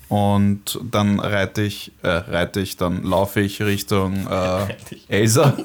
Und 0.09 0.79
dann 0.91 1.19
reite 1.19 1.61
ich, 1.61 1.91
äh, 2.03 2.09
reite 2.09 2.59
ich, 2.59 2.77
dann 2.77 3.03
laufe 3.03 3.39
ich 3.39 3.61
Richtung 3.61 4.27
äh, 4.27 4.75
Elsa. 5.07 5.57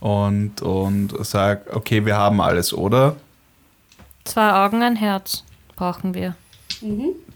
Und, 0.00 0.62
und 0.62 1.14
sag, 1.24 1.74
okay, 1.74 2.04
wir 2.04 2.16
haben 2.16 2.40
alles, 2.40 2.72
oder? 2.72 3.16
Zwei 4.28 4.52
Augen, 4.52 4.82
ein 4.82 4.96
Herz 4.96 5.44
brauchen 5.76 6.14
wir. 6.14 6.34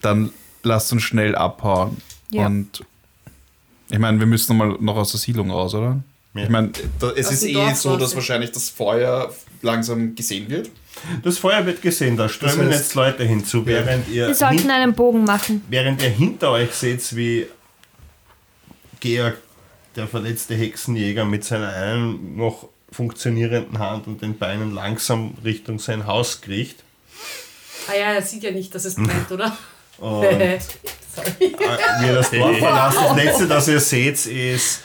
Dann 0.01 0.31
lasst 0.63 0.93
uns 0.93 1.03
schnell 1.03 1.35
abhauen. 1.35 1.97
Ja. 2.31 2.47
Und 2.47 2.85
ich 3.91 3.99
meine, 3.99 4.19
wir 4.19 4.27
müssen 4.27 4.57
noch 4.57 4.65
mal 4.67 4.77
noch 4.81 4.97
aus 4.97 5.11
der 5.13 5.21
Siedlung 5.21 5.51
raus, 5.51 5.75
oder? 5.75 6.01
Ja. 6.35 6.45
Ich 6.45 6.49
meine, 6.49 6.71
es 7.17 7.27
Aus 7.27 7.33
ist 7.35 7.45
eh 7.45 7.53
Dorf 7.53 7.77
so, 7.77 7.97
dass 7.97 8.15
wahrscheinlich 8.15 8.53
das 8.53 8.71
Feuer 8.71 9.33
langsam 9.61 10.15
gesehen 10.15 10.49
wird. 10.49 10.71
Das 11.23 11.39
Feuer 11.39 11.65
wird 11.67 11.83
gesehen, 11.83 12.17
da 12.17 12.29
strömen 12.29 12.69
heißt- 12.69 12.73
jetzt 12.73 12.95
Leute 12.95 13.25
hinzu, 13.25 13.67
während 13.67 14.09
ihr, 14.09 14.29
Wir 14.29 14.35
sollten 14.35 14.71
einen 14.71 14.95
Bogen 14.95 15.25
machen. 15.25 15.63
während 15.69 16.03
ihr 16.03 16.09
hinter 16.11 16.51
euch 16.53 16.73
seht, 16.73 17.15
wie 17.17 17.47
Georg, 19.01 19.37
der 19.97 20.07
verletzte 20.07 20.55
Hexenjäger, 20.55 21.25
mit 21.25 21.45
seiner 21.45 21.69
einen 21.73 22.37
noch 22.37 22.69
funktionierenden 22.93 23.79
Hand 23.79 24.07
und 24.07 24.23
den 24.23 24.39
Beinen 24.39 24.73
langsam 24.73 25.35
Richtung 25.45 25.79
sein 25.79 26.07
Haus 26.07 26.41
kriecht. 26.41 26.85
Ah 27.89 27.95
ja, 27.95 28.13
er 28.13 28.23
sieht 28.23 28.43
ja 28.43 28.51
nicht, 28.51 28.75
dass 28.75 28.85
es 28.85 28.95
brennt, 28.97 29.31
oder? 29.31 29.57
Und 29.99 30.25
äh, 30.25 30.59
Sorry. 31.15 31.55
wie 32.01 32.07
ihr 32.07 32.15
das 32.15 32.31
Dorf 32.31 32.59
verlasst, 32.59 32.99
das 32.99 33.17
letzte, 33.17 33.49
das 33.49 33.69
ihr 33.69 33.81
seht, 33.81 34.27
ist, 34.27 34.81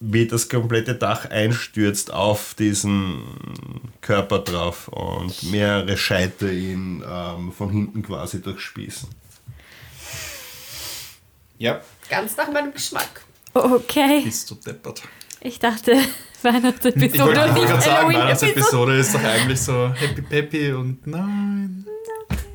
wie 0.00 0.26
das 0.26 0.48
komplette 0.48 0.94
Dach 0.94 1.28
einstürzt 1.30 2.12
auf 2.12 2.54
diesen 2.54 3.22
Körper 4.00 4.38
drauf 4.38 4.88
und 4.88 5.42
mehrere 5.44 5.96
Scheite 5.96 6.50
ihn 6.50 7.04
ähm, 7.06 7.52
von 7.52 7.70
hinten 7.70 8.02
quasi 8.02 8.40
durchspießen. 8.40 9.08
Ja. 11.58 11.80
Ganz 12.08 12.36
nach 12.36 12.50
meinem 12.50 12.72
Geschmack. 12.72 13.22
Okay. 13.54 14.20
Bist 14.22 14.50
du 14.50 14.54
deppert. 14.54 15.02
Ich 15.40 15.58
dachte, 15.58 15.96
Weihnachtsepisode 16.46 17.06
Ich 17.14 17.20
wollte 17.20 17.44
und 17.44 17.54
nicht 17.54 17.66
gerade 17.66 17.82
sagen. 17.82 18.08
Weihnachtsepisode 18.14 18.96
ist 18.96 19.14
doch 19.14 19.22
eigentlich 19.24 19.60
so 19.60 19.92
happy 19.94 20.22
peppy 20.22 20.72
und 20.72 21.06
nein. 21.06 21.84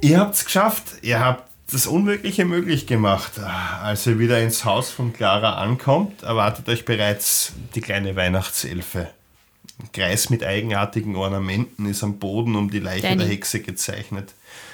Ihr 0.01 0.19
habt 0.19 0.35
es 0.35 0.45
geschafft. 0.45 0.83
Ihr 1.01 1.19
habt 1.19 1.43
das 1.71 1.87
Unmögliche 1.87 2.45
möglich 2.45 2.87
gemacht. 2.87 3.33
Als 3.39 4.05
ihr 4.07 4.19
wieder 4.19 4.41
ins 4.41 4.65
Haus 4.65 4.89
von 4.89 5.13
Clara 5.13 5.55
ankommt, 5.55 6.23
erwartet 6.23 6.67
euch 6.69 6.85
bereits 6.85 7.53
die 7.75 7.81
kleine 7.81 8.15
Weihnachtselfe. 8.15 9.09
Ein 9.81 9.91
Kreis 9.93 10.29
mit 10.29 10.43
eigenartigen 10.43 11.15
Ornamenten 11.15 11.85
ist 11.85 12.03
am 12.03 12.19
Boden 12.19 12.55
um 12.55 12.69
die 12.69 12.79
Leiche 12.79 13.03
Danny. 13.03 13.17
der 13.17 13.27
Hexe 13.27 13.61
gezeichnet. 13.61 14.33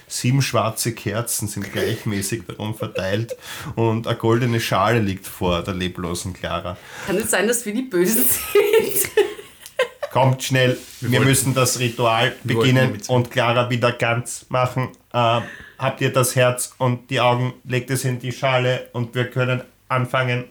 Sieben 0.09 0.41
schwarze 0.41 0.93
Kerzen 0.93 1.47
sind 1.49 1.71
gleichmäßig 1.73 2.43
darum 2.47 2.75
verteilt 2.75 3.35
und 3.75 4.07
eine 4.07 4.15
goldene 4.15 4.61
Schale 4.61 4.99
liegt 4.99 5.27
vor 5.27 5.61
der 5.63 5.73
leblosen 5.73 6.31
Clara. 6.33 6.77
Kann 7.05 7.17
es 7.17 7.31
sein, 7.31 7.47
dass 7.47 7.65
wir 7.65 7.73
die 7.73 7.81
Bösen 7.81 8.23
sind? 8.23 9.11
Kommt 10.11 10.41
schnell, 10.43 10.77
wir, 11.01 11.11
wollten- 11.11 11.25
müssen 11.25 11.53
das 11.53 11.79
Ritual 11.79 12.33
wir 12.43 12.55
beginnen 12.57 12.97
und 13.09 13.29
Clara 13.29 13.69
wieder 13.69 13.91
ganz 13.91 14.45
machen. 14.49 14.89
Äh, 15.11 15.41
habt 15.77 15.99
ihr 16.01 16.11
das 16.13 16.35
Herz 16.37 16.73
und 16.77 17.09
die 17.09 17.19
Augen, 17.19 17.53
legt 17.65 17.89
es 17.91 18.05
in 18.05 18.17
die 18.19 18.31
Schale 18.31 18.87
und 18.93 19.13
wir 19.13 19.29
können 19.29 19.61
anfangen. 19.89 20.45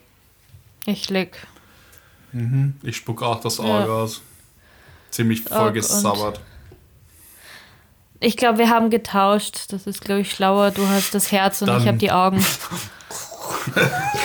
Ich 0.85 1.09
leg. 1.09 1.37
Ich 2.83 2.97
spuck 2.99 3.23
auch 3.23 3.41
das 3.41 3.59
Auge 3.59 3.87
Ja. 3.89 3.95
aus. 3.95 4.21
Ziemlich 5.11 5.43
voll 5.43 5.73
gesabbert. 5.73 6.41
Ich 8.21 8.37
glaube, 8.37 8.59
wir 8.59 8.71
haben 8.71 8.91
getauscht. 8.91 9.73
Das 9.73 9.87
ist, 9.87 10.01
glaube 10.01 10.23
ich, 10.23 10.31
schlauer. 10.33 10.71
Du 10.71 10.87
hast 10.89 11.15
das 11.15 11.33
Herz 11.33 11.63
und 11.63 11.69
Dann- 11.69 11.81
ich 11.83 11.89
habe 11.89 11.99
die 11.99 12.11
Augen. 12.13 12.45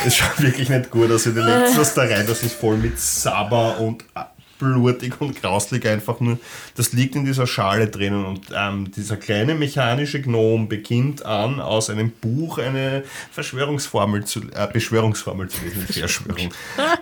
Es 0.05 0.15
schaut 0.15 0.41
wirklich 0.41 0.69
nicht 0.69 0.89
gut 0.89 1.11
aus. 1.11 1.25
Ihr 1.25 1.33
legt 1.33 1.77
das 1.77 1.93
da 1.93 2.01
rein, 2.01 2.25
das 2.27 2.41
ist 2.43 2.55
voll 2.55 2.77
mit 2.77 2.99
Sabber 2.99 3.79
und 3.79 4.03
äh, 4.15 4.21
blutig 4.57 5.19
und 5.19 5.39
grauslig 5.41 5.87
einfach 5.87 6.19
nur. 6.19 6.39
Das 6.75 6.93
liegt 6.93 7.15
in 7.15 7.25
dieser 7.25 7.47
Schale 7.47 7.87
drinnen 7.87 8.25
und 8.25 8.47
ähm, 8.55 8.91
dieser 8.91 9.17
kleine 9.17 9.55
mechanische 9.55 10.21
Gnom 10.21 10.67
beginnt 10.69 11.25
an, 11.25 11.59
aus 11.59 11.89
einem 11.89 12.11
Buch 12.11 12.57
eine 12.59 13.03
Verschwörungsformel 13.31 14.25
zu, 14.25 14.41
äh, 14.55 14.67
Beschwörungsformel 14.71 15.49
zu 15.49 15.63
lesen. 15.65 15.87
Verschwörung. 15.87 16.49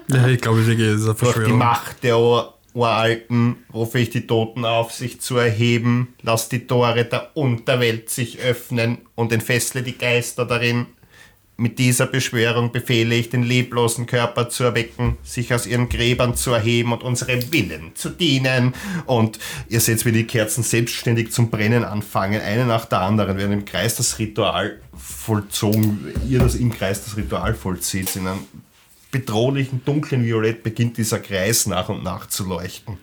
Ja, 0.08 0.28
ich 0.28 0.42
glaube 0.42 0.62
es 0.62 0.68
ist 0.68 1.06
eine 1.06 1.14
Durch 1.16 1.46
die 1.46 1.54
Macht 1.54 2.04
der 2.04 2.18
Uralten 2.74 3.58
rufe 3.74 4.00
ich 4.00 4.10
die 4.10 4.28
Toten 4.28 4.66
auf, 4.66 4.92
sich 4.92 5.22
zu 5.22 5.38
erheben. 5.38 6.14
Lass 6.22 6.50
die 6.50 6.68
Tore 6.68 7.06
der 7.06 7.36
Unterwelt 7.36 8.10
sich 8.10 8.40
öffnen 8.40 9.00
und 9.16 9.32
entfessle 9.32 9.84
die 9.84 9.98
Geister 9.98 10.46
darin. 10.46 10.88
Mit 11.58 11.78
dieser 11.78 12.08
Beschwörung 12.08 12.72
befehle 12.72 13.16
ich 13.16 13.30
den 13.30 13.44
leblosen 13.44 14.06
Körper 14.06 14.48
zu 14.48 14.64
erwecken, 14.64 15.18
sich 15.24 15.54
aus 15.54 15.68
ihren 15.68 15.90
Gräbern 15.90 16.34
zu 16.34 16.54
erheben 16.54 16.94
und 16.94 17.04
unserem 17.04 17.52
Willen 17.52 17.92
zu 17.96 18.10
dienen. 18.10 18.74
Und 19.06 19.40
ihr 19.68 19.82
seht, 19.82 20.06
wie 20.06 20.14
die 20.14 20.24
Kerzen 20.24 20.64
selbstständig 20.64 21.34
zum 21.34 21.50
Brennen 21.50 21.84
anfangen, 21.84 22.40
eine 22.40 22.66
nach 22.66 22.86
der 22.86 23.02
anderen, 23.02 23.38
während 23.38 23.54
im 23.54 23.66
Kreis 23.66 23.98
das 23.98 24.20
Ritual 24.20 24.80
vollzogen, 24.98 26.14
ihr 26.30 26.40
das 26.40 26.56
im 26.56 26.72
Kreis 26.72 27.04
das 27.04 27.18
Ritual 27.18 27.54
vollzieht, 27.54 28.16
in 28.16 28.28
einem 28.28 28.48
bedrohlichen 29.12 29.84
dunklen 29.86 30.24
Violett 30.24 30.62
beginnt 30.64 30.98
dieser 30.98 31.20
Kreis 31.20 31.66
nach 31.66 31.90
und 31.90 32.04
nach 32.04 32.28
zu 32.28 32.46
leuchten. 32.46 32.98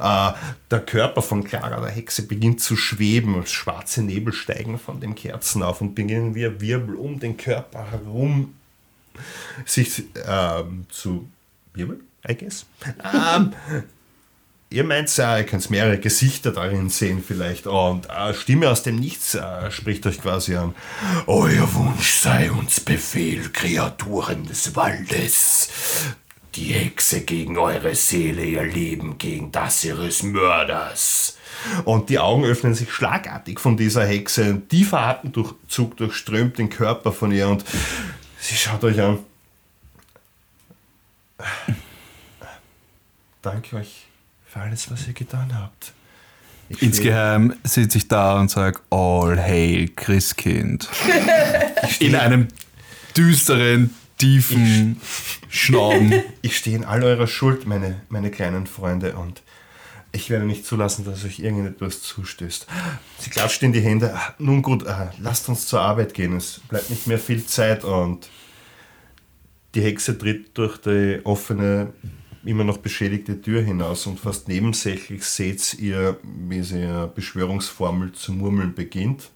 Äh, 0.00 0.32
der 0.70 0.80
Körper 0.80 1.22
von 1.22 1.44
Clara, 1.44 1.80
der 1.80 1.90
Hexe, 1.90 2.26
beginnt 2.26 2.60
zu 2.60 2.76
schweben 2.76 3.34
schwarze 3.48 4.02
Nebel 4.02 4.32
steigen 4.32 4.78
von 4.78 5.00
den 5.00 5.14
Kerzen 5.14 5.62
auf 5.62 5.80
und 5.80 5.94
beginnen 5.94 6.34
ein 6.34 6.60
Wirbel 6.60 6.94
um 6.94 7.18
den 7.18 7.36
Körper 7.36 7.90
herum 7.90 8.54
sich 9.66 10.04
ähm, 10.26 10.86
zu 10.88 11.28
wirbeln, 11.74 12.00
I 12.28 12.36
guess. 12.36 12.66
Ähm, 12.86 13.52
Ihr 14.72 14.84
meint 14.84 15.14
ja, 15.16 15.36
ihr 15.36 15.44
könnt 15.44 15.68
mehrere 15.68 15.98
Gesichter 15.98 16.52
darin 16.52 16.90
sehen 16.90 17.24
vielleicht. 17.26 17.66
Und 17.66 18.08
eine 18.08 18.34
Stimme 18.34 18.70
aus 18.70 18.84
dem 18.84 19.00
Nichts 19.00 19.34
äh, 19.34 19.68
spricht 19.72 20.06
euch 20.06 20.22
quasi 20.22 20.54
an. 20.54 20.76
Euer 21.26 21.74
Wunsch 21.74 22.20
sei 22.20 22.52
uns 22.52 22.78
Befehl, 22.78 23.50
Kreaturen 23.50 24.46
des 24.46 24.76
Waldes. 24.76 25.70
Die 26.54 26.72
Hexe 26.72 27.22
gegen 27.22 27.58
eure 27.58 27.96
Seele, 27.96 28.44
ihr 28.44 28.62
Leben 28.62 29.18
gegen 29.18 29.50
das 29.50 29.84
ihres 29.84 30.22
Mörders. 30.22 31.36
Und 31.84 32.08
die 32.08 32.20
Augen 32.20 32.44
öffnen 32.44 32.74
sich 32.74 32.92
schlagartig 32.92 33.58
von 33.58 33.76
dieser 33.76 34.06
Hexe. 34.06 34.44
Ein 34.44 34.68
tiefer 34.68 35.00
Atemzug 35.00 35.96
durchströmt 35.96 36.58
den 36.58 36.70
Körper 36.70 37.10
von 37.10 37.32
ihr 37.32 37.48
und 37.48 37.64
sie 38.38 38.54
schaut 38.54 38.84
euch 38.84 39.00
an. 39.00 39.18
Danke 43.42 43.76
euch 43.76 44.09
für 44.50 44.60
alles, 44.60 44.90
was 44.90 45.06
ihr 45.06 45.12
getan 45.12 45.54
habt. 45.54 45.92
Ich 46.68 46.82
Insgeheim 46.82 47.54
sitze 47.64 47.98
ich 47.98 48.08
da 48.08 48.40
und 48.40 48.50
sage 48.50 48.80
All 48.90 49.38
Hail 49.38 49.88
Christkind. 49.94 50.88
In 52.00 52.16
einem 52.16 52.48
düsteren, 53.16 53.94
tiefen 54.18 55.00
Schnauben. 55.48 56.12
Ich 56.42 56.56
stehe 56.56 56.76
in 56.76 56.84
all 56.84 57.02
eurer 57.02 57.26
Schuld, 57.26 57.66
meine, 57.66 58.00
meine 58.08 58.30
kleinen 58.30 58.66
Freunde, 58.66 59.14
und 59.14 59.42
ich 60.12 60.30
werde 60.30 60.46
nicht 60.46 60.64
zulassen, 60.66 61.04
dass 61.04 61.24
euch 61.24 61.38
irgendetwas 61.38 62.02
zustößt. 62.02 62.66
Sie 63.18 63.30
klatscht 63.30 63.62
in 63.62 63.72
die 63.72 63.80
Hände. 63.80 64.14
Ah, 64.14 64.34
Nun 64.38 64.62
gut, 64.62 64.84
äh, 64.84 65.08
lasst 65.18 65.48
uns 65.48 65.66
zur 65.66 65.80
Arbeit 65.80 66.14
gehen. 66.14 66.36
Es 66.36 66.60
bleibt 66.68 66.90
nicht 66.90 67.06
mehr 67.06 67.18
viel 67.18 67.44
Zeit 67.46 67.84
und 67.84 68.28
die 69.74 69.82
Hexe 69.82 70.16
tritt 70.18 70.56
durch 70.56 70.78
die 70.78 71.20
offene, 71.24 71.92
immer 72.44 72.64
noch 72.64 72.78
beschädigte 72.78 73.40
Tür 73.40 73.62
hinaus 73.62 74.06
und 74.06 74.18
fast 74.18 74.48
nebensächlich 74.48 75.24
seht 75.24 75.74
ihr, 75.74 76.18
wie 76.22 76.62
sie 76.62 76.82
eine 76.82 77.06
Beschwörungsformel 77.06 78.12
zu 78.12 78.32
murmeln 78.32 78.74
beginnt 78.74 79.30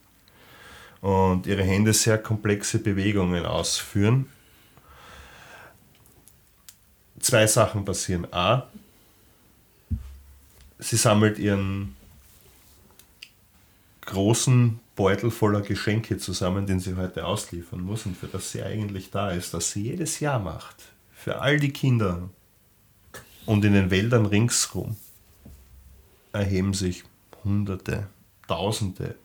und 1.01 1.47
ihre 1.47 1.63
Hände 1.63 1.93
sehr 1.93 2.19
komplexe 2.19 2.79
Bewegungen 2.79 3.45
ausführen. 3.45 4.27
Zwei 7.21 7.47
Sachen 7.47 7.85
passieren. 7.85 8.27
A, 8.33 8.69
sie 10.79 10.97
sammelt 10.97 11.39
ihren 11.39 11.95
großen 14.07 14.81
Beutel 14.97 15.31
voller 15.31 15.61
Geschenke 15.61 16.19
zusammen, 16.19 16.67
den 16.67 16.81
sie 16.81 16.97
heute 16.97 17.27
ausliefern 17.27 17.81
muss 17.81 18.07
und 18.07 18.17
für 18.17 18.29
das 18.29 18.53
sie 18.53 18.63
eigentlich 18.63 19.11
da 19.11 19.31
ist, 19.31 19.55
das 19.55 19.73
sie 19.73 19.83
jedes 19.83 20.21
Jahr 20.21 20.39
macht. 20.39 20.77
Für 21.15 21.41
all 21.41 21.59
die 21.59 21.73
Kinder 21.73 22.29
Und 23.47 23.65
in 23.65 23.75
den 23.75 23.91
Wäldern 23.91 24.27
ringsrum 24.27 24.97
erheben 26.33 26.75
sich 26.75 27.05
Hunderte, 27.45 28.09
Tausende 28.47 29.17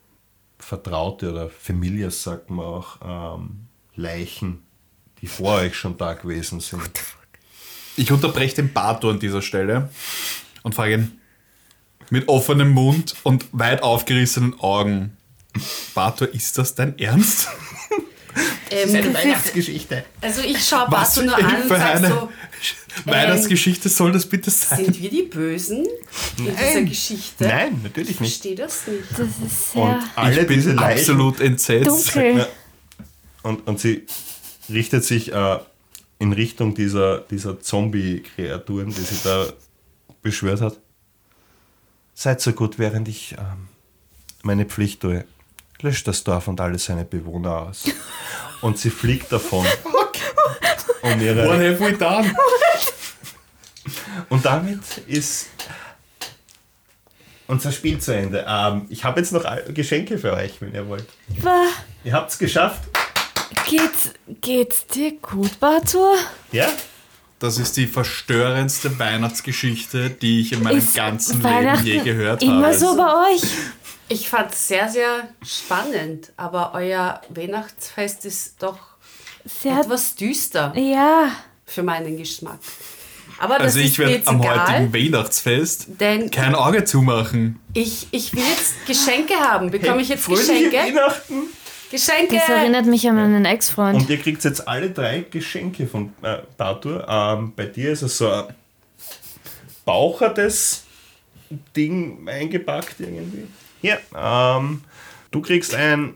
Vertraute 0.58 1.32
oder 1.32 1.50
Familias, 1.50 2.22
sagt 2.22 2.50
man 2.50 2.64
auch, 2.64 2.98
ähm, 3.38 3.66
Leichen, 3.94 4.62
die 5.20 5.26
vor 5.26 5.56
euch 5.56 5.74
schon 5.74 5.96
da 5.96 6.14
gewesen 6.14 6.60
sind. 6.60 6.90
Ich 7.96 8.12
unterbreche 8.12 8.56
den 8.56 8.72
Bato 8.72 9.10
an 9.10 9.20
dieser 9.20 9.42
Stelle 9.42 9.90
und 10.62 10.74
frage 10.74 10.94
ihn 10.94 11.20
mit 12.10 12.28
offenem 12.28 12.70
Mund 12.70 13.14
und 13.24 13.46
weit 13.52 13.82
aufgerissenen 13.82 14.58
Augen. 14.60 15.16
Bato, 15.94 16.24
ist 16.24 16.58
das 16.58 16.74
dein 16.74 16.98
Ernst? 16.98 17.48
Ähm, 18.70 19.14
Weihnachtsgeschichte. 19.14 20.04
also 20.20 20.42
ich 20.42 20.64
schaue 20.64 20.86
Was 20.90 21.14
Bato 21.16 21.26
nur 21.26 21.36
an 21.36 21.62
und 21.62 21.68
sage 21.68 21.84
eine 21.84 22.08
so, 22.08 22.28
Weihnachtsgeschichte 23.04 23.88
soll 23.88 24.12
das 24.12 24.26
bitte 24.26 24.50
sein? 24.50 24.84
sind 24.84 25.00
wir 25.00 25.10
die 25.10 25.22
Bösen 25.22 25.86
in 26.38 26.44
dieser 26.56 26.82
Geschichte? 26.82 27.44
Nein, 27.46 27.80
natürlich 27.82 28.10
Ich 28.10 28.20
nicht. 28.20 28.32
verstehe 28.42 28.54
das 28.56 28.86
nicht. 28.86 29.04
Das 29.12 29.28
ist 29.44 29.72
sehr 29.72 29.82
Und 29.82 30.02
alle 30.16 30.40
ich 30.42 30.46
bin 30.46 30.56
diese 30.56 30.72
Leichen 30.72 30.98
absolut 31.00 31.40
entsetzt. 31.40 31.86
dunkel. 32.14 32.46
Und, 33.42 33.66
und 33.66 33.80
sie 33.80 34.06
richtet 34.68 35.04
sich 35.04 35.32
äh, 35.32 35.58
in 36.18 36.32
Richtung 36.32 36.74
dieser, 36.74 37.20
dieser 37.20 37.60
Zombie-Kreaturen, 37.60 38.88
die 38.88 39.00
sie 39.00 39.16
da 39.24 39.46
beschwört 40.22 40.60
hat. 40.60 40.78
Seid 42.14 42.40
so 42.42 42.52
gut, 42.52 42.78
während 42.78 43.08
ich 43.08 43.32
ähm, 43.38 43.68
meine 44.42 44.66
Pflicht 44.66 45.00
tue. 45.00 45.24
Löscht 45.82 46.06
das 46.08 46.24
Dorf 46.24 46.48
und 46.48 46.60
alle 46.60 46.78
seine 46.78 47.04
Bewohner 47.04 47.58
aus. 47.68 47.84
Und 48.60 48.78
sie 48.78 48.90
fliegt 48.90 49.32
davon. 49.32 49.66
Um 51.02 51.10
What 51.12 51.20
ihre, 51.22 51.42
have 51.52 51.80
we 51.80 51.92
done? 51.96 52.34
und 54.28 54.44
damit 54.44 54.98
ist 55.06 55.46
unser 57.46 57.72
Spiel 57.72 57.98
zu 57.98 58.14
Ende. 58.14 58.44
Ähm, 58.46 58.86
ich 58.90 59.02
habe 59.04 59.20
jetzt 59.20 59.32
noch 59.32 59.44
Geschenke 59.68 60.18
für 60.18 60.32
euch, 60.34 60.60
wenn 60.60 60.74
ihr 60.74 60.86
wollt. 60.88 61.06
Wa- 61.40 61.66
Ihr 62.04 62.12
habt 62.12 62.30
es 62.30 62.38
geschafft. 62.38 62.82
Geht's, 63.68 64.10
geht's 64.40 64.86
dir 64.86 65.12
gut, 65.18 65.58
Bartur? 65.58 66.14
Ja? 66.52 66.68
Das 67.40 67.58
ist 67.58 67.76
die 67.78 67.86
verstörendste 67.86 68.98
Weihnachtsgeschichte, 68.98 70.10
die 70.10 70.40
ich 70.42 70.52
in 70.52 70.62
meinem 70.62 70.78
Ist 70.78 70.94
ganzen 70.94 71.42
Leben 71.42 71.84
je 71.84 71.98
gehört 72.00 72.42
Immer 72.42 72.66
habe. 72.66 72.78
so 72.78 72.96
bei 72.96 73.32
euch? 73.32 73.42
Ich 74.08 74.28
fand 74.28 74.52
es 74.52 74.68
sehr, 74.68 74.88
sehr 74.88 75.28
spannend, 75.42 76.32
aber 76.36 76.72
euer 76.74 77.20
Weihnachtsfest 77.30 78.24
ist 78.26 78.62
doch 78.62 78.78
Sehr. 79.62 79.80
etwas 79.80 80.14
düster 80.16 80.72
Ja. 80.76 81.30
für 81.64 81.82
meinen 81.82 82.16
Geschmack. 82.18 82.58
Aber 83.38 83.54
das 83.54 83.68
Also 83.68 83.78
ist 83.80 83.86
ich 83.86 83.98
werde 83.98 84.12
jetzt 84.16 84.28
am 84.28 84.42
egal, 84.42 84.60
heutigen 84.68 84.92
Weihnachtsfest 84.92 85.86
denn 85.98 86.30
kein 86.30 86.54
Auge 86.54 86.84
zumachen. 86.84 87.58
ich, 87.72 88.06
ich 88.10 88.34
will 88.34 88.42
jetzt 88.42 88.84
Geschenke 88.86 89.32
haben. 89.34 89.70
Bekomme 89.70 90.02
ich 90.02 90.10
jetzt 90.10 90.24
Fröhliche 90.24 90.64
Geschenke? 90.68 90.76
Weihnachten. 90.76 91.34
Geschenke! 91.90 92.36
Das 92.36 92.48
erinnert 92.48 92.86
mich 92.86 93.08
an 93.08 93.16
meinen 93.16 93.44
Ex-Freund. 93.44 93.96
Und 94.00 94.08
ihr 94.10 94.18
kriegt 94.18 94.42
jetzt 94.44 94.66
alle 94.66 94.90
drei 94.90 95.20
Geschenke 95.30 95.86
von 95.86 96.12
äh, 96.22 96.38
Bartur. 96.56 97.06
Ähm, 97.08 97.52
bei 97.54 97.66
dir 97.66 97.92
ist 97.92 98.02
es 98.02 98.16
so 98.18 98.30
ein 98.30 98.54
bauchertes 99.84 100.84
Ding 101.76 102.28
eingepackt 102.28 103.00
irgendwie. 103.00 103.46
Ja, 103.82 103.98
ähm, 104.56 104.84
du 105.30 105.40
kriegst 105.40 105.74
ein 105.74 106.14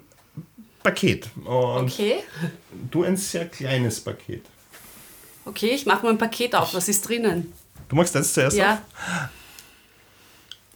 Paket 0.82 1.28
und 1.44 1.46
Okay, 1.90 2.16
du 2.90 3.04
ein 3.04 3.16
sehr 3.16 3.48
kleines 3.48 4.00
Paket. 4.00 4.44
okay, 5.44 5.70
ich 5.70 5.86
mache 5.86 6.04
mal 6.04 6.10
ein 6.10 6.18
Paket 6.18 6.54
auf. 6.54 6.74
Was 6.74 6.88
ist 6.88 7.08
drinnen? 7.08 7.52
Du 7.88 7.96
machst 7.96 8.14
das 8.14 8.32
zuerst 8.32 8.56
Ja, 8.56 8.74
auf 8.74 9.28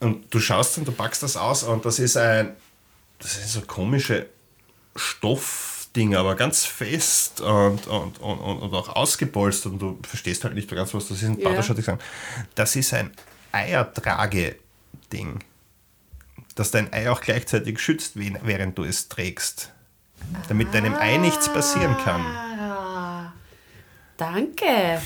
und 0.00 0.32
du 0.32 0.38
schaust 0.40 0.78
und 0.78 0.86
du 0.86 0.92
packst 0.92 1.22
das 1.22 1.36
aus 1.36 1.62
und 1.64 1.84
das 1.84 1.98
ist 1.98 2.16
ein, 2.16 2.54
das 3.18 3.34
sind 3.34 3.48
so 3.48 3.60
komische 3.62 4.26
Stoffdinge, 4.98 6.18
aber 6.18 6.34
ganz 6.34 6.64
fest 6.64 7.40
und, 7.40 7.86
und, 7.86 8.18
und, 8.18 8.38
und 8.38 8.74
auch 8.74 8.88
ausgepolstert 8.90 9.72
und 9.72 9.78
du 9.78 9.98
verstehst 10.02 10.44
halt 10.44 10.54
nicht 10.54 10.70
ganz, 10.70 10.92
was 10.94 11.08
das 11.08 11.22
ist. 11.22 11.64
Schaut 11.64 11.78
dich 11.78 11.88
an. 11.88 11.98
Das 12.54 12.76
ist 12.76 12.92
ein 12.94 13.10
Eiertrage-Ding, 13.52 15.38
das 16.54 16.70
dein 16.70 16.92
Ei 16.92 17.10
auch 17.10 17.20
gleichzeitig 17.20 17.78
schützt, 17.80 18.12
während 18.14 18.76
du 18.76 18.84
es 18.84 19.08
trägst. 19.08 19.72
Damit 20.48 20.74
deinem 20.74 20.94
Ei 20.94 21.16
nichts 21.16 21.52
passieren 21.52 21.96
kann. 22.04 22.20
Ah, 22.20 23.32
danke. 24.16 25.00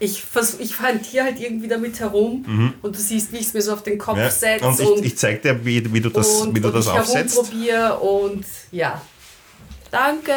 Ich, 0.00 0.22
vers 0.22 0.56
ich 0.60 0.78
hantiere 0.78 1.24
halt 1.24 1.40
irgendwie 1.40 1.66
damit 1.66 1.98
herum 1.98 2.72
und 2.82 2.94
du 2.94 3.00
siehst, 3.00 3.32
wie 3.32 3.38
ich 3.38 3.46
es 3.48 3.54
mir 3.54 3.62
so 3.62 3.72
auf 3.72 3.82
den 3.82 3.98
Kopf 3.98 4.16
Mhm. 4.16 4.22
Ja? 4.22 4.30
setze 4.30 4.64
Und 4.66 4.80
ich, 5.00 5.04
ich 5.06 5.18
zeig 5.18 5.42
dir, 5.42 5.64
wie, 5.64 5.92
wie 5.92 6.00
du 6.00 6.08
das, 6.08 6.28
und, 6.42 6.54
wie 6.54 6.60
du 6.60 6.68
und 6.68 6.74
das 6.74 6.86
ich 6.86 6.92
aufsetzt. 6.92 7.34
herumprobiere 7.36 7.98
und 7.98 8.44
ja. 8.70 9.02
Danke. 9.90 10.32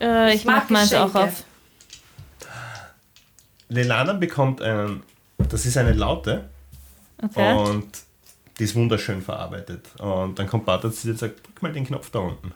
Äh, 0.00 0.34
ich 0.34 0.44
mag 0.44 0.64
mach 0.64 0.70
meins 0.70 0.92
auch 0.94 1.14
auf. 1.14 1.44
Lelana 3.68 4.14
bekommt 4.14 4.62
einen, 4.62 5.02
das 5.38 5.66
ist 5.66 5.76
eine 5.76 5.92
Laute 5.92 6.48
Okay. 7.22 7.52
und 7.54 7.88
die 8.58 8.64
ist 8.64 8.74
wunderschön 8.74 9.22
verarbeitet. 9.22 9.86
Und 9.98 10.38
dann 10.38 10.46
kommt 10.46 10.64
Bart 10.66 10.82
zu 10.82 10.90
dir 11.06 11.10
und 11.12 11.18
sagt, 11.18 11.46
drück 11.46 11.62
mal 11.62 11.72
den 11.72 11.86
Knopf 11.86 12.10
da 12.10 12.20
unten. 12.20 12.52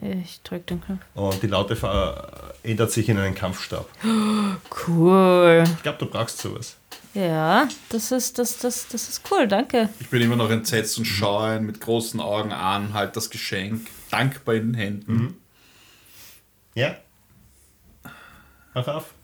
Ich 0.00 0.40
drück 0.42 0.66
den 0.66 0.80
Knopf. 0.80 1.00
Und 1.14 1.42
die 1.42 1.46
Laute 1.48 1.74
ver 1.74 2.54
ändert 2.62 2.92
sich 2.92 3.08
in 3.08 3.18
einen 3.18 3.34
Kampfstab. 3.34 3.88
Cool. 4.86 5.64
Ich 5.76 5.82
glaube, 5.82 5.98
du 5.98 6.06
brauchst 6.06 6.38
sowas. 6.38 6.76
Ja, 7.14 7.68
das 7.88 8.12
ist, 8.12 8.38
das, 8.38 8.58
das, 8.58 8.86
das 8.88 9.08
ist 9.08 9.22
cool, 9.30 9.48
danke. 9.48 9.88
Ich 9.98 10.08
bin 10.08 10.22
immer 10.22 10.36
noch 10.36 10.50
entsetzt 10.50 10.98
und 10.98 11.04
schaue 11.04 11.56
ihn 11.56 11.64
mit 11.64 11.80
großen 11.80 12.20
Augen 12.20 12.52
an, 12.52 12.92
halt 12.92 13.16
das 13.16 13.30
Geschenk 13.30 13.88
dankbar 14.10 14.54
in 14.56 14.72
den 14.72 14.74
Händen. 14.74 15.36
Ja? 16.74 16.96
Mach 18.74 18.86
auf. 18.86 19.14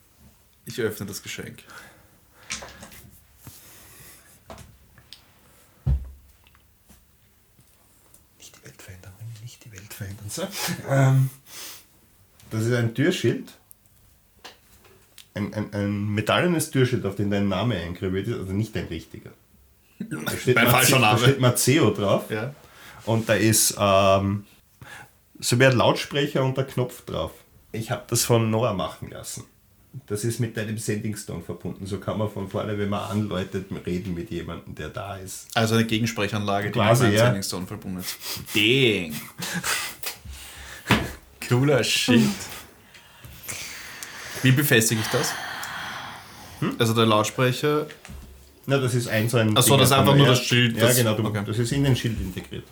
Ich 0.67 0.81
öffne 0.81 1.07
das 1.07 1.23
Geschenk. 1.23 1.59
Nicht 8.39 8.57
die 8.57 8.65
Welt 8.65 8.83
verändern, 8.83 9.13
nicht 9.43 9.65
die 9.65 9.73
So. 10.35 10.43
Ähm, 10.91 11.31
das 12.51 12.65
ist 12.67 12.73
ein 12.73 12.95
Türschild. 12.95 13.53
Ein, 15.35 15.53
ein, 15.55 15.73
ein 15.75 16.09
metallenes 16.15 16.71
Türschild, 16.71 17.05
auf 17.07 17.17
dem 17.17 17.31
dein 17.31 17.49
Name 17.49 17.77
eingraviert 17.77 18.29
ist, 18.29 18.39
also 18.39 18.53
nicht 18.53 18.75
dein 18.75 18.87
richtiger. 18.87 19.31
Da 19.99 20.31
steht, 20.37 20.57
Mace- 20.57 20.71
falscher 20.71 20.99
da 20.99 21.13
Name. 21.13 21.19
steht 21.21 21.41
Maceo 21.41 21.91
drauf. 21.91 22.31
Ja. 22.31 22.53
Und 23.07 23.29
da 23.29 23.35
ist 23.35 23.75
ähm, 23.79 24.45
so 25.39 25.59
wie 25.59 25.67
ein 25.67 25.77
Lautsprecher 25.77 26.43
und 26.45 26.59
ein 26.59 26.67
Knopf 26.67 27.03
drauf. 27.05 27.31
Ich 27.73 27.91
habe 27.91 28.03
das 28.09 28.25
von 28.25 28.51
Noah 28.51 28.73
machen 28.75 29.11
lassen. 29.11 29.45
Das 30.07 30.25
ist 30.25 30.41
mit 30.41 30.57
deinem 30.57 30.77
Sendingstone 30.79 31.43
verbunden. 31.43 31.87
So 31.87 31.99
kann 31.99 32.19
man 32.19 32.29
von 32.29 32.49
vorne, 32.49 32.77
wenn 32.77 32.89
man 32.89 33.09
anläutet, 33.09 33.67
reden 33.87 34.15
mit 34.15 34.31
jemandem, 34.31 34.75
der 34.75 34.89
da 34.89 35.17
ist. 35.17 35.47
Also 35.55 35.75
eine 35.77 35.85
Gegensprechanlage, 35.85 36.69
die 36.69 36.73
Quasi, 36.73 37.05
mit 37.05 37.13
meinem 37.13 37.19
ja. 37.19 37.25
Sending 37.27 37.43
Stone 37.45 37.67
verbunden 37.69 38.01
ist. 38.01 38.17
Dang. 38.55 39.15
Cooler 41.49 41.83
Shit. 41.85 42.21
Wie 44.43 44.53
befestige 44.53 45.01
ich 45.01 45.07
das? 45.09 45.33
Also 46.79 46.95
der 46.95 47.07
Lautsprecher. 47.07 47.87
Na, 48.67 48.79
das 48.79 48.95
ist 48.95 49.09
ein 49.09 49.29
so 49.29 49.37
ein. 49.39 49.55
Ach 49.57 49.63
so, 49.63 49.71
Ding, 49.71 49.79
das 49.81 49.89
ist 49.91 49.97
einfach 49.97 50.13
ja, 50.13 50.19
nur 50.19 50.27
das 50.29 50.41
Schild, 50.43 50.77
Ja, 50.77 50.87
das- 50.87 50.97
genau, 50.97 51.15
du, 51.15 51.25
okay. 51.27 51.43
das 51.47 51.59
ist 51.59 51.73
in 51.73 51.85
den 51.85 51.95
Schild 51.97 52.21
integriert. 52.21 52.65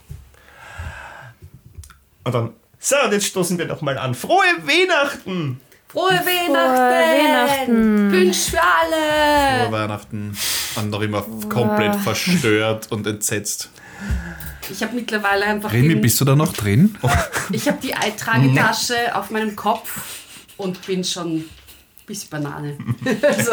Und 2.24 2.34
dann, 2.34 2.50
so, 2.78 2.96
und 3.04 3.12
jetzt 3.12 3.26
stoßen 3.26 3.58
wir 3.58 3.66
doch 3.66 3.80
mal 3.82 3.98
an. 3.98 4.14
Frohe 4.14 4.42
Weihnachten! 4.62 5.60
Frohe 5.88 6.10
Weihnachten! 6.12 6.56
Weihnachten. 6.56 8.12
Wünsch 8.12 8.38
für 8.50 8.60
alle! 8.62 9.64
vor 9.64 9.72
Weihnachten 9.72 10.36
und 10.76 10.90
noch 10.90 11.00
immer 11.02 11.22
komplett 11.48 11.96
verstört 11.96 12.90
und 12.90 13.06
entsetzt. 13.06 13.70
Ich 14.72 14.82
habe 14.82 14.94
mittlerweile 14.94 15.44
einfach 15.44 15.70
Remi, 15.70 15.96
bist 15.96 16.18
du 16.20 16.24
da 16.24 16.34
noch 16.34 16.54
drin? 16.54 16.96
ich 17.52 17.68
habe 17.68 17.78
die 17.82 17.94
Eitragetasche 17.94 19.14
auf 19.14 19.30
meinem 19.30 19.54
Kopf 19.54 20.00
und 20.56 20.84
bin 20.86 21.04
schon 21.04 21.36
ein 21.36 21.44
bisschen 22.06 22.30
Banane. 22.30 22.78
also, 23.22 23.52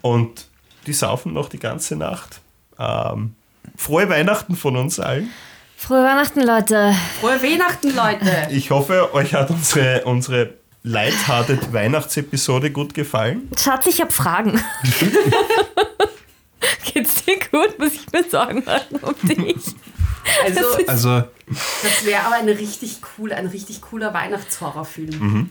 Und 0.00 0.46
die 0.86 0.94
saufen 0.94 1.34
noch 1.34 1.50
die 1.50 1.58
ganze 1.58 1.96
Nacht. 1.96 2.40
Ähm, 2.78 3.34
frohe 3.76 4.08
Weihnachten 4.08 4.56
von 4.56 4.76
uns 4.76 4.98
allen. 4.98 5.30
Frohe 5.76 6.02
Weihnachten, 6.02 6.40
Leute. 6.40 6.94
frohe 7.20 7.42
Weihnachten, 7.42 7.94
Leute! 7.94 8.48
Ich 8.50 8.70
hoffe, 8.70 9.12
euch 9.12 9.34
hat 9.34 9.50
unsere, 9.50 10.04
unsere 10.04 10.54
lighthearted 10.82 11.74
Weihnachtsepisode 11.74 12.70
gut 12.70 12.94
gefallen. 12.94 13.50
Schatz, 13.58 13.86
ich 13.86 14.00
hab 14.00 14.12
Fragen. 14.12 14.58
Geht's 16.94 17.24
dir 17.24 17.38
gut? 17.50 17.78
Muss 17.78 17.92
ich 17.92 18.10
mir 18.12 18.24
Sorgen 18.30 18.64
machen 18.64 18.96
um 19.02 19.14
dich? 19.28 19.74
Also, 20.44 20.60
Also, 20.86 21.22
das 21.82 22.04
wäre 22.04 22.22
aber 22.24 22.36
eine 22.36 22.58
richtig 22.58 23.00
coole, 23.02 23.36
ein 23.36 23.46
richtig 23.46 23.80
cooler 23.82 24.12
Weihnachtshorrorfilm. 24.14 25.50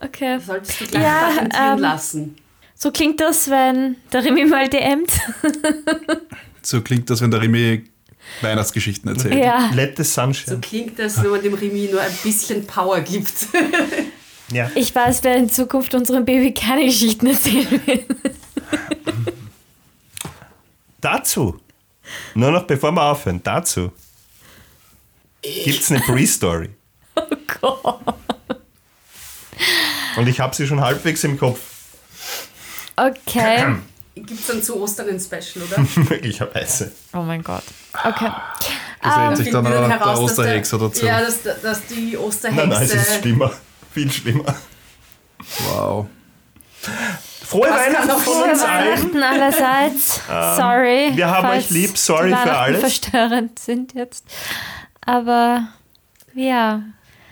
Okay. 0.00 0.38
Solltest 0.38 0.80
du 0.80 0.86
gleich 0.86 1.02
Ja, 1.02 1.30
patentieren 1.34 1.72
ähm, 1.74 1.78
lassen. 1.78 2.36
So 2.74 2.92
klingt 2.92 3.20
das, 3.20 3.50
wenn 3.50 3.96
der 4.12 4.24
Remy 4.24 4.44
mal 4.44 4.68
DMt. 4.68 5.10
So 6.62 6.80
klingt 6.82 7.10
das, 7.10 7.20
wenn 7.20 7.30
der 7.30 7.40
Remy 7.42 7.84
Weihnachtsgeschichten 8.42 9.10
erzählt. 9.10 9.34
Ja. 9.42 9.70
Let 9.74 9.96
the 9.96 10.04
So 10.04 10.20
sunshine. 10.22 10.60
klingt 10.60 10.98
das, 10.98 11.22
wenn 11.22 11.30
man 11.30 11.42
dem 11.42 11.54
Remy 11.54 11.88
nur 11.90 12.00
ein 12.00 12.12
bisschen 12.22 12.66
Power 12.66 13.00
gibt. 13.00 13.32
Ja. 14.50 14.70
Ich 14.74 14.94
weiß, 14.94 15.24
wer 15.24 15.36
in 15.36 15.50
Zukunft 15.50 15.94
unserem 15.94 16.24
Baby 16.24 16.54
keine 16.54 16.86
Geschichten 16.86 17.26
erzählen 17.26 17.68
will. 17.84 18.02
Dazu, 21.02 21.58
nur 22.34 22.50
noch 22.50 22.64
bevor 22.64 22.92
wir 22.92 23.02
aufhören, 23.02 23.40
dazu 23.42 23.92
gibt 25.42 25.80
es 25.80 25.90
eine 25.90 26.00
Pre-Story. 26.00 26.70
Oh 27.20 27.36
Gott. 27.60 28.14
Und 30.16 30.28
ich 30.28 30.38
habe 30.38 30.54
sie 30.54 30.68
schon 30.68 30.80
halbwegs 30.80 31.24
im 31.24 31.36
Kopf, 31.36 31.58
Okay. 32.98 33.76
Gibt 34.14 34.32
es 34.32 34.46
dann 34.48 34.62
zu 34.62 34.80
Ostern 34.80 35.08
ein 35.08 35.20
Special, 35.20 35.64
oder? 35.64 35.78
möglicherweise. 36.10 36.90
Oh 37.12 37.22
mein 37.22 37.42
Gott. 37.42 37.62
Okay. 37.92 38.30
Das 39.00 39.16
nennt 39.16 39.36
sich 39.36 39.50
dann 39.50 39.64
auch 39.66 39.88
der 39.88 39.98
dass 39.98 40.18
Osterhexe 40.18 40.76
dazu. 40.76 41.06
Ja, 41.06 41.20
dass, 41.20 41.42
dass 41.62 41.86
die 41.86 42.16
Osterhexe... 42.16 42.66
Nein, 42.66 42.68
nein, 42.68 42.82
es 42.82 42.94
ist 42.94 43.20
schlimmer. 43.20 43.52
Viel 43.92 44.10
schlimmer. 44.10 44.56
Wow. 45.70 46.06
Frohe 47.48 47.68
Was 47.70 47.86
Weihnachten 47.86 48.08
noch 48.08 48.20
von 48.20 48.50
uns 48.50 48.60
Frohe 48.60 48.68
allen. 48.70 48.88
Weihnachten 48.98 49.22
allerseits. 49.22 50.20
Sorry. 50.56 51.12
wir 51.16 51.28
haben 51.30 51.46
falls 51.48 51.64
euch 51.64 51.70
lieb. 51.70 51.96
Sorry 51.96 52.28
die 52.28 52.36
für 52.36 52.56
alles. 52.58 52.80
verstörend 52.80 53.58
sind 53.58 53.94
jetzt. 53.94 54.24
Aber 55.00 55.68
ja. 56.34 56.82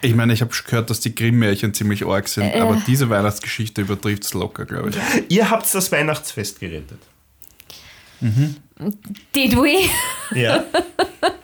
Ich 0.01 0.15
meine, 0.15 0.33
ich 0.33 0.41
habe 0.41 0.53
gehört, 0.67 0.89
dass 0.89 1.01
die 1.01 1.15
Grimm-Märchen 1.15 1.75
ziemlich 1.75 2.07
arg 2.07 2.29
sind, 2.29 2.45
Äh. 2.55 2.61
aber 2.61 2.81
diese 2.87 3.11
Weihnachtsgeschichte 3.11 3.83
übertrifft 3.83 4.25
es 4.25 4.33
locker, 4.35 4.65
glaube 4.65 4.91
ich. 4.91 4.97
Ihr 5.29 5.51
habt 5.51 5.73
das 5.75 5.93
Weihnachtsfest 5.93 6.61
gerettet. 6.61 7.01
Did 9.35 9.57
we? 9.57 9.91
Ja. 10.35 10.65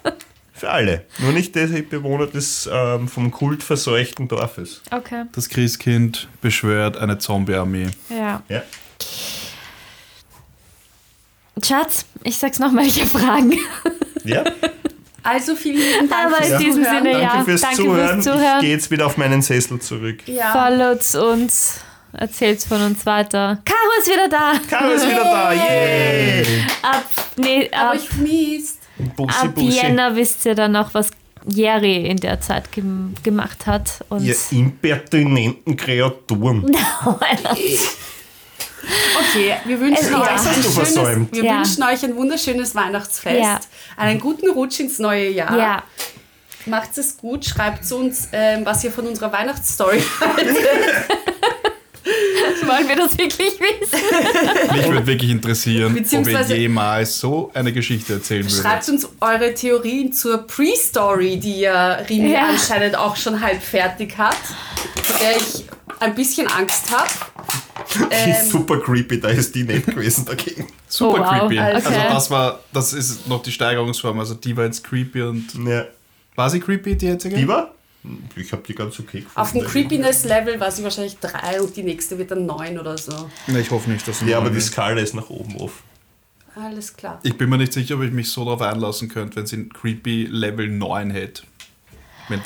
Für 0.62 0.70
alle. 0.70 1.04
Nur 1.18 1.32
nicht 1.32 1.56
die 1.56 1.82
Bewohner 1.82 2.28
des 2.28 2.70
ähm, 2.72 3.08
vom 3.08 3.32
Kult 3.32 3.64
verseuchten 3.64 4.28
Dorfes. 4.28 4.80
Okay. 4.92 5.24
Das 5.32 5.48
Christkind 5.48 6.28
beschwört 6.40 6.96
eine 6.98 7.18
Zombie-Armee. 7.18 7.88
Ja. 8.08 8.44
Ja. 8.48 8.62
Schatz, 11.64 12.04
ich 12.22 12.38
sag's 12.38 12.60
nochmal, 12.60 12.86
ich 12.86 13.00
habe 13.00 13.10
Fragen. 13.10 13.58
ja. 14.22 14.44
Also 15.24 15.56
vielen 15.56 15.78
lieben 15.78 16.08
Dank 16.08 16.26
Aber 16.26 16.38
in 16.38 16.44
fürs 16.44 16.58
diesem 16.60 16.84
Zuhören. 16.84 17.02
Sinne, 17.02 17.12
Danke 17.12 17.36
ja. 17.38 17.42
fürs 17.44 17.60
danke 17.62 17.76
Zuhören. 17.76 18.22
fürs 18.22 18.26
Ich 18.26 18.32
Zuhören. 18.32 18.60
gehe 18.60 18.70
jetzt 18.70 18.90
wieder 18.92 19.06
auf 19.06 19.16
meinen 19.16 19.42
Sessel 19.42 19.80
zurück. 19.80 20.18
Ja. 20.28 20.52
Followt 20.52 21.14
uns, 21.16 21.80
erzählt 22.12 22.62
von 22.62 22.82
uns 22.82 23.04
weiter. 23.04 23.58
Caro 23.64 23.90
ist 24.00 24.06
wieder 24.08 24.28
da. 24.28 24.52
Caro 24.70 24.92
ist 24.92 25.08
wieder 25.08 25.24
da. 25.24 25.52
Yay! 25.52 26.46
Ab, 26.82 27.04
nee, 27.34 27.68
Aber 27.72 27.90
ab, 27.90 27.96
ich 27.96 28.08
vermisst. 28.08 28.78
Bussi, 29.10 29.46
ab 29.46 29.54
Bussi. 29.54 29.76
Jänner 29.76 30.16
wisst 30.16 30.44
ihr 30.46 30.54
dann 30.54 30.72
noch, 30.72 30.94
was 30.94 31.10
Jerry 31.46 32.06
in 32.06 32.18
der 32.18 32.40
Zeit 32.40 32.70
gem 32.72 33.14
gemacht 33.22 33.66
hat. 33.66 34.04
Und 34.08 34.22
Ihr 34.24 34.36
impertinenten 34.50 35.76
Kreaturen. 35.76 36.74
Okay, 39.18 39.54
wir 39.64 39.78
wünschen, 39.80 40.12
euch, 40.14 40.28
ein 40.28 40.38
schönes, 40.62 40.96
wir 41.32 41.44
Ja. 41.44 41.58
wünschen 41.58 41.82
euch 41.84 42.02
ein 42.04 42.16
wunderschönes 42.16 42.74
Weihnachtsfest, 42.74 43.38
Ja. 43.40 43.60
einen 43.96 44.18
guten 44.18 44.50
Rutsch 44.50 44.80
ins 44.80 44.98
neue 44.98 45.28
Jahr. 45.30 45.56
ja, 45.56 45.82
Macht 46.66 46.96
es 46.98 47.16
gut, 47.16 47.44
schreibt 47.44 47.90
uns, 47.92 48.28
ähm, 48.32 48.64
was 48.66 48.82
ihr 48.84 48.90
von 48.92 49.06
unserer 49.06 49.32
Weihnachtsstory 49.32 50.00
haltet. 50.20 50.56
wollen 52.66 52.88
wir 52.88 52.96
das 52.96 53.16
wirklich 53.16 53.58
wissen? 53.60 54.76
Mich 54.76 54.86
würde 54.88 55.06
wirklich 55.06 55.30
interessieren, 55.30 55.96
ob 55.96 56.26
ihr 56.28 56.56
jemals 56.58 57.18
so 57.18 57.50
eine 57.54 57.72
Geschichte 57.72 58.14
erzählen 58.14 58.44
würdet. 58.44 58.60
Schreibt 58.62 58.88
uns 58.88 59.08
eure 59.20 59.54
Theorien 59.54 60.12
zur 60.12 60.38
Pre-Story, 60.46 61.38
die 61.38 61.60
ja 61.60 61.94
Rimi 61.94 62.32
Ja. 62.32 62.48
anscheinend 62.48 62.96
auch 62.96 63.16
schon 63.16 63.40
halb 63.40 63.62
fertig 63.62 64.16
hat, 64.18 64.36
vor 65.02 65.16
der 65.18 65.36
ich 65.36 65.64
ein 66.00 66.14
bisschen 66.14 66.46
Angst 66.48 66.90
habe. 66.90 67.08
Die 67.94 68.30
ist 68.30 68.44
Ähm, 68.44 68.50
super 68.50 68.80
creepy, 68.80 69.20
da 69.20 69.28
ist 69.28 69.54
die 69.54 69.64
nicht 69.64 69.86
gewesen 69.86 70.24
dagegen. 70.24 70.66
Super 70.88 71.20
Oh, 71.20 71.24
wow. 71.24 71.38
creepy. 71.40 71.58
Also- 71.58 71.88
Also 71.88 72.00
Okay. 72.00 72.08
das 72.10 72.30
war, 72.30 72.60
das 72.72 72.92
ist 72.92 73.28
noch 73.28 73.42
die 73.42 73.52
Steigerungsform. 73.52 74.18
Also 74.18 74.34
die 74.34 74.56
war 74.56 74.64
jetzt 74.64 74.82
creepy 74.84 75.22
und 75.22 75.46
Ja. 75.66 75.84
war 76.34 76.48
sie 76.50 76.60
creepy, 76.60 76.96
die 76.96 77.06
jetzige? 77.06 77.36
Die 77.36 77.46
war? 77.46 77.74
Ich 78.36 78.50
habe 78.52 78.62
die 78.66 78.74
ganz 78.74 78.98
okay 78.98 79.20
gefunden. 79.20 79.38
auf 79.38 79.52
dem 79.52 79.64
Creepiness-Level 79.64 80.58
war 80.58 80.70
sie 80.72 80.82
wahrscheinlich 80.82 81.18
drei 81.18 81.60
und 81.60 81.76
die 81.76 81.84
nächste 81.84 82.18
wird 82.18 82.30
dann 82.32 82.46
neun 82.46 82.78
oder 82.78 82.98
so. 82.98 83.30
Nee, 83.46 83.60
ich 83.60 83.70
hoffe 83.70 83.90
nicht, 83.90 84.06
dass 84.08 84.18
sie 84.18 84.26
Ja, 84.26 84.38
aber 84.38 84.50
die. 84.50 84.60
Skala 84.60 85.00
ist 85.00 85.14
nach 85.14 85.30
oben 85.30 85.56
offen. 85.56 85.82
Alles 86.56 86.94
klar. 86.94 87.20
Ich 87.22 87.38
bin 87.38 87.48
mir 87.48 87.58
nicht 87.58 87.72
sicher, 87.72 87.94
ob 87.94 88.02
ich 88.02 88.10
mich 88.12 88.30
so 88.30 88.44
darauf 88.44 88.60
einlassen 88.60 89.08
könnte, 89.08 89.36
wenn 89.36 89.46
sie 89.46 89.56
ein 89.56 89.72
creepy 89.72 90.26
Level 90.30 90.68
9 90.68 91.10
hätte. 91.10 91.44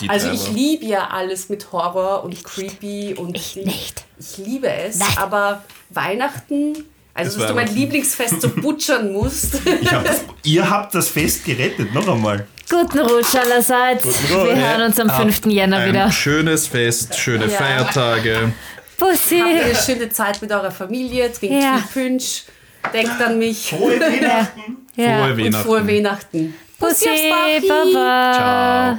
Also 0.09 0.31
ich 0.31 0.51
liebe 0.53 0.85
ja 0.87 1.09
alles 1.09 1.49
mit 1.49 1.71
Horror 1.71 2.25
und 2.25 2.43
creepy 2.43 3.15
und 3.15 3.37
Ich 3.37 3.55
die- 3.55 3.65
nicht. 3.65 4.05
Ich 4.19 4.39
liebe 4.39 4.69
es, 4.69 4.99
Nein. 4.99 5.09
aber 5.17 5.65
Weihnachten, 5.91 6.75
also 7.15 7.31
Ist 7.33 7.41
dass 7.41 7.49
du 7.51 7.55
mein. 7.55 7.73
Lieblingsfest 7.75 8.41
so 8.43 8.49
butchern 8.49 9.13
musst. 9.13 9.61
Ich 9.81 9.93
hab 9.93 10.05
ihr 10.45 10.69
habt 10.71 10.95
das 10.95 11.09
Fest 11.09 11.45
gerettet, 11.45 11.93
noch 11.95 12.07
einmal. 12.09 12.47
Guten 12.69 12.99
Rutsch 12.99 13.35
allerseits. 13.35 14.03
Guten 14.03 14.35
Rutsch. 14.35 14.49
Wir 14.49 14.57
hören 14.57 14.83
uns 14.83 14.99
am 15.01 15.09
5. 15.11 15.47
Jänner 15.47 15.79
Ein 15.79 15.89
wieder. 15.91 16.11
schönes 16.11 16.67
Fest, 16.67 17.17
schöne 17.19 17.45
Ja. 17.47 17.51
Feiertage. 17.59 18.53
Bussi. 18.99 19.39
Habt 19.39 19.65
eine 19.65 19.75
schöne 19.77 20.09
Zeit 20.11 20.41
mit 20.43 20.51
eurer 20.51 20.71
Familie, 20.71 21.31
trinkt 21.33 21.63
Ja. 21.63 21.79
viel 21.93 22.09
Punsch, 22.11 22.43
denkt 22.93 23.21
an 23.21 23.39
mich 23.39 23.69
Frohe 23.71 24.01
Weihnachten! 24.01 24.77
Ja. 24.97 25.19
Frohe 25.19 25.31
und 25.33 25.39
Weihnachten. 25.39 25.65
frohe 25.65 25.87
Weihnachten. 25.89 26.55
Bussi, 26.79 27.09
aufs 27.09 27.21
Bauchi. 27.31 27.69
Baba. 27.69 28.33
Ciao. 28.35 28.99